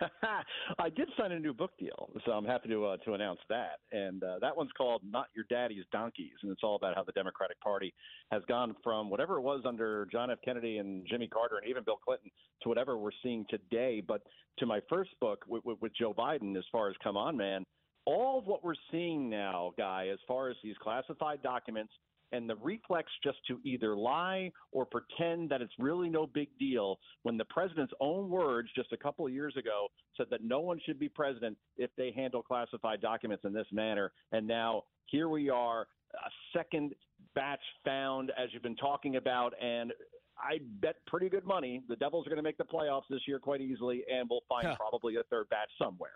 I 0.78 0.88
did 0.90 1.08
sign 1.18 1.32
a 1.32 1.38
new 1.40 1.52
book 1.52 1.72
deal, 1.78 2.08
so 2.24 2.32
I'm 2.32 2.44
happy 2.44 2.68
to 2.68 2.84
uh, 2.86 2.96
to 2.98 3.14
announce 3.14 3.40
that. 3.48 3.80
And 3.90 4.22
uh, 4.22 4.38
that 4.40 4.56
one's 4.56 4.70
called 4.78 5.02
"Not 5.04 5.26
Your 5.34 5.44
Daddy's 5.50 5.84
Donkeys," 5.90 6.34
and 6.42 6.52
it's 6.52 6.60
all 6.62 6.76
about 6.76 6.94
how 6.94 7.02
the 7.02 7.12
Democratic 7.12 7.60
Party 7.60 7.92
has 8.30 8.42
gone 8.48 8.76
from 8.84 9.10
whatever 9.10 9.38
it 9.38 9.42
was 9.42 9.62
under 9.66 10.06
John 10.12 10.30
F. 10.30 10.38
Kennedy 10.44 10.78
and 10.78 11.04
Jimmy 11.10 11.26
Carter 11.26 11.56
and 11.58 11.68
even 11.68 11.82
Bill 11.82 11.98
Clinton 12.04 12.30
to 12.62 12.68
whatever 12.68 12.96
we're 12.96 13.10
seeing 13.24 13.44
today. 13.50 14.00
But 14.06 14.22
to 14.58 14.66
my 14.66 14.80
first 14.88 15.10
book 15.20 15.44
with, 15.48 15.64
with, 15.64 15.78
with 15.82 15.92
Joe 15.98 16.14
Biden, 16.14 16.56
as 16.56 16.64
far 16.70 16.88
as 16.88 16.94
"Come 17.02 17.16
On, 17.16 17.36
Man," 17.36 17.64
all 18.04 18.38
of 18.38 18.46
what 18.46 18.62
we're 18.62 18.74
seeing 18.92 19.28
now, 19.28 19.72
guy, 19.76 20.08
as 20.12 20.18
far 20.28 20.48
as 20.48 20.56
these 20.62 20.76
classified 20.80 21.42
documents 21.42 21.92
and 22.32 22.48
the 22.48 22.56
reflex 22.56 23.10
just 23.22 23.38
to 23.48 23.60
either 23.64 23.96
lie 23.96 24.50
or 24.72 24.86
pretend 24.86 25.48
that 25.50 25.62
it's 25.62 25.72
really 25.78 26.08
no 26.08 26.26
big 26.26 26.48
deal 26.58 26.98
when 27.22 27.36
the 27.36 27.44
president's 27.46 27.92
own 28.00 28.28
words 28.28 28.68
just 28.74 28.92
a 28.92 28.96
couple 28.96 29.26
of 29.26 29.32
years 29.32 29.56
ago 29.56 29.88
said 30.16 30.26
that 30.30 30.42
no 30.42 30.60
one 30.60 30.80
should 30.84 30.98
be 30.98 31.08
president 31.08 31.56
if 31.76 31.90
they 31.96 32.12
handle 32.12 32.42
classified 32.42 33.00
documents 33.00 33.44
in 33.44 33.52
this 33.52 33.66
manner. 33.72 34.12
And 34.32 34.46
now 34.46 34.84
here 35.06 35.28
we 35.28 35.48
are, 35.50 35.82
a 36.14 36.30
second 36.56 36.94
batch 37.34 37.60
found, 37.84 38.32
as 38.38 38.48
you've 38.52 38.62
been 38.62 38.76
talking 38.76 39.16
about, 39.16 39.52
and 39.62 39.92
I 40.38 40.60
bet 40.80 40.96
pretty 41.06 41.28
good 41.28 41.44
money 41.44 41.82
the 41.88 41.96
Devils 41.96 42.26
are 42.26 42.30
going 42.30 42.38
to 42.38 42.42
make 42.42 42.58
the 42.58 42.64
playoffs 42.64 43.02
this 43.10 43.20
year 43.26 43.38
quite 43.38 43.60
easily, 43.60 44.04
and 44.12 44.28
we'll 44.30 44.44
find 44.48 44.66
huh. 44.66 44.76
probably 44.78 45.16
a 45.16 45.22
third 45.24 45.48
batch 45.48 45.70
somewhere. 45.80 46.12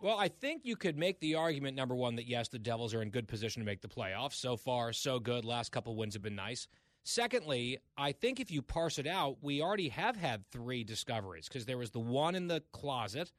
Well, 0.00 0.18
I 0.18 0.28
think 0.28 0.62
you 0.64 0.76
could 0.76 0.98
make 0.98 1.20
the 1.20 1.36
argument, 1.36 1.76
number 1.76 1.94
one, 1.94 2.16
that 2.16 2.26
yes, 2.26 2.48
the 2.48 2.58
Devils 2.58 2.92
are 2.92 3.00
in 3.00 3.10
good 3.10 3.28
position 3.28 3.60
to 3.60 3.66
make 3.66 3.80
the 3.80 3.88
playoffs. 3.88 4.34
So 4.34 4.56
far, 4.56 4.92
so 4.92 5.18
good. 5.18 5.44
Last 5.44 5.72
couple 5.72 5.96
wins 5.96 6.14
have 6.14 6.22
been 6.22 6.36
nice. 6.36 6.68
Secondly, 7.02 7.78
I 7.96 8.12
think 8.12 8.40
if 8.40 8.50
you 8.50 8.62
parse 8.62 8.98
it 8.98 9.06
out, 9.06 9.38
we 9.40 9.62
already 9.62 9.88
have 9.90 10.16
had 10.16 10.44
three 10.50 10.84
discoveries 10.84 11.48
because 11.48 11.64
there 11.64 11.78
was 11.78 11.90
the 11.90 12.00
one 12.00 12.34
in 12.34 12.48
the 12.48 12.62
closet 12.72 13.32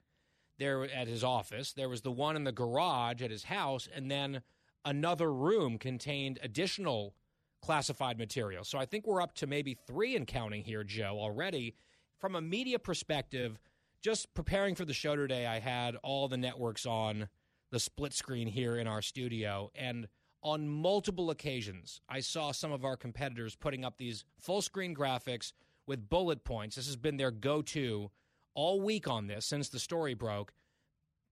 there 0.57 0.83
at 0.85 1.07
his 1.07 1.23
office, 1.23 1.73
there 1.73 1.89
was 1.89 2.01
the 2.01 2.11
one 2.11 2.35
in 2.35 2.43
the 2.43 2.51
garage 2.51 3.21
at 3.21 3.29
his 3.29 3.43
house, 3.43 3.87
and 3.93 4.09
then 4.09 4.41
another 4.85 5.31
room 5.31 5.77
contained 5.77 6.39
additional 6.41 7.13
classified 7.61 8.17
material. 8.17 8.63
So 8.63 8.79
I 8.79 8.85
think 8.85 9.05
we're 9.05 9.21
up 9.21 9.35
to 9.35 9.47
maybe 9.47 9.77
three 9.85 10.15
and 10.15 10.25
counting 10.25 10.63
here, 10.63 10.83
Joe, 10.83 11.17
already. 11.19 11.75
From 12.19 12.35
a 12.35 12.41
media 12.41 12.79
perspective, 12.79 13.59
just 14.01 14.33
preparing 14.33 14.75
for 14.75 14.85
the 14.85 14.93
show 14.93 15.15
today, 15.15 15.45
I 15.45 15.59
had 15.59 15.95
all 16.03 16.27
the 16.27 16.37
networks 16.37 16.85
on 16.85 17.29
the 17.71 17.79
split 17.79 18.13
screen 18.13 18.47
here 18.47 18.77
in 18.77 18.87
our 18.87 19.01
studio. 19.01 19.71
And 19.75 20.07
on 20.41 20.69
multiple 20.69 21.29
occasions, 21.29 21.99
I 22.07 22.19
saw 22.21 22.51
some 22.51 22.71
of 22.71 22.85
our 22.85 22.95
competitors 22.95 23.55
putting 23.55 23.83
up 23.83 23.97
these 23.97 24.23
full 24.39 24.61
screen 24.61 24.95
graphics 24.95 25.51
with 25.85 26.09
bullet 26.09 26.43
points. 26.43 26.75
This 26.75 26.85
has 26.85 26.95
been 26.95 27.17
their 27.17 27.31
go 27.31 27.61
to 27.63 28.11
all 28.53 28.81
week 28.81 29.07
on 29.07 29.27
this 29.27 29.45
since 29.45 29.69
the 29.69 29.79
story 29.79 30.13
broke, 30.13 30.53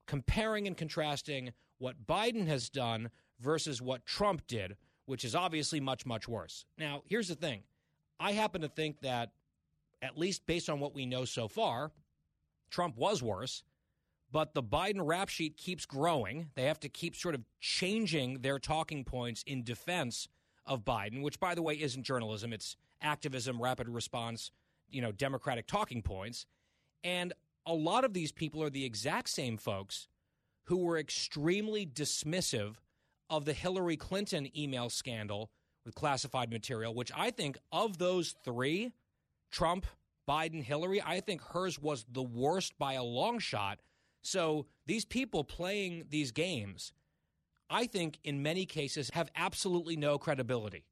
comparing 0.07 0.67
and 0.67 0.77
contrasting 0.77 1.53
what 1.77 2.05
Biden 2.05 2.47
has 2.47 2.69
done 2.69 3.09
versus 3.39 3.81
what 3.81 4.05
Trump 4.05 4.47
did, 4.47 4.77
which 5.05 5.25
is 5.25 5.35
obviously 5.35 5.79
much, 5.79 6.05
much 6.05 6.27
worse. 6.27 6.65
Now, 6.77 7.03
here's 7.05 7.27
the 7.27 7.35
thing 7.35 7.63
I 8.19 8.31
happen 8.31 8.61
to 8.61 8.69
think 8.69 9.01
that, 9.01 9.31
at 10.01 10.17
least 10.17 10.45
based 10.45 10.69
on 10.69 10.79
what 10.79 10.93
we 10.93 11.05
know 11.05 11.25
so 11.25 11.47
far, 11.47 11.91
Trump 12.69 12.97
was 12.97 13.23
worse, 13.23 13.63
but 14.31 14.53
the 14.53 14.63
Biden 14.63 15.01
rap 15.01 15.29
sheet 15.29 15.57
keeps 15.57 15.85
growing. 15.85 16.49
They 16.55 16.63
have 16.63 16.79
to 16.81 16.89
keep 16.89 17.15
sort 17.15 17.35
of 17.35 17.43
changing 17.59 18.39
their 18.41 18.59
talking 18.59 19.03
points 19.03 19.43
in 19.47 19.63
defense 19.63 20.27
of 20.65 20.83
Biden, 20.83 21.21
which, 21.21 21.39
by 21.39 21.55
the 21.55 21.61
way, 21.61 21.75
isn't 21.75 22.03
journalism. 22.03 22.51
It's 22.51 22.75
activism, 23.01 23.61
rapid 23.61 23.87
response, 23.87 24.51
you 24.89 25.01
know, 25.01 25.11
Democratic 25.11 25.67
talking 25.67 26.01
points. 26.01 26.45
And 27.03 27.33
a 27.65 27.73
lot 27.73 28.03
of 28.03 28.13
these 28.13 28.31
people 28.31 28.63
are 28.63 28.69
the 28.69 28.85
exact 28.85 29.29
same 29.29 29.57
folks 29.57 30.07
who 30.63 30.77
were 30.77 30.97
extremely 30.97 31.85
dismissive 31.85 32.75
of 33.29 33.45
the 33.45 33.53
Hillary 33.53 33.97
Clinton 33.97 34.49
email 34.57 34.89
scandal 34.89 35.51
with 35.85 35.95
classified 35.95 36.51
material, 36.51 36.93
which 36.93 37.11
I 37.15 37.29
think 37.29 37.57
of 37.71 37.99
those 37.99 38.35
three, 38.43 38.91
Trump, 39.51 39.85
Biden, 40.27 40.63
Hillary, 40.63 41.01
I 41.01 41.19
think 41.19 41.41
hers 41.41 41.79
was 41.79 42.05
the 42.11 42.23
worst 42.23 42.77
by 42.77 42.93
a 42.93 43.03
long 43.03 43.39
shot. 43.39 43.79
So 44.21 44.65
these 44.87 45.05
people 45.05 45.43
playing 45.43 46.05
these 46.09 46.31
games, 46.31 46.93
I 47.69 47.85
think 47.85 48.17
in 48.23 48.41
many 48.41 48.65
cases 48.65 49.11
have 49.13 49.29
absolutely 49.35 49.95
no 49.97 50.17
credibility 50.17 50.85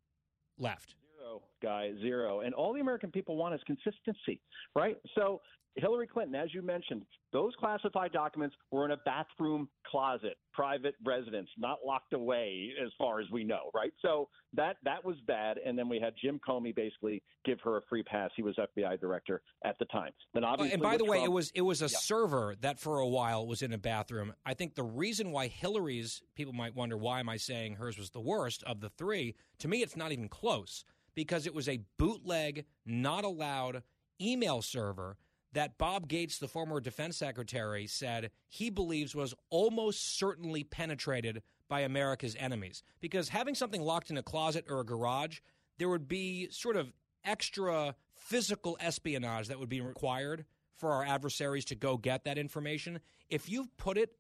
left. 0.57 0.95
Zero, 1.17 1.41
guy, 1.61 1.93
zero. 1.99 2.41
And 2.41 2.53
all 2.53 2.73
the 2.73 2.79
American 2.79 3.11
people 3.11 3.35
want 3.35 3.55
is 3.55 3.61
consistency, 3.65 4.39
right? 4.75 4.97
So 5.15 5.41
Hillary 5.75 6.07
Clinton, 6.07 6.35
as 6.35 6.53
you 6.53 6.61
mentioned, 6.61 7.03
those 7.31 7.53
classified 7.59 8.11
documents 8.11 8.55
were 8.69 8.85
in 8.85 8.91
a 8.91 8.97
bathroom 8.97 9.67
closet, 9.89 10.37
private 10.53 10.93
residence, 11.03 11.49
not 11.57 11.79
locked 11.83 12.13
away, 12.13 12.69
as 12.83 12.91
far 12.97 13.19
as 13.19 13.25
we 13.31 13.43
know, 13.43 13.71
right? 13.73 13.91
So 14.01 14.29
that 14.53 14.77
that 14.83 15.03
was 15.03 15.15
bad. 15.25 15.57
And 15.65 15.77
then 15.77 15.89
we 15.89 15.99
had 15.99 16.13
Jim 16.21 16.39
Comey 16.47 16.75
basically 16.75 17.23
give 17.43 17.59
her 17.61 17.77
a 17.77 17.81
free 17.89 18.03
pass. 18.03 18.29
He 18.35 18.43
was 18.43 18.55
FBI 18.55 18.99
director 18.99 19.41
at 19.65 19.77
the 19.79 19.85
time. 19.85 20.11
Then 20.35 20.43
oh, 20.43 20.49
obviously, 20.49 20.73
and 20.73 20.83
by 20.83 20.97
the 20.97 21.05
way, 21.05 21.23
it 21.23 21.31
was 21.31 21.51
it 21.55 21.61
was 21.61 21.81
a 21.81 21.85
yeah. 21.85 21.97
server 21.97 22.55
that 22.61 22.79
for 22.79 22.99
a 22.99 23.07
while 23.07 23.47
was 23.47 23.63
in 23.63 23.73
a 23.73 23.79
bathroom. 23.79 24.33
I 24.45 24.53
think 24.53 24.75
the 24.75 24.83
reason 24.83 25.31
why 25.31 25.47
Hillary's 25.47 26.21
people 26.35 26.53
might 26.53 26.75
wonder 26.75 26.97
why 26.97 27.19
am 27.19 27.29
I 27.29 27.37
saying 27.37 27.75
hers 27.75 27.97
was 27.97 28.11
the 28.11 28.21
worst 28.21 28.63
of 28.63 28.79
the 28.79 28.89
three. 28.89 29.35
To 29.59 29.67
me, 29.67 29.81
it's 29.81 29.97
not 29.97 30.11
even 30.11 30.29
close 30.29 30.85
because 31.15 31.47
it 31.47 31.53
was 31.53 31.67
a 31.67 31.81
bootleg, 31.97 32.65
not 32.85 33.23
allowed 33.23 33.81
email 34.21 34.61
server 34.61 35.17
that 35.53 35.77
Bob 35.77 36.07
Gates, 36.07 36.37
the 36.37 36.47
former 36.47 36.79
defense 36.79 37.17
secretary, 37.17 37.87
said 37.87 38.31
he 38.49 38.69
believes 38.69 39.15
was 39.15 39.33
almost 39.49 40.17
certainly 40.17 40.63
penetrated 40.63 41.41
by 41.69 41.81
America's 41.81 42.35
enemies. 42.39 42.83
Because 42.99 43.29
having 43.29 43.55
something 43.55 43.81
locked 43.81 44.09
in 44.09 44.17
a 44.17 44.23
closet 44.23 44.65
or 44.69 44.79
a 44.79 44.85
garage, 44.85 45.39
there 45.77 45.89
would 45.89 46.07
be 46.07 46.49
sort 46.51 46.75
of 46.75 46.91
extra 47.23 47.95
physical 48.13 48.77
espionage 48.79 49.47
that 49.47 49.59
would 49.59 49.69
be 49.69 49.81
required 49.81 50.45
for 50.75 50.91
our 50.91 51.03
adversaries 51.03 51.65
to 51.65 51.75
go 51.75 51.97
get 51.97 52.25
that 52.25 52.37
information. 52.37 52.99
If 53.29 53.49
you've 53.49 53.75
put 53.77 53.97
it 53.97 54.15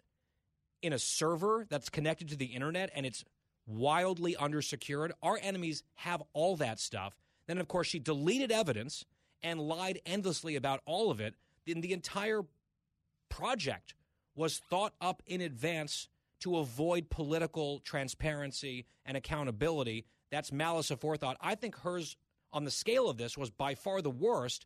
in 0.81 0.93
a 0.93 0.99
server 0.99 1.65
that's 1.69 1.89
connected 1.89 2.29
to 2.29 2.35
the 2.35 2.45
internet 2.45 2.91
and 2.95 3.05
it's 3.05 3.23
wildly 3.65 4.35
undersecured, 4.39 5.11
our 5.21 5.39
enemies 5.41 5.83
have 5.95 6.21
all 6.33 6.55
that 6.57 6.79
stuff. 6.79 7.15
Then, 7.47 7.57
of 7.57 7.67
course, 7.67 7.87
she 7.87 7.99
deleted 7.99 8.51
evidence 8.51 9.05
and 9.43 9.59
lied 9.59 9.99
endlessly 10.05 10.55
about 10.55 10.81
all 10.85 11.11
of 11.11 11.19
it. 11.19 11.35
Then 11.65 11.81
the 11.81 11.93
entire 11.93 12.41
project 13.29 13.93
was 14.35 14.59
thought 14.69 14.93
up 15.01 15.21
in 15.27 15.41
advance 15.41 16.07
to 16.39 16.57
avoid 16.57 17.09
political 17.09 17.79
transparency 17.79 18.85
and 19.05 19.15
accountability. 19.15 20.05
That's 20.31 20.51
malice 20.51 20.89
aforethought. 20.89 21.35
I 21.39 21.55
think 21.55 21.75
hers 21.77 22.17
on 22.51 22.63
the 22.63 22.71
scale 22.71 23.09
of 23.09 23.17
this 23.17 23.37
was 23.37 23.49
by 23.49 23.75
far 23.75 24.01
the 24.01 24.09
worst. 24.09 24.65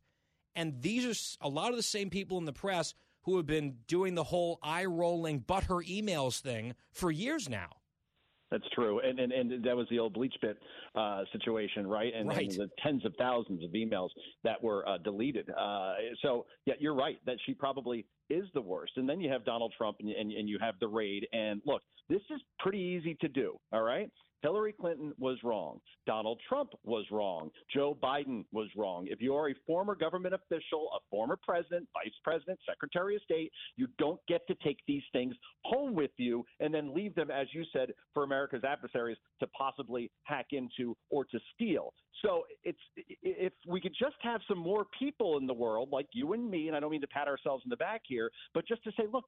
And 0.56 0.82
these 0.82 1.38
are 1.42 1.46
a 1.46 1.50
lot 1.50 1.70
of 1.70 1.78
the 1.78 1.84
same 1.84 2.10
people 2.10 2.38
in 2.38 2.46
the 2.46 2.54
press 2.54 2.94
who 3.24 3.38
have 3.38 3.46
been 3.46 3.76
doing 3.88 4.16
the 4.16 4.24
whole 4.24 4.58
eye 4.64 4.86
rolling, 4.86 5.40
but 5.40 5.66
her 5.66 5.84
emails 5.84 6.40
thing 6.40 6.74
for 6.92 7.12
years 7.12 7.50
now. 7.50 7.70
That's 8.50 8.64
true, 8.74 9.02
and 9.02 9.20
and, 9.20 9.34
and 9.34 9.64
that 9.64 9.76
was 9.76 9.88
the 9.90 10.00
old 10.00 10.16
BleachBit 10.16 10.56
uh, 10.96 11.24
situation, 11.34 11.86
right? 11.86 12.14
And, 12.16 12.30
right. 12.30 12.50
and, 12.50 12.52
the 12.52 12.70
tens 12.82 13.06
of 13.06 13.14
thousands 13.18 13.64
of 13.64 13.72
emails 13.72 14.10
that 14.44 14.62
were 14.64 14.88
uh, 14.88 14.98
deleted. 15.00 15.50
Uh, 15.50 15.96
so 16.22 16.46
yeah, 16.66 16.76
you're 16.80 16.96
right 16.96 17.18
that 17.26 17.38
she 17.46 17.54
probably 17.54 18.06
is 18.30 18.46
the 18.54 18.62
worst. 18.62 18.94
And 18.96 19.08
then 19.08 19.20
you 19.20 19.30
have 19.30 19.44
Donald 19.44 19.74
Trump, 19.78 19.98
and, 20.00 20.10
and, 20.10 20.32
and 20.32 20.48
you 20.48 20.58
have 20.62 20.76
the 20.80 20.88
raid. 20.88 21.28
And 21.34 21.62
look, 21.66 21.82
this 22.10 22.22
is 22.30 22.42
pretty 22.60 22.80
easy 22.80 23.16
to 23.22 23.28
do. 23.28 23.58
All 23.74 23.82
right, 23.82 24.10
Hillary 24.42 24.74
Clinton 24.74 25.14
was 25.18 25.38
wrong. 25.44 25.80
Donald 26.06 26.40
Trump 26.48 26.72
was 26.84 27.06
wrong. 27.12 27.50
Joe 27.74 27.98
Biden 28.02 28.46
was 28.52 28.68
wrong. 28.76 29.08
If 29.10 29.22
you 29.22 29.36
are 29.36 29.50
a 29.50 29.56
former 29.66 29.96
government 29.96 30.36
official, 30.36 30.90
a 30.96 31.00
former 31.10 31.38
president, 31.42 31.88
vice 31.94 32.14
president, 32.24 32.60
secretary 32.68 33.16
of 33.16 33.22
state, 33.24 33.52
you 33.76 33.88
don't 33.98 34.20
get 34.28 34.46
to 34.48 34.56
take 34.64 34.80
these 34.88 35.04
things 35.12 35.36
home 35.64 35.96
with 35.96 36.12
you 36.18 36.46
and 36.60 36.74
then 36.74 36.94
leave 36.94 37.16
them, 37.16 37.32
as 37.32 37.48
you 37.54 37.64
said, 37.74 37.92
for 38.14 38.24
America's 38.24 38.64
adversaries 38.64 39.18
to 39.40 39.48
possibly 39.48 40.12
hack 40.24 40.48
into 40.52 40.96
or 41.10 41.26
to 41.26 41.40
steal. 41.54 41.94
So 42.24 42.44
it's 42.64 42.80
if 43.22 43.54
we 43.68 43.80
could 43.80 43.96
just 44.00 44.16
have 44.22 44.42
some 44.48 44.58
more 44.58 44.86
people 44.98 45.38
in 45.38 45.46
the 45.46 45.54
world 45.54 45.90
like 45.92 46.08
you 46.14 46.34
and 46.34 46.50
me, 46.50 46.68
and 46.68 46.76
I 46.76 46.80
don't 46.80 46.92
mean 46.92 47.02
to 47.02 47.08
pat 47.08 47.28
ourselves 47.28 47.64
in 47.66 47.70
the 47.70 47.78
back 47.78 48.02
here, 48.08 48.32
but 48.54 48.68
just 48.68 48.84
to 48.86 48.92
say, 48.98 49.04
look, 49.12 49.26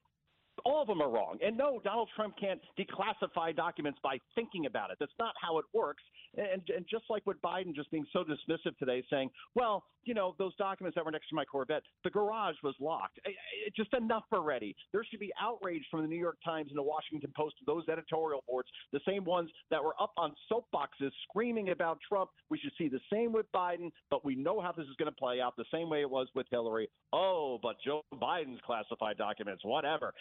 all 0.65 0.81
of 0.81 0.88
them 0.88 1.02
are 1.02 1.10
wrong. 1.10 1.38
And 1.45 1.57
no, 1.57 1.80
Donald 1.84 2.10
Trump 2.15 2.36
can't 2.40 2.60
declassify 2.77 3.56
documents 3.56 3.99
by 4.03 4.19
thinking 4.36 4.65
about 4.65 4.91
it. 4.91 4.98
That's 4.99 5.11
not 5.19 5.34
how 5.41 5.57
it 5.57 5.65
works. 5.73 6.03
And, 6.38 6.61
and 6.76 6.86
just 6.90 7.06
like 7.10 7.26
with 7.26 7.41
Biden 7.41 7.76
just 7.76 7.91
being 7.91 8.06
so 8.14 8.23
dismissive 8.23 8.77
today, 8.77 9.03
saying, 9.10 9.30
well, 9.56 9.84
you 10.03 10.14
know, 10.14 10.36
those 10.40 10.56
documents 10.56 10.95
that 10.95 11.06
were 11.06 11.11
next 11.11 11.30
to 11.30 11.36
my 11.36 11.45
Corvette, 11.45 11.84
the 12.03 12.10
garage 12.10 12.56
was 12.64 12.76
locked. 12.80 13.19
It, 13.26 13.36
just 13.76 13.94
enough 13.94 14.23
already. 14.34 14.76
There 14.91 15.03
should 15.03 15.19
be 15.19 15.31
outrage 15.41 15.84
from 15.91 16.02
the 16.02 16.07
New 16.07 16.18
York 16.19 16.38
Times 16.44 16.69
and 16.69 16.77
the 16.77 16.84
Washington 16.84 17.31
Post, 17.36 17.56
those 17.65 17.84
editorial 17.90 18.44
boards, 18.48 18.69
the 18.94 18.99
same 19.07 19.23
ones 19.23 19.49
that 19.72 19.84
were 19.84 19.95
up 20.02 20.14
on 20.18 20.34
soapboxes 20.52 21.11
screaming 21.30 21.69
about 21.69 21.99
Trump. 22.07 22.30
We 22.49 22.57
should 22.57 22.72
see 22.77 22.88
the 22.88 22.99
same 23.11 23.34
with 23.34 23.45
Biden, 23.53 23.91
but 24.10 24.23
we 24.23 24.36
know 24.36 24.61
how 24.61 24.72
this 24.72 24.86
is 24.86 24.95
going 24.98 25.11
to 25.11 25.18
play 25.18 25.41
out 25.41 25.56
the 25.57 25.65
same 25.72 25.90
way 25.90 26.02
it 26.02 26.10
was 26.10 26.27
with 26.36 26.48
Hillary. 26.49 26.90
Oh, 27.14 27.60
but 27.61 27.76
Joe 27.84 28.02
Biden's 28.14 28.60
classified 28.65 29.18
documents, 29.18 29.64
whatever 29.65 30.14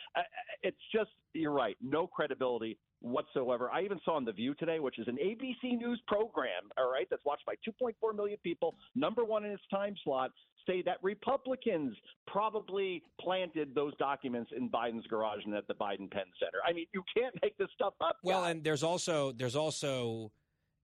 it's 0.63 0.77
just 0.93 1.11
you're 1.35 1.53
right, 1.53 1.77
no 1.83 2.07
credibility 2.07 2.79
whatsoever. 3.01 3.71
I 3.71 3.83
even 3.83 4.01
saw 4.05 4.17
on 4.17 4.25
The 4.25 4.33
View 4.33 4.55
today, 4.55 4.81
which 4.81 4.99
is 4.99 5.07
an 5.09 5.17
ABC 5.17 5.79
News 5.79 6.01
program, 6.07 6.71
all 6.77 6.91
right, 6.91 7.07
that's 7.11 7.25
watched 7.25 7.47
by 7.47 7.55
2.4 7.67 8.15
million 8.15 8.39
people, 8.43 8.75
number 8.95 9.25
one 9.25 9.45
in 9.45 9.53
its 9.53 9.63
time 9.71 9.95
slot, 10.03 10.33
say 10.67 10.83
that 10.83 10.97
Republicans 11.03 11.97
probably 12.27 13.03
planted 13.21 13.75
those 13.75 13.97
documents 13.99 14.51
in 14.57 14.69
Biden's 14.69 15.07
garage 15.07 15.41
and 15.45 15.55
at 15.55 15.67
the 15.69 15.75
Biden 15.75 16.11
Penn 16.11 16.25
Center. 16.39 16.59
I 16.67 16.73
mean, 16.73 16.87
you 16.93 17.03
can't 17.17 17.35
make 17.43 17.57
this 17.57 17.69
stuff 17.75 17.95
up. 18.01 18.17
Well, 18.23 18.45
and 18.45 18.65
there's 18.65 18.83
also 18.83 19.33
there's 19.33 19.57
also 19.57 20.33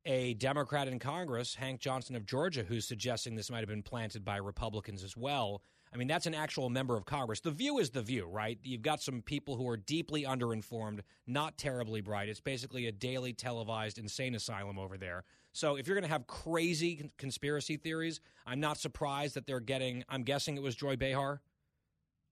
a 0.06 0.34
Democrat 0.34 0.86
in 0.88 0.98
Congress, 0.98 1.54
Hank 1.54 1.80
Johnson 1.80 2.14
of 2.14 2.26
Georgia, 2.26 2.62
who's 2.62 2.86
suggesting 2.86 3.34
this 3.34 3.50
might 3.50 3.60
have 3.60 3.68
been 3.68 3.82
planted 3.82 4.24
by 4.24 4.36
Republicans 4.36 5.02
as 5.02 5.16
well. 5.16 5.62
I 5.94 5.96
mean, 5.96 6.08
that's 6.08 6.26
an 6.26 6.34
actual 6.34 6.68
member 6.70 6.96
of 6.96 7.06
Congress. 7.06 7.38
The 7.38 7.52
view 7.52 7.78
is 7.78 7.90
the 7.90 8.02
view, 8.02 8.26
right? 8.26 8.58
You've 8.64 8.82
got 8.82 9.00
some 9.00 9.22
people 9.22 9.54
who 9.54 9.68
are 9.68 9.76
deeply 9.76 10.24
underinformed, 10.24 11.00
not 11.28 11.56
terribly 11.56 12.00
bright. 12.00 12.28
It's 12.28 12.40
basically 12.40 12.88
a 12.88 12.92
daily 12.92 13.32
televised 13.32 13.98
insane 13.98 14.34
asylum 14.34 14.76
over 14.76 14.98
there. 14.98 15.22
So 15.52 15.76
if 15.76 15.86
you're 15.86 15.94
going 15.94 16.02
to 16.02 16.10
have 16.10 16.26
crazy 16.26 17.12
conspiracy 17.16 17.76
theories, 17.76 18.20
I'm 18.44 18.58
not 18.58 18.78
surprised 18.78 19.36
that 19.36 19.46
they're 19.46 19.60
getting, 19.60 20.02
I'm 20.08 20.24
guessing 20.24 20.56
it 20.56 20.62
was 20.64 20.74
Joy 20.74 20.96
Behar. 20.96 21.40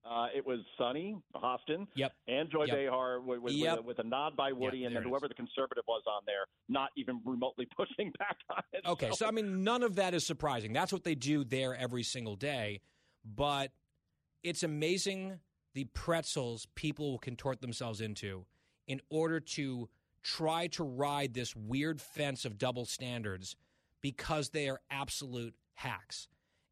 Uh, 0.04 0.26
it 0.34 0.44
was 0.44 0.58
Sunny 0.76 1.16
Hostin 1.36 1.86
yep. 1.94 2.12
and 2.26 2.50
Joy 2.50 2.64
yep. 2.64 2.76
Behar 2.76 3.20
with, 3.20 3.38
with, 3.38 3.52
yep. 3.52 3.76
with, 3.76 3.78
a, 3.78 3.86
with, 3.86 3.98
a, 4.00 4.02
nod 4.02 4.36
by 4.36 4.50
Whoopi, 4.50 4.80
yep, 4.80 4.88
and 4.88 4.96
then 4.96 5.02
whoever 5.04 5.28
the 5.28 5.34
conservative 5.34 5.84
was 5.86 6.02
on 6.08 6.22
there, 6.26 6.46
not 6.68 6.90
even 6.96 7.20
remotely 7.24 7.68
pushing 7.76 8.12
back 8.18 8.38
on 8.50 8.62
it. 8.72 8.84
Okay, 8.84 9.10
so. 9.10 9.14
so 9.14 9.26
I 9.26 9.30
mean, 9.30 9.62
none 9.62 9.84
of 9.84 9.94
that 9.94 10.12
is 10.12 10.26
surprising. 10.26 10.72
That's 10.72 10.92
what 10.92 11.04
they 11.04 11.14
do 11.14 11.44
there 11.44 11.76
every 11.76 12.02
single 12.02 12.34
day. 12.34 12.80
But 13.24 13.72
it's 14.42 14.62
amazing 14.62 15.38
the 15.74 15.84
pretzels 15.84 16.66
people 16.74 17.12
will 17.12 17.18
contort 17.18 17.60
themselves 17.60 18.00
into 18.00 18.44
in 18.86 19.00
order 19.10 19.40
to 19.40 19.88
try 20.22 20.66
to 20.68 20.84
ride 20.84 21.34
this 21.34 21.56
weird 21.56 22.00
fence 22.00 22.44
of 22.44 22.58
double 22.58 22.84
standards 22.84 23.56
because 24.00 24.50
they 24.50 24.68
are 24.68 24.80
absolute 24.90 25.54
hacks. 25.74 26.28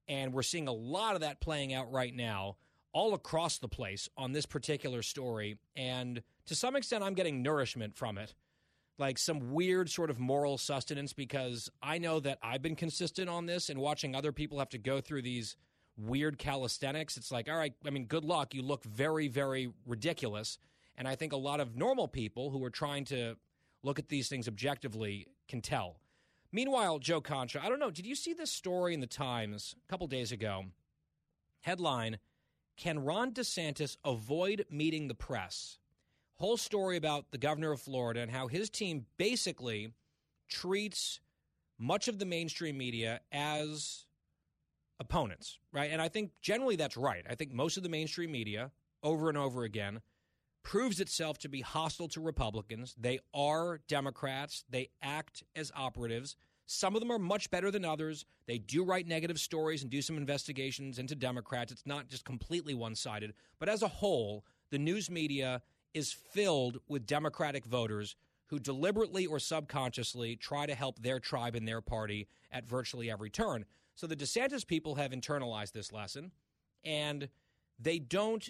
And 0.09 0.32
we're 0.32 0.43
seeing 0.43 0.68
a 0.68 0.72
lot 0.72 1.14
of 1.14 1.20
that 1.20 1.40
playing 1.40 1.72
out 1.72 1.90
right 1.90 2.14
now 2.14 2.56
all 2.93 3.14
across 3.14 3.59
the 3.59 3.68
place 3.68 4.09
on 4.16 4.32
this 4.32 4.47
particular 4.47 5.02
story. 5.02 5.59
And 5.77 6.22
to 6.47 6.55
some 6.55 6.77
extent, 6.77 7.05
I'm 7.05 7.14
getting 7.14 7.43
nourishment 7.43 7.97
from 7.97 8.18
it, 8.18 8.35
like 8.98 9.18
some 9.18 9.52
weird 9.52 9.89
sort 9.89 10.10
of 10.10 10.18
moral 10.18 10.59
sustenance, 10.59 11.12
because 11.12 11.70
I 11.81 11.98
know 11.98 12.18
that 12.20 12.39
I've 12.43 12.62
been 12.62 12.77
consistent 12.77 13.28
on 13.28 13.47
this 13.47 13.68
and 13.70 13.78
watching 13.78 14.14
other 14.14 14.32
people 14.32 14.59
have 14.59 14.70
to 14.70 14.78
go 14.78 15.01
through 15.01 15.22
these 15.22 15.56
weird 16.01 16.39
calisthenics. 16.39 17.16
It's 17.16 17.31
like, 17.31 17.48
all 17.48 17.56
right, 17.56 17.74
I 17.86 17.90
mean, 17.90 18.06
good 18.06 18.24
luck. 18.24 18.55
You 18.55 18.62
look 18.62 18.85
very, 18.85 19.28
very 19.28 19.72
ridiculous. 19.86 20.59
And 20.97 21.06
I 21.06 21.14
think 21.14 21.32
a 21.32 21.36
lot 21.36 21.60
of 21.60 21.77
normal 21.77 22.09
people 22.09 22.51
who 22.51 22.62
are 22.64 22.70
trying 22.70 23.05
to 23.06 23.36
look 23.82 23.98
at 23.98 24.09
these 24.09 24.28
things 24.28 24.48
objectively 24.48 25.27
can 25.48 25.60
tell. 25.60 26.01
Meanwhile, 26.52 26.98
Joe 26.98 27.20
Concha, 27.20 27.62
I 27.62 27.68
don't 27.68 27.78
know, 27.78 27.90
did 27.90 28.06
you 28.06 28.14
see 28.14 28.32
this 28.32 28.51
story 28.51 28.93
in 28.93 29.01
the 29.01 29.06
Times 29.06 29.74
a 29.86 29.90
couple 29.90 30.06
days 30.06 30.32
ago? 30.32 30.64
Headline 31.60 32.18
Can 32.77 32.98
Ron 33.05 33.32
DeSantis 33.32 33.97
avoid 34.05 34.66
meeting 34.70 35.09
the 35.09 35.14
press? 35.14 35.78
Whole 36.35 36.56
story 36.56 36.97
about 36.97 37.31
the 37.31 37.39
governor 37.39 37.72
of 37.72 37.81
Florida 37.81 38.20
and 38.20 38.31
how 38.31 38.48
his 38.48 38.70
team 38.70 39.06
basically 39.16 39.93
treats 40.48 41.20
much 41.78 42.09
of 42.09 42.18
the 42.18 42.27
mainstream 42.27 42.77
media 42.77 43.20
as 43.31 44.06
opponents, 45.01 45.59
right? 45.72 45.90
And 45.90 46.01
I 46.01 46.09
think 46.09 46.31
generally 46.40 46.77
that's 46.77 46.97
right. 46.97 47.24
I 47.28 47.35
think 47.35 47.52
most 47.52 47.77
of 47.77 47.82
the 47.82 47.89
mainstream 47.89 48.31
media, 48.31 48.70
over 49.02 49.28
and 49.28 49.39
over 49.39 49.64
again, 49.64 50.02
proves 50.62 51.01
itself 51.01 51.39
to 51.39 51.48
be 51.48 51.62
hostile 51.62 52.09
to 52.09 52.20
Republicans. 52.20 52.94
They 52.98 53.18
are 53.35 53.81
Democrats, 53.89 54.64
they 54.68 54.90
act 55.02 55.43
as 55.56 55.72
operatives. 55.74 56.36
Some 56.66 56.94
of 56.94 57.01
them 57.01 57.10
are 57.10 57.18
much 57.18 57.51
better 57.51 57.72
than 57.72 57.85
others. 57.85 58.24
They 58.47 58.59
do 58.59 58.85
write 58.85 59.09
negative 59.09 59.40
stories 59.40 59.82
and 59.82 59.90
do 59.90 60.01
some 60.02 60.16
investigations 60.16 61.01
into 61.01 61.16
Democrats. 61.16 61.72
It's 61.72 61.86
not 61.86 62.09
just 62.09 62.24
completely 62.24 62.74
one 62.74 62.94
sided. 62.94 63.32
But 63.59 63.68
as 63.68 63.82
a 63.82 63.89
whole, 63.89 64.44
the 64.70 64.78
news 64.78 65.10
media 65.10 65.62
is 65.94 66.12
filled 66.12 66.78
with 66.86 67.06
Democratic 67.06 67.64
voters 67.64 68.14
who 68.51 68.59
deliberately 68.59 69.27
or 69.27 69.39
subconsciously 69.39 70.36
try 70.36 70.66
to 70.66 70.74
help 70.74 71.01
their 71.01 71.20
tribe 71.20 71.55
and 71.55 71.66
their 71.66 71.81
party 71.81 72.28
at 72.51 72.66
virtually 72.66 73.10
every 73.10 73.31
turn. 73.31 73.64
So 73.94 74.06
the 74.06 74.16
DeSantis 74.16 74.66
people 74.66 74.97
have 74.97 75.12
internalized 75.12 75.72
this 75.72 75.93
lesson, 75.93 76.32
and 76.85 77.28
they 77.78 77.98
don't 78.01 78.48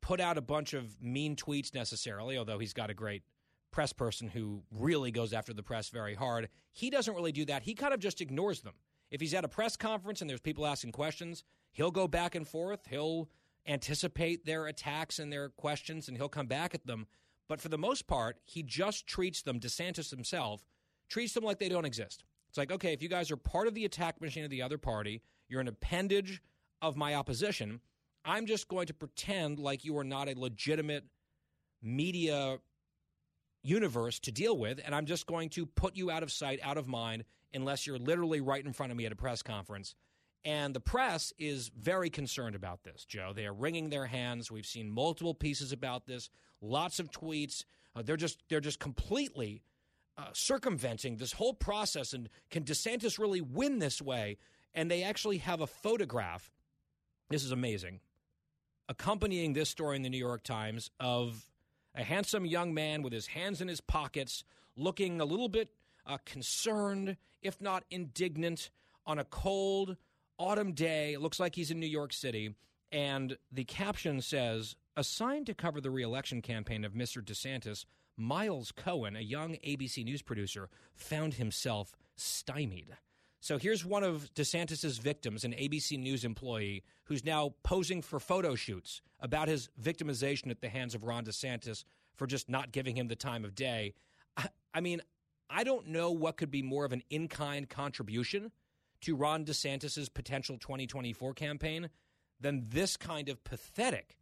put 0.00 0.20
out 0.20 0.36
a 0.36 0.42
bunch 0.42 0.74
of 0.74 1.00
mean 1.02 1.36
tweets 1.36 1.74
necessarily, 1.74 2.36
although 2.36 2.58
he's 2.58 2.74
got 2.74 2.90
a 2.90 2.94
great 2.94 3.22
press 3.70 3.92
person 3.92 4.28
who 4.28 4.62
really 4.70 5.10
goes 5.10 5.32
after 5.32 5.52
the 5.52 5.62
press 5.62 5.88
very 5.88 6.14
hard. 6.14 6.48
He 6.72 6.90
doesn't 6.90 7.14
really 7.14 7.32
do 7.32 7.44
that. 7.46 7.62
He 7.62 7.74
kind 7.74 7.94
of 7.94 8.00
just 8.00 8.20
ignores 8.20 8.60
them. 8.60 8.74
If 9.10 9.20
he's 9.20 9.34
at 9.34 9.44
a 9.44 9.48
press 9.48 9.76
conference 9.76 10.20
and 10.20 10.28
there's 10.28 10.40
people 10.40 10.66
asking 10.66 10.92
questions, 10.92 11.44
he'll 11.72 11.90
go 11.90 12.06
back 12.06 12.34
and 12.34 12.46
forth. 12.46 12.86
He'll 12.88 13.28
anticipate 13.66 14.44
their 14.44 14.66
attacks 14.66 15.18
and 15.18 15.32
their 15.32 15.48
questions 15.50 16.08
and 16.08 16.16
he'll 16.16 16.28
come 16.28 16.46
back 16.46 16.74
at 16.74 16.86
them. 16.86 17.06
But 17.48 17.60
for 17.60 17.68
the 17.68 17.78
most 17.78 18.06
part, 18.06 18.36
he 18.44 18.62
just 18.62 19.06
treats 19.06 19.42
them, 19.42 19.58
DeSantis 19.58 20.10
himself, 20.10 20.64
treats 21.08 21.32
them 21.32 21.44
like 21.44 21.58
they 21.58 21.68
don't 21.68 21.86
exist. 21.86 22.24
It's 22.48 22.58
like, 22.58 22.70
okay, 22.70 22.92
if 22.92 23.02
you 23.02 23.08
guys 23.08 23.30
are 23.30 23.36
part 23.36 23.66
of 23.66 23.74
the 23.74 23.84
attack 23.84 24.20
machine 24.20 24.44
of 24.44 24.50
the 24.50 24.62
other 24.62 24.78
party, 24.78 25.22
you're 25.48 25.60
an 25.60 25.68
appendage 25.68 26.42
of 26.82 26.96
my 26.96 27.14
opposition, 27.14 27.80
I'm 28.24 28.46
just 28.46 28.68
going 28.68 28.86
to 28.86 28.94
pretend 28.94 29.58
like 29.58 29.84
you 29.84 29.96
are 29.98 30.04
not 30.04 30.28
a 30.28 30.38
legitimate 30.38 31.04
media 31.82 32.58
universe 33.62 34.18
to 34.20 34.32
deal 34.32 34.56
with, 34.56 34.80
and 34.84 34.94
I'm 34.94 35.06
just 35.06 35.26
going 35.26 35.48
to 35.50 35.66
put 35.66 35.96
you 35.96 36.10
out 36.10 36.22
of 36.22 36.30
sight, 36.30 36.60
out 36.62 36.76
of 36.76 36.86
mind, 36.86 37.24
unless 37.54 37.86
you're 37.86 37.98
literally 37.98 38.40
right 38.40 38.64
in 38.64 38.72
front 38.72 38.92
of 38.92 38.98
me 38.98 39.06
at 39.06 39.12
a 39.12 39.16
press 39.16 39.42
conference. 39.42 39.94
And 40.44 40.74
the 40.74 40.80
press 40.80 41.32
is 41.38 41.70
very 41.78 42.10
concerned 42.10 42.54
about 42.54 42.84
this, 42.84 43.04
Joe. 43.04 43.32
They 43.34 43.46
are 43.46 43.52
wringing 43.52 43.90
their 43.90 44.06
hands. 44.06 44.50
We've 44.50 44.66
seen 44.66 44.90
multiple 44.90 45.34
pieces 45.34 45.72
about 45.72 46.06
this, 46.06 46.30
lots 46.60 46.98
of 46.98 47.10
tweets. 47.10 47.64
Uh, 47.94 48.02
they're 48.02 48.16
just 48.16 48.42
they're 48.48 48.60
just 48.60 48.78
completely 48.78 49.62
uh, 50.16 50.30
circumventing 50.32 51.16
this 51.16 51.32
whole 51.32 51.54
process. 51.54 52.12
And 52.12 52.28
can 52.50 52.64
DeSantis 52.64 53.18
really 53.18 53.40
win 53.40 53.78
this 53.78 54.02
way? 54.02 54.36
And 54.74 54.90
they 54.90 55.02
actually 55.02 55.38
have 55.38 55.60
a 55.60 55.66
photograph. 55.66 56.50
This 57.30 57.44
is 57.44 57.52
amazing. 57.52 58.00
Accompanying 58.88 59.52
this 59.52 59.68
story 59.68 59.96
in 59.96 60.02
the 60.02 60.08
New 60.08 60.18
York 60.18 60.42
Times 60.42 60.90
of 60.98 61.50
a 61.94 62.02
handsome 62.02 62.46
young 62.46 62.74
man 62.74 63.02
with 63.02 63.12
his 63.12 63.28
hands 63.28 63.60
in 63.60 63.68
his 63.68 63.80
pockets, 63.80 64.44
looking 64.76 65.20
a 65.20 65.24
little 65.24 65.48
bit 65.48 65.70
uh, 66.06 66.18
concerned, 66.24 67.16
if 67.42 67.60
not 67.60 67.84
indignant, 67.90 68.70
on 69.06 69.18
a 69.18 69.24
cold 69.24 69.96
autumn 70.38 70.72
day. 70.72 71.12
It 71.12 71.20
looks 71.20 71.40
like 71.40 71.54
he's 71.54 71.70
in 71.70 71.80
New 71.80 71.86
York 71.86 72.12
City. 72.12 72.54
And 72.90 73.36
the 73.52 73.64
caption 73.64 74.20
says, 74.20 74.76
assigned 74.98 75.46
to 75.46 75.54
cover 75.54 75.80
the 75.80 75.90
reelection 75.90 76.42
campaign 76.42 76.84
of 76.84 76.92
Mr. 76.92 77.22
DeSantis, 77.22 77.84
Miles 78.16 78.72
Cohen, 78.72 79.14
a 79.14 79.20
young 79.20 79.54
ABC 79.64 80.04
News 80.04 80.22
producer, 80.22 80.68
found 80.96 81.34
himself 81.34 81.96
stymied. 82.16 82.96
So 83.40 83.58
here's 83.58 83.84
one 83.84 84.02
of 84.02 84.34
DeSantis's 84.34 84.98
victims, 84.98 85.44
an 85.44 85.52
ABC 85.52 85.96
News 86.00 86.24
employee, 86.24 86.82
who's 87.04 87.24
now 87.24 87.54
posing 87.62 88.02
for 88.02 88.18
photo 88.18 88.56
shoots 88.56 89.00
about 89.20 89.46
his 89.46 89.70
victimization 89.80 90.50
at 90.50 90.60
the 90.60 90.68
hands 90.68 90.96
of 90.96 91.04
Ron 91.04 91.24
DeSantis 91.24 91.84
for 92.16 92.26
just 92.26 92.48
not 92.48 92.72
giving 92.72 92.96
him 92.96 93.06
the 93.06 93.14
time 93.14 93.44
of 93.44 93.54
day. 93.54 93.94
I, 94.36 94.48
I 94.74 94.80
mean, 94.80 95.00
I 95.48 95.62
don't 95.62 95.86
know 95.86 96.10
what 96.10 96.36
could 96.36 96.50
be 96.50 96.62
more 96.62 96.84
of 96.84 96.92
an 96.92 97.04
in 97.08 97.28
kind 97.28 97.68
contribution 97.68 98.50
to 99.02 99.14
Ron 99.14 99.44
DeSantis's 99.44 100.08
potential 100.08 100.58
2024 100.58 101.34
campaign 101.34 101.88
than 102.40 102.66
this 102.68 102.96
kind 102.96 103.28
of 103.28 103.42
pathetic, 103.44 104.17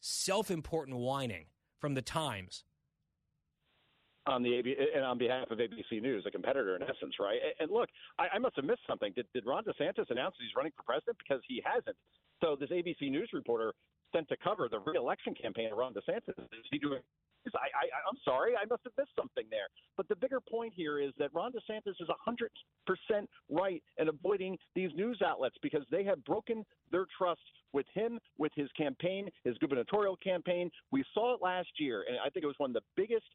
self 0.00 0.50
important 0.50 0.98
whining 0.98 1.46
from 1.78 1.94
the 1.94 2.02
Times 2.02 2.64
on 4.28 4.42
the 4.42 4.54
AB, 4.54 4.76
and 4.94 5.04
on 5.04 5.18
behalf 5.18 5.50
of 5.50 5.58
ABC 5.58 6.02
News, 6.02 6.24
a 6.26 6.30
competitor 6.30 6.76
in 6.76 6.82
essence, 6.82 7.14
right? 7.18 7.38
And 7.58 7.70
look, 7.70 7.88
I, 8.18 8.26
I 8.34 8.38
must 8.38 8.56
have 8.56 8.64
missed 8.64 8.82
something. 8.86 9.12
Did, 9.16 9.26
did 9.34 9.44
Ron 9.46 9.64
DeSantis 9.64 10.10
announce 10.10 10.36
he's 10.38 10.54
running 10.56 10.72
for 10.76 10.82
president? 10.82 11.16
Because 11.18 11.42
he 11.48 11.62
hasn't. 11.64 11.96
So 12.42 12.56
this 12.58 12.70
ABC 12.70 13.10
News 13.10 13.30
reporter 13.32 13.72
sent 14.14 14.28
to 14.28 14.36
cover 14.36 14.68
the 14.70 14.80
reelection 14.80 15.34
campaign 15.34 15.72
of 15.72 15.78
Ron 15.78 15.94
DeSantis. 15.94 16.38
Is 16.38 16.66
he 16.70 16.78
doing? 16.78 17.00
I, 17.54 17.66
I, 17.76 17.86
I'm 18.08 18.18
sorry, 18.24 18.54
I 18.56 18.64
must 18.68 18.82
have 18.84 18.92
missed 18.98 19.12
something 19.16 19.44
there. 19.50 19.68
But 19.96 20.08
the 20.08 20.16
bigger 20.16 20.40
point 20.40 20.72
here 20.74 20.98
is 21.00 21.12
that 21.18 21.32
Ron 21.34 21.52
DeSantis 21.52 21.94
is 22.00 22.08
100% 22.28 23.26
right 23.50 23.82
in 23.98 24.08
avoiding 24.08 24.58
these 24.74 24.90
news 24.94 25.20
outlets 25.24 25.56
because 25.62 25.82
they 25.90 26.04
have 26.04 26.24
broken 26.24 26.64
their 26.90 27.06
trust 27.16 27.40
with 27.72 27.86
him, 27.94 28.18
with 28.38 28.52
his 28.54 28.68
campaign, 28.76 29.28
his 29.44 29.56
gubernatorial 29.58 30.16
campaign. 30.16 30.70
We 30.90 31.04
saw 31.14 31.34
it 31.34 31.40
last 31.42 31.68
year, 31.78 32.04
and 32.08 32.18
I 32.24 32.30
think 32.30 32.44
it 32.44 32.48
was 32.48 32.56
one 32.58 32.70
of 32.70 32.74
the 32.74 32.82
biggest 32.96 33.26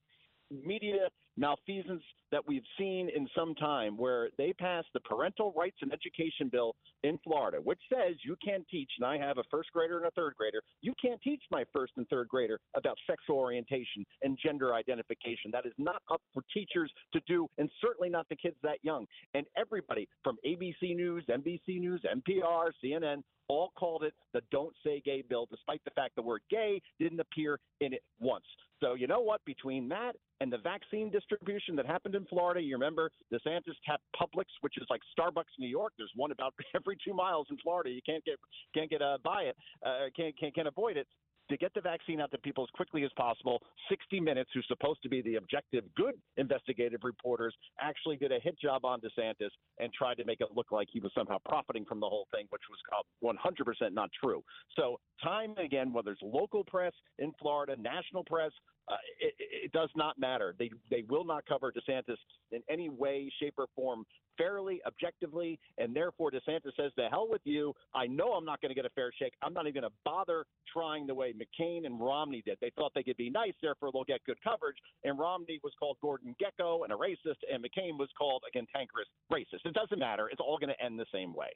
media 0.51 1.09
malfeasance 1.37 2.03
that 2.31 2.47
we've 2.47 2.63
seen 2.77 3.09
in 3.15 3.27
some 3.35 3.53
time 3.55 3.97
where 3.97 4.29
they 4.37 4.53
passed 4.53 4.87
the 4.93 4.99
parental 5.01 5.53
rights 5.55 5.77
and 5.81 5.91
education 5.93 6.49
bill 6.51 6.75
in 7.03 7.19
Florida, 7.23 7.57
which 7.57 7.79
says 7.91 8.15
you 8.23 8.35
can't 8.43 8.67
teach, 8.69 8.89
and 8.97 9.05
I 9.05 9.17
have 9.17 9.37
a 9.37 9.43
first 9.51 9.71
grader 9.71 9.97
and 9.97 10.07
a 10.07 10.11
third 10.11 10.33
grader, 10.37 10.61
you 10.81 10.93
can't 11.01 11.21
teach 11.21 11.41
my 11.51 11.63
first 11.71 11.93
and 11.97 12.07
third 12.09 12.27
grader 12.27 12.59
about 12.75 12.97
sexual 13.07 13.37
orientation 13.37 14.05
and 14.21 14.37
gender 14.43 14.73
identification. 14.73 15.51
That 15.51 15.65
is 15.65 15.73
not 15.77 16.01
up 16.11 16.21
for 16.33 16.43
teachers 16.53 16.91
to 17.13 17.21
do, 17.27 17.47
and 17.57 17.69
certainly 17.81 18.09
not 18.09 18.27
the 18.29 18.35
kids 18.35 18.55
that 18.63 18.77
young. 18.83 19.05
And 19.33 19.45
everybody 19.57 20.07
from 20.23 20.37
ABC 20.45 20.95
News, 20.95 21.25
NBC 21.29 21.79
News, 21.79 22.01
NPR, 22.03 22.71
CNN, 22.83 23.21
all 23.47 23.71
called 23.77 24.03
it 24.03 24.13
the 24.33 24.41
Don't 24.51 24.73
Say 24.83 25.01
Gay 25.05 25.23
bill, 25.27 25.47
despite 25.51 25.83
the 25.85 25.91
fact 25.91 26.15
the 26.15 26.21
word 26.21 26.41
gay 26.49 26.81
didn't 26.99 27.19
appear 27.19 27.59
in 27.81 27.93
it 27.93 28.01
once. 28.19 28.45
So, 28.81 28.95
you 28.95 29.07
know 29.07 29.21
what? 29.21 29.43
Between 29.45 29.87
that 29.89 30.13
and 30.41 30.51
the 30.51 30.57
vaccine 30.57 31.09
distribution 31.29 31.75
that 31.75 31.85
happened 31.85 32.15
in 32.15 32.25
Florida, 32.25 32.61
you 32.61 32.75
remember 32.75 33.11
DeSantis 33.31 33.75
tapped 33.85 34.03
Publix, 34.15 34.45
which 34.61 34.77
is 34.77 34.85
like 34.89 35.01
Starbucks 35.17 35.53
New 35.59 35.67
York. 35.67 35.93
There's 35.97 36.11
one 36.15 36.31
about 36.31 36.53
every 36.75 36.97
two 37.05 37.13
miles 37.13 37.47
in 37.49 37.57
Florida. 37.57 37.89
You 37.89 38.01
can't 38.05 38.23
get 38.25 38.35
can't 38.73 38.89
get 38.89 39.01
uh, 39.01 39.17
by 39.23 39.43
it, 39.43 39.55
uh, 39.85 40.09
can't, 40.15 40.37
can't 40.39 40.53
can't 40.53 40.67
avoid 40.67 40.97
it 40.97 41.07
to 41.49 41.57
get 41.57 41.73
the 41.73 41.81
vaccine 41.81 42.21
out 42.21 42.31
to 42.31 42.37
people 42.37 42.63
as 42.63 42.69
quickly 42.73 43.03
as 43.03 43.11
possible. 43.15 43.61
60 43.89 44.19
Minutes, 44.19 44.49
who's 44.53 44.65
supposed 44.67 45.01
to 45.03 45.09
be 45.09 45.21
the 45.21 45.35
objective, 45.35 45.83
good 45.95 46.15
investigative 46.37 47.01
reporters, 47.03 47.53
actually 47.79 48.15
did 48.15 48.31
a 48.31 48.39
hit 48.39 48.57
job 48.59 48.85
on 48.85 49.01
DeSantis 49.01 49.49
and 49.79 49.91
tried 49.93 50.15
to 50.15 50.25
make 50.25 50.39
it 50.39 50.49
look 50.55 50.71
like 50.71 50.87
he 50.91 50.99
was 50.99 51.11
somehow 51.15 51.37
profiting 51.47 51.83
from 51.85 51.99
the 51.99 52.07
whole 52.07 52.27
thing, 52.33 52.47
which 52.49 52.61
was 52.69 52.79
100% 53.23 53.85
uh, 53.85 53.89
not 53.89 54.09
true. 54.23 54.41
So, 54.77 54.99
time 55.21 55.53
and 55.57 55.65
again, 55.65 55.91
whether 55.91 56.11
it's 56.11 56.21
local 56.21 56.63
press 56.63 56.93
in 57.19 57.33
Florida, 57.39 57.75
national 57.79 58.23
press, 58.23 58.51
uh, 58.87 58.95
it, 59.19 59.33
it, 59.39 59.71
does 59.71 59.89
not 59.95 60.19
matter. 60.19 60.53
They 60.59 60.69
they 60.89 61.03
will 61.09 61.23
not 61.23 61.45
cover 61.45 61.71
DeSantis 61.71 62.17
in 62.51 62.61
any 62.69 62.89
way, 62.89 63.31
shape, 63.39 63.53
or 63.57 63.67
form 63.75 64.05
fairly, 64.37 64.81
objectively, 64.85 65.59
and 65.77 65.95
therefore 65.95 66.31
DeSantis 66.31 66.75
says, 66.75 66.91
"The 66.97 67.07
hell 67.09 67.27
with 67.29 67.41
you! 67.45 67.73
I 67.95 68.07
know 68.07 68.33
I'm 68.33 68.43
not 68.43 68.61
going 68.61 68.69
to 68.69 68.75
get 68.75 68.85
a 68.85 68.89
fair 68.89 69.11
shake. 69.17 69.33
I'm 69.41 69.53
not 69.53 69.67
even 69.67 69.81
going 69.81 69.89
to 69.89 69.97
bother 70.03 70.45
trying 70.71 71.07
the 71.07 71.15
way 71.15 71.33
McCain 71.33 71.85
and 71.85 71.99
Romney 71.99 72.43
did. 72.45 72.57
They 72.59 72.71
thought 72.75 72.91
they 72.93 73.03
could 73.03 73.17
be 73.17 73.29
nice, 73.29 73.53
therefore 73.61 73.91
they'll 73.93 74.03
get 74.03 74.19
good 74.25 74.41
coverage. 74.43 74.77
And 75.03 75.17
Romney 75.17 75.59
was 75.63 75.73
called 75.79 75.97
Gordon 76.01 76.35
Gekko 76.41 76.83
and 76.83 76.91
a 76.91 76.95
racist, 76.95 77.39
and 77.51 77.63
McCain 77.63 77.97
was 77.97 78.09
called 78.17 78.43
a 78.47 78.51
cantankerous 78.51 79.07
racist. 79.31 79.65
It 79.65 79.73
doesn't 79.73 79.99
matter. 79.99 80.27
It's 80.29 80.41
all 80.41 80.57
going 80.57 80.73
to 80.77 80.83
end 80.83 80.99
the 80.99 81.05
same 81.13 81.33
way." 81.33 81.49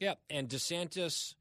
Yeah, 0.00 0.14
and 0.28 0.48
DeSantis 0.48 1.34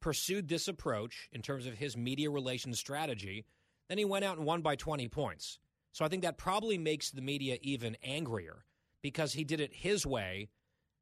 pursued 0.00 0.48
this 0.48 0.68
approach 0.68 1.28
in 1.32 1.40
terms 1.42 1.66
of 1.66 1.74
his 1.74 1.96
media 1.96 2.30
relations 2.30 2.78
strategy 2.78 3.44
then 3.90 3.98
he 3.98 4.04
went 4.04 4.24
out 4.24 4.38
and 4.38 4.46
won 4.46 4.62
by 4.62 4.76
20 4.76 5.08
points. 5.08 5.58
So 5.90 6.04
I 6.04 6.08
think 6.08 6.22
that 6.22 6.38
probably 6.38 6.78
makes 6.78 7.10
the 7.10 7.20
media 7.20 7.58
even 7.60 7.96
angrier 8.04 8.64
because 9.02 9.32
he 9.32 9.42
did 9.42 9.60
it 9.60 9.74
his 9.74 10.06
way, 10.06 10.48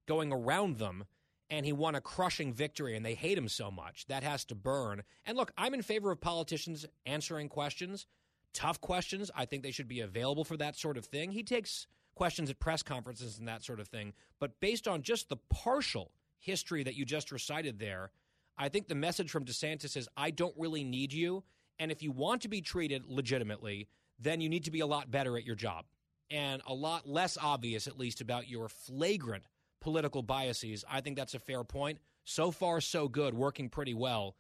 going 0.06 0.32
around 0.32 0.78
them, 0.78 1.05
and 1.51 1.66
he 1.66 1.73
won 1.73 1.94
a 1.94 2.01
crushing 2.01 2.55
victory, 2.55 2.97
and 2.97 3.05
they 3.05 3.15
hate 3.15 3.36
him 3.36 3.48
so 3.48 3.70
much. 3.70 4.06
That 4.06 4.23
has 4.23 4.47
to 4.47 4.55
burn. 4.55 5.02
And 5.27 5.36
look, 5.36 5.52
I'm 5.59 5.74
in 5.74 5.82
favor 5.82 6.10
of 6.10 6.23
politicians 6.23 6.86
answering 7.05 7.51
questions, 7.51 8.06
tough 8.55 8.81
questions. 8.81 9.31
I 9.36 9.44
think 9.44 9.62
they 9.62 9.70
should 9.70 9.89
be 9.89 10.01
available 10.01 10.44
for 10.44 10.56
that 10.56 10.74
sort 10.74 10.97
of 10.97 11.05
thing. 11.05 11.32
He 11.32 11.43
takes 11.43 11.86
questions 12.15 12.48
at 12.48 12.59
press 12.59 12.82
conferences 12.82 13.39
and 13.39 13.47
that 13.48 13.62
sort 13.62 13.81
of 13.81 13.89
thing. 13.89 14.15
But 14.40 14.60
based 14.60 14.89
on 14.89 15.02
just 15.02 15.28
the 15.28 15.36
partial 15.51 16.12
history 16.39 16.85
that 16.85 16.97
you 16.97 17.05
just 17.05 17.31
recited 17.31 17.78
there, 17.78 18.12
I 18.56 18.70
think 18.70 18.89
the 18.89 18.94
message 18.94 19.31
from 19.31 19.44
DeSantis 19.44 19.94
is 19.94 20.09
I 20.16 20.31
don't 20.31 20.55
really 20.56 20.85
need 20.85 21.12
you. 21.12 21.44
And 21.78 21.92
if 21.92 22.02
you 22.02 22.10
want 22.10 22.42
to 22.42 22.48
be 22.48 22.60
treated 22.60 23.05
legitimately, 23.06 23.88
then 24.18 24.40
you 24.40 24.48
need 24.48 24.64
to 24.64 24.70
be 24.70 24.80
a 24.80 24.86
lot 24.86 25.10
better 25.10 25.36
at 25.36 25.44
your 25.44 25.55
job 25.55 25.84
and 26.30 26.60
a 26.66 26.74
lot 26.74 27.09
less 27.09 27.38
obvious, 27.40 27.86
at 27.86 27.98
least, 27.98 28.20
about 28.20 28.48
your 28.48 28.68
flagrant 28.68 29.44
political 29.80 30.22
biases. 30.22 30.84
I 30.90 31.00
think 31.00 31.16
that's 31.16 31.34
a 31.34 31.38
fair 31.38 31.64
point. 31.64 31.98
So 32.24 32.50
far, 32.50 32.80
so 32.80 33.09
good, 33.09 33.34
working 33.34 33.68
pretty 33.68 33.94
well 33.94 34.36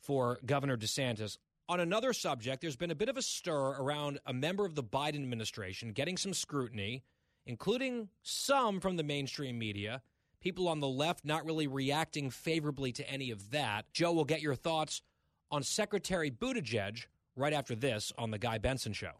for 0.00 0.38
Governor 0.44 0.76
DeSantis. 0.76 1.38
On 1.68 1.78
another 1.78 2.12
subject, 2.12 2.62
there's 2.62 2.76
been 2.76 2.90
a 2.90 2.96
bit 2.96 3.08
of 3.08 3.16
a 3.16 3.22
stir 3.22 3.76
around 3.78 4.18
a 4.26 4.32
member 4.32 4.64
of 4.64 4.74
the 4.74 4.82
Biden 4.82 5.22
administration 5.22 5.92
getting 5.92 6.16
some 6.16 6.34
scrutiny, 6.34 7.04
including 7.46 8.08
some 8.22 8.80
from 8.80 8.96
the 8.96 9.04
mainstream 9.04 9.58
media. 9.58 10.02
People 10.40 10.66
on 10.66 10.80
the 10.80 10.88
left 10.88 11.24
not 11.24 11.44
really 11.44 11.68
reacting 11.68 12.30
favorably 12.30 12.90
to 12.92 13.08
any 13.08 13.30
of 13.30 13.50
that. 13.50 13.92
Joe, 13.92 14.12
we'll 14.12 14.24
get 14.24 14.42
your 14.42 14.56
thoughts 14.56 15.02
on 15.50 15.62
Secretary 15.62 16.30
Buttigieg 16.30 17.06
right 17.36 17.52
after 17.52 17.74
this 17.74 18.12
on 18.16 18.30
The 18.30 18.38
Guy 18.38 18.58
Benson 18.58 18.92
Show. 18.92 19.12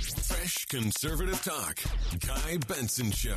Fresh 0.00 0.66
conservative 0.66 1.42
talk. 1.42 1.78
Guy 2.26 2.58
Benson 2.66 3.10
Show. 3.10 3.36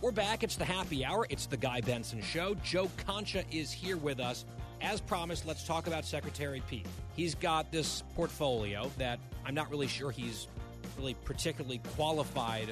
We're 0.00 0.12
back. 0.12 0.42
It's 0.42 0.56
the 0.56 0.64
happy 0.64 1.04
hour. 1.04 1.26
It's 1.28 1.46
the 1.46 1.56
Guy 1.56 1.80
Benson 1.80 2.22
Show. 2.22 2.54
Joe 2.64 2.90
Concha 3.06 3.44
is 3.50 3.70
here 3.70 3.96
with 3.96 4.18
us. 4.18 4.44
As 4.80 5.00
promised, 5.00 5.46
let's 5.46 5.64
talk 5.64 5.88
about 5.88 6.06
Secretary 6.06 6.62
Pete. 6.70 6.86
He's 7.14 7.34
got 7.34 7.70
this 7.70 8.02
portfolio 8.16 8.90
that 8.96 9.18
I'm 9.44 9.54
not 9.54 9.70
really 9.70 9.88
sure 9.88 10.10
he's 10.10 10.46
really 10.96 11.14
particularly 11.24 11.78
qualified 11.96 12.68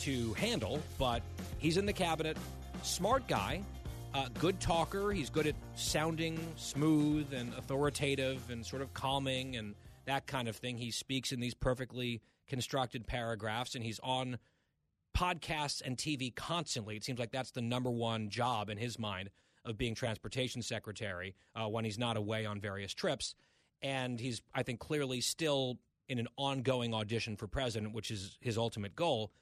to 0.00 0.34
handle, 0.34 0.80
but 0.98 1.22
he's 1.58 1.78
in 1.78 1.86
the 1.86 1.92
cabinet 1.92 2.36
smart 2.82 3.26
guy, 3.28 3.62
uh, 4.14 4.26
good 4.38 4.60
talker. 4.60 5.12
He's 5.12 5.30
good 5.30 5.46
at 5.46 5.54
sounding 5.74 6.38
smooth 6.56 7.32
and 7.32 7.54
authoritative 7.54 8.50
and 8.50 8.64
sort 8.64 8.82
of 8.82 8.92
calming 8.92 9.56
and 9.56 9.74
that 10.04 10.26
kind 10.26 10.48
of 10.48 10.56
thing. 10.56 10.76
He 10.76 10.90
speaks 10.90 11.32
in 11.32 11.40
these 11.40 11.54
perfectly 11.54 12.20
constructed 12.48 13.06
paragraphs, 13.06 13.74
and 13.74 13.84
he's 13.84 14.00
on 14.02 14.38
podcasts 15.16 15.80
and 15.84 15.96
TV 15.96 16.34
constantly. 16.34 16.96
It 16.96 17.04
seems 17.04 17.18
like 17.18 17.30
that's 17.30 17.52
the 17.52 17.62
number 17.62 17.90
one 17.90 18.28
job 18.28 18.68
in 18.68 18.78
his 18.78 18.98
mind 18.98 19.30
of 19.64 19.78
being 19.78 19.94
transportation 19.94 20.60
secretary 20.60 21.34
uh, 21.54 21.68
when 21.68 21.84
he's 21.84 21.98
not 21.98 22.16
away 22.16 22.44
on 22.46 22.60
various 22.60 22.92
trips. 22.92 23.34
And 23.80 24.18
he's, 24.18 24.42
I 24.54 24.62
think, 24.62 24.80
clearly 24.80 25.20
still 25.20 25.78
in 26.08 26.18
an 26.18 26.28
ongoing 26.36 26.94
audition 26.94 27.36
for 27.36 27.46
president, 27.46 27.94
which 27.94 28.10
is 28.10 28.36
his 28.40 28.58
ultimate 28.58 28.96
goal. 28.96 29.32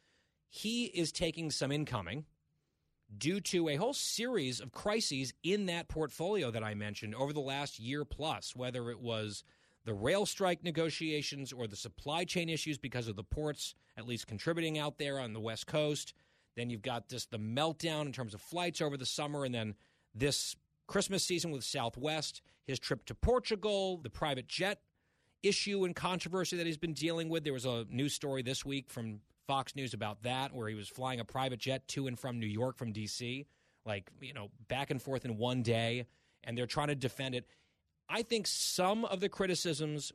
He 0.49 0.85
is 0.87 1.11
taking 1.11 1.51
some 1.51 1.73
incoming 1.73 2.27
due 3.19 3.41
to 3.41 3.69
a 3.69 3.77
whole 3.77 3.93
series 3.93 4.61
of 4.61 4.73
crises 4.73 5.33
in 5.43 5.67
that 5.67 5.89
portfolio 5.89 6.51
that 6.51 6.65
I 6.65 6.75
mentioned 6.75 7.15
over 7.15 7.33
the 7.33 7.41
last 7.41 7.79
year 7.79 8.05
plus, 8.05 8.55
whether 8.55 8.91
it 8.91 9.01
was 9.01 9.43
the 9.85 9.95
rail 9.95 10.27
strike 10.27 10.63
negotiations 10.63 11.53
or 11.53 11.67
the 11.67 11.77
supply 11.77 12.25
chain 12.25 12.49
issues 12.49 12.79
because 12.79 13.09
of 13.09 13.17
the 13.17 13.25
ports 13.25 13.75
at 13.97 14.07
least 14.07 14.27
contributing 14.27 14.79
out 14.79 14.99
there 14.99 15.19
on 15.19 15.33
the 15.33 15.41
West 15.41 15.67
Coast. 15.67 16.15
Then 16.57 16.71
you've 16.71 16.83
got 16.83 17.09
this 17.09 17.27
the 17.27 17.39
meltdown 17.39 18.07
in 18.07 18.13
terms 18.13 18.35
of 18.35 18.41
flights 18.41 18.81
over 18.81 18.97
the 18.97 19.07
summer, 19.07 19.45
and 19.45 19.55
then 19.55 19.75
this 20.15 20.57
Christmas 20.87 21.25
season 21.25 21.51
with 21.51 21.65
Southwest, 21.65 22.43
his 22.67 22.79
trip 22.79 23.05
to 23.07 23.15
Portugal, 23.15 23.99
the 23.99 24.11
private 24.11 24.49
jet 24.49 24.81
issue 25.43 25.85
and 25.85 25.97
controversy 25.97 26.57
that 26.57 26.67
he's 26.67 26.77
been 26.77 26.93
dealing 26.93 27.29
with. 27.29 27.45
There 27.45 27.53
was 27.53 27.65
a 27.65 27.87
news 27.89 28.13
story 28.13 28.43
this 28.43 28.65
week 28.65 28.91
from 28.91 29.21
Fox 29.51 29.75
News 29.75 29.95
about 29.95 30.23
that, 30.23 30.55
where 30.55 30.69
he 30.69 30.77
was 30.77 30.87
flying 30.89 31.19
a 31.19 31.25
private 31.25 31.59
jet 31.59 31.89
to 31.89 32.07
and 32.07 32.17
from 32.17 32.39
New 32.39 32.47
York 32.47 32.79
from 32.79 32.93
D.C., 32.93 33.47
like, 33.85 34.09
you 34.21 34.33
know, 34.33 34.49
back 34.69 34.93
and 34.93 35.03
forth 35.03 35.25
in 35.25 35.39
one 35.39 35.65
day, 35.65 36.07
and 36.45 36.57
they're 36.57 36.69
trying 36.69 36.87
to 36.87 36.95
defend 36.95 37.35
it. 37.35 37.49
I 38.09 38.23
think 38.23 38.47
some 38.47 39.05
of 39.05 39.19
the 39.19 39.29
criticisms 39.29 40.13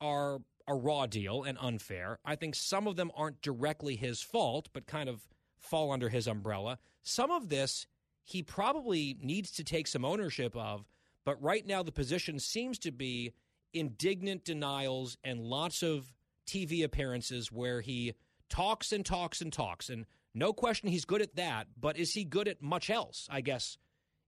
are 0.00 0.40
a 0.66 0.74
raw 0.74 1.06
deal 1.06 1.44
and 1.44 1.56
unfair. 1.60 2.18
I 2.24 2.34
think 2.34 2.56
some 2.56 2.88
of 2.88 2.96
them 2.96 3.12
aren't 3.16 3.42
directly 3.42 3.94
his 3.94 4.20
fault, 4.22 4.68
but 4.72 4.88
kind 4.88 5.08
of 5.08 5.28
fall 5.56 5.92
under 5.92 6.08
his 6.08 6.26
umbrella. 6.26 6.80
Some 7.04 7.30
of 7.30 7.50
this 7.50 7.86
he 8.24 8.42
probably 8.42 9.16
needs 9.22 9.52
to 9.52 9.62
take 9.62 9.86
some 9.86 10.04
ownership 10.04 10.56
of, 10.56 10.84
but 11.24 11.40
right 11.40 11.64
now 11.64 11.84
the 11.84 11.92
position 11.92 12.40
seems 12.40 12.80
to 12.80 12.90
be 12.90 13.34
indignant 13.72 14.44
denials 14.44 15.16
and 15.22 15.38
lots 15.42 15.84
of 15.84 16.12
TV 16.44 16.82
appearances 16.82 17.52
where 17.52 17.80
he 17.80 18.14
talks 18.48 18.92
and 18.92 19.04
talks 19.04 19.40
and 19.40 19.52
talks. 19.52 19.90
And 19.90 20.06
no 20.34 20.52
question 20.52 20.88
he's 20.88 21.04
good 21.04 21.22
at 21.22 21.36
that, 21.36 21.68
but 21.80 21.96
is 21.96 22.14
he 22.14 22.24
good 22.24 22.48
at 22.48 22.62
much 22.62 22.90
else? 22.90 23.28
I 23.30 23.40
guess 23.40 23.78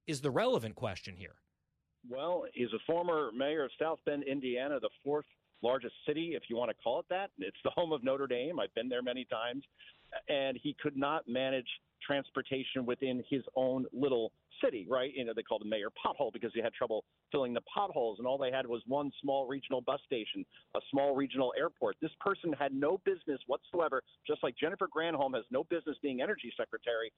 is 0.07 0.21
the 0.21 0.31
relevant 0.31 0.77
question 0.77 1.17
here. 1.17 1.35
Well, 2.09 2.45
he's 2.55 2.73
a 2.73 2.79
former 2.87 3.31
mayor 3.37 3.65
of 3.65 3.71
South 3.81 3.99
Bend, 4.07 4.23
Indiana, 4.25 4.79
the 4.81 4.91
fourth 5.05 5.25
largest 5.63 5.95
city, 6.07 6.33
if 6.35 6.45
you 6.49 6.57
want 6.57 6.71
to 6.71 6.77
call 6.83 7.01
it 7.01 7.07
that. 7.11 7.31
It's 7.39 7.57
the 7.65 7.71
home 7.71 7.93
of 7.93 8.05
Notre 8.05 8.29
Dame. 8.29 8.61
I've 8.61 8.75
been 8.75 8.89
there 8.89 9.03
many 9.03 9.25
times. 9.25 9.65
And 10.29 10.59
he 10.63 10.77
could 10.81 10.97
not 10.97 11.29
manage 11.29 11.67
transportation 12.07 12.87
within 12.87 13.23
his 13.29 13.43
own 13.57 13.87
little 13.93 14.33
city, 14.63 14.87
right? 14.89 15.13
You 15.15 15.25
know, 15.25 15.33
they 15.35 15.43
called 15.43 15.63
the 15.63 15.69
mayor 15.69 15.89
pothole 15.91 16.33
because 16.33 16.51
he 16.55 16.63
had 16.63 16.73
trouble 16.73 17.05
filling 17.33 17.53
the 17.53 17.61
potholes, 17.63 18.19
and 18.19 18.27
all 18.27 18.39
they 18.39 18.51
had 18.51 18.67
was 18.67 18.83
one 18.87 19.11
small 19.21 19.47
regional 19.47 19.81
bus 19.81 20.01
station, 20.07 20.45
a 20.75 20.81
small 20.91 21.15
regional 21.15 21.53
airport. 21.59 21.97
This 22.01 22.13
person 22.21 22.53
had 22.53 22.73
no 22.73 23.01
business 23.05 23.41
whatsoever, 23.47 24.03
just 24.27 24.43
like 24.43 24.55
Jennifer 24.57 24.89
Granholm 24.95 25.35
has 25.35 25.45
no 25.51 25.65
business 25.65 25.97
being 26.03 26.23
energy 26.23 26.53
secretary. 26.57 27.13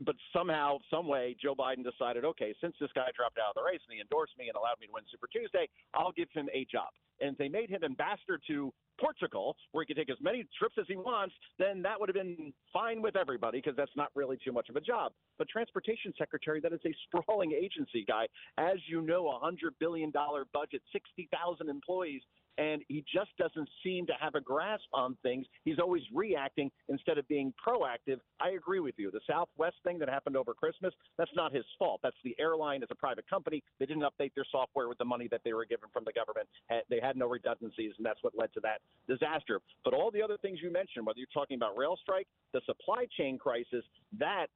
But 0.00 0.16
somehow, 0.32 0.78
some 0.90 1.06
way, 1.06 1.36
Joe 1.40 1.54
Biden 1.54 1.84
decided, 1.84 2.24
okay, 2.24 2.54
since 2.60 2.74
this 2.80 2.90
guy 2.94 3.08
dropped 3.16 3.38
out 3.38 3.50
of 3.50 3.54
the 3.56 3.62
race 3.62 3.80
and 3.88 3.94
he 3.94 4.00
endorsed 4.00 4.32
me 4.38 4.48
and 4.48 4.56
allowed 4.56 4.80
me 4.80 4.86
to 4.86 4.92
win 4.92 5.04
Super 5.10 5.28
Tuesday, 5.30 5.68
I'll 5.94 6.12
give 6.12 6.28
him 6.32 6.48
a 6.52 6.66
job. 6.70 6.88
And 7.20 7.36
they 7.38 7.48
made 7.48 7.70
him 7.70 7.84
ambassador 7.84 8.40
to 8.48 8.72
Portugal, 9.00 9.56
where 9.72 9.84
he 9.84 9.86
could 9.86 10.00
take 10.00 10.10
as 10.10 10.20
many 10.20 10.46
trips 10.58 10.76
as 10.78 10.86
he 10.88 10.96
wants, 10.96 11.34
then 11.58 11.82
that 11.82 11.98
would 11.98 12.08
have 12.08 12.14
been 12.14 12.52
fine 12.72 13.02
with 13.02 13.16
everybody 13.16 13.58
because 13.58 13.76
that's 13.76 13.94
not 13.96 14.08
really 14.14 14.38
too 14.44 14.52
much 14.52 14.68
of 14.68 14.76
a 14.76 14.80
job. 14.80 15.12
But 15.38 15.48
transportation 15.48 16.12
secretary, 16.16 16.60
that 16.60 16.72
is 16.72 16.80
a 16.86 16.94
sprawling 17.06 17.52
agency 17.52 18.04
guy. 18.06 18.26
As 18.58 18.78
you 18.86 19.02
know, 19.02 19.28
a 19.28 19.38
hundred 19.38 19.74
billion 19.80 20.10
dollar 20.10 20.44
budget, 20.52 20.82
sixty 20.92 21.28
thousand 21.32 21.68
employees 21.68 22.22
and 22.58 22.82
he 22.88 23.04
just 23.12 23.30
doesn't 23.38 23.68
seem 23.82 24.06
to 24.06 24.12
have 24.20 24.34
a 24.34 24.40
grasp 24.40 24.84
on 24.92 25.16
things. 25.22 25.46
He's 25.64 25.78
always 25.78 26.02
reacting 26.14 26.70
instead 26.88 27.18
of 27.18 27.26
being 27.28 27.52
proactive. 27.66 28.18
I 28.40 28.50
agree 28.50 28.80
with 28.80 28.94
you. 28.96 29.10
The 29.10 29.20
Southwest 29.28 29.76
thing 29.84 29.98
that 29.98 30.08
happened 30.08 30.36
over 30.36 30.54
Christmas, 30.54 30.94
that's 31.18 31.30
not 31.34 31.52
his 31.52 31.64
fault. 31.78 32.00
That's 32.02 32.16
the 32.24 32.36
airline 32.38 32.82
as 32.82 32.88
a 32.90 32.94
private 32.94 33.28
company. 33.28 33.62
They 33.80 33.86
didn't 33.86 34.04
update 34.04 34.34
their 34.34 34.46
software 34.50 34.88
with 34.88 34.98
the 34.98 35.04
money 35.04 35.28
that 35.30 35.40
they 35.44 35.52
were 35.52 35.64
given 35.64 35.88
from 35.92 36.04
the 36.04 36.12
government. 36.12 36.48
They 36.88 37.00
had 37.00 37.16
no 37.16 37.28
redundancies, 37.28 37.92
and 37.96 38.06
that's 38.06 38.22
what 38.22 38.34
led 38.36 38.52
to 38.54 38.60
that 38.60 38.80
disaster. 39.08 39.60
But 39.84 39.94
all 39.94 40.10
the 40.10 40.22
other 40.22 40.36
things 40.36 40.60
you 40.62 40.72
mentioned, 40.72 41.06
whether 41.06 41.18
you're 41.18 41.26
talking 41.34 41.56
about 41.56 41.76
rail 41.76 41.98
strike, 42.00 42.26
the 42.52 42.60
supply 42.66 43.06
chain 43.16 43.38
crisis, 43.38 43.84
that 44.18 44.46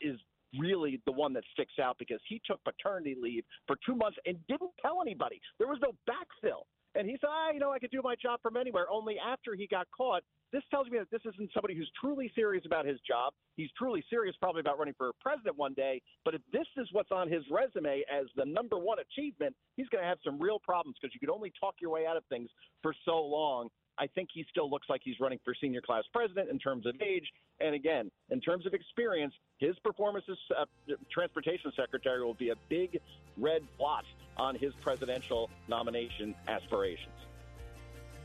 is 0.00 0.18
really 0.58 1.00
the 1.04 1.12
one 1.12 1.32
that 1.34 1.44
sticks 1.52 1.78
out 1.82 1.96
because 1.98 2.20
he 2.28 2.40
took 2.46 2.62
paternity 2.64 3.16
leave 3.20 3.44
for 3.66 3.76
two 3.84 3.94
months 3.94 4.16
and 4.24 4.38
didn't 4.48 4.70
tell 4.80 5.02
anybody. 5.02 5.40
There 5.58 5.66
was 5.66 5.78
no 5.82 5.92
backfill. 6.08 6.62
And 6.94 7.06
he 7.08 7.16
said, 7.20 7.28
ah, 7.30 7.50
you 7.52 7.60
know, 7.60 7.72
I 7.72 7.78
could 7.78 7.90
do 7.90 8.00
my 8.02 8.14
job 8.16 8.40
from 8.42 8.56
anywhere. 8.56 8.86
Only 8.90 9.16
after 9.18 9.54
he 9.54 9.66
got 9.66 9.86
caught, 9.96 10.22
this 10.52 10.62
tells 10.70 10.88
me 10.88 10.98
that 10.98 11.10
this 11.10 11.20
isn't 11.32 11.50
somebody 11.52 11.74
who's 11.74 11.90
truly 12.00 12.32
serious 12.34 12.64
about 12.64 12.86
his 12.86 12.98
job. 13.06 13.34
He's 13.56 13.70
truly 13.76 14.02
serious 14.08 14.34
probably 14.40 14.60
about 14.60 14.78
running 14.78 14.94
for 14.96 15.12
president 15.20 15.56
one 15.56 15.74
day. 15.74 16.00
But 16.24 16.34
if 16.34 16.40
this 16.52 16.66
is 16.76 16.88
what's 16.92 17.12
on 17.12 17.30
his 17.30 17.42
resume 17.50 18.02
as 18.10 18.26
the 18.36 18.46
number 18.46 18.78
one 18.78 18.98
achievement, 18.98 19.54
he's 19.76 19.88
going 19.88 20.02
to 20.02 20.08
have 20.08 20.18
some 20.24 20.40
real 20.40 20.58
problems 20.58 20.96
because 21.00 21.14
you 21.14 21.20
could 21.20 21.32
only 21.32 21.52
talk 21.60 21.74
your 21.80 21.90
way 21.90 22.06
out 22.06 22.16
of 22.16 22.24
things 22.30 22.48
for 22.82 22.94
so 23.04 23.20
long. 23.20 23.68
I 23.98 24.06
think 24.06 24.28
he 24.32 24.44
still 24.50 24.70
looks 24.70 24.88
like 24.88 25.00
he's 25.04 25.18
running 25.20 25.40
for 25.44 25.54
senior 25.60 25.80
class 25.80 26.04
president 26.12 26.50
in 26.50 26.58
terms 26.58 26.86
of 26.86 26.94
age. 27.02 27.24
And 27.60 27.74
again, 27.74 28.10
in 28.30 28.40
terms 28.40 28.66
of 28.66 28.74
experience, 28.74 29.34
his 29.58 29.76
performance 29.80 30.24
as 30.30 30.36
uh, 30.56 30.94
transportation 31.12 31.72
secretary 31.76 32.24
will 32.24 32.34
be 32.34 32.50
a 32.50 32.56
big 32.68 33.00
red 33.36 33.62
blot 33.76 34.04
on 34.36 34.54
his 34.54 34.72
presidential 34.80 35.50
nomination 35.68 36.34
aspirations. 36.46 37.14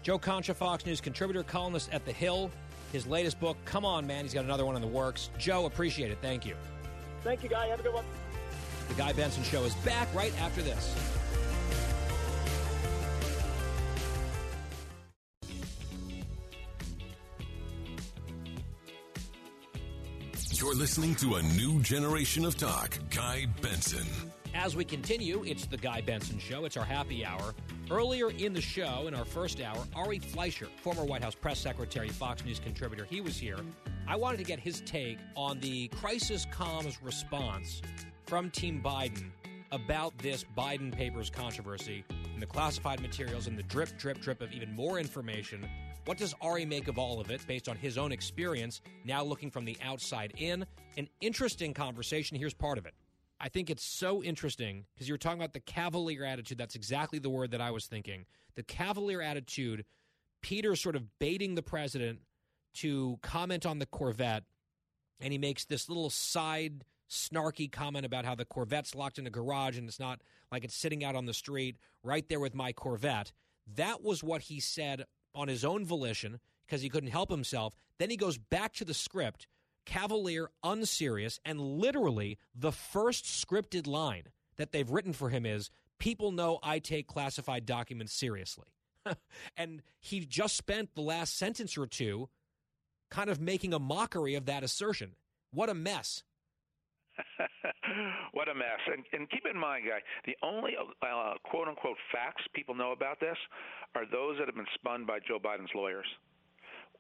Joe 0.04 0.20
Concha, 0.20 0.54
Fox 0.54 0.86
News 0.86 1.02
contributor, 1.02 1.44
columnist 1.44 1.92
at 1.92 2.06
The 2.06 2.12
Hill. 2.12 2.52
His 2.92 3.08
latest 3.08 3.40
book, 3.40 3.58
Come 3.66 3.86
On 3.86 4.06
Man, 4.06 4.24
he's 4.24 4.34
got 4.34 4.44
another 4.44 4.66
one 4.66 4.76
in 4.76 4.82
the 4.82 4.88
works. 4.88 5.32
Joe, 5.40 5.66
appreciate 5.66 6.12
it. 6.12 6.20
Thank 6.22 6.46
you. 6.46 6.56
Thank 7.24 7.42
you, 7.42 7.50
Guy. 7.50 7.68
Have 7.68 7.80
a 7.80 7.84
good 7.84 7.94
one. 7.94 8.06
The 8.90 8.94
Guy 8.96 9.14
Benson 9.14 9.44
Show 9.44 9.64
is 9.64 9.74
back 9.76 10.14
right 10.14 10.34
after 10.40 10.62
this. 10.62 10.94
You're 20.64 20.76
listening 20.76 21.14
to 21.16 21.36
a 21.36 21.42
new 21.42 21.82
generation 21.82 22.46
of 22.46 22.56
talk. 22.56 22.98
Guy 23.14 23.48
Benson. 23.62 24.08
As 24.54 24.78
we 24.78 24.86
continue, 24.86 25.44
it's 25.44 25.66
the 25.66 25.76
Guy 25.76 26.00
Benson 26.00 26.40
Show. 26.40 26.64
It's 26.64 26.78
our 26.78 26.86
happy 26.86 27.26
hour. 27.26 27.54
Earlier 27.92 28.32
in 28.32 28.54
the 28.54 28.62
show, 28.62 29.08
in 29.08 29.14
our 29.14 29.26
first 29.26 29.60
hour, 29.60 29.84
Ari 29.94 30.20
Fleischer, 30.20 30.70
former 30.82 31.04
White 31.04 31.22
House 31.22 31.36
press 31.36 31.60
secretary, 31.60 32.08
Fox 32.08 32.46
News 32.46 32.60
contributor, 32.60 33.04
he 33.04 33.20
was 33.20 33.38
here. 33.38 33.58
I 34.08 34.16
wanted 34.16 34.38
to 34.38 34.46
get 34.46 34.58
his 34.58 34.82
take 34.86 35.18
on 35.36 35.60
the 35.60 35.90
crisis 35.90 36.46
comms 36.46 36.96
response 37.04 37.82
from 38.26 38.50
Team 38.50 38.82
Biden 38.82 39.32
about 39.74 40.18
this 40.20 40.46
Biden 40.58 40.94
papers 40.94 41.30
controversy 41.30 42.06
and 42.32 42.42
the 42.42 42.46
classified 42.46 43.02
materials 43.02 43.48
and 43.48 43.58
the 43.58 43.64
drip, 43.64 43.98
drip, 43.98 44.22
drip 44.22 44.42
of 44.42 44.54
even 44.54 44.74
more 44.74 44.98
information. 44.98 45.68
What 46.06 46.18
does 46.18 46.36
Ari 46.42 46.66
make 46.66 46.90
of 46.90 47.00
all 47.00 47.22
of 47.22 47.32
it 47.32 47.48
based 47.48 47.70
on 47.70 47.78
his 47.78 47.98
own 47.98 48.12
experience, 48.12 48.82
now 49.06 49.24
looking 49.24 49.50
from 49.50 49.64
the 49.64 49.78
outside 49.82 50.34
in? 50.38 50.66
An 50.98 51.08
interesting 51.22 51.74
conversation. 51.74 52.38
Here's 52.38 52.54
part 52.54 52.78
of 52.78 52.86
it. 52.86 52.94
I 53.40 53.48
think 53.48 53.70
it's 53.70 53.86
so 53.86 54.22
interesting 54.22 54.86
because 54.94 55.08
you're 55.08 55.18
talking 55.18 55.40
about 55.40 55.54
the 55.54 55.62
cavalier 55.62 56.26
attitude. 56.26 56.58
That's 56.58 56.76
exactly 56.76 57.20
the 57.20 57.30
word 57.30 57.52
that 57.52 57.62
I 57.62 57.72
was 57.72 57.86
thinking. 57.86 58.26
The 58.56 58.64
cavalier 58.64 59.22
attitude, 59.22 59.86
Peter 60.42 60.76
sort 60.76 60.98
of 60.98 61.20
baiting 61.20 61.56
the 61.56 61.62
president 61.62 62.20
to 62.76 63.18
comment 63.22 63.66
on 63.66 63.80
the 63.80 63.86
Corvette, 63.86 64.44
and 65.22 65.32
he 65.32 65.38
makes 65.38 65.64
this 65.64 65.88
little 65.88 66.10
side 66.10 66.84
snarky 67.10 67.72
comment 67.72 68.06
about 68.06 68.26
how 68.26 68.36
the 68.36 68.46
Corvette's 68.46 68.94
locked 68.94 69.20
in 69.20 69.28
a 69.28 69.30
garage 69.30 69.78
and 69.78 69.88
it's 69.88 70.00
not 70.00 70.20
like 70.52 70.64
it's 70.64 70.76
sitting 70.76 71.04
out 71.04 71.16
on 71.16 71.28
the 71.28 71.34
street 71.34 71.78
right 72.04 72.28
there 72.28 72.40
with 72.40 72.56
my 72.56 72.74
Corvette. 72.74 73.32
That 73.76 74.04
was 74.04 74.24
what 74.24 74.42
he 74.44 74.60
said 74.60 75.06
on 75.36 75.48
his 75.48 75.66
own 75.66 75.86
volition 75.86 76.40
because 76.66 76.82
he 76.82 76.90
couldn't 76.90 77.12
help 77.12 77.30
himself. 77.30 77.76
Then 78.00 78.10
he 78.10 78.18
goes 78.18 78.38
back 78.38 78.74
to 78.74 78.86
the 78.86 78.94
script 78.94 79.48
cavalier, 79.86 80.50
unserious, 80.64 81.40
and 81.44 81.60
literally 81.60 82.38
the 82.56 82.72
first 82.72 83.26
scripted 83.26 83.86
line 83.86 84.24
that 84.56 84.72
they've 84.72 84.90
written 84.90 85.12
for 85.12 85.30
him 85.30 85.46
is 85.46 85.70
People 86.00 86.34
know 86.34 86.60
I 86.62 86.80
take 86.80 87.08
classified 87.08 87.66
documents 87.66 88.14
seriously. 88.14 88.68
and 89.58 89.82
he 90.02 90.26
just 90.26 90.58
spent 90.58 90.96
the 90.96 91.02
last 91.02 91.38
sentence 91.38 91.78
or 91.78 91.88
two 91.88 92.28
kind 93.10 93.30
of 93.30 93.40
making 93.40 93.74
a 93.74 93.80
mockery 93.80 94.36
of 94.36 94.46
that 94.48 94.64
assertion. 94.64 95.16
What 95.52 95.70
a 95.70 95.74
mess. 95.74 96.24
what 98.34 98.50
a 98.50 98.56
mess. 98.56 98.82
And, 98.88 99.04
and, 99.14 99.30
keep 99.30 99.44
in 99.50 99.60
mind, 99.60 99.86
guy, 99.88 100.00
the 100.26 100.36
only 100.42 100.74
uh, 100.78 101.34
quote 101.44 101.68
unquote 101.68 101.98
facts 102.12 102.44
people 102.54 102.76
know 102.76 102.92
about 102.92 103.20
this 103.20 103.38
are 103.96 104.06
those 104.10 104.38
that 104.40 104.48
have 104.48 104.56
been 104.56 104.66
spun 104.74 105.06
by 105.06 105.20
Joe 105.20 105.40
Biden's 105.40 105.74
lawyers 105.76 106.08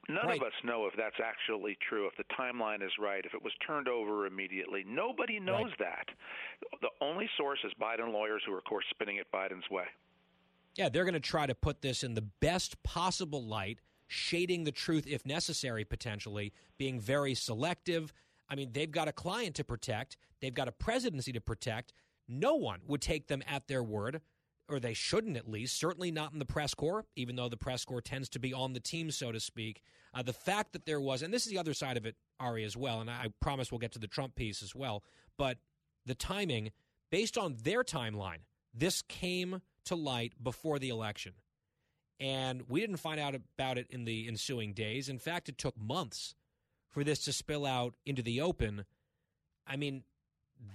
None 0.09 0.27
right. 0.27 0.37
of 0.37 0.43
us 0.45 0.53
know 0.65 0.85
if 0.85 0.93
that's 0.97 1.15
actually 1.23 1.77
true, 1.87 2.07
if 2.07 2.17
the 2.17 2.25
timeline 2.35 2.83
is 2.83 2.91
right, 2.99 3.25
if 3.25 3.33
it 3.33 3.41
was 3.41 3.53
turned 3.65 3.87
over 3.87 4.25
immediately. 4.25 4.83
Nobody 4.85 5.39
knows 5.39 5.71
Right. 5.79 5.79
that. 5.79 6.09
The 6.81 6.89
only 6.99 7.29
source 7.37 7.59
is 7.63 7.71
Biden 7.81 8.11
lawyers 8.11 8.43
who 8.45 8.53
are, 8.53 8.57
of 8.57 8.65
course, 8.65 8.85
spinning 8.89 9.17
it 9.17 9.31
Biden's 9.31 9.69
way. 9.69 9.85
Yeah, 10.75 10.89
they're 10.89 11.05
going 11.05 11.13
to 11.13 11.19
try 11.21 11.45
to 11.45 11.55
put 11.55 11.81
this 11.81 12.03
in 12.03 12.15
the 12.15 12.21
best 12.21 12.81
possible 12.83 13.43
light, 13.45 13.79
shading 14.07 14.65
the 14.65 14.71
truth 14.73 15.07
if 15.07 15.25
necessary, 15.25 15.85
potentially, 15.85 16.51
being 16.77 16.99
very 16.99 17.33
selective. 17.33 18.11
I 18.49 18.55
mean, 18.55 18.71
they've 18.71 18.91
got 18.91 19.07
a 19.07 19.13
client 19.13 19.55
to 19.55 19.63
protect, 19.63 20.17
they've 20.41 20.53
got 20.53 20.67
a 20.67 20.71
presidency 20.71 21.31
to 21.33 21.41
protect. 21.41 21.93
No 22.27 22.55
one 22.55 22.79
would 22.87 23.01
take 23.01 23.27
them 23.27 23.43
at 23.47 23.67
their 23.67 23.83
word, 23.83 24.21
or 24.69 24.79
they 24.79 24.93
shouldn't 24.93 25.35
at 25.35 25.49
least, 25.49 25.77
certainly 25.77 26.09
not 26.09 26.31
in 26.31 26.39
the 26.39 26.45
press 26.45 26.73
corps, 26.73 27.05
even 27.15 27.35
though 27.35 27.49
the 27.49 27.57
press 27.57 27.83
corps 27.83 28.01
tends 28.01 28.29
to 28.29 28.39
be 28.39 28.53
on 28.53 28.73
the 28.73 28.79
team, 28.79 29.11
so 29.11 29.31
to 29.31 29.39
speak. 29.39 29.81
Uh, 30.13 30.21
the 30.21 30.33
fact 30.33 30.73
that 30.73 30.85
there 30.85 31.01
was, 31.01 31.21
and 31.21 31.33
this 31.33 31.45
is 31.45 31.51
the 31.51 31.57
other 31.57 31.73
side 31.73 31.97
of 31.97 32.05
it, 32.05 32.15
Ari, 32.39 32.63
as 32.63 32.77
well, 32.77 33.01
and 33.01 33.09
I 33.09 33.27
promise 33.41 33.71
we'll 33.71 33.79
get 33.79 33.91
to 33.93 33.99
the 33.99 34.07
Trump 34.07 34.35
piece 34.35 34.63
as 34.63 34.73
well, 34.73 35.03
but 35.37 35.57
the 36.05 36.15
timing, 36.15 36.71
based 37.11 37.37
on 37.37 37.57
their 37.63 37.83
timeline, 37.83 38.39
this 38.73 39.01
came 39.01 39.61
to 39.85 39.95
light 39.95 40.33
before 40.41 40.79
the 40.79 40.89
election. 40.89 41.33
And 42.19 42.63
we 42.69 42.79
didn't 42.79 42.97
find 42.97 43.19
out 43.19 43.35
about 43.35 43.77
it 43.77 43.87
in 43.89 44.05
the 44.05 44.27
ensuing 44.27 44.73
days. 44.73 45.09
In 45.09 45.19
fact, 45.19 45.49
it 45.49 45.57
took 45.57 45.77
months 45.77 46.35
for 46.93 47.03
this 47.03 47.25
to 47.25 47.33
spill 47.33 47.65
out 47.65 47.95
into 48.05 48.21
the 48.21 48.39
open. 48.39 48.85
I 49.67 49.75
mean, 49.75 50.03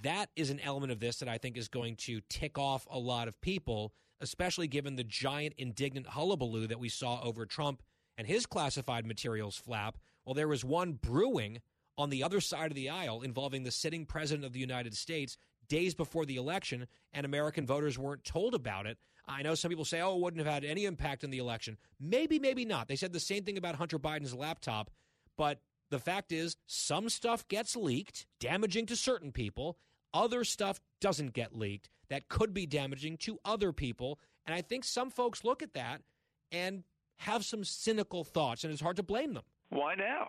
that 0.03 0.28
is 0.36 0.51
an 0.51 0.61
element 0.61 0.93
of 0.93 1.01
this 1.01 1.19
that 1.20 1.28
I 1.28 1.39
think 1.39 1.57
is 1.57 1.69
going 1.69 1.97
to 1.97 2.20
tick 2.28 2.59
off 2.59 2.86
a 2.90 2.99
lot 2.99 3.28
of 3.28 3.40
people, 3.40 3.93
especially 4.20 4.66
given 4.66 4.97
the 4.97 5.05
giant 5.05 5.55
indignant 5.57 6.09
hullabaloo 6.09 6.66
that 6.66 6.81
we 6.81 6.89
saw 6.89 7.23
over 7.23 7.47
Trump 7.47 7.82
and 8.19 8.27
his 8.27 8.45
classified 8.45 9.07
materials 9.07 9.57
flap. 9.57 9.97
Well, 10.24 10.35
there 10.35 10.49
was 10.49 10.65
one 10.65 10.93
brewing 10.93 11.61
on 11.97 12.11
the 12.11 12.23
other 12.23 12.40
side 12.40 12.70
of 12.70 12.74
the 12.74 12.90
aisle 12.90 13.23
involving 13.23 13.62
the 13.62 13.70
sitting 13.70 14.05
president 14.05 14.45
of 14.45 14.53
the 14.53 14.61
United 14.61 14.95
States 14.95 15.39
days 15.69 15.95
before 15.95 16.27
the 16.27 16.36
election, 16.36 16.86
and 17.12 17.24
American 17.24 17.66
voters 17.66 17.99
weren't 17.99 18.24
told 18.24 18.55
about 18.55 18.86
it. 18.86 18.99
I 19.27 19.43
know 19.43 19.55
some 19.55 19.69
people 19.69 19.85
say, 19.85 20.01
oh, 20.01 20.15
it 20.16 20.20
wouldn't 20.20 20.45
have 20.45 20.53
had 20.53 20.65
any 20.65 20.86
impact 20.86 21.23
on 21.23 21.31
the 21.31 21.39
election. 21.39 21.77
Maybe, 22.01 22.39
maybe 22.39 22.65
not. 22.65 22.89
They 22.89 22.97
said 22.97 23.12
the 23.12 23.20
same 23.20 23.45
thing 23.45 23.59
about 23.59 23.74
Hunter 23.74 23.99
Biden's 23.99 24.35
laptop, 24.35 24.90
but 25.36 25.61
the 25.90 25.98
fact 25.98 26.32
is, 26.32 26.56
some 26.66 27.09
stuff 27.09 27.47
gets 27.48 27.77
leaked, 27.77 28.27
damaging 28.40 28.86
to 28.86 28.97
certain 28.97 29.32
people. 29.32 29.78
Other 30.12 30.44
stuff 30.44 30.81
doesn't 31.01 31.32
get 31.32 31.56
leaked 31.56 31.90
that 32.09 32.28
could 32.28 32.55
be 32.55 32.66
damaging 32.66 33.16
to 33.19 33.39
other 33.44 33.73
people. 33.73 34.19
And 34.47 34.55
I 34.55 34.62
think 34.62 34.85
some 34.85 35.10
folks 35.10 35.44
look 35.44 35.62
at 35.62 35.74
that 35.74 36.02
and 36.51 36.85
have 37.19 37.44
some 37.44 37.65
cynical 37.65 38.24
thoughts, 38.24 38.65
and 38.65 38.73
it's 38.73 38.82
hard 38.82 38.97
to 38.97 39.02
blame 39.02 39.35
them. 39.35 39.44
Why 39.70 39.94
now? 39.94 40.28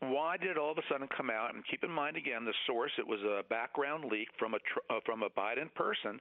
Why 0.00 0.36
did 0.38 0.50
it 0.50 0.56
all 0.58 0.72
of 0.72 0.78
a 0.78 0.82
sudden 0.90 1.08
come 1.14 1.28
out? 1.28 1.54
And 1.54 1.62
keep 1.70 1.84
in 1.84 1.90
mind 1.90 2.16
again, 2.16 2.44
the 2.46 2.54
source 2.66 2.92
it 2.98 3.06
was 3.06 3.20
a 3.20 3.42
background 3.48 4.04
leak 4.10 4.28
from 4.38 4.54
a 4.54 4.58
tr- 4.58 4.80
uh, 4.88 5.00
from 5.04 5.22
a 5.22 5.28
Biden 5.28 5.72
person 5.74 6.18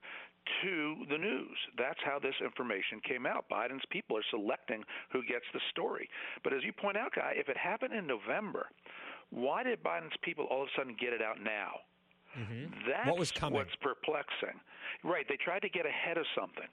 to 0.63 0.95
the 1.09 1.17
news. 1.17 1.57
That's 1.77 1.99
how 2.03 2.19
this 2.19 2.35
information 2.43 2.99
came 3.07 3.25
out. 3.25 3.45
Biden's 3.49 3.85
people 3.89 4.17
are 4.17 4.25
selecting 4.31 4.83
who 5.11 5.21
gets 5.23 5.45
the 5.53 5.61
story. 5.69 6.09
But 6.43 6.51
as 6.53 6.63
you 6.63 6.73
point 6.73 6.97
out, 6.97 7.13
guy, 7.15 7.33
if 7.35 7.47
it 7.47 7.55
happened 7.57 7.93
in 7.93 8.05
November, 8.05 8.67
why 9.29 9.63
did 9.63 9.81
Biden's 9.81 10.17
people 10.23 10.45
all 10.51 10.63
of 10.63 10.67
a 10.67 10.71
sudden 10.77 10.95
get 10.99 11.13
it 11.13 11.21
out 11.21 11.41
now? 11.41 11.71
That's 12.87 13.07
What 13.07 13.17
was 13.17 13.31
coming? 13.31 13.57
what's 13.57 13.75
perplexing. 13.81 14.59
Right, 15.03 15.25
they 15.27 15.37
tried 15.43 15.61
to 15.63 15.69
get 15.69 15.85
ahead 15.85 16.17
of 16.17 16.25
something. 16.37 16.67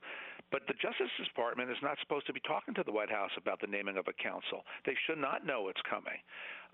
But 0.52 0.62
the 0.68 0.74
Justice 0.74 1.10
Department 1.18 1.70
is 1.70 1.76
not 1.82 1.98
supposed 2.00 2.26
to 2.28 2.32
be 2.32 2.40
talking 2.46 2.74
to 2.74 2.84
the 2.86 2.92
White 2.92 3.10
House 3.10 3.32
about 3.36 3.60
the 3.60 3.66
naming 3.66 3.96
of 3.96 4.06
a 4.06 4.14
counsel. 4.14 4.62
They 4.84 4.94
should 5.06 5.18
not 5.18 5.44
know 5.44 5.68
it's 5.68 5.82
coming. 5.90 6.18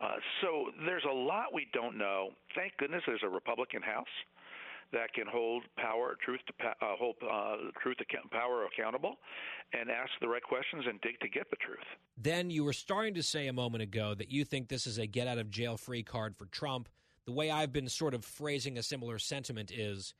Uh, 0.02 0.20
so 0.40 0.68
there's 0.84 1.06
a 1.08 1.14
lot 1.14 1.54
we 1.54 1.66
don't 1.72 1.96
know. 1.96 2.30
Thank 2.54 2.76
goodness 2.76 3.02
there's 3.06 3.24
a 3.24 3.28
Republican 3.28 3.80
House 3.80 4.12
that 4.92 5.12
can 5.14 5.24
hold 5.26 5.62
power, 5.78 6.16
truth 6.22 6.40
to 6.46 6.68
uh, 6.68 6.96
hold 6.98 7.16
uh, 7.22 7.56
truth 7.82 7.96
account- 8.00 8.30
power 8.30 8.66
accountable, 8.66 9.16
and 9.72 9.90
ask 9.90 10.10
the 10.20 10.28
right 10.28 10.42
questions 10.42 10.84
and 10.86 11.00
dig 11.00 11.18
to 11.20 11.28
get 11.28 11.48
the 11.50 11.56
truth. 11.56 11.78
Then 12.18 12.50
you 12.50 12.64
were 12.64 12.74
starting 12.74 13.14
to 13.14 13.22
say 13.22 13.46
a 13.46 13.52
moment 13.52 13.82
ago 13.82 14.14
that 14.14 14.30
you 14.30 14.44
think 14.44 14.68
this 14.68 14.86
is 14.86 14.98
a 14.98 15.06
get 15.06 15.26
out 15.26 15.38
of 15.38 15.50
jail 15.50 15.76
free 15.76 16.02
card 16.02 16.36
for 16.36 16.46
Trump. 16.46 16.88
The 17.24 17.32
way 17.32 17.50
I've 17.50 17.72
been 17.72 17.88
sort 17.88 18.14
of 18.14 18.24
phrasing 18.24 18.76
a 18.76 18.82
similar 18.82 19.18
sentiment 19.18 19.70
is 19.70 20.14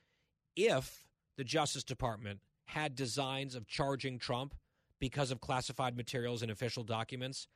if 0.56 1.04
the 1.36 1.44
Justice 1.44 1.84
Department 1.84 2.40
had 2.72 2.94
designs 2.94 3.54
of 3.54 3.66
charging 3.66 4.18
Trump 4.18 4.54
because 4.98 5.30
of 5.30 5.40
classified 5.40 5.96
materials 5.96 6.42
and 6.42 6.50
official 6.50 6.84
documents, 6.84 7.46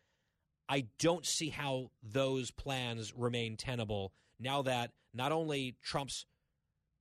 I 0.68 0.86
don't 0.98 1.24
see 1.24 1.48
how 1.48 1.90
those 2.02 2.51
plans 2.51 3.12
remain 3.16 3.56
tenable 3.56 4.12
now 4.38 4.62
that 4.62 4.93
not 5.14 5.32
only 5.32 5.76
Trump's 5.82 6.26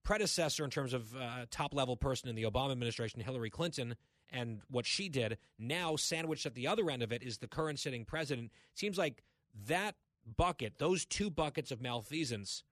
predecessor 0.03 0.63
in 0.63 0.69
terms 0.69 0.93
of 0.93 1.15
uh, 1.15 1.45
top 1.49 1.73
level 1.73 1.97
person 1.97 2.29
in 2.29 2.35
the 2.35 2.43
Obama 2.43 2.71
administration, 2.71 3.19
Hillary 3.21 3.49
Clinton, 3.49 3.95
and 4.29 4.61
what 4.69 4.85
she 4.85 5.09
did, 5.09 5.37
now 5.59 5.95
sandwiched 5.95 6.45
at 6.45 6.55
the 6.55 6.67
other 6.67 6.89
end 6.89 7.01
of 7.01 7.11
it 7.11 7.23
is 7.23 7.39
the 7.39 7.47
current 7.47 7.79
sitting 7.79 8.05
president. 8.05 8.51
Seems 8.73 8.97
like 8.97 9.23
that 9.67 9.95
bucket, 10.37 10.77
those 10.77 11.05
two 11.05 11.29
buckets 11.29 11.71
of 11.71 11.81
malfeasance, 11.81 12.63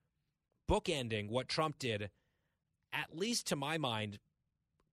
bookending 0.70 1.28
what 1.28 1.48
Trump 1.48 1.78
did, 1.78 2.10
at 2.92 3.16
least 3.16 3.46
to 3.48 3.56
my 3.56 3.78
mind, 3.78 4.18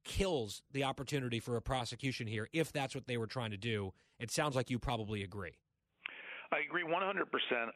kills 0.03 0.61
the 0.71 0.83
opportunity 0.83 1.39
for 1.39 1.57
a 1.57 1.61
prosecution 1.61 2.27
here 2.27 2.47
if 2.53 2.71
that's 2.71 2.95
what 2.95 3.07
they 3.07 3.17
were 3.17 3.27
trying 3.27 3.51
to 3.51 3.57
do. 3.57 3.93
It 4.19 4.31
sounds 4.31 4.55
like 4.55 4.69
you 4.69 4.79
probably 4.79 5.23
agree. 5.23 5.57
I 6.51 6.59
agree 6.67 6.83
100% 6.83 6.91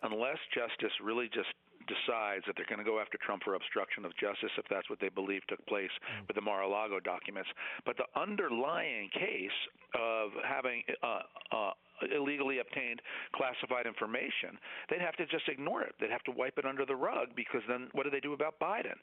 unless 0.04 0.38
justice 0.54 0.92
really 1.02 1.30
just 1.34 1.48
decides 1.88 2.44
that 2.46 2.58
they're 2.58 2.68
going 2.68 2.82
to 2.82 2.86
go 2.88 3.00
after 3.00 3.18
Trump 3.22 3.44
for 3.44 3.54
obstruction 3.54 4.06
of 4.06 4.12
justice 4.18 4.52
if 4.58 4.66
that's 4.70 4.90
what 4.90 5.00
they 5.00 5.10
believe 5.10 5.46
took 5.48 5.64
place 5.66 5.94
with 6.28 6.36
the 6.36 6.42
Mar-a-Lago 6.42 7.00
documents. 7.00 7.50
But 7.86 7.98
the 7.98 8.10
underlying 8.20 9.10
case 9.14 9.60
of 9.94 10.32
having 10.44 10.84
uh, 11.02 11.22
uh, 11.56 11.72
illegally 12.14 12.60
obtained 12.60 13.02
classified 13.36 13.88
information, 13.88 14.58
they'd 14.90 15.02
have 15.02 15.16
to 15.18 15.26
just 15.26 15.48
ignore 15.48 15.84
it. 15.84 15.96
They'd 16.00 16.12
have 16.12 16.26
to 16.26 16.34
wipe 16.34 16.58
it 16.58 16.66
under 16.66 16.86
the 16.86 16.96
rug 16.96 17.30
because 17.36 17.62
then 17.68 17.88
what 17.94 18.04
do 18.04 18.10
they 18.10 18.20
do 18.20 18.34
about 18.34 18.60
Biden? 18.60 18.98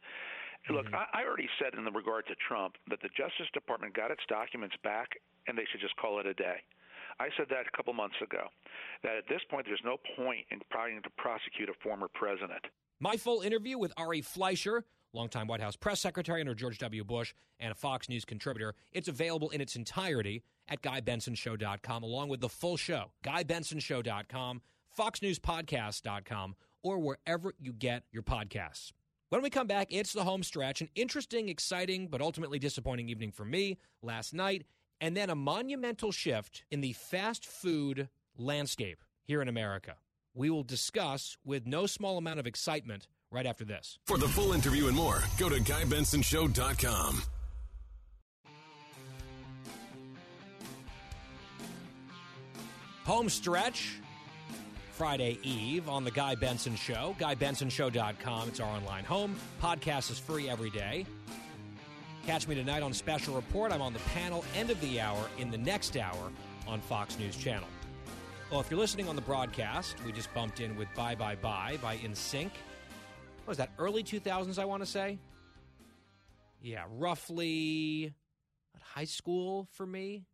Look, 0.71 0.87
mm-hmm. 0.87 0.95
I, 0.95 1.23
I 1.23 1.25
already 1.25 1.49
said 1.59 1.75
in 1.77 1.85
the 1.85 1.91
regard 1.91 2.27
to 2.27 2.35
Trump 2.47 2.77
that 2.89 3.01
the 3.03 3.09
Justice 3.09 3.51
Department 3.53 3.95
got 3.95 4.11
its 4.11 4.23
documents 4.29 4.77
back 4.85 5.09
and 5.49 5.59
they 5.59 5.65
should 5.71 5.81
just 5.81 5.97
call 5.97 6.21
it 6.21 6.27
a 6.27 6.35
day. 6.35 6.63
I 7.19 7.29
said 7.37 7.47
that 7.51 7.67
a 7.67 7.77
couple 7.77 7.93
months 7.93 8.17
ago. 8.23 8.49
That 9.03 9.17
at 9.17 9.29
this 9.29 9.41
point, 9.51 9.67
there's 9.67 9.83
no 9.85 9.97
point 10.17 10.47
in 10.51 10.61
trying 10.71 11.03
to 11.03 11.11
prosecute 11.19 11.69
a 11.69 11.75
former 11.83 12.09
president. 12.09 12.65
My 13.01 13.17
full 13.17 13.43
interview 13.43 13.79
with 13.79 13.93
Ari 13.97 14.23
Fleischer, 14.23 14.85
longtime 15.13 15.47
White 15.47 15.61
House 15.61 15.77
press 15.77 16.01
secretary 16.01 16.41
under 16.41 16.55
George 16.55 16.79
W. 16.79 17.05
Bush 17.05 17.35
and 17.61 17.73
a 17.73 17.75
Fox 17.75 18.09
News 18.09 18.25
contributor. 18.25 18.75
It's 18.93 19.09
available 19.09 19.51
in 19.51 19.61
its 19.61 19.77
entirety 19.77 20.43
at 20.69 20.83
GuyBensonShow.com, 20.83 22.03
along 22.03 22.29
with 22.29 22.41
the 22.41 22.49
full 22.49 22.77
show, 22.77 23.11
GuyBensonShow.com, 23.25 24.63
FoxNewsPodcast.com, 24.99 26.57
or 26.83 26.99
wherever 26.99 27.55
you 27.59 27.73
get 27.73 28.05
your 28.13 28.23
podcasts. 28.23 28.93
When 29.33 29.41
we 29.41 29.49
come 29.49 29.67
back, 29.67 29.87
it's 29.89 30.13
the 30.13 30.25
home 30.25 30.43
stretch, 30.43 30.83
an 30.83 30.91
interesting, 30.95 31.49
exciting, 31.49 32.09
but 32.09 32.21
ultimately 32.21 32.59
disappointing 32.59 33.09
evening 33.09 33.33
for 33.33 33.47
me 33.47 33.79
last 34.03 34.35
night, 34.35 34.67
and 35.01 35.17
then 35.17 35.31
a 35.31 35.35
monumental 35.35 36.13
shift 36.13 36.65
in 36.71 36.83
the 36.83 36.93
fast 36.93 37.47
food 37.47 38.11
landscape 38.37 39.03
here 39.25 39.41
in 39.41 39.49
America. 39.49 39.95
We 40.35 40.51
will 40.51 40.65
discuss 40.65 41.39
with 41.47 41.67
no 41.67 41.87
small 41.87 42.19
amount 42.19 42.41
of 42.41 42.47
excitement 42.47 43.09
right 43.31 43.47
after 43.47 43.65
this. 43.65 43.99
For 44.05 44.19
the 44.19 44.29
full 44.29 44.53
interview 44.53 44.89
and 44.89 44.95
more, 44.95 45.23
go 45.39 45.49
to 45.49 45.61
GuyBensonShow.com. 45.61 47.23
Home 53.07 53.31
stretch, 53.31 53.97
Friday 55.03 55.37
Eve 55.43 55.89
on 55.89 56.05
The 56.05 56.13
Guy 56.13 56.37
Benson 56.37 56.77
Show. 56.77 57.17
GuyBensonShow.com. 57.19 58.49
It's 58.49 58.61
our 58.61 58.69
online 58.69 59.03
home. 59.03 59.35
Podcast 59.61 60.13
is 60.13 60.19
free 60.21 60.49
every 60.49 60.71
day. 60.71 61.07
Catch 62.25 62.47
me 62.47 62.55
tonight 62.55 62.85
on 62.85 62.93
Special 62.93 63.35
Report. 63.35 63.73
I'm 63.73 63.83
on 63.83 63.93
the 63.93 63.99
panel 64.15 64.45
end 64.55 64.71
of 64.71 64.81
the 64.81 65.01
hour 65.01 65.29
in 65.41 65.51
the 65.51 65.59
next 65.59 65.97
hour 65.97 66.31
on 66.69 66.81
Fox 66.81 67.19
News 67.19 67.37
Channel. 67.37 67.67
Well, 68.49 68.61
if 68.61 68.71
you're 68.71 68.79
listening 68.79 69.09
on 69.09 69.17
the 69.17 69.23
broadcast, 69.23 69.97
we 70.07 70.13
just 70.13 70.33
bumped 70.35 70.61
in 70.61 70.77
with 70.77 70.87
Bye 70.95 71.17
Bye 71.17 71.35
Bye 71.35 71.81
by 71.83 71.97
NSYNC. 71.97 72.53
What 73.39 73.49
was 73.49 73.59
that, 73.59 73.71
early 73.81 74.05
2000s, 74.05 74.57
I 74.57 74.67
want 74.67 74.85
to 74.85 74.89
say? 74.89 75.19
Yeah, 76.61 76.85
roughly 76.89 78.15
what, 78.71 78.85
high 78.85 79.07
school 79.07 79.67
for 79.73 79.85
me, 79.85 80.27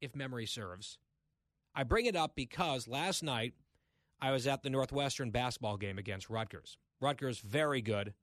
if 0.00 0.16
memory 0.16 0.46
serves. 0.46 0.98
I 1.74 1.84
bring 1.84 2.06
it 2.06 2.16
up 2.16 2.34
because 2.34 2.88
last 2.88 3.22
night 3.22 3.54
I 4.20 4.32
was 4.32 4.46
at 4.46 4.62
the 4.62 4.70
Northwestern 4.70 5.30
basketball 5.30 5.76
game 5.76 5.98
against 5.98 6.28
Rutgers. 6.28 6.76
Rutgers, 7.00 7.38
very 7.38 7.80
good. 7.80 8.14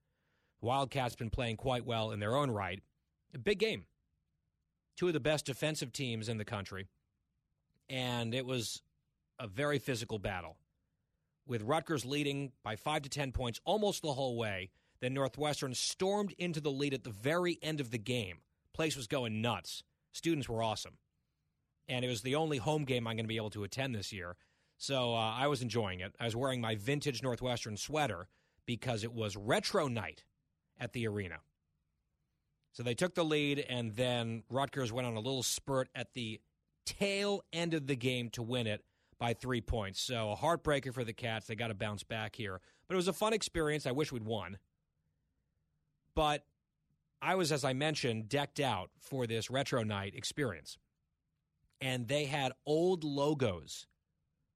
Wildcats 0.62 1.16
been 1.16 1.30
playing 1.30 1.58
quite 1.58 1.86
well 1.86 2.12
in 2.12 2.20
their 2.20 2.36
own 2.36 2.52
right. 2.52 2.82
A 3.34 3.38
big 3.38 3.60
game. 3.60 3.86
Two 4.98 5.08
of 5.08 5.14
the 5.14 5.20
best 5.20 5.46
defensive 5.46 5.92
teams 5.92 6.30
in 6.30 6.38
the 6.38 6.46
country. 6.46 6.88
And 7.90 8.34
it 8.34 8.46
was 8.46 8.82
a 9.40 9.48
very 9.48 9.80
physical 9.80 10.20
battle 10.20 10.58
with 11.48 11.62
Rutgers 11.62 12.06
leading 12.06 12.52
by 12.64 12.76
five 12.76 13.04
to 13.04 13.10
10 13.10 13.32
points 13.32 13.60
almost 13.66 14.02
the 14.02 14.14
whole 14.14 14.38
way. 14.38 14.72
Then 15.02 15.14
Northwestern 15.14 15.74
stormed 15.74 16.34
into 16.38 16.62
the 16.62 16.72
lead 16.72 16.94
at 16.94 17.04
the 17.04 17.10
very 17.10 17.60
end 17.62 17.80
of 17.80 17.92
the 17.92 17.98
game. 17.98 18.38
Place 18.74 18.96
was 18.96 19.08
going 19.08 19.42
nuts. 19.42 19.84
Students 20.14 20.50
were 20.50 20.64
awesome. 20.64 20.98
And 21.88 22.04
it 22.04 22.08
was 22.08 22.22
the 22.22 22.36
only 22.36 22.58
home 22.58 22.86
game 22.86 23.08
I'm 23.08 23.16
going 23.16 23.26
to 23.26 23.30
be 23.30 23.38
able 23.38 23.52
to 23.52 23.64
attend 23.64 23.94
this 23.96 24.12
year. 24.12 24.36
So 24.78 25.14
uh, 25.14 25.34
I 25.34 25.48
was 25.48 25.62
enjoying 25.62 26.00
it. 26.00 26.16
I 26.20 26.26
was 26.26 26.36
wearing 26.36 26.62
my 26.62 26.76
vintage 26.76 27.24
Northwestern 27.24 27.78
sweater 27.78 28.28
because 28.66 29.04
it 29.04 29.14
was 29.14 29.38
retro 29.38 29.88
night 29.88 30.24
at 30.80 30.94
the 30.94 31.08
arena. 31.08 31.38
So 32.74 32.84
they 32.84 32.94
took 32.94 33.16
the 33.16 33.24
lead, 33.24 33.60
and 33.60 33.96
then 33.96 34.44
Rutgers 34.50 34.92
went 34.92 35.08
on 35.08 35.16
a 35.16 35.22
little 35.22 35.44
spurt 35.44 35.88
at 35.96 36.14
the 36.14 36.42
tail 36.86 37.42
end 37.54 37.74
of 37.74 37.88
the 37.88 37.96
game 37.96 38.30
to 38.32 38.44
win 38.44 38.68
it 38.68 38.84
by 39.18 39.34
three 39.34 39.62
points. 39.62 40.02
So 40.02 40.32
a 40.32 40.36
heartbreaker 40.36 40.94
for 40.94 41.06
the 41.06 41.14
Cats. 41.14 41.48
They 41.48 41.56
got 41.56 41.70
to 41.70 41.74
bounce 41.74 42.04
back 42.04 42.36
here. 42.36 42.60
But 42.88 42.96
it 42.96 42.98
was 42.98 43.08
a 43.08 43.14
fun 43.14 43.32
experience. 43.32 43.88
I 43.88 43.92
wish 43.92 44.12
we'd 44.12 44.26
won. 44.26 44.58
But 46.16 46.44
I 47.22 47.36
was, 47.36 47.52
as 47.52 47.64
I 47.64 47.74
mentioned, 47.74 48.28
decked 48.28 48.60
out 48.60 48.90
for 49.00 49.26
this 49.26 49.50
retro 49.50 49.84
night 49.84 50.14
experience. 50.14 50.78
And 51.86 52.08
they 52.08 52.26
had 52.26 52.52
old 52.66 53.04
logos 53.04 53.86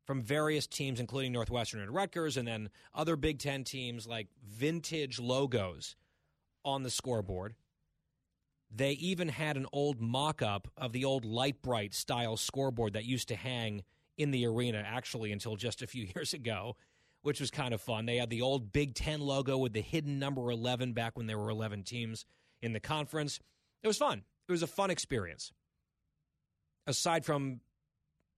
from 0.08 0.24
various 0.24 0.66
teams, 0.66 1.00
including 1.00 1.32
Northwestern 1.32 1.80
and 1.80 1.94
Rutgers, 1.94 2.38
and 2.38 2.48
then 2.48 2.72
other 2.92 3.16
Big 3.16 3.38
Ten 3.38 3.64
teams 3.64 4.08
like 4.08 4.30
vintage 4.44 5.20
logos 5.20 5.96
on 6.66 6.82
the 6.82 6.90
scoreboard. 6.90 7.54
They 8.76 8.94
even 8.94 9.30
had 9.30 9.58
an 9.58 9.68
old 9.72 10.02
mock 10.02 10.42
up 10.42 10.70
of 10.76 10.92
the 10.92 11.06
old 11.06 11.24
Lite-Brite 11.24 11.94
style 11.94 12.36
scoreboard 12.36 12.94
that 12.94 13.06
used 13.06 13.28
to 13.28 13.36
hang 13.36 13.84
in 14.18 14.32
the 14.32 14.48
arena, 14.48 14.84
actually, 14.84 15.32
until 15.32 15.56
just 15.56 15.84
a 15.84 15.88
few 15.88 16.08
years 16.16 16.34
ago, 16.34 16.78
which 17.22 17.40
was 17.40 17.52
kind 17.52 17.76
of 17.76 17.82
fun. 17.82 18.08
They 18.08 18.18
had 18.18 18.32
the 18.32 18.42
old 18.42 18.74
Big 18.74 18.96
Ten 18.96 19.20
logo 19.20 19.56
with 19.56 19.74
the 19.74 19.82
hidden 19.82 20.18
number 20.18 20.50
11 20.50 20.94
back 20.94 21.16
when 21.16 21.28
there 21.28 21.38
were 21.38 21.52
11 21.52 21.84
teams 21.84 22.26
in 22.60 22.74
the 22.74 22.80
conference. 22.80 23.40
It 23.84 23.88
was 23.88 24.00
fun. 24.00 24.24
It 24.48 24.52
was 24.52 24.64
a 24.64 24.68
fun 24.68 24.90
experience. 24.90 25.54
Aside 26.88 27.26
from 27.26 27.62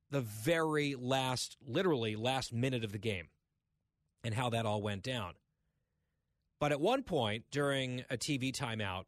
the 0.09 0.22
very 0.22 0.95
last, 0.95 1.57
literally 1.65 2.15
last 2.15 2.53
minute 2.53 2.84
of 2.84 2.91
the 2.91 2.97
game 2.97 3.27
and 4.23 4.34
how 4.34 4.49
that 4.49 4.65
all 4.65 4.81
went 4.81 5.03
down. 5.03 5.34
But 6.59 6.72
at 6.72 6.81
one 6.81 7.03
point 7.03 7.45
during 7.49 8.03
a 8.09 8.18
TV 8.18 8.51
timeout, 8.51 9.05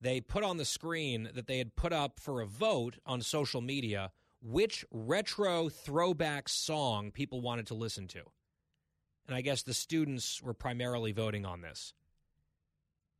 they 0.00 0.20
put 0.20 0.42
on 0.42 0.56
the 0.56 0.64
screen 0.64 1.30
that 1.34 1.46
they 1.46 1.58
had 1.58 1.76
put 1.76 1.92
up 1.92 2.18
for 2.18 2.40
a 2.40 2.46
vote 2.46 2.98
on 3.06 3.22
social 3.22 3.60
media 3.60 4.10
which 4.42 4.84
retro 4.90 5.68
throwback 5.68 6.48
song 6.48 7.12
people 7.12 7.40
wanted 7.40 7.68
to 7.68 7.74
listen 7.74 8.08
to. 8.08 8.22
And 9.28 9.36
I 9.36 9.40
guess 9.40 9.62
the 9.62 9.72
students 9.72 10.42
were 10.42 10.54
primarily 10.54 11.12
voting 11.12 11.46
on 11.46 11.60
this. 11.60 11.94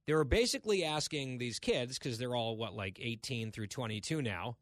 They 0.07 0.15
were 0.15 0.25
basically 0.25 0.85
asking 0.85 1.39
these 1.39 1.61
kids, 1.61 1.97
because 1.97 2.19
they're 2.19 2.35
all, 2.35 2.57
what, 2.57 2.75
like 2.75 2.99
18 3.01 3.53
through 3.53 3.69
22 3.69 4.21
now. 4.21 4.57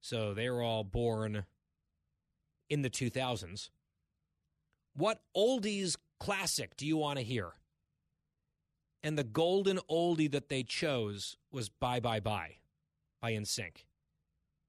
So 0.00 0.34
they 0.34 0.48
were 0.48 0.62
all 0.62 0.84
born 0.84 1.44
in 2.68 2.82
the 2.82 2.90
2000s. 2.90 3.70
What 4.94 5.20
oldies 5.36 5.96
classic 6.18 6.76
do 6.76 6.86
you 6.86 6.96
want 6.96 7.18
to 7.18 7.24
hear? 7.24 7.52
And 9.02 9.18
the 9.18 9.24
golden 9.24 9.78
oldie 9.90 10.30
that 10.30 10.48
they 10.48 10.62
chose 10.62 11.36
was 11.52 11.68
Bye 11.68 12.00
Bye 12.00 12.20
Bye 12.20 12.56
by 13.20 13.32
NSYNC, 13.32 13.84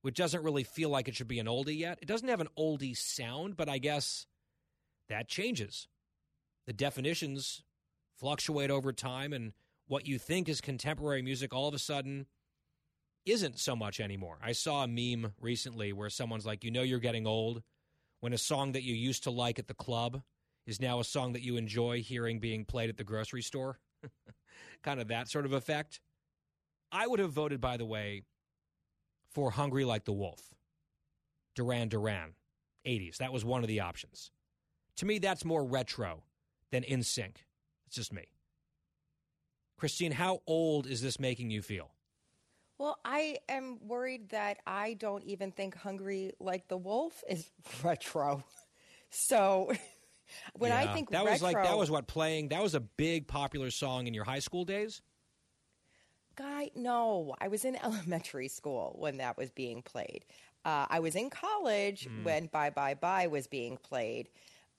which 0.02 0.16
doesn't 0.16 0.44
really 0.44 0.64
feel 0.64 0.90
like 0.90 1.08
it 1.08 1.16
should 1.16 1.28
be 1.28 1.40
an 1.40 1.48
oldie 1.48 1.78
yet. 1.80 2.00
It 2.02 2.08
doesn't 2.08 2.28
have 2.28 2.42
an 2.42 2.50
oldie 2.58 2.96
sound, 2.96 3.58
but 3.58 3.70
I 3.70 3.78
guess 3.78 4.28
that 5.10 5.28
changes. 5.28 5.88
The 6.66 6.74
definitions 6.74 7.64
fluctuate 8.18 8.70
over 8.70 8.92
time, 8.92 9.32
and 9.32 9.54
what 9.88 10.06
you 10.06 10.20
think 10.20 10.50
is 10.50 10.60
contemporary 10.60 11.22
music 11.22 11.54
all 11.54 11.68
of 11.68 11.74
a 11.74 11.80
sudden 11.80 12.28
isn't 13.28 13.60
so 13.60 13.76
much 13.76 14.00
anymore. 14.00 14.38
I 14.42 14.52
saw 14.54 14.84
a 14.84 14.88
meme 14.88 15.34
recently 15.40 15.94
where 15.94 16.10
someone's 16.10 16.46
like, 16.46 16.64
You 16.64 16.72
know, 16.72 16.82
you're 16.84 17.00
getting 17.00 17.28
old 17.28 17.64
when 18.20 18.34
a 18.34 18.38
song 18.38 18.72
that 18.74 18.84
you 18.84 18.96
used 18.96 19.24
to 19.24 19.32
like 19.32 19.60
at 19.60 19.68
the 19.68 19.74
club 19.74 20.22
is 20.66 20.82
now 20.82 21.00
a 21.00 21.04
song 21.04 21.34
that 21.34 21.44
you 21.44 21.56
enjoy 21.58 22.02
hearing 22.02 22.40
being 22.40 22.66
played 22.66 22.90
at 22.90 22.98
the 22.98 23.04
grocery 23.04 23.42
store. 23.42 23.80
kind 24.84 25.00
of 25.00 25.08
that 25.08 25.30
sort 25.30 25.46
of 25.46 25.54
effect. 25.54 26.00
I 26.92 27.08
would 27.08 27.20
have 27.20 27.32
voted, 27.32 27.60
by 27.60 27.78
the 27.78 27.86
way, 27.86 28.24
for 29.34 29.52
Hungry 29.52 29.86
Like 29.86 30.06
the 30.06 30.14
Wolf, 30.14 30.54
Duran 31.56 31.90
Duran, 31.90 32.34
80s. 32.86 33.18
That 33.18 33.34
was 33.34 33.44
one 33.44 33.64
of 33.64 33.68
the 33.68 33.82
options. 33.82 34.32
To 34.98 35.06
me, 35.06 35.20
that's 35.20 35.46
more 35.46 35.64
retro 35.64 36.24
than 36.72 36.84
NSYNC. 36.84 37.36
It's 37.88 37.96
just 37.96 38.14
me. 38.14 38.26
Christine, 39.78 40.14
how 40.14 40.42
old 40.48 40.88
is 40.88 41.02
this 41.02 41.20
making 41.20 41.52
you 41.52 41.62
feel? 41.62 41.92
Well, 42.78 43.00
I 43.04 43.38
am 43.50 43.80
worried 43.82 44.30
that 44.30 44.60
I 44.68 44.94
don't 44.94 45.24
even 45.24 45.52
think 45.52 45.76
Hungry 45.76 46.34
Like 46.40 46.68
the 46.68 46.78
Wolf 46.78 47.24
is 47.28 47.50
retro. 47.84 48.44
So 49.10 49.72
when 50.54 50.72
yeah, 50.72 50.80
I 50.80 50.94
think 50.94 51.10
that 51.10 51.20
retro, 51.20 51.32
was 51.32 51.42
like 51.42 51.56
that 51.56 51.78
was 51.78 51.90
what 51.90 52.08
playing 52.08 52.50
that 52.50 52.62
was 52.62 52.76
a 52.76 52.80
big 52.80 53.28
popular 53.28 53.72
song 53.72 54.08
in 54.08 54.14
your 54.14 54.24
high 54.24 54.40
school 54.40 54.64
days. 54.64 55.02
Guy, 56.36 56.70
no, 56.76 57.34
I 57.42 57.48
was 57.48 57.66
in 57.66 57.76
elementary 57.84 58.48
school 58.48 58.96
when 59.00 59.18
that 59.18 59.38
was 59.38 59.50
being 59.50 59.82
played. 59.82 60.24
Uh, 60.64 60.86
I 60.90 61.00
was 61.00 61.16
in 61.16 61.30
college 61.30 62.08
mm. 62.08 62.24
when 62.24 62.48
Bye 62.48 62.70
Bye 62.70 62.94
Bye 62.94 63.28
was 63.28 63.48
being 63.48 63.78
played. 63.78 64.30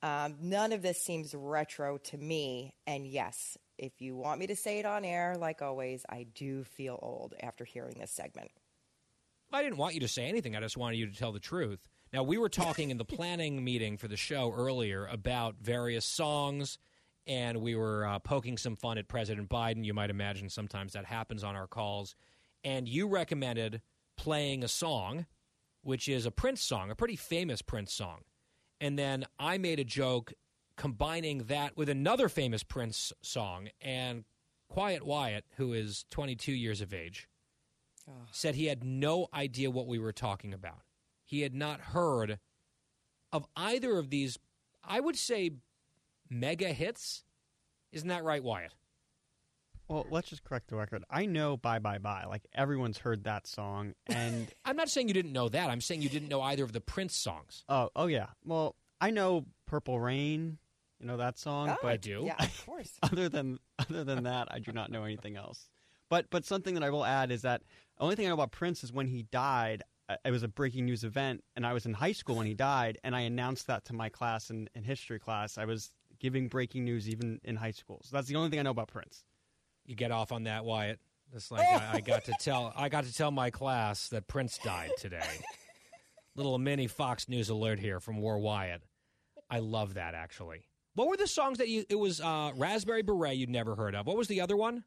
Um, 0.03 0.37
none 0.41 0.73
of 0.73 0.83
this 0.83 1.03
seems 1.03 1.35
retro 1.35 1.99
to 1.99 2.19
me. 2.19 2.75
And 2.87 3.07
yes, 3.07 3.59
if 3.79 4.01
you 4.01 4.17
want 4.17 4.41
me 4.41 4.47
to 4.49 4.57
say 4.57 4.79
it 4.79 4.87
on 4.87 5.05
air, 5.05 5.37
like 5.39 5.63
always, 5.63 6.05
I 6.09 6.27
do 6.35 6.65
feel 6.65 6.99
old 7.01 7.35
after 7.41 7.65
hearing 7.65 7.97
this 7.99 8.11
segment. 8.11 8.51
I 9.53 9.63
didn't 9.63 9.79
want 9.79 9.95
you 9.95 10.01
to 10.01 10.09
say 10.09 10.27
anything. 10.27 10.57
I 10.57 10.61
just 10.61 10.77
wanted 10.77 10.97
you 10.97 11.07
to 11.07 11.17
tell 11.17 11.33
the 11.33 11.41
truth. 11.41 11.81
Now, 12.13 12.23
we 12.23 12.37
were 12.37 12.49
talking 12.49 12.91
in 12.91 12.99
the 12.99 13.05
planning 13.05 13.65
meeting 13.65 13.97
for 13.97 14.09
the 14.09 14.17
show 14.17 14.53
earlier 14.55 15.07
about 15.07 15.57
various 15.61 16.05
songs, 16.05 16.79
and 17.27 17.59
we 17.63 17.75
were 17.75 18.07
uh, 18.07 18.19
poking 18.19 18.59
some 18.59 18.77
fun 18.77 18.99
at 18.99 19.09
President 19.09 19.49
Biden. 19.49 19.85
You 19.85 19.95
might 19.95 20.11
imagine 20.11 20.51
sometimes 20.51 20.93
that 20.93 21.05
happens 21.05 21.45
on 21.45 21.57
our 21.57 21.67
calls. 21.67 22.15
And 22.65 22.89
you 22.89 23.07
recommended 23.07 23.81
playing 24.17 24.65
a 24.65 24.69
song, 24.69 25.27
which 25.83 26.09
is 26.09 26.27
a 26.27 26.31
Prince 26.31 26.63
song, 26.63 26.91
a 26.91 26.95
pretty 26.95 27.17
famous 27.17 27.63
Prince 27.63 27.95
song. 27.95 28.21
And 28.81 28.99
then 28.99 29.25
I 29.39 29.59
made 29.59 29.81
a 29.81 29.85
joke 29.85 30.33
combining 30.79 31.45
that 31.45 31.77
with 31.77 31.91
another 31.91 32.31
famous 32.31 32.63
Prince 32.63 33.13
song. 33.21 33.69
And 33.83 34.25
Quiet 34.69 35.05
Wyatt, 35.05 35.45
who 35.59 35.75
is 35.75 36.07
22 36.11 36.53
years 36.53 36.81
of 36.81 36.95
age, 36.95 37.29
oh. 38.09 38.13
said 38.31 38.55
he 38.55 38.67
had 38.67 38.83
no 38.83 39.29
idea 39.35 39.71
what 39.71 39.87
we 39.87 39.99
were 39.99 40.13
talking 40.13 40.55
about 40.55 40.81
he 41.29 41.43
had 41.43 41.55
not 41.55 41.81
heard 41.81 42.39
of 43.33 43.47
either 43.55 43.99
of 43.99 44.09
these, 44.09 44.39
I 44.83 44.99
would 44.99 45.17
say, 45.17 45.51
mega 46.31 46.73
hits. 46.73 47.23
Isn't 47.93 48.09
that 48.09 48.25
right, 48.25 48.43
Wyatt? 48.43 48.73
Well, 49.89 50.07
let's 50.11 50.31
just 50.31 50.43
correct 50.43 50.69
the 50.69 50.77
record. 50.77 51.05
I 51.11 51.27
know 51.27 51.59
"Bye 51.59 51.81
Bye 51.81 51.99
Bye." 51.99 52.25
Like 52.27 52.47
everyone's 52.55 52.99
heard 52.99 53.25
that 53.25 53.47
song, 53.47 53.95
and 54.07 54.49
I'm 54.65 54.77
not 54.77 54.89
saying 54.89 55.09
you 55.09 55.15
didn't 55.15 55.33
know 55.33 55.51
that. 55.51 55.69
I'm 55.69 55.83
saying 55.83 56.01
you 56.01 56.09
didn't 56.09 56.29
know 56.29 56.41
either 56.41 56.65
of 56.65 56.73
the 56.73 56.81
Prince 56.81 57.15
songs. 57.15 57.65
Oh, 57.69 57.91
oh 57.95 58.07
yeah. 58.07 58.29
Well, 58.45 58.75
I 59.01 59.11
know 59.11 59.47
"Purple 59.67 60.01
Rain." 60.01 60.59
You 61.01 61.07
know 61.07 61.17
that 61.17 61.39
song, 61.39 61.71
oh, 61.71 61.77
but 61.81 61.89
I 61.89 61.97
do. 61.97 62.23
Yeah, 62.27 62.35
of 62.39 62.67
course. 62.67 62.93
other 63.03 63.29
than 63.29 63.59
other 63.79 64.05
than 64.05 64.25
that, 64.25 64.49
I 64.51 64.59
do 64.59 64.73
not 64.73 64.91
know 64.91 65.05
anything 65.05 65.37
else. 65.37 65.69
But 66.09 66.27
but 66.31 66.45
something 66.45 66.75
that 66.75 66.83
I 66.83 66.91
will 66.91 67.05
add 67.05 67.31
is 67.31 67.43
that 67.43 67.63
the 67.97 68.05
only 68.05 68.17
thing 68.17 68.27
I 68.27 68.29
know 68.29 68.35
about 68.35 68.53
Prince 68.53 68.83
is 68.83 68.93
when 68.93 69.07
he 69.07 69.23
died 69.23 69.83
uh, 70.09 70.17
it 70.25 70.31
was 70.31 70.43
a 70.43 70.49
breaking 70.49 70.87
news 70.87 71.05
event, 71.05 71.45
and 71.55 71.67
I 71.67 71.73
was 71.73 71.85
in 71.87 71.93
high 71.93 72.13
school 72.13 72.37
when 72.37 72.47
he 72.47 72.55
died, 72.55 72.99
and 73.05 73.15
I 73.15 73.21
announced 73.21 73.67
that 73.67 73.85
to 73.87 73.93
my 73.93 74.09
class 74.09 74.51
in, 74.51 74.69
in 74.75 74.83
history 74.83 75.19
class. 75.19 75.59
I 75.59 75.67
was 75.67 75.93
giving 76.19 76.49
breaking 76.49 76.85
news 76.85 77.09
even 77.09 77.41
in 77.45 77.57
high 77.57 77.73
school. 77.73 78.01
So 78.05 78.17
that's 78.17 78.27
the 78.27 78.37
only 78.37 78.51
thing 78.51 78.59
I 78.59 78.63
know 78.63 78.71
about 78.71 78.89
Prince. 78.89 79.25
You 79.85 79.95
get 79.95 80.11
off 80.11 80.33
on 80.33 80.45
that, 80.45 80.65
Wyatt. 80.65 80.99
It's 81.35 81.51
like 81.51 81.67
I, 81.67 81.97
I 81.97 82.01
got 82.01 82.25
to 82.25 82.33
tell 82.41 82.73
I 82.75 82.89
got 82.89 83.05
to 83.05 83.13
tell 83.13 83.31
my 83.31 83.51
class 83.51 84.09
that 84.09 84.27
Prince 84.27 84.59
died 84.59 84.93
today. 84.99 85.41
Little 86.35 86.59
mini 86.59 86.87
Fox 86.87 87.29
News 87.29 87.51
alert 87.51 87.79
here 87.79 88.01
from 88.01 88.19
War 88.19 88.39
Wyatt. 88.39 88.83
I 89.51 89.59
love 89.59 89.95
that 89.95 90.15
actually. 90.15 90.68
What 90.99 91.07
were 91.07 91.17
the 91.17 91.29
songs 91.29 91.59
that 91.59 91.69
you? 91.69 91.85
It 91.89 91.95
was 91.95 92.21
uh, 92.21 92.51
Raspberry 92.57 93.03
Beret 93.03 93.37
you'd 93.37 93.51
never 93.51 93.77
heard 93.77 93.95
of. 93.95 94.09
What 94.09 94.17
was 94.17 94.27
the 94.27 94.41
other 94.41 94.57
one? 94.57 94.83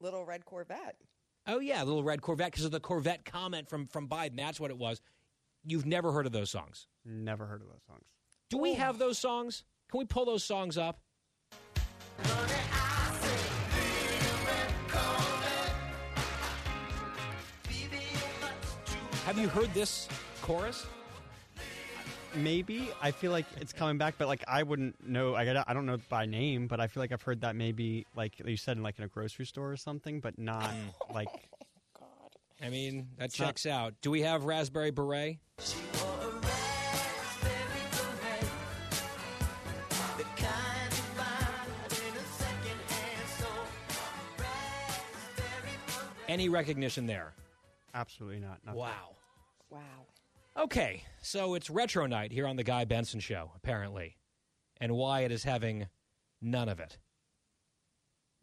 Little 0.00 0.24
Red 0.24 0.44
Corvette. 0.44 0.94
Oh 1.48 1.58
yeah, 1.58 1.82
little 1.82 2.04
red 2.04 2.22
Corvette 2.22 2.52
because 2.52 2.64
of 2.64 2.70
the 2.70 2.78
Corvette 2.78 3.24
comment 3.24 3.68
from 3.68 3.88
from 3.88 4.08
Biden. 4.08 4.36
That's 4.36 4.60
what 4.60 4.70
it 4.70 4.78
was. 4.78 5.00
You've 5.64 5.84
never 5.84 6.12
heard 6.12 6.26
of 6.26 6.32
those 6.32 6.48
songs? 6.48 6.86
Never 7.04 7.44
heard 7.44 7.60
of 7.60 7.66
those 7.66 7.82
songs. 7.88 8.04
Do 8.48 8.58
we 8.58 8.74
have 8.74 9.00
those 9.00 9.18
songs? 9.18 9.64
Can 9.90 9.98
we 9.98 10.04
pull 10.04 10.24
those 10.24 10.44
songs 10.44 10.78
up? 10.78 11.00
Have 19.24 19.38
you 19.38 19.48
heard 19.48 19.74
this 19.74 20.06
chorus? 20.40 20.86
Maybe 22.36 22.88
I 23.00 23.10
feel 23.10 23.32
like 23.32 23.46
it's 23.60 23.72
coming 23.72 23.98
back, 23.98 24.14
but 24.18 24.28
like 24.28 24.44
I 24.46 24.62
wouldn't 24.62 25.06
know. 25.06 25.34
I 25.34 25.44
got 25.44 25.64
I 25.68 25.74
don't 25.74 25.86
know 25.86 25.98
by 26.08 26.26
name, 26.26 26.66
but 26.66 26.80
I 26.80 26.86
feel 26.86 27.02
like 27.02 27.12
I've 27.12 27.22
heard 27.22 27.40
that 27.40 27.56
maybe 27.56 28.06
like 28.14 28.34
you 28.44 28.56
said 28.56 28.76
in 28.76 28.82
like 28.82 28.98
in 28.98 29.04
a 29.04 29.08
grocery 29.08 29.46
store 29.46 29.70
or 29.72 29.76
something, 29.76 30.20
but 30.20 30.38
not 30.38 30.70
oh 30.72 31.12
like. 31.14 31.28
God. 31.98 32.06
I 32.62 32.70
mean, 32.70 33.08
that 33.18 33.26
It's 33.26 33.38
not- 33.40 33.46
checks 33.46 33.66
out. 33.66 33.94
Do 34.02 34.10
we 34.10 34.22
have 34.22 34.44
raspberry 34.44 34.90
beret? 34.90 35.38
Any 46.28 46.48
recognition 46.48 47.06
there? 47.06 47.32
Absolutely 47.94 48.40
not. 48.40 48.58
Nothing. 48.64 48.80
Wow. 48.80 49.10
Wow. 49.70 49.80
Okay, 50.58 51.02
so 51.20 51.52
it's 51.52 51.68
retro 51.68 52.06
night 52.06 52.32
here 52.32 52.46
on 52.46 52.56
the 52.56 52.64
Guy 52.64 52.86
Benson 52.86 53.20
Show, 53.20 53.52
apparently, 53.56 54.16
and 54.80 54.96
Wyatt 54.96 55.30
is 55.30 55.44
having 55.44 55.86
none 56.40 56.70
of 56.70 56.80
it. 56.80 56.96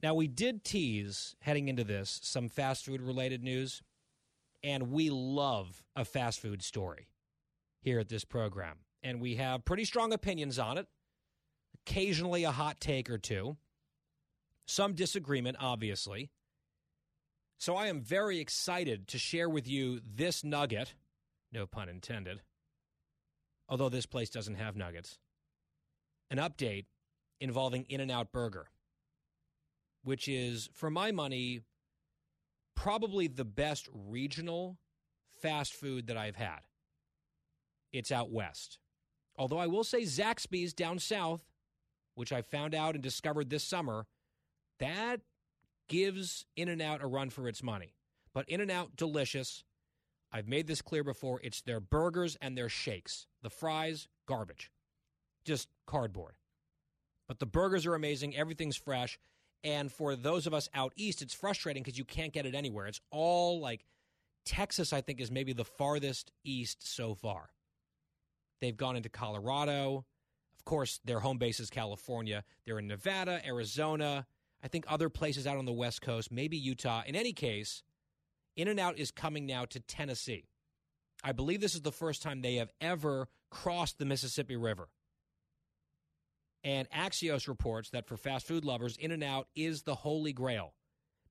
Now, 0.03 0.13
we 0.13 0.27
did 0.27 0.63
tease 0.63 1.35
heading 1.39 1.69
into 1.69 1.83
this 1.83 2.19
some 2.21 2.49
fast 2.49 2.85
food 2.85 3.01
related 3.01 3.43
news, 3.43 3.81
and 4.61 4.91
we 4.91 5.09
love 5.09 5.83
a 5.95 6.05
fast 6.05 6.39
food 6.39 6.61
story 6.61 7.07
here 7.81 7.99
at 7.99 8.09
this 8.09 8.25
program. 8.25 8.77
And 9.01 9.19
we 9.19 9.37
have 9.37 9.65
pretty 9.65 9.85
strong 9.85 10.13
opinions 10.13 10.59
on 10.59 10.77
it, 10.77 10.85
occasionally 11.81 12.43
a 12.43 12.51
hot 12.51 12.79
take 12.79 13.09
or 13.09 13.17
two, 13.17 13.57
some 14.67 14.93
disagreement, 14.93 15.57
obviously. 15.59 16.29
So 17.57 17.75
I 17.75 17.87
am 17.87 18.01
very 18.01 18.37
excited 18.37 19.07
to 19.07 19.17
share 19.17 19.49
with 19.49 19.67
you 19.67 19.99
this 20.05 20.43
nugget, 20.43 20.93
no 21.53 21.65
pun 21.65 21.87
intended, 21.87 22.41
although 23.69 23.89
this 23.89 24.05
place 24.05 24.29
doesn't 24.29 24.55
have 24.55 24.75
nuggets, 24.75 25.19
an 26.29 26.37
update 26.37 26.85
involving 27.39 27.85
In 27.89 28.01
N 28.01 28.11
Out 28.11 28.31
Burger, 28.31 28.67
which 30.03 30.27
is, 30.27 30.69
for 30.73 30.89
my 30.89 31.11
money, 31.11 31.61
probably 32.75 33.27
the 33.27 33.45
best 33.45 33.87
regional 33.93 34.77
fast 35.41 35.73
food 35.73 36.07
that 36.07 36.17
I've 36.17 36.35
had. 36.35 36.59
It's 37.91 38.11
out 38.11 38.31
west. 38.31 38.79
Although 39.37 39.59
I 39.59 39.67
will 39.67 39.83
say 39.83 40.01
Zaxby's 40.01 40.73
down 40.73 40.99
south, 40.99 41.41
which 42.15 42.31
I 42.31 42.41
found 42.41 42.73
out 42.73 42.95
and 42.95 43.03
discovered 43.03 43.49
this 43.49 43.63
summer, 43.63 44.07
that 44.79 45.21
gives 45.87 46.45
In 46.55 46.69
N 46.69 46.81
Out 46.81 47.03
a 47.03 47.07
run 47.07 47.29
for 47.29 47.47
its 47.47 47.61
money. 47.61 47.95
But 48.33 48.49
In 48.49 48.61
N 48.61 48.71
Out, 48.71 48.95
delicious. 48.95 49.63
I've 50.33 50.47
made 50.47 50.67
this 50.67 50.81
clear 50.81 51.03
before. 51.03 51.39
It's 51.43 51.61
their 51.61 51.79
burgers 51.79 52.35
and 52.41 52.57
their 52.57 52.67
shakes. 52.67 53.27
The 53.43 53.51
fries, 53.51 54.07
garbage. 54.27 54.71
Just 55.45 55.69
cardboard. 55.85 56.33
But 57.27 57.39
the 57.39 57.45
burgers 57.45 57.85
are 57.85 57.93
amazing. 57.93 58.35
Everything's 58.35 58.75
fresh. 58.75 59.19
And 59.63 59.91
for 59.91 60.15
those 60.15 60.47
of 60.47 60.53
us 60.53 60.67
out 60.73 60.91
east, 60.95 61.21
it's 61.21 61.33
frustrating 61.33 61.83
because 61.83 61.97
you 61.97 62.03
can't 62.03 62.33
get 62.33 62.45
it 62.45 62.55
anywhere. 62.55 62.87
It's 62.87 62.99
all 63.11 63.61
like 63.61 63.85
Texas, 64.45 64.91
I 64.91 65.01
think, 65.01 65.21
is 65.21 65.31
maybe 65.31 65.53
the 65.53 65.63
farthest 65.63 66.31
east 66.43 66.85
so 66.85 67.13
far. 67.13 67.51
They've 68.59 68.75
gone 68.75 68.95
into 68.95 69.09
Colorado. 69.09 70.05
Of 70.57 70.65
course, 70.65 70.99
their 71.05 71.19
home 71.19 71.37
base 71.37 71.59
is 71.59 71.69
California. 71.69 72.43
They're 72.65 72.79
in 72.79 72.87
Nevada, 72.87 73.41
Arizona, 73.45 74.25
I 74.63 74.69
think 74.69 74.85
other 74.87 75.09
places 75.09 75.45
out 75.45 75.57
on 75.57 75.65
the 75.65 75.73
West 75.73 76.01
Coast, 76.01 76.31
maybe 76.31 76.55
Utah. 76.55 77.03
In 77.05 77.15
any 77.15 77.33
case, 77.33 77.83
In 78.55 78.67
N 78.67 78.79
Out 78.79 78.97
is 78.99 79.11
coming 79.11 79.45
now 79.45 79.65
to 79.65 79.79
Tennessee. 79.79 80.45
I 81.23 81.31
believe 81.31 81.61
this 81.61 81.75
is 81.75 81.81
the 81.81 81.91
first 81.91 82.21
time 82.21 82.41
they 82.41 82.55
have 82.55 82.71
ever 82.81 83.29
crossed 83.49 83.97
the 83.97 84.05
Mississippi 84.05 84.55
River. 84.55 84.89
And 86.63 86.89
Axios 86.91 87.47
reports 87.47 87.89
that 87.89 88.07
for 88.07 88.15
fast 88.15 88.47
food 88.47 88.63
lovers, 88.63 88.95
In 88.97 89.11
N 89.11 89.23
Out 89.23 89.47
is 89.55 89.83
the 89.83 89.95
holy 89.95 90.33
grail. 90.33 90.73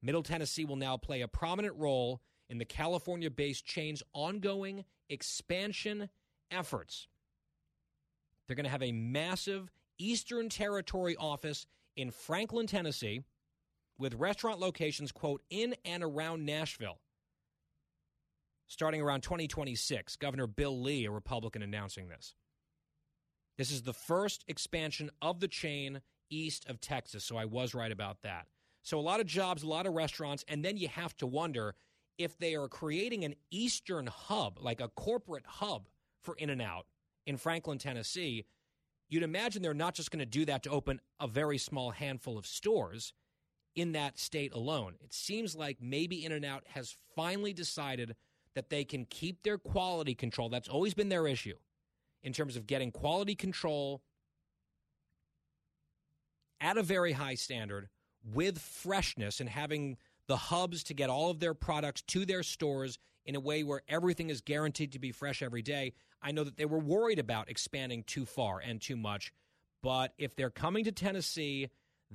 Middle 0.02 0.22
Tennessee 0.22 0.64
will 0.64 0.76
now 0.76 0.96
play 0.96 1.20
a 1.20 1.28
prominent 1.28 1.76
role 1.76 2.20
in 2.48 2.58
the 2.58 2.64
California 2.64 3.30
based 3.30 3.64
chain's 3.64 4.02
ongoing 4.12 4.84
expansion 5.08 6.08
efforts. 6.50 7.06
They're 8.46 8.56
going 8.56 8.64
to 8.64 8.70
have 8.70 8.82
a 8.82 8.92
massive 8.92 9.70
Eastern 9.98 10.48
Territory 10.48 11.16
office 11.16 11.66
in 11.96 12.10
Franklin, 12.10 12.66
Tennessee, 12.66 13.22
with 13.96 14.14
restaurant 14.14 14.58
locations, 14.58 15.12
quote, 15.12 15.42
in 15.48 15.76
and 15.84 16.02
around 16.02 16.44
Nashville. 16.44 16.98
Starting 18.72 19.02
around 19.02 19.20
2026, 19.20 20.16
Governor 20.16 20.46
Bill 20.46 20.80
Lee, 20.80 21.04
a 21.04 21.10
Republican, 21.10 21.60
announcing 21.60 22.08
this. 22.08 22.34
This 23.58 23.70
is 23.70 23.82
the 23.82 23.92
first 23.92 24.46
expansion 24.48 25.10
of 25.20 25.40
the 25.40 25.46
chain 25.46 26.00
east 26.30 26.66
of 26.70 26.80
Texas, 26.80 27.22
so 27.22 27.36
I 27.36 27.44
was 27.44 27.74
right 27.74 27.92
about 27.92 28.22
that. 28.22 28.46
So, 28.82 28.98
a 28.98 29.02
lot 29.02 29.20
of 29.20 29.26
jobs, 29.26 29.62
a 29.62 29.68
lot 29.68 29.86
of 29.86 29.92
restaurants, 29.92 30.42
and 30.48 30.64
then 30.64 30.78
you 30.78 30.88
have 30.88 31.14
to 31.18 31.26
wonder 31.26 31.74
if 32.16 32.38
they 32.38 32.54
are 32.54 32.66
creating 32.66 33.24
an 33.24 33.34
eastern 33.50 34.06
hub, 34.06 34.58
like 34.58 34.80
a 34.80 34.88
corporate 34.88 35.44
hub 35.46 35.90
for 36.22 36.34
In 36.36 36.48
N 36.48 36.62
Out 36.62 36.86
in 37.26 37.36
Franklin, 37.36 37.76
Tennessee. 37.76 38.46
You'd 39.10 39.22
imagine 39.22 39.60
they're 39.60 39.74
not 39.74 39.92
just 39.92 40.10
going 40.10 40.20
to 40.20 40.24
do 40.24 40.46
that 40.46 40.62
to 40.62 40.70
open 40.70 41.02
a 41.20 41.28
very 41.28 41.58
small 41.58 41.90
handful 41.90 42.38
of 42.38 42.46
stores 42.46 43.12
in 43.76 43.92
that 43.92 44.18
state 44.18 44.54
alone. 44.54 44.94
It 45.02 45.12
seems 45.12 45.54
like 45.54 45.76
maybe 45.78 46.24
In 46.24 46.32
N 46.32 46.46
Out 46.46 46.64
has 46.68 46.96
finally 47.14 47.52
decided 47.52 48.16
that 48.54 48.70
they 48.70 48.84
can 48.84 49.04
keep 49.06 49.42
their 49.42 49.58
quality 49.58 50.14
control. 50.14 50.48
That's 50.48 50.68
always 50.68 50.94
been 50.94 51.08
their 51.08 51.26
issue 51.26 51.56
in 52.22 52.32
terms 52.32 52.56
of 52.56 52.66
getting 52.66 52.90
quality 52.90 53.34
control 53.34 54.02
at 56.60 56.76
a 56.76 56.82
very 56.82 57.12
high 57.12 57.34
standard 57.34 57.88
with 58.32 58.58
freshness 58.58 59.40
and 59.40 59.48
having 59.48 59.96
the 60.28 60.36
hubs 60.36 60.84
to 60.84 60.94
get 60.94 61.10
all 61.10 61.30
of 61.30 61.40
their 61.40 61.54
products 61.54 62.02
to 62.02 62.24
their 62.24 62.42
stores 62.42 62.98
in 63.24 63.34
a 63.34 63.40
way 63.40 63.62
where 63.64 63.82
everything 63.88 64.30
is 64.30 64.40
guaranteed 64.40 64.92
to 64.92 64.98
be 64.98 65.12
fresh 65.12 65.42
every 65.42 65.62
day. 65.62 65.92
I 66.22 66.32
know 66.32 66.44
that 66.44 66.56
they 66.56 66.64
were 66.64 66.78
worried 66.78 67.18
about 67.18 67.50
expanding 67.50 68.04
too 68.04 68.24
far 68.24 68.60
and 68.60 68.80
too 68.80 68.96
much, 68.96 69.32
but 69.82 70.12
if 70.18 70.36
they're 70.36 70.50
coming 70.50 70.84
to 70.84 70.92
Tennessee, 70.92 71.70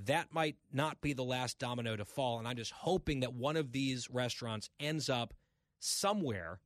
that 0.05 0.34
might 0.34 0.55
not 0.72 1.01
be 1.01 1.14
the 1.14 1.23
last 1.23 1.59
domino 1.59 1.95
to 1.95 2.05
fall. 2.05 2.39
And 2.39 2.47
I'm 2.47 2.55
just 2.55 2.72
hoping 2.72 3.22
that 3.22 3.34
one 3.34 3.57
of 3.57 3.72
these 3.72 4.09
restaurants 4.09 4.69
ends 4.80 5.09
up 5.09 5.34
somewhere 5.79 6.59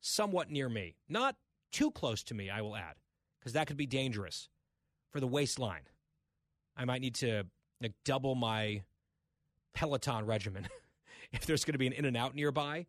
somewhat 0.00 0.50
near 0.50 0.68
me. 0.68 0.96
Not 1.08 1.36
too 1.70 1.90
close 1.90 2.22
to 2.24 2.34
me, 2.34 2.50
I 2.50 2.60
will 2.60 2.76
add, 2.76 2.96
because 3.38 3.54
that 3.54 3.66
could 3.66 3.76
be 3.76 3.86
dangerous 3.86 4.48
for 5.10 5.20
the 5.20 5.26
waistline. 5.26 5.82
I 6.76 6.84
might 6.84 7.00
need 7.00 7.14
to 7.16 7.44
like, 7.80 7.92
double 8.04 8.34
my 8.34 8.82
Peloton 9.74 10.26
regimen 10.26 10.68
if 11.32 11.46
there's 11.46 11.64
going 11.64 11.74
to 11.74 11.78
be 11.78 11.86
an 11.86 11.92
In 11.92 12.04
and 12.04 12.16
Out 12.16 12.34
nearby. 12.34 12.86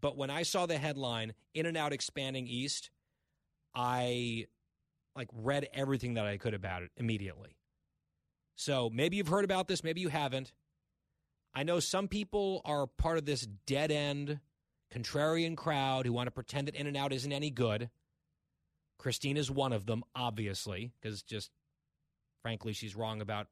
But 0.00 0.16
when 0.16 0.30
I 0.30 0.42
saw 0.42 0.66
the 0.66 0.78
headline 0.78 1.34
In 1.54 1.66
and 1.66 1.76
Out 1.76 1.92
expanding 1.92 2.46
east, 2.46 2.90
I 3.74 4.46
like 5.14 5.28
read 5.32 5.68
everything 5.72 6.14
that 6.14 6.26
I 6.26 6.36
could 6.36 6.54
about 6.54 6.82
it 6.82 6.90
immediately. 6.96 7.56
So 8.54 8.90
maybe 8.92 9.16
you've 9.16 9.28
heard 9.28 9.44
about 9.44 9.68
this, 9.68 9.84
maybe 9.84 10.00
you 10.00 10.08
haven't. 10.08 10.52
I 11.54 11.62
know 11.62 11.80
some 11.80 12.08
people 12.08 12.60
are 12.64 12.86
part 12.86 13.16
of 13.18 13.24
this 13.24 13.46
dead 13.66 13.90
end 13.90 14.40
contrarian 14.92 15.56
crowd 15.56 16.06
who 16.06 16.12
want 16.12 16.26
to 16.26 16.32
pretend 16.32 16.68
that 16.68 16.74
In 16.74 16.86
and 16.86 16.96
Out 16.96 17.12
isn't 17.12 17.32
any 17.32 17.50
good. 17.50 17.90
Christine 18.98 19.36
is 19.36 19.50
one 19.50 19.72
of 19.72 19.86
them, 19.86 20.04
obviously, 20.14 20.92
because 21.00 21.22
just 21.22 21.50
frankly, 22.42 22.72
she's 22.72 22.96
wrong 22.96 23.20
about 23.20 23.48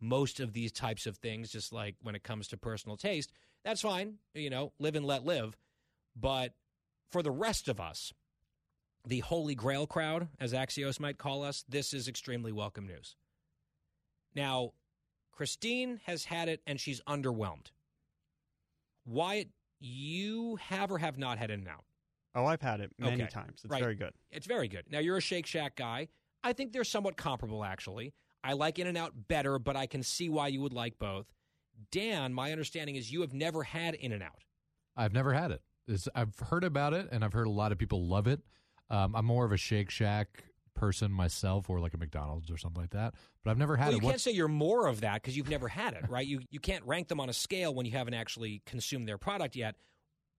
most 0.00 0.40
of 0.40 0.52
these 0.52 0.72
types 0.72 1.06
of 1.06 1.16
things, 1.16 1.50
just 1.50 1.72
like 1.72 1.96
when 2.02 2.14
it 2.14 2.22
comes 2.22 2.48
to 2.48 2.56
personal 2.56 2.96
taste. 2.96 3.32
That's 3.64 3.80
fine, 3.80 4.18
you 4.34 4.48
know, 4.48 4.72
live 4.78 4.94
and 4.94 5.04
let 5.04 5.24
live. 5.24 5.56
But 6.14 6.54
for 7.10 7.22
the 7.22 7.30
rest 7.30 7.68
of 7.68 7.80
us, 7.80 8.12
the 9.06 9.20
holy 9.20 9.54
grail 9.54 9.86
crowd, 9.86 10.28
as 10.38 10.52
Axios 10.52 11.00
might 11.00 11.18
call 11.18 11.42
us, 11.42 11.64
this 11.68 11.92
is 11.92 12.08
extremely 12.08 12.52
welcome 12.52 12.86
news. 12.86 13.16
Now, 14.34 14.72
Christine 15.32 16.00
has 16.04 16.24
had 16.24 16.48
it 16.48 16.60
and 16.66 16.80
she's 16.80 17.00
underwhelmed. 17.02 17.72
Wyatt, 19.04 19.48
you 19.80 20.56
have 20.56 20.90
or 20.90 20.98
have 20.98 21.18
not 21.18 21.38
had 21.38 21.50
In 21.50 21.60
and 21.60 21.68
Out? 21.68 21.84
Oh, 22.34 22.46
I've 22.46 22.62
had 22.62 22.80
it 22.80 22.90
many 22.98 23.22
Okay, 23.22 23.30
times. 23.30 23.62
It's 23.64 23.70
right. 23.72 23.82
very 23.82 23.94
good. 23.94 24.12
It's 24.30 24.46
very 24.46 24.68
good. 24.68 24.84
Now, 24.90 24.98
you're 24.98 25.16
a 25.16 25.20
Shake 25.20 25.46
Shack 25.46 25.76
guy. 25.76 26.08
I 26.44 26.52
think 26.52 26.72
they're 26.72 26.84
somewhat 26.84 27.16
comparable, 27.16 27.64
actually. 27.64 28.12
I 28.44 28.52
like 28.52 28.78
In 28.78 28.86
and 28.86 28.96
Out 28.96 29.12
better, 29.28 29.58
but 29.58 29.76
I 29.76 29.86
can 29.86 30.02
see 30.02 30.28
why 30.28 30.48
you 30.48 30.60
would 30.60 30.72
like 30.72 30.98
both. 30.98 31.26
Dan, 31.90 32.32
my 32.34 32.52
understanding 32.52 32.96
is 32.96 33.10
you 33.12 33.20
have 33.22 33.32
never 33.32 33.62
had 33.62 33.94
In 33.94 34.12
and 34.12 34.22
Out. 34.22 34.44
I've 34.96 35.12
never 35.12 35.32
had 35.32 35.50
it. 35.50 35.62
It's, 35.86 36.08
I've 36.14 36.38
heard 36.38 36.64
about 36.64 36.92
it, 36.92 37.08
and 37.10 37.24
I've 37.24 37.32
heard 37.32 37.46
a 37.46 37.50
lot 37.50 37.72
of 37.72 37.78
people 37.78 38.06
love 38.06 38.26
it. 38.26 38.40
Um, 38.90 39.14
I'm 39.16 39.24
more 39.24 39.44
of 39.44 39.52
a 39.52 39.56
Shake 39.56 39.90
Shack 39.90 40.44
person 40.78 41.10
myself, 41.12 41.68
or 41.68 41.80
like 41.80 41.94
a 41.94 41.98
McDonald's 41.98 42.50
or 42.50 42.56
something 42.56 42.80
like 42.80 42.90
that. 42.90 43.14
But 43.44 43.50
I've 43.50 43.58
never 43.58 43.76
had 43.76 43.86
Well, 43.86 43.92
it. 43.92 43.94
you 43.94 44.00
can't 44.00 44.12
What's- 44.14 44.22
say 44.22 44.30
you're 44.32 44.48
more 44.48 44.86
of 44.86 45.00
that 45.02 45.14
because 45.22 45.36
you've 45.36 45.50
never 45.50 45.68
had 45.68 45.94
it, 45.94 46.08
right? 46.08 46.26
you 46.26 46.40
you 46.50 46.60
can't 46.60 46.84
rank 46.84 47.08
them 47.08 47.20
on 47.20 47.28
a 47.28 47.32
scale 47.32 47.74
when 47.74 47.86
you 47.86 47.92
haven't 47.92 48.14
actually 48.14 48.62
consumed 48.66 49.08
their 49.08 49.18
product 49.18 49.56
yet. 49.56 49.76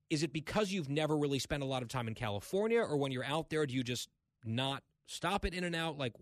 Is 0.10 0.24
it 0.24 0.34
because 0.34 0.72
you've 0.72 0.90
never 0.90 1.16
really 1.18 1.40
spent 1.40 1.62
a 1.62 1.66
lot 1.68 1.84
of 1.84 1.88
time 1.90 2.08
in 2.08 2.16
California, 2.16 2.80
or 2.82 2.98
when 2.98 3.12
you're 3.12 3.24
out 3.26 3.50
there, 3.50 3.66
do 3.66 3.74
you 3.76 3.84
just 3.84 4.10
not 4.46 4.84
Stop 5.06 5.44
at 5.46 5.54
In 5.56 5.64
and 5.64 5.76
Out. 5.76 5.98
Like, 5.98 6.14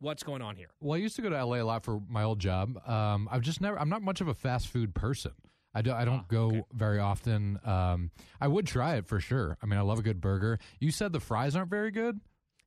what's 0.00 0.22
going 0.24 0.42
on 0.42 0.56
here? 0.56 0.68
Well, 0.80 0.94
I 0.94 0.98
used 0.98 1.14
to 1.16 1.22
go 1.22 1.30
to 1.30 1.36
LA 1.44 1.56
a 1.56 1.62
lot 1.62 1.84
for 1.84 2.00
my 2.08 2.24
old 2.24 2.40
job. 2.40 2.76
Um, 2.88 3.28
I've 3.30 3.42
just 3.42 3.60
never. 3.60 3.78
I'm 3.78 3.88
not 3.88 4.02
much 4.02 4.20
of 4.20 4.26
a 4.28 4.34
fast 4.34 4.66
food 4.68 4.94
person. 4.94 5.30
I, 5.74 5.82
do, 5.82 5.92
I 5.92 6.04
don't 6.04 6.20
Ah, 6.20 6.24
go 6.28 6.66
very 6.72 6.98
often. 6.98 7.60
Um, 7.64 8.10
I 8.40 8.48
would 8.48 8.66
try 8.66 8.96
it 8.96 9.06
for 9.06 9.20
sure. 9.20 9.58
I 9.62 9.66
mean, 9.66 9.78
I 9.78 9.82
love 9.82 9.98
a 9.98 10.02
good 10.02 10.20
burger. 10.20 10.58
You 10.80 10.90
said 10.90 11.12
the 11.12 11.20
fries 11.20 11.54
aren't 11.54 11.70
very 11.70 11.90
good, 11.90 12.18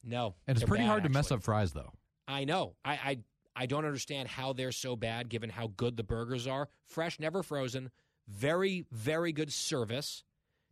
No, 0.03 0.35
and 0.47 0.57
it's 0.57 0.65
pretty 0.65 0.83
bad, 0.83 0.89
hard 0.89 1.03
to 1.03 1.09
mess 1.09 1.31
up 1.31 1.43
fries, 1.43 1.73
though. 1.73 1.91
I 2.27 2.45
know. 2.45 2.75
I, 2.85 2.93
I 2.93 3.19
I 3.55 3.65
don't 3.65 3.85
understand 3.85 4.29
how 4.29 4.53
they're 4.53 4.71
so 4.71 4.95
bad, 4.95 5.27
given 5.27 5.49
how 5.49 5.67
good 5.75 5.97
the 5.97 6.03
burgers 6.03 6.47
are. 6.47 6.69
Fresh, 6.85 7.19
never 7.19 7.43
frozen. 7.43 7.91
Very, 8.27 8.85
very 8.91 9.33
good 9.33 9.51
service. 9.51 10.23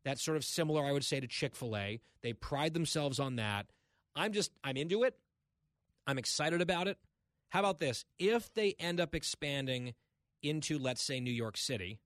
That's 0.06 0.24
sort 0.24 0.38
of 0.38 0.46
similar, 0.46 0.86
I 0.86 0.94
would 0.94 1.04
say, 1.04 1.20
to 1.20 1.28
Chick 1.28 1.56
Fil 1.56 1.76
A. 1.76 2.00
They 2.22 2.32
pride 2.32 2.74
themselves 2.74 3.20
on 3.20 3.36
that. 3.36 3.66
I'm 4.16 4.32
just, 4.32 4.52
I'm 4.64 4.78
into 4.78 5.04
it. 5.04 5.18
I'm 6.06 6.18
excited 6.18 6.62
about 6.62 6.88
it. 6.88 6.98
How 7.50 7.60
about 7.60 7.80
this? 7.80 8.06
If 8.18 8.54
they 8.54 8.76
end 8.80 9.02
up 9.02 9.14
expanding 9.14 9.94
into, 10.42 10.78
let's 10.80 11.02
say, 11.02 11.20
New 11.20 11.32
York 11.34 11.58
City, 11.58 12.00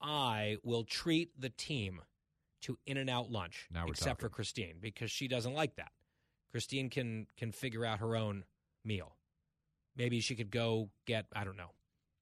I 0.00 0.58
will 0.62 0.84
treat 0.84 1.30
the 1.40 1.50
team 1.50 2.02
to 2.66 2.78
In 2.86 2.96
and 2.96 3.10
Out 3.10 3.30
lunch, 3.30 3.66
Now 3.72 3.84
we're 3.84 3.92
except 3.92 4.20
for 4.20 4.28
Christine 4.28 4.76
because 4.80 5.10
she 5.10 5.28
doesn't 5.28 5.54
like 5.54 5.76
that. 5.76 5.90
Christine 6.50 6.90
can 6.90 7.26
can 7.36 7.52
figure 7.52 7.84
out 7.84 8.00
her 8.00 8.16
own 8.16 8.44
meal. 8.84 9.16
Maybe 9.96 10.20
she 10.20 10.34
could 10.34 10.50
go 10.50 10.90
get 11.06 11.26
I 11.34 11.44
don't 11.44 11.56
know 11.56 11.72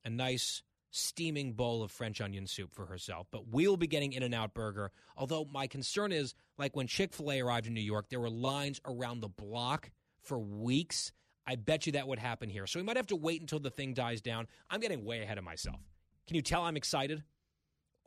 a 0.05 0.11
nice 0.11 0.63
steaming 0.91 1.55
bowl 1.55 1.83
of 1.83 1.91
French 1.91 2.21
onion 2.21 2.47
soup 2.47 2.73
for 2.73 2.87
herself. 2.87 3.27
But 3.31 3.49
we'll 3.49 3.77
be 3.77 3.87
getting 3.87 4.13
In 4.13 4.23
and 4.23 4.35
Out 4.35 4.55
Burger. 4.55 4.93
Although 5.17 5.47
my 5.53 5.67
concern 5.67 6.13
is 6.13 6.35
like 6.57 6.77
when 6.77 6.87
Chick 6.87 7.13
Fil 7.13 7.33
A 7.33 7.41
arrived 7.41 7.67
in 7.67 7.75
New 7.75 7.81
York, 7.81 8.09
there 8.11 8.21
were 8.21 8.31
lines 8.31 8.81
around 8.87 9.21
the 9.21 9.29
block 9.29 9.91
for 10.23 10.39
weeks. 10.39 11.13
I 11.47 11.57
bet 11.57 11.87
you 11.87 11.93
that 11.93 12.07
would 12.07 12.19
happen 12.19 12.49
here. 12.49 12.67
So 12.67 12.79
we 12.79 12.85
might 12.85 12.97
have 12.97 13.09
to 13.09 13.17
wait 13.17 13.41
until 13.41 13.59
the 13.59 13.71
thing 13.71 13.93
dies 13.93 14.21
down. 14.21 14.47
I'm 14.71 14.81
getting 14.81 15.05
way 15.05 15.23
ahead 15.23 15.37
of 15.37 15.45
myself. 15.45 15.81
Can 16.27 16.37
you 16.37 16.43
tell 16.43 16.63
I'm 16.63 16.77
excited? 16.77 17.23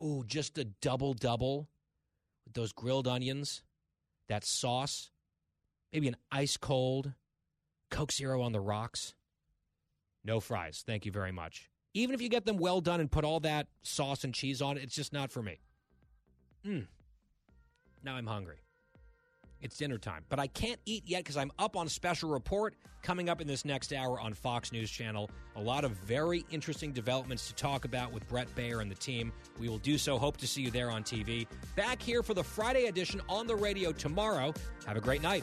Ooh, 0.02 0.24
just 0.26 0.58
a 0.58 0.64
double 0.64 1.12
double 1.12 1.68
with 2.48 2.54
those 2.54 2.72
grilled 2.72 3.06
onions, 3.06 3.62
that 4.28 4.44
sauce, 4.44 5.10
maybe 5.92 6.08
an 6.08 6.16
ice 6.32 6.56
cold 6.56 7.12
Coke 7.90 8.12
Zero 8.12 8.42
on 8.42 8.52
the 8.52 8.60
rocks. 8.60 9.14
No 10.24 10.40
fries. 10.40 10.82
Thank 10.86 11.06
you 11.06 11.12
very 11.12 11.32
much. 11.32 11.70
Even 11.94 12.14
if 12.14 12.20
you 12.20 12.28
get 12.28 12.44
them 12.44 12.58
well 12.58 12.80
done 12.80 13.00
and 13.00 13.10
put 13.10 13.24
all 13.24 13.40
that 13.40 13.66
sauce 13.82 14.24
and 14.24 14.34
cheese 14.34 14.60
on 14.60 14.76
it, 14.76 14.82
it's 14.82 14.94
just 14.94 15.12
not 15.12 15.30
for 15.30 15.42
me. 15.42 15.58
Mm. 16.66 16.86
Now 18.02 18.14
I'm 18.14 18.26
hungry. 18.26 18.58
It's 19.60 19.76
dinner 19.76 19.98
time, 19.98 20.24
but 20.28 20.38
I 20.38 20.46
can't 20.46 20.78
eat 20.86 21.02
yet 21.06 21.24
because 21.24 21.36
I'm 21.36 21.50
up 21.58 21.76
on 21.76 21.88
special 21.88 22.30
report 22.30 22.76
coming 23.02 23.28
up 23.28 23.40
in 23.40 23.46
this 23.46 23.64
next 23.64 23.92
hour 23.92 24.20
on 24.20 24.32
Fox 24.32 24.70
News 24.72 24.90
Channel. 24.90 25.30
A 25.56 25.60
lot 25.60 25.84
of 25.84 25.92
very 25.92 26.44
interesting 26.50 26.92
developments 26.92 27.48
to 27.48 27.54
talk 27.54 27.84
about 27.84 28.12
with 28.12 28.26
Bret 28.28 28.54
Baier 28.54 28.80
and 28.80 28.90
the 28.90 28.94
team. 28.94 29.32
We 29.58 29.68
will 29.68 29.78
do 29.78 29.98
so. 29.98 30.16
Hope 30.16 30.36
to 30.38 30.46
see 30.46 30.62
you 30.62 30.70
there 30.70 30.90
on 30.90 31.02
TV. 31.02 31.46
Back 31.74 32.00
here 32.00 32.22
for 32.22 32.34
the 32.34 32.44
Friday 32.44 32.86
edition 32.86 33.20
on 33.28 33.46
the 33.46 33.56
radio 33.56 33.90
tomorrow. 33.92 34.54
Have 34.86 34.96
a 34.96 35.00
great 35.00 35.22
night. 35.22 35.42